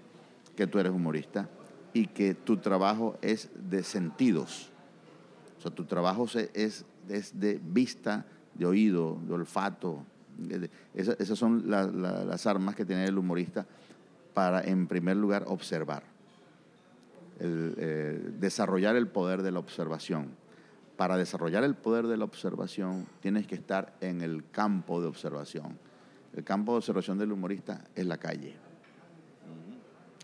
que 0.57 0.67
tú 0.67 0.79
eres 0.79 0.93
humorista 0.93 1.49
y 1.93 2.07
que 2.07 2.35
tu 2.35 2.59
trabajo 2.59 3.17
es 3.23 3.51
de 3.71 3.83
sentidos. 3.83 4.71
O 5.59 5.63
sea, 5.63 5.71
tu 5.71 5.85
trabajo 5.85 6.27
es, 6.55 6.85
es 7.09 7.41
de 7.41 7.61
vista, 7.63 8.27
de 8.55 8.67
oído, 8.67 9.19
de 9.27 9.35
olfato. 9.35 10.05
Esas, 10.95 11.39
son 11.39 11.65
las 11.67 12.47
armas 12.47 12.75
que 12.75 12.85
tiene 12.85 13.05
el 13.05 13.19
humorista 13.19 13.67
para, 14.35 14.63
en 14.63 14.87
primer 14.87 15.17
lugar, 15.17 15.45
observar. 15.47 16.05
Eh, 17.45 18.31
desarrollar 18.39 18.95
el 18.95 19.09
poder 19.09 19.43
de 19.43 19.51
la 19.51 19.59
observación. 19.59 20.29
Para 21.03 21.17
desarrollar 21.17 21.65
el 21.65 21.75
poder 21.75 22.07
de 22.07 22.17
la 22.17 22.23
observación 22.23 23.09
tienes 23.19 23.49
que 23.49 23.57
estar 23.57 23.97
en 24.01 24.21
el 24.21 24.49
campo 24.53 25.01
de 25.01 25.09
observación. 25.09 25.77
El 26.33 26.45
campo 26.45 26.71
de 26.71 26.79
observación 26.79 27.19
del 27.19 27.33
humorista 27.33 27.83
es 27.97 28.07
la 28.07 28.19
calle 28.19 28.55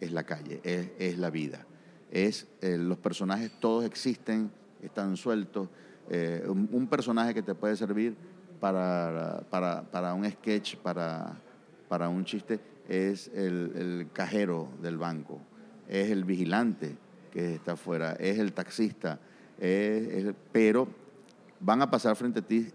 es 0.00 0.12
la 0.12 0.22
calle, 0.22 0.60
es, 0.62 1.18
la 1.18 1.30
vida. 1.30 1.66
Es, 2.12 2.46
eh, 2.60 2.78
los 2.78 2.96
personajes 2.96 3.50
todos 3.58 3.84
existen, 3.86 4.52
están 4.80 5.16
sueltos. 5.16 5.68
Eh, 6.10 6.46
un, 6.46 6.86
personaje 6.86 7.34
que 7.34 7.42
te 7.42 7.56
puede 7.56 7.74
servir 7.74 8.16
para, 8.60 9.42
para, 9.50 10.14
un 10.14 10.30
sketch, 10.30 10.76
para, 10.76 11.34
para 11.88 12.08
un 12.08 12.24
chiste, 12.24 12.60
es 12.88 13.32
el, 13.34 14.10
cajero 14.12 14.68
del 14.80 14.96
banco, 14.96 15.40
es 15.88 16.08
el 16.12 16.22
vigilante 16.22 16.96
que 17.32 17.56
está 17.56 17.72
afuera, 17.72 18.12
es 18.12 18.38
el 18.38 18.52
taxista, 18.52 19.18
pero 20.52 20.88
van 21.60 21.82
a 21.82 21.90
pasar 21.90 22.16
frente 22.16 22.40
a 22.40 22.42
ti 22.42 22.68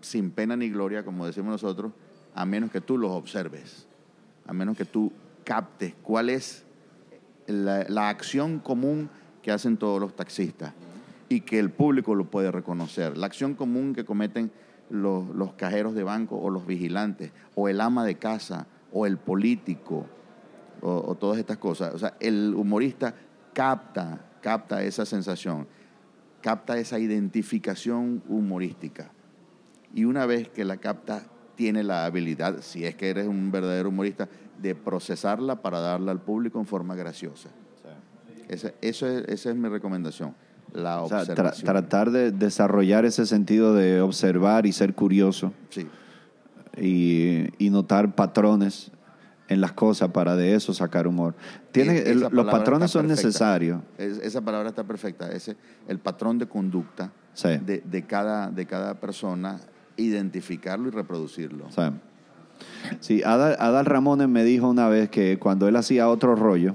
sin 0.00 0.30
pena 0.30 0.56
ni 0.56 0.68
gloria, 0.68 1.04
como 1.04 1.26
decimos 1.26 1.50
nosotros, 1.50 1.92
a 2.34 2.44
menos 2.44 2.70
que 2.70 2.80
tú 2.80 2.98
los 2.98 3.10
observes, 3.10 3.86
a 4.46 4.52
menos 4.52 4.76
que 4.76 4.84
tú 4.84 5.12
capte 5.44 5.94
cuál 6.02 6.30
es 6.30 6.64
la, 7.46 8.08
acción 8.08 8.58
común 8.58 9.08
que 9.42 9.50
hacen 9.50 9.76
todos 9.76 10.00
los 10.00 10.14
taxistas 10.14 10.72
y 11.28 11.40
que 11.40 11.58
el 11.58 11.70
público 11.70 12.14
lo 12.14 12.26
puede 12.26 12.50
reconocer. 12.50 13.16
La 13.16 13.26
acción 13.26 13.54
común 13.54 13.94
que 13.94 14.04
cometen 14.04 14.50
los, 14.90 15.52
cajeros 15.54 15.94
de 15.94 16.04
banco 16.04 16.38
o 16.38 16.50
los 16.50 16.66
vigilantes, 16.66 17.32
o 17.54 17.68
el 17.68 17.80
ama 17.80 18.04
de 18.04 18.16
casa, 18.16 18.66
o 18.92 19.06
el 19.06 19.18
político, 19.18 20.06
o, 20.80 21.14
todas 21.14 21.38
estas 21.38 21.58
cosas. 21.58 21.94
O 21.94 21.98
sea, 21.98 22.14
el 22.20 22.54
humorista 22.54 23.14
capta, 23.52 24.20
capta 24.40 24.82
esa 24.82 25.04
sensación, 25.04 25.66
capta 26.40 26.78
esa 26.78 26.98
identificación 26.98 28.22
humorística. 28.28 29.10
Y 29.94 30.04
una 30.04 30.26
vez 30.26 30.48
que 30.48 30.64
la 30.64 30.76
capta, 30.76 31.24
tiene 31.54 31.82
la 31.82 32.04
habilidad, 32.04 32.60
si 32.60 32.84
es 32.84 32.94
que 32.94 33.10
eres 33.10 33.26
un 33.26 33.50
verdadero 33.50 33.88
humorista, 33.88 34.28
de 34.62 34.74
procesarla 34.74 35.60
para 35.60 35.80
darla 35.80 36.12
al 36.12 36.20
público 36.20 36.60
en 36.60 36.66
forma 36.66 36.94
graciosa. 36.94 37.48
Esa, 38.48 38.72
eso 38.80 39.06
es, 39.06 39.24
esa 39.28 39.50
es 39.50 39.56
mi 39.56 39.68
recomendación. 39.68 40.34
La 40.72 41.02
observación. 41.02 41.66
tratar 41.66 42.10
de 42.10 42.30
desarrollar 42.30 43.04
ese 43.04 43.26
sentido 43.26 43.74
de 43.74 44.00
observar 44.00 44.66
y 44.66 44.72
ser 44.72 44.94
curioso. 44.94 45.52
Sí. 45.70 45.86
Y, 46.80 47.70
notar 47.70 48.14
patrones 48.14 48.92
en 49.48 49.60
las 49.60 49.72
cosas 49.72 50.10
para 50.10 50.36
de 50.36 50.54
eso 50.54 50.74
sacar 50.74 51.06
humor. 51.06 51.34
Tiene, 51.72 52.14
los 52.14 52.44
patrones 52.46 52.90
son 52.90 53.06
necesarios. 53.06 53.80
esa 53.98 54.40
palabra 54.42 54.68
está 54.68 54.84
perfecta. 54.84 55.30
Ese, 55.32 55.56
el 55.88 55.98
patrón 55.98 56.38
de 56.38 56.46
conducta 56.46 57.10
de, 57.64 57.82
de, 57.84 58.02
cada, 58.04 58.50
de 58.50 58.66
cada 58.66 58.94
persona, 58.94 59.58
identificarlo 59.96 60.88
y 60.88 60.90
reproducirlo. 60.90 61.66
Sí. 61.70 61.82
Sí, 63.00 63.22
Adal, 63.22 63.86
Ramones 63.86 64.28
me 64.28 64.42
dijo 64.44 64.68
una 64.68 64.88
vez 64.88 65.08
que 65.10 65.38
cuando 65.38 65.68
él 65.68 65.76
hacía 65.76 66.08
otro 66.08 66.34
rollo, 66.34 66.74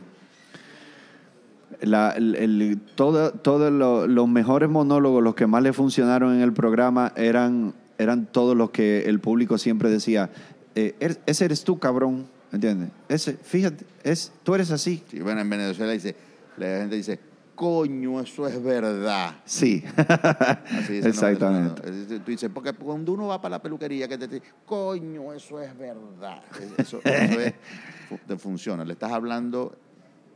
la- 1.81 2.11
el- 2.11 2.35
el- 2.35 2.79
todo- 2.95 3.31
todos 3.31 3.71
lo- 3.71 4.07
los 4.07 4.27
mejores 4.29 4.69
monólogos, 4.69 5.21
los 5.21 5.35
que 5.35 5.47
más 5.47 5.61
le 5.63 5.73
funcionaron 5.73 6.33
en 6.35 6.41
el 6.41 6.53
programa, 6.53 7.11
eran, 7.17 7.73
eran 7.97 8.25
todos 8.25 8.55
los 8.55 8.69
que 8.71 9.03
el 9.09 9.19
público 9.19 9.57
siempre 9.57 9.89
decía, 9.89 10.29
eh, 10.75 10.95
"Er- 11.01 11.19
ese 11.25 11.45
eres 11.45 11.63
tú, 11.65 11.79
cabrón, 11.79 12.27
¿entiendes? 12.53 12.89
Ese, 13.09 13.33
fíjate, 13.33 13.85
es, 14.03 14.31
tú 14.43 14.55
eres 14.55 14.71
así. 14.71 15.03
Sí, 15.09 15.19
bueno, 15.19 15.41
en 15.41 15.49
Venezuela 15.49 15.91
dice, 15.91 16.15
la 16.57 16.65
gente 16.77 16.95
dice, 16.95 17.19
coño, 17.55 18.21
eso 18.21 18.47
es 18.47 18.63
verdad. 18.63 19.35
Sí, 19.43 19.83
Así 19.97 20.93
dicen 20.93 20.97
los 20.97 21.05
exactamente. 21.05 21.81
Tú 22.19 22.31
dices, 22.31 22.49
porque 22.53 22.73
cuando 22.73 23.11
uno 23.13 23.27
va 23.27 23.41
para 23.41 23.57
la 23.57 23.61
peluquería, 23.61 24.07
que 24.07 24.17
te 24.17 24.27
dice, 24.27 24.43
coño, 24.65 25.33
eso 25.33 25.59
es 25.59 25.77
verdad. 25.77 26.41
Eso, 26.77 26.99
eso 27.03 27.39
es, 27.39 27.53
te 28.27 28.37
funciona. 28.37 28.85
Le 28.85 28.93
estás 28.93 29.11
hablando 29.11 29.75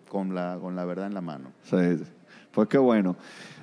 con 0.10 0.34
la, 0.34 0.58
con 0.60 0.76
la 0.76 0.86
verdad 0.86 1.08
en 1.08 1.14
la 1.14 1.22
mano. 1.22 1.52
Sí, 1.64 2.04
pues 2.52 2.68
qué 2.68 2.78
bueno. 2.78 3.16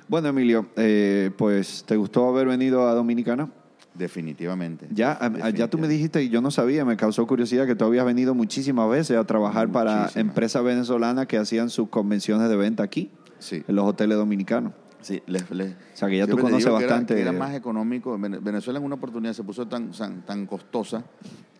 Bueno, 0.07 0.29
Emilio, 0.29 0.67
eh, 0.75 1.31
pues 1.35 1.83
¿te 1.85 1.95
gustó 1.95 2.29
haber 2.29 2.47
venido 2.47 2.87
a 2.87 2.93
Dominicana? 2.93 3.49
Definitivamente. 3.97 4.87
Ya, 4.91 5.11
a- 5.13 5.25
a- 5.25 5.49
ya 5.49 5.67
tú 5.69 5.77
me 5.77 5.87
Definitivamente. 5.87 5.87
dijiste 5.89 6.23
y 6.23 6.29
yo 6.29 6.41
no 6.41 6.51
sabía, 6.51 6.83
me 6.85 6.97
causó 6.97 7.25
curiosidad 7.27 7.65
que 7.65 7.75
tú 7.75 7.85
habías 7.85 8.05
venido 8.05 8.33
muchísimas 8.35 8.89
veces 8.89 9.17
a 9.17 9.23
trabajar 9.23 9.69
para 9.71 10.09
empresas 10.15 10.63
venezolanas 10.63 11.27
que 11.27 11.37
hacían 11.37 11.69
sus 11.69 11.89
convenciones 11.89 12.49
de 12.49 12.55
venta 12.55 12.83
aquí, 12.83 13.09
Sí. 13.39 13.63
en 13.67 13.75
los 13.75 13.85
hoteles 13.85 14.17
dominicanos. 14.17 14.73
Sí, 15.01 15.21
les, 15.27 15.49
les- 15.51 15.73
O 15.73 15.75
sea, 15.97 16.09
que 16.09 16.17
ya 16.17 16.25
tú 16.27 16.35
conoces 16.37 16.65
digo 16.65 16.77
que 16.77 16.83
era- 16.83 16.93
bastante. 16.93 17.15
que 17.15 17.21
Era, 17.21 17.31
más 17.31 17.53
económico. 17.53 18.17
Vene- 18.17 18.39
Venezuela 18.39 18.79
en 18.79 18.85
una 18.85 18.95
oportunidad 18.95 19.33
se 19.33 19.43
puso 19.43 19.67
tan, 19.67 19.91
tan, 19.91 20.25
tan 20.25 20.45
costosa 20.47 21.03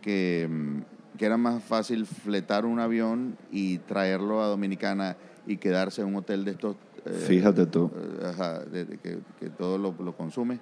que, 0.01 0.49
mm, 0.49 1.17
que 1.17 1.25
era 1.25 1.37
más 1.37 1.63
fácil 1.63 2.05
fletar 2.05 2.65
un 2.65 2.79
avión 2.79 3.37
y 3.51 3.77
traerlo 3.79 4.41
a 4.43 4.47
Dominicana 4.47 5.15
y 5.47 5.57
quedarse 5.57 6.01
en 6.01 6.07
un 6.07 6.15
hotel 6.17 6.43
de 6.43 6.51
estos. 6.51 6.75
eh, 7.05 7.11
Fíjate 7.27 7.67
tú. 7.67 7.91
eh, 7.95 8.25
ajá, 8.25 8.59
de- 8.65 8.85
de 8.85 8.97
que, 8.97 9.19
que 9.39 9.49
todo 9.51 9.77
lo, 9.77 9.93
lo 10.03 10.17
consume. 10.17 10.59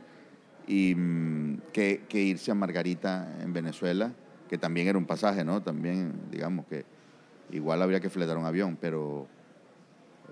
Y 0.67 0.95
mm, 0.95 1.57
que, 1.71 2.03
que 2.07 2.21
irse 2.21 2.51
a 2.51 2.55
Margarita 2.55 3.37
en 3.41 3.53
Venezuela, 3.53 4.11
que 4.49 4.57
también 4.57 4.87
era 4.87 4.97
un 4.97 5.05
pasaje, 5.05 5.43
¿no? 5.43 5.61
También, 5.61 6.13
digamos 6.31 6.65
que 6.67 6.85
igual 7.51 7.81
habría 7.81 7.99
que 7.99 8.09
fletar 8.09 8.37
un 8.37 8.45
avión, 8.45 8.77
pero 8.79 9.27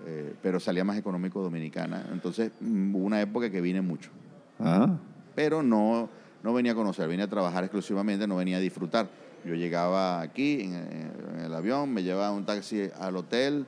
eh, 0.06 0.34
pero 0.42 0.58
salía 0.58 0.84
más 0.84 0.96
económico 0.96 1.42
Dominicana. 1.42 2.06
Entonces, 2.12 2.50
mm, 2.60 2.94
hubo 2.94 3.04
una 3.04 3.20
época 3.20 3.50
que 3.50 3.60
vine 3.60 3.80
mucho. 3.80 4.10
Ah, 4.58 4.96
Pero 5.34 5.62
no, 5.62 6.08
no 6.42 6.52
venía 6.52 6.72
a 6.72 6.74
conocer, 6.74 7.08
venía 7.08 7.26
a 7.26 7.28
trabajar 7.28 7.64
exclusivamente, 7.64 8.26
no 8.26 8.36
venía 8.36 8.56
a 8.56 8.60
disfrutar. 8.60 9.08
Yo 9.44 9.54
llegaba 9.54 10.20
aquí 10.20 10.62
en, 10.62 10.74
en 10.74 11.40
el 11.44 11.54
avión, 11.54 11.92
me 11.92 12.02
llevaba 12.02 12.30
un 12.32 12.44
taxi 12.44 12.90
al 12.98 13.16
hotel, 13.16 13.66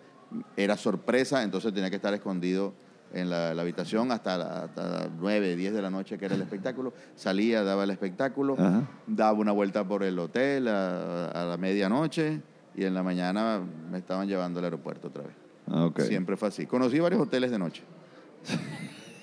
era 0.56 0.76
sorpresa, 0.76 1.42
entonces 1.42 1.72
tenía 1.72 1.90
que 1.90 1.96
estar 1.96 2.14
escondido 2.14 2.74
en 3.14 3.30
la, 3.30 3.54
la 3.54 3.62
habitación 3.62 4.10
hasta, 4.12 4.36
la- 4.36 4.64
hasta 4.64 4.88
las 4.88 5.08
9, 5.18 5.56
10 5.56 5.72
de 5.72 5.80
la 5.82 5.88
noche 5.90 6.18
que 6.18 6.26
era 6.26 6.34
el 6.34 6.42
espectáculo. 6.42 6.92
Salía, 7.14 7.62
daba 7.62 7.84
el 7.84 7.90
espectáculo, 7.90 8.54
Ajá. 8.58 8.82
daba 9.06 9.38
una 9.38 9.52
vuelta 9.52 9.86
por 9.86 10.02
el 10.02 10.18
hotel 10.18 10.68
a, 10.68 11.28
a 11.28 11.44
la 11.44 11.56
medianoche 11.56 12.40
y 12.76 12.84
en 12.84 12.92
la 12.92 13.02
mañana 13.02 13.60
me 13.90 13.98
estaban 13.98 14.26
llevando 14.28 14.58
al 14.58 14.64
aeropuerto 14.66 15.08
otra 15.08 15.22
vez. 15.22 15.32
ok. 15.70 16.00
Siempre 16.00 16.36
fue 16.36 16.48
así. 16.48 16.66
Conocí 16.66 16.98
varios 16.98 17.22
hoteles 17.22 17.50
de 17.50 17.58
noche. 17.58 17.82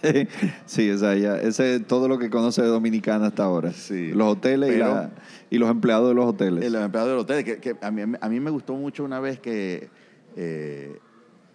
sí, 0.65 0.89
o 0.89 0.97
sea, 0.97 1.15
ya, 1.15 1.35
ese 1.37 1.75
es 1.75 1.85
todo 1.87 2.07
lo 2.07 2.17
que 2.17 2.29
conoce 2.29 2.61
de 2.61 2.67
Dominicana 2.69 3.27
hasta 3.27 3.43
ahora. 3.43 3.71
Sí. 3.71 4.11
Los 4.13 4.33
hoteles 4.33 4.69
y, 4.69 4.73
Pero- 4.73 4.85
la- 4.93 5.09
y 5.49 5.57
los 5.57 5.69
empleados 5.69 6.07
de 6.09 6.15
los 6.15 6.25
hoteles. 6.25 6.63
El 6.65 6.75
empleado 6.75 7.09
del 7.09 7.17
hotel, 7.19 7.43
que, 7.43 7.59
que 7.59 7.75
a, 7.81 7.91
mí, 7.91 8.15
a 8.19 8.29
mí 8.29 8.39
me 8.39 8.49
gustó 8.49 8.73
mucho 8.73 9.03
una 9.03 9.19
vez 9.19 9.39
que 9.39 9.89
eh, 10.35 10.97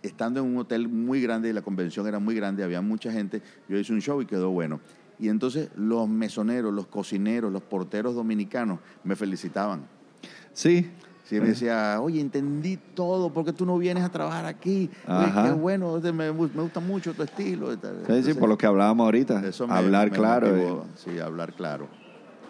estando 0.02 0.40
en 0.40 0.46
un 0.46 0.58
hotel 0.58 0.88
muy 0.88 1.20
grande 1.20 1.48
y 1.50 1.52
la 1.52 1.62
convención 1.62 2.06
era 2.06 2.18
muy 2.18 2.34
grande, 2.34 2.62
había 2.64 2.80
mucha 2.80 3.10
gente, 3.12 3.42
yo 3.68 3.78
hice 3.78 3.92
un 3.92 4.00
show 4.00 4.20
y 4.22 4.26
quedó 4.26 4.50
bueno. 4.50 4.80
Y 5.18 5.28
entonces 5.28 5.70
los 5.76 6.08
mesoneros, 6.08 6.72
los 6.74 6.86
cocineros, 6.86 7.50
los 7.52 7.62
porteros 7.62 8.14
dominicanos 8.14 8.80
me 9.04 9.16
felicitaban. 9.16 9.86
Sí. 10.52 10.90
Sí, 11.24 11.40
me 11.40 11.48
decía, 11.48 11.98
oye, 12.00 12.20
entendí 12.20 12.76
todo, 12.76 13.32
¿por 13.32 13.44
qué 13.44 13.52
tú 13.52 13.66
no 13.66 13.76
vienes 13.78 14.04
a 14.04 14.10
trabajar 14.10 14.46
aquí? 14.46 14.88
Oye, 15.08 15.16
Ajá. 15.26 15.42
qué 15.42 15.50
bueno, 15.54 15.96
este, 15.96 16.12
me, 16.12 16.32
me 16.32 16.46
gusta 16.62 16.78
mucho 16.78 17.14
tu 17.14 17.24
estilo. 17.24 17.72
Sí, 17.72 18.22
sí, 18.22 18.34
por 18.34 18.48
lo 18.48 18.56
que 18.56 18.64
hablábamos 18.66 19.06
ahorita. 19.06 19.44
eso 19.44 19.66
me- 19.66 19.74
Hablar 19.74 20.12
me 20.12 20.16
claro. 20.16 20.46
motivó. 20.46 20.82
eh. 20.84 20.86
Sí, 20.94 21.18
hablar 21.18 21.52
claro. 21.54 21.88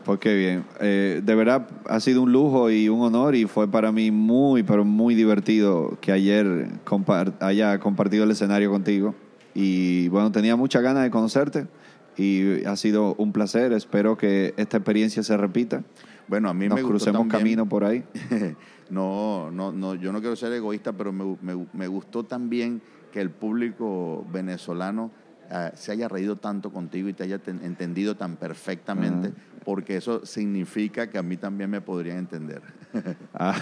Pues 0.07 0.21
qué 0.21 0.35
bien. 0.37 0.65
Eh, 0.81 1.21
de 1.25 1.35
verdad 1.35 1.67
ha 1.89 1.99
sido 1.99 2.23
un 2.23 2.31
lujo 2.31 2.71
y 2.71 2.89
un 2.89 3.01
honor 3.01 3.35
y 3.35 3.47
fue 3.47 3.69
para 3.69 3.91
mí 3.91 4.13
muy, 4.13 4.63
pero 4.63 4.85
muy 4.85 5.17
divertido 5.17 5.99
que 6.01 6.13
ayer 6.13 6.69
compar- 6.85 7.35
haya 7.41 7.81
compartido 7.81 8.23
el 8.23 8.31
escenario 8.31 8.71
contigo. 8.71 9.17
Y 9.53 10.07
bueno, 10.09 10.31
tenía 10.31 10.55
muchas 10.55 10.83
ganas 10.85 11.03
de 11.03 11.11
conocerte 11.11 11.67
y 12.17 12.65
ha 12.67 12.77
sido 12.77 13.15
un 13.19 13.33
placer. 13.33 13.73
Espero 13.73 14.17
que 14.17 14.55
esta 14.57 14.77
experiencia 14.77 15.25
se 15.25 15.37
repita. 15.37 15.83
Bueno, 16.29 16.49
a 16.51 16.55
mí 16.55 16.69
Nos 16.69 16.77
me 16.77 16.83
gustó 16.83 16.97
crucemos 16.99 17.21
también- 17.23 17.41
camino 17.41 17.67
por 17.69 17.85
ahí. 17.85 18.05
no, 18.91 19.51
no, 19.51 19.73
no, 19.73 19.97
yo 19.97 20.13
no 20.13 20.21
quiero 20.21 20.37
ser 20.37 20.53
egoísta, 20.53 20.93
pero 20.93 21.13
me, 21.13 21.37
me- 21.43 21.67
me 21.73 21.89
gustó 21.89 22.23
también 22.23 22.81
que 23.13 23.21
el 23.21 23.31
público 23.31 24.25
venezolano 24.33 25.11
ah, 25.51 25.73
se 25.75 25.91
haya 25.91 26.07
reído 26.07 26.37
tanto 26.37 26.71
contigo 26.71 27.09
y 27.09 27.13
te 27.13 27.25
haya 27.25 27.39
ten- 27.39 27.61
entendido 27.65 28.15
tan 28.17 28.37
perfectamente, 28.37 29.33
porque 29.67 29.97
eso 29.97 30.25
significa 30.25 31.11
que 31.11 31.19
a 31.19 31.23
mí 31.25 31.37
también 31.37 31.69
me 31.69 31.81
podrían 31.83 32.19
entender. 32.19 32.63
Ah, 33.35 33.55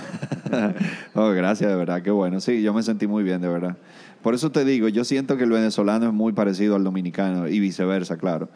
oh, 1.15 1.31
gracias, 1.31 1.69
de 1.69 1.75
verdad, 1.75 2.03
qué 2.03 2.13
bueno. 2.13 2.39
Sí, 2.39 2.63
yo 2.63 2.73
me 2.73 2.85
sentí 2.85 3.09
muy 3.09 3.25
bien, 3.25 3.41
de 3.41 3.49
verdad. 3.49 3.77
Por 4.23 4.35
eso 4.35 4.53
te 4.53 4.65
digo, 4.65 4.87
yo 4.89 5.03
siento 5.03 5.37
que 5.37 5.43
el 5.43 5.51
venezolano 5.51 6.07
es 6.07 6.13
muy 6.13 6.33
parecido 6.33 6.77
al 6.77 6.85
dominicano 6.85 7.49
y 7.49 7.59
viceversa, 7.59 8.17
claro. 8.17 8.49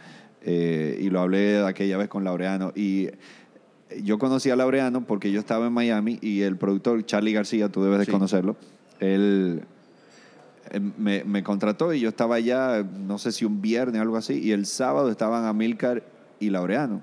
Eh, 0.43 0.99
y 1.01 1.11
lo 1.11 1.21
hablé 1.21 1.65
aquella 1.67 1.97
vez 1.97 2.07
con 2.09 2.23
Laureano. 2.23 2.71
Y 2.77 3.09
yo 4.03 4.19
conocí 4.19 4.51
a 4.51 4.57
Laureano 4.57 5.05
porque 5.05 5.33
yo 5.33 5.41
estaba 5.41 5.67
en 5.67 5.73
Miami 5.73 6.19
y 6.21 6.43
el 6.43 6.57
productor 6.57 7.05
Charlie 7.05 7.33
García, 7.33 7.69
tú 7.71 7.83
debes 7.83 7.99
de 7.99 8.05
Sí. 8.05 8.13
conocerlo, 8.13 8.57
él 9.01 9.63
eh, 10.71 10.81
me, 10.97 11.25
me 11.25 11.43
contrató 11.43 11.93
y 11.93 11.99
yo 12.01 12.11
estaba 12.11 12.37
allá, 12.37 12.85
no 12.85 13.19
sé 13.19 13.33
si 13.33 13.45
un 13.45 13.61
viernes 13.61 13.99
o 13.99 14.03
algo 14.03 14.17
así, 14.17 14.39
y 14.39 14.53
el 14.53 14.67
sábado 14.67 15.11
estaban 15.11 15.45
Amilcar 15.47 16.05
y 16.39 16.51
Laureano. 16.51 17.03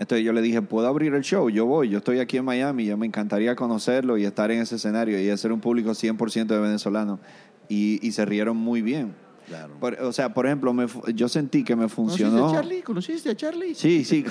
Entonces 0.00 0.24
yo 0.24 0.32
le 0.32 0.40
dije, 0.40 0.62
¿puedo 0.62 0.88
abrir 0.88 1.12
el 1.12 1.20
show? 1.22 1.50
Yo 1.50 1.66
voy, 1.66 1.90
yo 1.90 1.98
estoy 1.98 2.20
aquí 2.20 2.38
en 2.38 2.44
Miami, 2.46 2.86
ya 2.86 2.96
me 2.96 3.04
encantaría 3.04 3.54
conocerlo 3.54 4.16
y 4.16 4.24
estar 4.24 4.50
en 4.50 4.62
ese 4.62 4.76
escenario 4.76 5.20
y 5.20 5.28
hacer 5.28 5.52
un 5.52 5.60
público 5.60 5.90
100% 5.90 6.46
de 6.46 6.58
venezolanos. 6.58 7.20
Y, 7.68 7.98
y 8.04 8.12
se 8.12 8.24
rieron 8.24 8.56
muy 8.56 8.80
bien. 8.80 9.12
Claro. 9.46 9.74
Por- 9.78 10.00
o 10.00 10.12
sea, 10.14 10.32
por 10.32 10.46
ejemplo, 10.46 10.72
me 10.72 10.86
yo 11.14 11.28
sentí 11.28 11.64
que 11.64 11.76
me 11.76 11.86
funcionó. 11.88 12.30
¿Conociste 12.38 12.56
a 12.56 12.60
Charlie? 12.62 12.82
¿Conociste 12.82 13.30
a 13.30 13.36
Charlie? 13.36 13.74
Sí, 13.74 14.04
sí. 14.04 14.24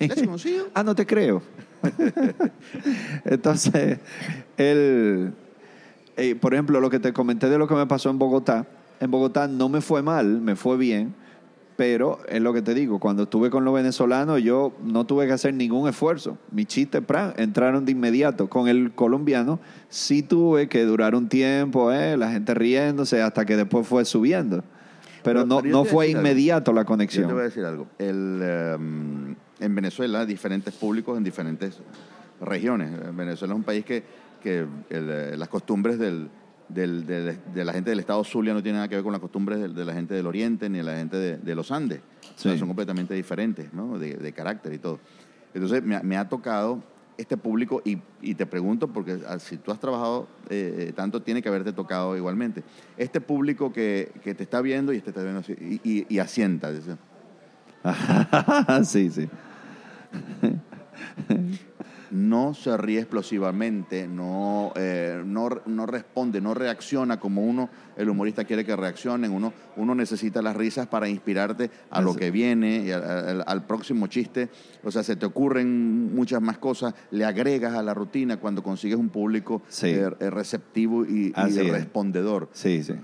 ¿Le 0.00 0.06
has 0.06 0.22
conocido? 0.22 0.66
ah, 0.74 0.82
no 0.82 0.94
te 0.96 1.06
creo. 1.06 1.40
Entonces, 3.24 3.98
él, 4.56 5.32
eh, 6.16 6.34
por 6.34 6.52
ejemplo, 6.54 6.80
lo 6.80 6.90
que 6.90 6.98
te 6.98 7.12
comenté 7.12 7.48
de 7.48 7.58
lo 7.58 7.68
que 7.68 7.74
me 7.74 7.86
pasó 7.86 8.10
en 8.10 8.18
Bogotá, 8.18 8.66
en 9.00 9.10
Bogotá 9.10 9.46
no 9.46 9.68
me 9.68 9.80
fue 9.80 10.02
mal, 10.02 10.40
me 10.40 10.56
fue 10.56 10.76
bien, 10.76 11.14
pero 11.76 12.18
es 12.28 12.40
lo 12.40 12.52
que 12.54 12.62
te 12.62 12.72
digo, 12.74 12.98
cuando 12.98 13.24
estuve 13.24 13.50
con 13.50 13.64
los 13.64 13.74
venezolanos 13.74 14.42
yo 14.42 14.72
no 14.82 15.04
tuve 15.04 15.26
que 15.26 15.32
hacer 15.32 15.52
ningún 15.54 15.88
esfuerzo. 15.88 16.38
Mis 16.50 16.66
chistes 16.66 17.02
pran, 17.04 17.34
entraron 17.36 17.84
de 17.84 17.92
inmediato. 17.92 18.48
Con 18.48 18.66
el 18.68 18.92
colombiano 18.92 19.60
sí 19.90 20.22
tuve 20.22 20.68
que 20.68 20.84
durar 20.84 21.14
un 21.14 21.28
tiempo, 21.28 21.92
eh, 21.92 22.16
la 22.16 22.30
gente 22.32 22.54
riéndose 22.54 23.20
hasta 23.22 23.44
que 23.44 23.56
después 23.56 23.86
fue 23.86 24.04
subiendo. 24.04 24.64
Pero, 25.22 25.40
Pero- 25.40 25.46
no, 25.46 25.60
pero 25.60 25.72
no 25.72 25.84
fue 25.84 26.06
algo. 26.06 26.18
inmediato 26.20 26.72
la 26.72 26.80
Yo 26.80 26.84
te 26.84 26.88
conexión. 26.88 27.30
voy 27.30 27.40
a 27.40 27.44
decir 27.44 27.64
algo. 27.64 27.86
El, 27.98 28.40
em, 28.42 29.34
en 29.60 29.74
Venezuela, 29.74 30.24
diferentes 30.24 30.72
públicos 30.74 31.18
en 31.18 31.24
diferentes 31.24 31.78
regiones. 32.40 32.90
Venezuela 33.14 33.54
es 33.54 33.58
un 33.58 33.64
país 33.64 33.84
que, 33.84 34.02
que 34.42 34.60
el, 34.60 34.68
eh, 35.10 35.36
las 35.36 35.48
costumbres 35.48 35.98
del, 35.98 36.28
del- 36.68 37.06
del- 37.06 37.38
de 37.54 37.64
la 37.64 37.72
gente 37.72 37.90
del 37.90 38.00
estado 38.00 38.24
Zulia 38.24 38.52
no 38.54 38.62
tienen 38.62 38.78
nada 38.78 38.88
que 38.88 38.96
ver 38.96 39.04
con 39.04 39.12
las 39.12 39.20
costumbres 39.20 39.60
de, 39.60 39.68
de 39.68 39.84
la 39.84 39.92
gente 39.94 40.14
del 40.14 40.26
Oriente 40.26 40.68
ni 40.68 40.78
de 40.78 40.84
la 40.84 40.96
gente 40.96 41.16
de, 41.16 41.38
de 41.38 41.54
los 41.54 41.70
Andes. 41.70 42.00
O 42.34 42.38
sea, 42.38 42.52
Sí. 42.52 42.58
son 42.58 42.68
completamente 42.68 43.14
diferentes, 43.14 43.72
¿no? 43.72 43.98
De, 43.98 44.14
de 44.14 44.32
carácter 44.32 44.72
y 44.72 44.78
todo. 44.78 44.98
Entonces, 45.54 45.82
me, 45.82 45.96
ha- 45.96 46.02
me 46.02 46.16
ha 46.16 46.28
tocado 46.28 46.82
este 47.18 47.36
público 47.38 47.80
y, 47.84 47.96
y 48.20 48.34
te 48.34 48.44
pregunto, 48.44 48.88
porque 48.88 49.18
ah, 49.26 49.38
si 49.38 49.56
tú 49.56 49.70
has 49.72 49.80
trabajado 49.80 50.28
eh, 50.50 50.92
tanto, 50.94 51.22
tiene 51.22 51.40
que 51.40 51.48
haberte 51.48 51.72
tocado 51.72 52.14
igualmente. 52.16 52.62
Este 52.98 53.20
público 53.22 53.72
que, 53.72 54.12
que 54.22 54.34
te 54.34 54.42
está 54.42 54.60
viendo 54.60 54.92
y 54.92 55.00
te 55.00 55.10
está 55.10 55.22
viendo 55.22 55.40
así, 55.40 55.54
y, 55.82 56.00
y- 56.00 56.06
y 56.10 56.18
asienta. 56.18 56.70
dice, 56.72 56.96
sí, 58.84 59.08
sí. 59.10 59.28
no 62.10 62.54
se 62.54 62.76
ríe 62.76 63.00
explosivamente, 63.00 64.06
no, 64.08 64.72
eh, 64.76 65.22
no, 65.24 65.48
no 65.66 65.86
responde, 65.86 66.40
no 66.40 66.54
reacciona 66.54 67.18
como 67.20 67.42
uno, 67.44 67.68
el 67.96 68.08
humorista 68.10 68.44
quiere 68.44 68.64
que 68.64 68.74
reaccionen. 68.76 69.32
Uno, 69.32 69.52
uno 69.76 69.94
necesita 69.94 70.42
las 70.42 70.56
risas 70.56 70.86
para 70.86 71.08
inspirarte 71.08 71.70
a 71.90 72.00
lo 72.00 72.14
que 72.14 72.30
viene, 72.30 72.84
y 72.84 72.90
al, 72.90 73.02
al- 73.02 73.44
al 73.46 73.66
próximo 73.66 74.06
chiste. 74.06 74.48
O 74.84 74.90
sea, 74.90 75.02
se 75.02 75.16
te 75.16 75.26
ocurren 75.26 76.14
muchas 76.14 76.40
más 76.40 76.58
cosas, 76.58 76.94
le 77.10 77.24
agregas 77.24 77.74
a 77.74 77.82
la 77.82 77.94
rutina 77.94 78.38
cuando 78.38 78.62
consigues 78.62 78.98
un 78.98 79.08
público 79.08 79.62
Sí. 79.68 79.88
eh, 79.88 80.10
eh, 80.20 80.30
receptivo 80.30 81.04
y, 81.04 81.32
respondedor. 81.32 82.48
Sí, 82.52 82.82
sí. 82.82 82.94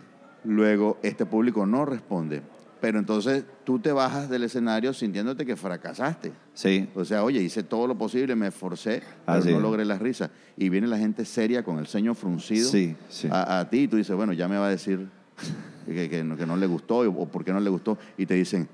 Luego, 0.44 0.98
este 1.02 1.24
público 1.26 1.66
no 1.66 1.84
responde. 1.84 2.42
Pero 2.82 2.98
entonces 2.98 3.44
tú 3.64 3.78
te 3.78 3.92
bajas 3.92 4.28
del 4.28 4.42
escenario 4.42 4.92
sintiéndote 4.92 5.46
que 5.46 5.54
fracasaste. 5.56 6.32
Sí. 6.52 6.88
O 6.96 7.04
sea, 7.04 7.22
oye, 7.22 7.40
hice 7.40 7.62
todo 7.62 7.86
lo 7.86 7.96
posible, 7.96 8.34
me 8.34 8.48
esforcé, 8.48 9.02
pero 9.24 9.38
no 9.52 9.60
logré 9.60 9.84
las 9.84 10.02
risas. 10.02 10.30
Y 10.56 10.68
viene 10.68 10.88
la 10.88 10.98
gente 10.98 11.24
seria 11.24 11.62
con 11.62 11.78
el 11.78 11.86
ceño 11.86 12.14
fruncido 12.14 12.68
Sí, 12.68 12.96
sí. 13.08 13.28
A, 13.30 13.60
a 13.60 13.70
ti 13.70 13.82
y 13.82 13.88
tú 13.88 13.96
dices, 13.96 14.14
bueno, 14.16 14.32
ya 14.32 14.48
me 14.48 14.58
va 14.58 14.66
a 14.66 14.70
decir 14.70 15.08
que, 15.86 16.10
que 16.10 16.24
no, 16.24 16.36
que 16.36 16.44
no 16.44 16.56
le 16.56 16.66
gustó 16.66 16.98
o 17.08 17.26
por 17.28 17.44
qué 17.44 17.52
no 17.52 17.60
le 17.60 17.70
gustó. 17.70 17.96
Y 18.18 18.26
te 18.26 18.34
dicen, 18.34 18.68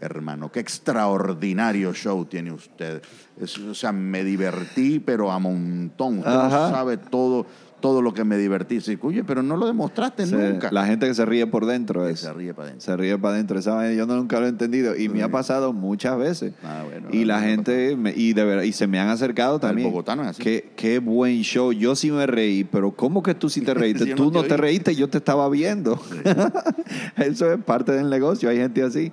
hermano, 0.00 0.50
qué 0.52 0.60
extraordinario 0.60 1.92
show 1.92 2.24
tiene 2.26 2.52
usted. 2.52 3.02
Es- 3.40 3.58
o 3.58 3.74
sea, 3.74 3.90
me 3.92 4.22
divertí, 4.24 5.00
pero 5.00 5.30
a 5.32 5.38
montón. 5.40 6.18
Usted 6.18 6.30
no 6.30 6.50
sabe 6.50 6.96
todo, 6.98 7.46
todo 7.80 8.02
lo 8.02 8.14
que 8.14 8.24
me 8.24 8.36
divertí. 8.36 8.80
Sí, 8.80 8.98
oye, 9.02 9.24
pero 9.24 9.42
no 9.42 9.56
lo 9.56 9.66
demostraste 9.66 10.26
Se- 10.26 10.36
nunca. 10.36 10.70
La 10.70 10.86
gente 10.86 11.06
que 11.08 11.14
se 11.14 11.24
ríe 11.24 11.46
por 11.46 11.66
dentro 11.66 12.06
es. 12.06 12.20
se 12.20 12.32
ríe 12.32 12.54
para 12.54 12.68
adentro. 12.68 12.84
Se 12.84 12.96
ríe 12.96 13.18
para 13.18 13.34
adentro. 13.34 13.58
Esa 13.58 13.74
vaina 13.74 13.94
yo 13.94 14.06
nunca 14.06 14.38
lo 14.40 14.46
he 14.46 14.48
entendido. 14.50 14.96
Y 14.96 15.08
me 15.08 15.22
ha 15.22 15.28
pasado 15.30 15.72
muchas 15.72 16.18
veces. 16.18 16.52
Ah, 16.62 16.82
bueno, 16.88 17.08
y 17.12 17.24
la 17.24 17.40
gente, 17.40 17.96
me- 17.96 18.12
y 18.14 18.32
de 18.32 18.44
verdad, 18.44 18.62
y 18.64 18.72
se 18.72 18.86
me 18.86 19.00
han 19.00 19.08
acercado 19.08 19.58
también. 19.58 19.88
bogotano 19.90 20.22
es 20.22 20.28
así. 20.28 20.42
Qué, 20.42 20.70
qué 20.76 20.98
buen 20.98 21.42
show. 21.42 21.72
Yo 21.72 21.96
sí 21.96 22.10
me 22.10 22.26
reí, 22.26 22.64
pero 22.64 22.90
¿cómo 22.92 23.22
que 23.22 23.34
tú 23.34 23.48
sí 23.48 23.60
te 23.62 23.74
reíste? 23.74 24.14
Tú 24.14 24.26
no 24.30 24.40
no 24.42 24.44
te 24.44 24.56
reíste, 24.56 24.94
yo 24.94 25.08
te 25.08 25.18
estaba 25.18 25.48
viendo. 25.48 26.00
Eso 27.16 27.52
es 27.52 27.62
parte 27.64 27.92
del 27.92 28.10
negocio. 28.10 28.48
Hay 28.48 28.56
gente 28.56 28.82
así. 28.82 29.12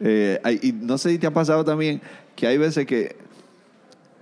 Eh, 0.00 0.40
y 0.62 0.72
no 0.72 0.98
sé 0.98 1.10
si 1.10 1.18
te 1.18 1.26
ha 1.26 1.32
pasado 1.32 1.64
también 1.64 2.00
que 2.34 2.46
hay 2.46 2.58
veces 2.58 2.84
que, 2.86 3.16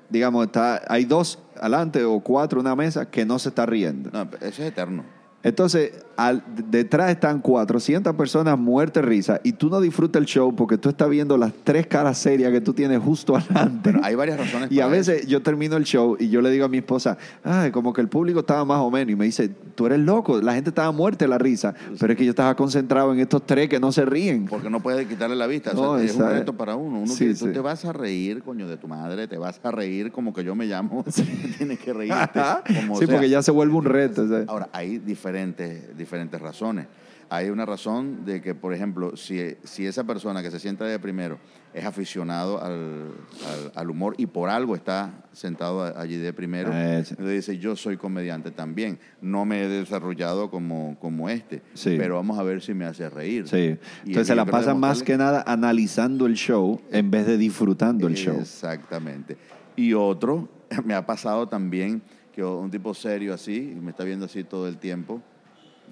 digamos, 0.09 0.47
está, 0.47 0.83
hay 0.89 1.05
dos 1.05 1.39
adelante 1.57 2.05
o 2.05 2.21
cuatro 2.21 2.61
en 2.61 2.67
una 2.67 2.77
mesa 2.77 3.11
que 3.11 3.25
no 3.25 3.39
se 3.39 3.51
está 3.51 3.67
riendo. 3.67 4.11
No, 4.13 4.23
eso 4.41 4.63
es 4.63 4.69
eterno. 4.69 5.05
Entonces, 5.43 5.93
al- 6.16 6.43
detrás 6.70 7.11
están 7.11 7.41
400 7.41 8.15
personas 8.15 8.59
muertas 8.59 9.03
de 9.03 9.09
risa 9.09 9.41
y 9.45 9.53
tú 9.53 9.69
no 9.70 9.81
disfrutas 9.81 10.20
el 10.20 10.27
show 10.27 10.55
porque 10.55 10.78
tú 10.78 10.89
estás 10.89 11.09
viendo 11.09 11.36
las 11.36 11.53
tres 11.65 11.86
caras 11.86 12.19
serias 12.19 12.53
que 12.53 12.61
tú 12.61 12.73
tienes 12.73 13.01
justo 13.01 13.36
adelante. 13.36 13.81
Pero 13.82 14.01
hay 14.03 14.15
varias 14.15 14.39
razones 14.39 14.70
y 14.73 14.81
a 14.81 14.86
veces 14.86 15.27
yo 15.27 15.43
termino 15.43 15.77
el 15.77 15.85
show 15.85 16.16
y 16.19 16.28
yo 16.28 16.41
le 16.41 16.51
digo 16.51 16.65
a 16.65 16.69
mi 16.69 16.78
esposa, 16.78 17.16
ay, 17.43 17.70
como 17.70 17.93
que 17.93 18.01
el 18.01 18.09
público 18.09 18.41
estaba 18.41 18.65
más 18.65 18.78
o 18.81 18.91
menos. 18.91 19.12
Y 19.12 19.16
me 19.16 19.24
dice, 19.24 19.49
tú 19.74 19.86
eres 19.86 19.99
loco, 20.01 20.41
la 20.41 20.55
gente 20.55 20.70
estaba 20.70 20.91
muerta 20.93 21.24
de 21.24 21.28
la 21.28 21.39
risa. 21.39 21.74
Pero 21.99 22.12
es 22.12 22.19
que 22.19 22.24
yo 22.24 22.31
estaba 22.31 22.55
concentrado 22.57 23.12
en 23.12 23.20
estos 23.20 23.45
tres 23.47 23.69
que 23.69 23.81
no 23.81 23.93
se 23.93 24.05
ríen. 24.05 24.47
Porque 24.47 24.70
no 24.70 24.81
puedes 24.81 25.07
quitarle 25.07 25.36
la 25.36 25.47
vista. 25.47 25.70
O 25.73 25.74
sea, 25.77 25.82
No, 25.85 25.99
es 25.99 26.15
un 26.15 26.28
reto 26.28 26.53
para 26.55 26.77
uno. 26.77 26.99
uno 27.01 27.07
Sí, 27.12 27.27
que 27.27 27.35
tú 27.35 27.47
sí. 27.47 27.53
te 27.53 27.61
vas 27.61 27.85
a 27.85 27.93
reír, 27.93 28.43
coño, 28.43 28.69
de 28.69 28.77
tu 28.77 28.89
madre, 28.89 29.27
te 29.28 29.36
vas 29.39 29.61
a 29.62 29.70
reír 29.70 30.11
como 30.12 30.32
que 30.32 30.45
yo 30.45 30.55
me 30.55 30.66
llamo. 30.66 31.05
Tienes 31.59 31.78
que 31.78 31.93
reírte. 31.93 32.41
Como 32.86 32.99
sí, 32.99 33.07
sea. 33.07 33.15
porque 33.15 33.28
ya 33.28 33.43
se 33.43 33.51
vuelve 33.51 33.74
un 33.74 33.85
reto. 33.85 34.23
o 34.23 34.28
sea. 34.28 34.45
Ahora, 34.47 34.69
hay 34.73 34.99
diferentes, 34.99 35.97
diferentes 36.05 36.41
razones. 36.41 36.87
Hay 37.31 37.49
una 37.49 37.65
razón 37.65 38.25
de 38.27 38.43
que, 38.43 38.55
por 38.55 38.75
ejemplo, 38.75 39.17
si, 39.17 39.41
si 39.65 39.87
esa 39.87 40.05
persona 40.05 40.43
que 40.43 40.51
se 40.51 40.61
sienta 40.61 40.85
de 40.85 40.99
primero 40.99 41.39
es 41.73 41.85
aficionado 41.85 42.63
al, 42.63 43.13
al- 43.49 43.73
al 43.75 43.91
humor 43.91 44.15
y 44.19 44.27
por 44.27 44.51
algo 44.51 44.77
está 44.77 45.25
sentado 45.33 45.83
allí 45.99 46.17
de 46.19 46.33
primero, 46.35 46.71
Ah, 46.73 46.99
entonces 46.99 47.27
dice, 47.31 47.59
yo 47.59 47.77
soy 47.77 47.97
comediante 47.97 48.51
también, 48.51 48.99
no 49.23 49.47
me 49.47 49.63
he 49.65 49.69
desarrollado 49.69 50.51
como, 50.51 50.97
como 51.01 51.31
este, 51.31 51.63
Sí. 51.73 51.95
pero 51.99 52.17
vamos 52.17 52.39
a 52.39 52.43
ver 52.43 52.61
si 52.61 52.75
me 52.75 52.85
hace 52.85 53.09
reír. 53.09 53.49
Sí. 53.49 53.79
Entonces 54.05 54.27
se 54.27 54.35
la 54.35 54.45
pasan 54.45 54.79
más 54.79 55.03
que 55.03 55.17
nada 55.17 55.43
analizando 55.47 56.27
el 56.27 56.35
show 56.35 56.81
en 56.93 57.11
vez 57.11 57.27
de 57.27 57.39
disfrutando 57.39 58.07
el 58.07 58.15
show. 58.15 58.37
Exactamente. 58.39 59.39
Y 59.77 59.95
otro, 59.95 60.49
me 60.85 60.93
ha 60.95 61.07
pasado 61.07 61.49
también 61.49 62.03
que 62.35 62.45
un 62.45 62.71
tipo 62.71 62.93
serio 62.95 63.33
así, 63.33 63.75
me 63.81 63.91
está 63.93 64.05
viendo 64.05 64.27
así 64.27 64.45
todo 64.45 64.69
el 64.69 64.77
tiempo, 64.77 65.23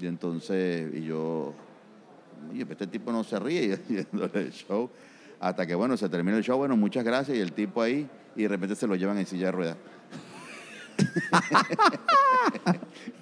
y 0.00 0.06
entonces, 0.06 0.92
y 0.94 1.04
yo, 1.04 1.54
oye, 2.50 2.66
este 2.68 2.86
tipo 2.86 3.12
no 3.12 3.24
se 3.24 3.38
ríe 3.38 3.78
viéndole 3.88 4.40
el 4.40 4.52
show, 4.52 4.90
hasta 5.40 5.66
que, 5.66 5.74
bueno, 5.74 5.96
se 5.96 6.08
termina 6.08 6.36
el 6.36 6.44
show, 6.44 6.58
bueno, 6.58 6.76
muchas 6.76 7.04
gracias, 7.04 7.36
y 7.36 7.40
el 7.40 7.52
tipo 7.52 7.82
ahí, 7.82 8.08
y 8.36 8.42
de 8.42 8.48
repente 8.48 8.74
se 8.74 8.86
lo 8.86 8.94
llevan 8.94 9.18
en 9.18 9.26
silla 9.26 9.46
de 9.46 9.52
ruedas. 9.52 9.76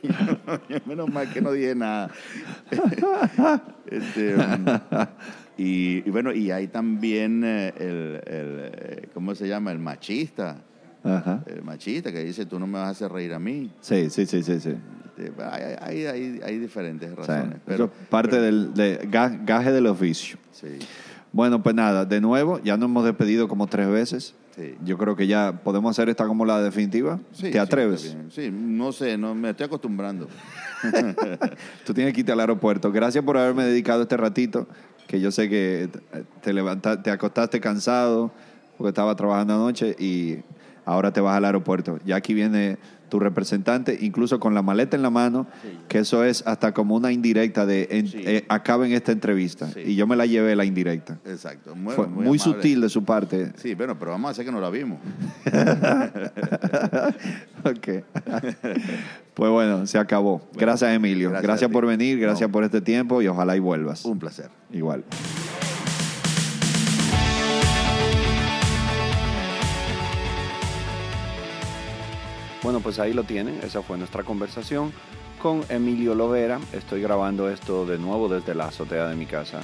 Yo, 0.02 0.80
Menos 0.86 1.08
mal 1.08 1.32
que 1.32 1.40
no 1.40 1.52
dije 1.52 1.74
nada. 1.74 2.10
Este, 3.90 4.36
y, 5.56 6.08
bueno, 6.10 6.32
y 6.32 6.52
hay 6.52 6.68
también 6.68 7.42
eh, 7.44 7.74
el, 7.76 8.20
el, 8.24 8.70
eh, 8.72 9.08
¿cómo 9.12 9.34
se 9.34 9.48
llama? 9.48 9.72
El 9.72 9.80
machista. 9.80 10.62
Ajá. 11.04 11.42
El 11.46 11.62
machista 11.62 12.12
que 12.12 12.22
dice, 12.24 12.44
tú 12.46 12.58
no 12.58 12.66
me 12.66 12.74
vas 12.78 12.88
a 12.88 12.90
hacer 12.90 13.10
reír 13.12 13.32
a 13.32 13.38
mí. 13.38 13.70
Sí, 13.80 14.10
sí, 14.10 14.26
sí, 14.26 14.42
sí, 14.42 14.60
sí. 14.60 14.74
Este, 15.16 15.32
hay, 15.42 15.74
hay, 15.80 16.06
hay, 16.06 16.40
hay 16.44 16.58
diferentes 16.58 17.14
razones. 17.14 17.52
eso 17.56 17.60
pero, 17.66 17.84
es 17.86 17.90
parte 18.08 18.30
pero- 18.30 18.42
del 18.42 18.74
de, 18.74 19.08
ga- 19.10 19.44
gaje 19.44 19.72
del 19.72 19.86
oficio. 19.86 20.38
Sí, 20.52 20.78
Bueno, 21.32 21.62
pues 21.62 21.74
nada, 21.74 22.04
de 22.04 22.20
nuevo, 22.20 22.58
ya 22.62 22.76
nos 22.76 22.88
hemos 22.88 23.04
despedido 23.04 23.46
como 23.48 23.66
tres 23.66 23.88
veces. 23.88 24.34
sí. 24.56 24.74
Yo 24.84 24.98
creo 24.98 25.16
que 25.16 25.26
ya 25.26 25.60
podemos 25.64 25.90
hacer 25.90 26.08
esta 26.08 26.26
como 26.26 26.44
la 26.44 26.60
definitiva. 26.62 27.18
Sí, 27.32 27.44
¿Te 27.44 27.52
sí, 27.52 27.58
atreves? 27.58 28.02
bien. 28.02 28.30
Sí, 28.30 28.50
no 28.52 28.92
sé, 28.92 29.16
no, 29.16 29.34
me 29.34 29.50
estoy 29.50 29.66
acostumbrando. 29.66 30.28
Tú 31.84 31.94
tienes 31.94 32.12
que 32.14 32.20
irte 32.20 32.32
al 32.32 32.40
aeropuerto. 32.40 32.90
Gracias 32.92 33.24
por 33.24 33.36
haberme 33.36 33.64
dedicado 33.64 34.02
este 34.02 34.16
ratito, 34.16 34.66
que 35.06 35.20
yo 35.20 35.30
sé 35.30 35.48
que 35.48 35.88
te 36.42 36.52
levantaste, 36.52 37.02
te 37.04 37.10
acostaste 37.10 37.60
cansado 37.60 38.30
porque 38.76 38.88
estaba 38.88 39.14
trabajando 39.14 39.54
anoche 39.54 39.94
y 39.98 40.38
ahora 40.90 41.12
te 41.12 41.20
vas 41.20 41.36
al 41.36 41.44
aeropuerto. 41.44 41.98
Ya 42.04 42.16
aquí 42.16 42.34
viene 42.34 42.78
tu 43.08 43.18
representante, 43.18 43.98
incluso 44.02 44.38
con 44.38 44.54
la 44.54 44.62
maleta 44.62 44.96
en 44.96 45.02
la 45.02 45.10
mano, 45.10 45.48
que 45.88 45.98
eso 45.98 46.22
es 46.24 46.44
hasta 46.46 46.72
como 46.72 46.94
una 46.94 47.10
indirecta 47.10 47.66
de 47.66 47.88
en- 47.90 48.06
Sí. 48.06 48.22
eh, 48.24 48.44
acaben 48.48 48.92
esta 48.92 49.10
entrevista. 49.10 49.66
Sí. 49.72 49.80
Y 49.84 49.96
yo 49.96 50.06
me 50.06 50.14
la 50.14 50.26
llevé 50.26 50.54
la 50.54 50.64
indirecta. 50.64 51.18
Exacto. 51.24 51.74
Muy, 51.74 51.94
Fue 51.94 52.06
muy 52.06 52.38
sutil 52.38 52.80
de 52.80 52.88
su 52.88 53.04
parte. 53.04 53.52
Sí, 53.56 53.74
bueno, 53.74 53.98
pero 53.98 54.12
vamos 54.12 54.28
a 54.28 54.32
hacer 54.32 54.44
que 54.44 54.52
no 54.52 54.60
la 54.60 54.70
vimos. 54.70 54.98
ok. 57.64 58.04
pues 59.34 59.50
bueno, 59.50 59.86
se 59.86 59.98
acabó. 59.98 60.42
Gracias, 60.54 60.92
Emilio. 60.94 61.30
gracias 61.42 61.68
por 61.70 61.86
venir, 61.86 62.18
gracias 62.20 62.48
No. 62.48 62.52
por 62.52 62.62
este 62.64 62.80
tiempo 62.80 63.20
y 63.22 63.26
ojalá 63.26 63.56
y 63.56 63.60
vuelvas. 63.60 64.04
Un 64.04 64.18
placer. 64.20 64.50
Igual. 64.72 65.02
Bueno, 72.62 72.80
pues 72.80 72.98
ahí 72.98 73.14
lo 73.14 73.24
tienen. 73.24 73.58
Esa 73.62 73.80
fue 73.82 73.96
nuestra 73.96 74.22
conversación 74.22 74.92
con 75.40 75.64
Emilio 75.70 76.14
Lovera. 76.14 76.60
Estoy 76.72 77.00
grabando 77.00 77.48
esto 77.48 77.86
de 77.86 77.98
nuevo 77.98 78.28
desde 78.28 78.54
la 78.54 78.66
azotea 78.66 79.08
de 79.08 79.16
mi 79.16 79.24
casa. 79.24 79.62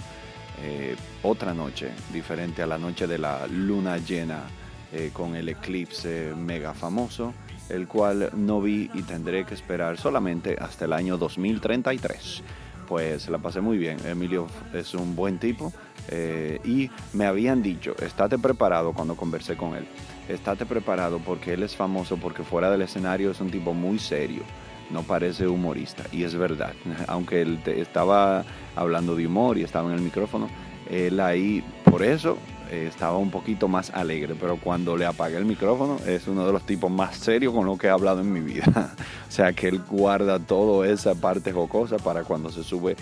Eh, 0.63 0.97
otra 1.23 1.53
noche, 1.53 1.91
diferente 2.11 2.63
a 2.63 2.67
la 2.67 2.79
noche 2.79 3.07
de 3.07 3.19
la 3.19 3.47
luna 3.49 3.99
llena, 3.99 4.45
eh, 4.93 5.11
con 5.13 5.37
el 5.37 5.51
eclipse 5.51 6.33
mega 6.35 6.73
famoso, 6.73 7.35
el 7.69 7.87
cual 7.87 8.31
no 8.35 8.63
vi 8.63 8.91
y 8.95 9.03
tendré 9.03 9.45
que 9.45 9.53
esperar 9.53 9.99
solamente 9.99 10.57
hasta 10.59 10.87
el 10.87 10.95
año 10.95 11.19
2033. 11.19 12.43
Pues 12.89 13.29
la 13.29 13.39
pasé 13.39 13.61
muy 13.61 13.77
bien. 13.77 13.99
Emilio 14.07 14.47
es 14.73 14.95
un 14.95 15.15
buen 15.15 15.39
tipo 15.39 15.71
eh, 16.09 16.61
y 16.65 16.91
me 17.13 17.27
habían 17.27 17.63
dicho, 17.63 17.95
estate 17.99 18.39
preparado 18.39 18.95
cuando 18.95 19.17
conversé 19.17 19.55
con 19.55 19.75
él. 19.75 19.87
Estate 20.29 20.67
preparado 20.67 21.19
porque 21.19 21.53
él 21.55 21.63
es 21.63 21.77
famoso 21.77 22.17
porque 22.17 22.43
fuera 22.43 22.71
del 22.71 22.83
escenario 22.83 23.31
es 23.31 23.41
un 23.41 23.51
tipo 23.51 23.73
muy 23.75 23.99
serio 23.99 24.43
no 24.89 25.03
parece 25.03 25.49
humorista. 25.49 26.05
Y 26.13 26.23
es 26.23 26.37
verdad, 26.37 26.73
aunque 27.09 27.43
él 27.43 27.59
te- 27.65 27.81
estaba 27.81 28.45
hablando 28.77 29.17
de 29.17 29.27
humor 29.27 29.59
y 29.59 29.65
estaba 29.65 29.89
en 29.91 29.97
el 29.97 30.01
micrófono, 30.01 30.49
él 30.89 31.19
ahí, 31.19 31.65
por 31.85 32.05
eso, 32.05 32.39
eh, 32.71 32.87
estaba 32.89 33.19
un 33.19 33.33
poquito 33.33 33.67
más 33.67 33.91
alegre. 33.91 34.37
Pero 34.41 34.59
cuando 34.59 34.97
le 34.97 35.05
apagué 35.05 35.39
el 35.39 35.45
micrófono, 35.45 35.99
es 36.07 36.29
uno 36.29 36.47
de 36.47 36.53
los 36.53 36.65
tipos 36.65 36.89
más 36.89 37.17
serios 37.17 37.53
con 37.53 37.67
lo 37.67 37.77
que 37.77 37.89
he 37.89 37.91
hablado 37.91 38.21
en 38.21 38.33
mi 38.33 38.39
vida. 38.39 38.95
o 39.29 39.31
sea, 39.33 39.53
que 39.53 39.67
él 39.67 39.81
guarda 39.91 40.39
toda 40.39 40.87
esa 40.89 41.17
parte 41.17 41.53
jocosa 41.53 41.97
para 41.97 42.23
cuando 42.23 42.51
se 42.51 42.63
sube 42.63 42.95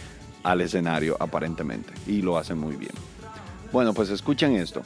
al 0.43 0.63
escenario, 0.63 1.19
aparentemente. 1.21 1.93
Y 2.07 2.23
lo 2.23 2.39
hace 2.39 2.55
muy 2.55 2.77
bien. 2.77 2.93
Bueno, 3.75 3.93
pues 3.93 4.09
escuchen 4.11 4.55
esto. 4.55 4.83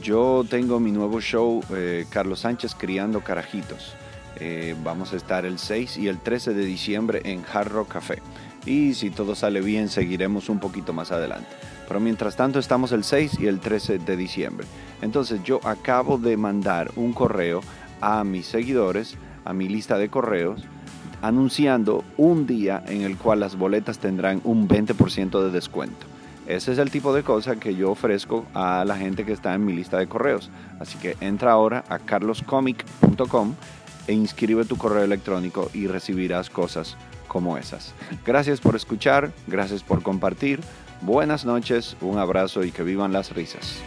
Yo 0.00 0.46
tengo 0.48 0.80
mi 0.80 0.92
nuevo 0.92 1.20
show, 1.20 1.62
eh, 1.74 2.06
Carlos 2.08 2.40
Sánchez 2.40 2.74
Criando 2.74 3.20
Carajitos. 3.20 3.92
Eh, 4.36 4.74
vamos 4.82 5.12
a 5.12 5.16
estar 5.16 5.44
el 5.44 5.58
6 5.58 5.98
y 5.98 6.08
el 6.08 6.18
13 6.18 6.54
de 6.54 6.64
diciembre 6.64 7.20
en 7.24 7.44
Hard 7.52 7.68
Rock 7.68 7.88
Café. 7.92 8.22
Y 8.64 8.94
si 8.94 9.10
todo 9.10 9.34
sale 9.34 9.60
bien, 9.60 9.90
seguiremos 9.90 10.48
un 10.48 10.58
poquito 10.58 10.94
más 10.94 11.12
adelante. 11.12 11.50
Pero 11.86 12.00
mientras 12.00 12.34
tanto 12.34 12.58
estamos 12.58 12.92
el 12.92 13.04
6 13.04 13.40
y 13.40 13.46
el 13.46 13.60
13 13.60 13.98
de 13.98 14.16
diciembre. 14.16 14.66
Entonces 15.02 15.42
yo 15.44 15.60
acabo 15.62 16.16
de 16.16 16.38
mandar 16.38 16.92
un 16.96 17.12
correo 17.12 17.60
a 18.00 18.24
mis 18.24 18.46
seguidores, 18.46 19.18
a 19.44 19.52
mi 19.52 19.68
lista 19.68 19.98
de 19.98 20.08
correos, 20.08 20.62
anunciando 21.20 22.04
un 22.16 22.46
día 22.46 22.82
en 22.86 23.02
el 23.02 23.18
cual 23.18 23.40
las 23.40 23.58
boletas 23.58 23.98
tendrán 23.98 24.40
un 24.44 24.66
20% 24.66 25.42
de 25.42 25.50
descuento. 25.50 26.09
Ese 26.50 26.72
es 26.72 26.78
el 26.78 26.90
tipo 26.90 27.14
de 27.14 27.22
cosa 27.22 27.54
que 27.56 27.76
yo 27.76 27.92
ofrezco 27.92 28.44
a 28.54 28.84
la 28.84 28.96
gente 28.96 29.24
que 29.24 29.32
está 29.32 29.54
en 29.54 29.64
mi 29.64 29.72
lista 29.72 29.98
de 29.98 30.08
correos. 30.08 30.50
Así 30.80 30.98
que 30.98 31.16
entra 31.20 31.52
ahora 31.52 31.84
a 31.88 32.00
carloscomic.com 32.00 33.54
e 34.08 34.12
inscribe 34.12 34.64
tu 34.64 34.76
correo 34.76 35.04
electrónico 35.04 35.70
y 35.72 35.86
recibirás 35.86 36.50
cosas 36.50 36.96
como 37.28 37.56
esas. 37.56 37.94
Gracias 38.26 38.60
por 38.60 38.74
escuchar, 38.74 39.30
gracias 39.46 39.84
por 39.84 40.02
compartir. 40.02 40.58
Buenas 41.02 41.44
noches, 41.44 41.96
un 42.00 42.18
abrazo 42.18 42.64
y 42.64 42.72
que 42.72 42.82
vivan 42.82 43.12
las 43.12 43.32
risas. 43.32 43.80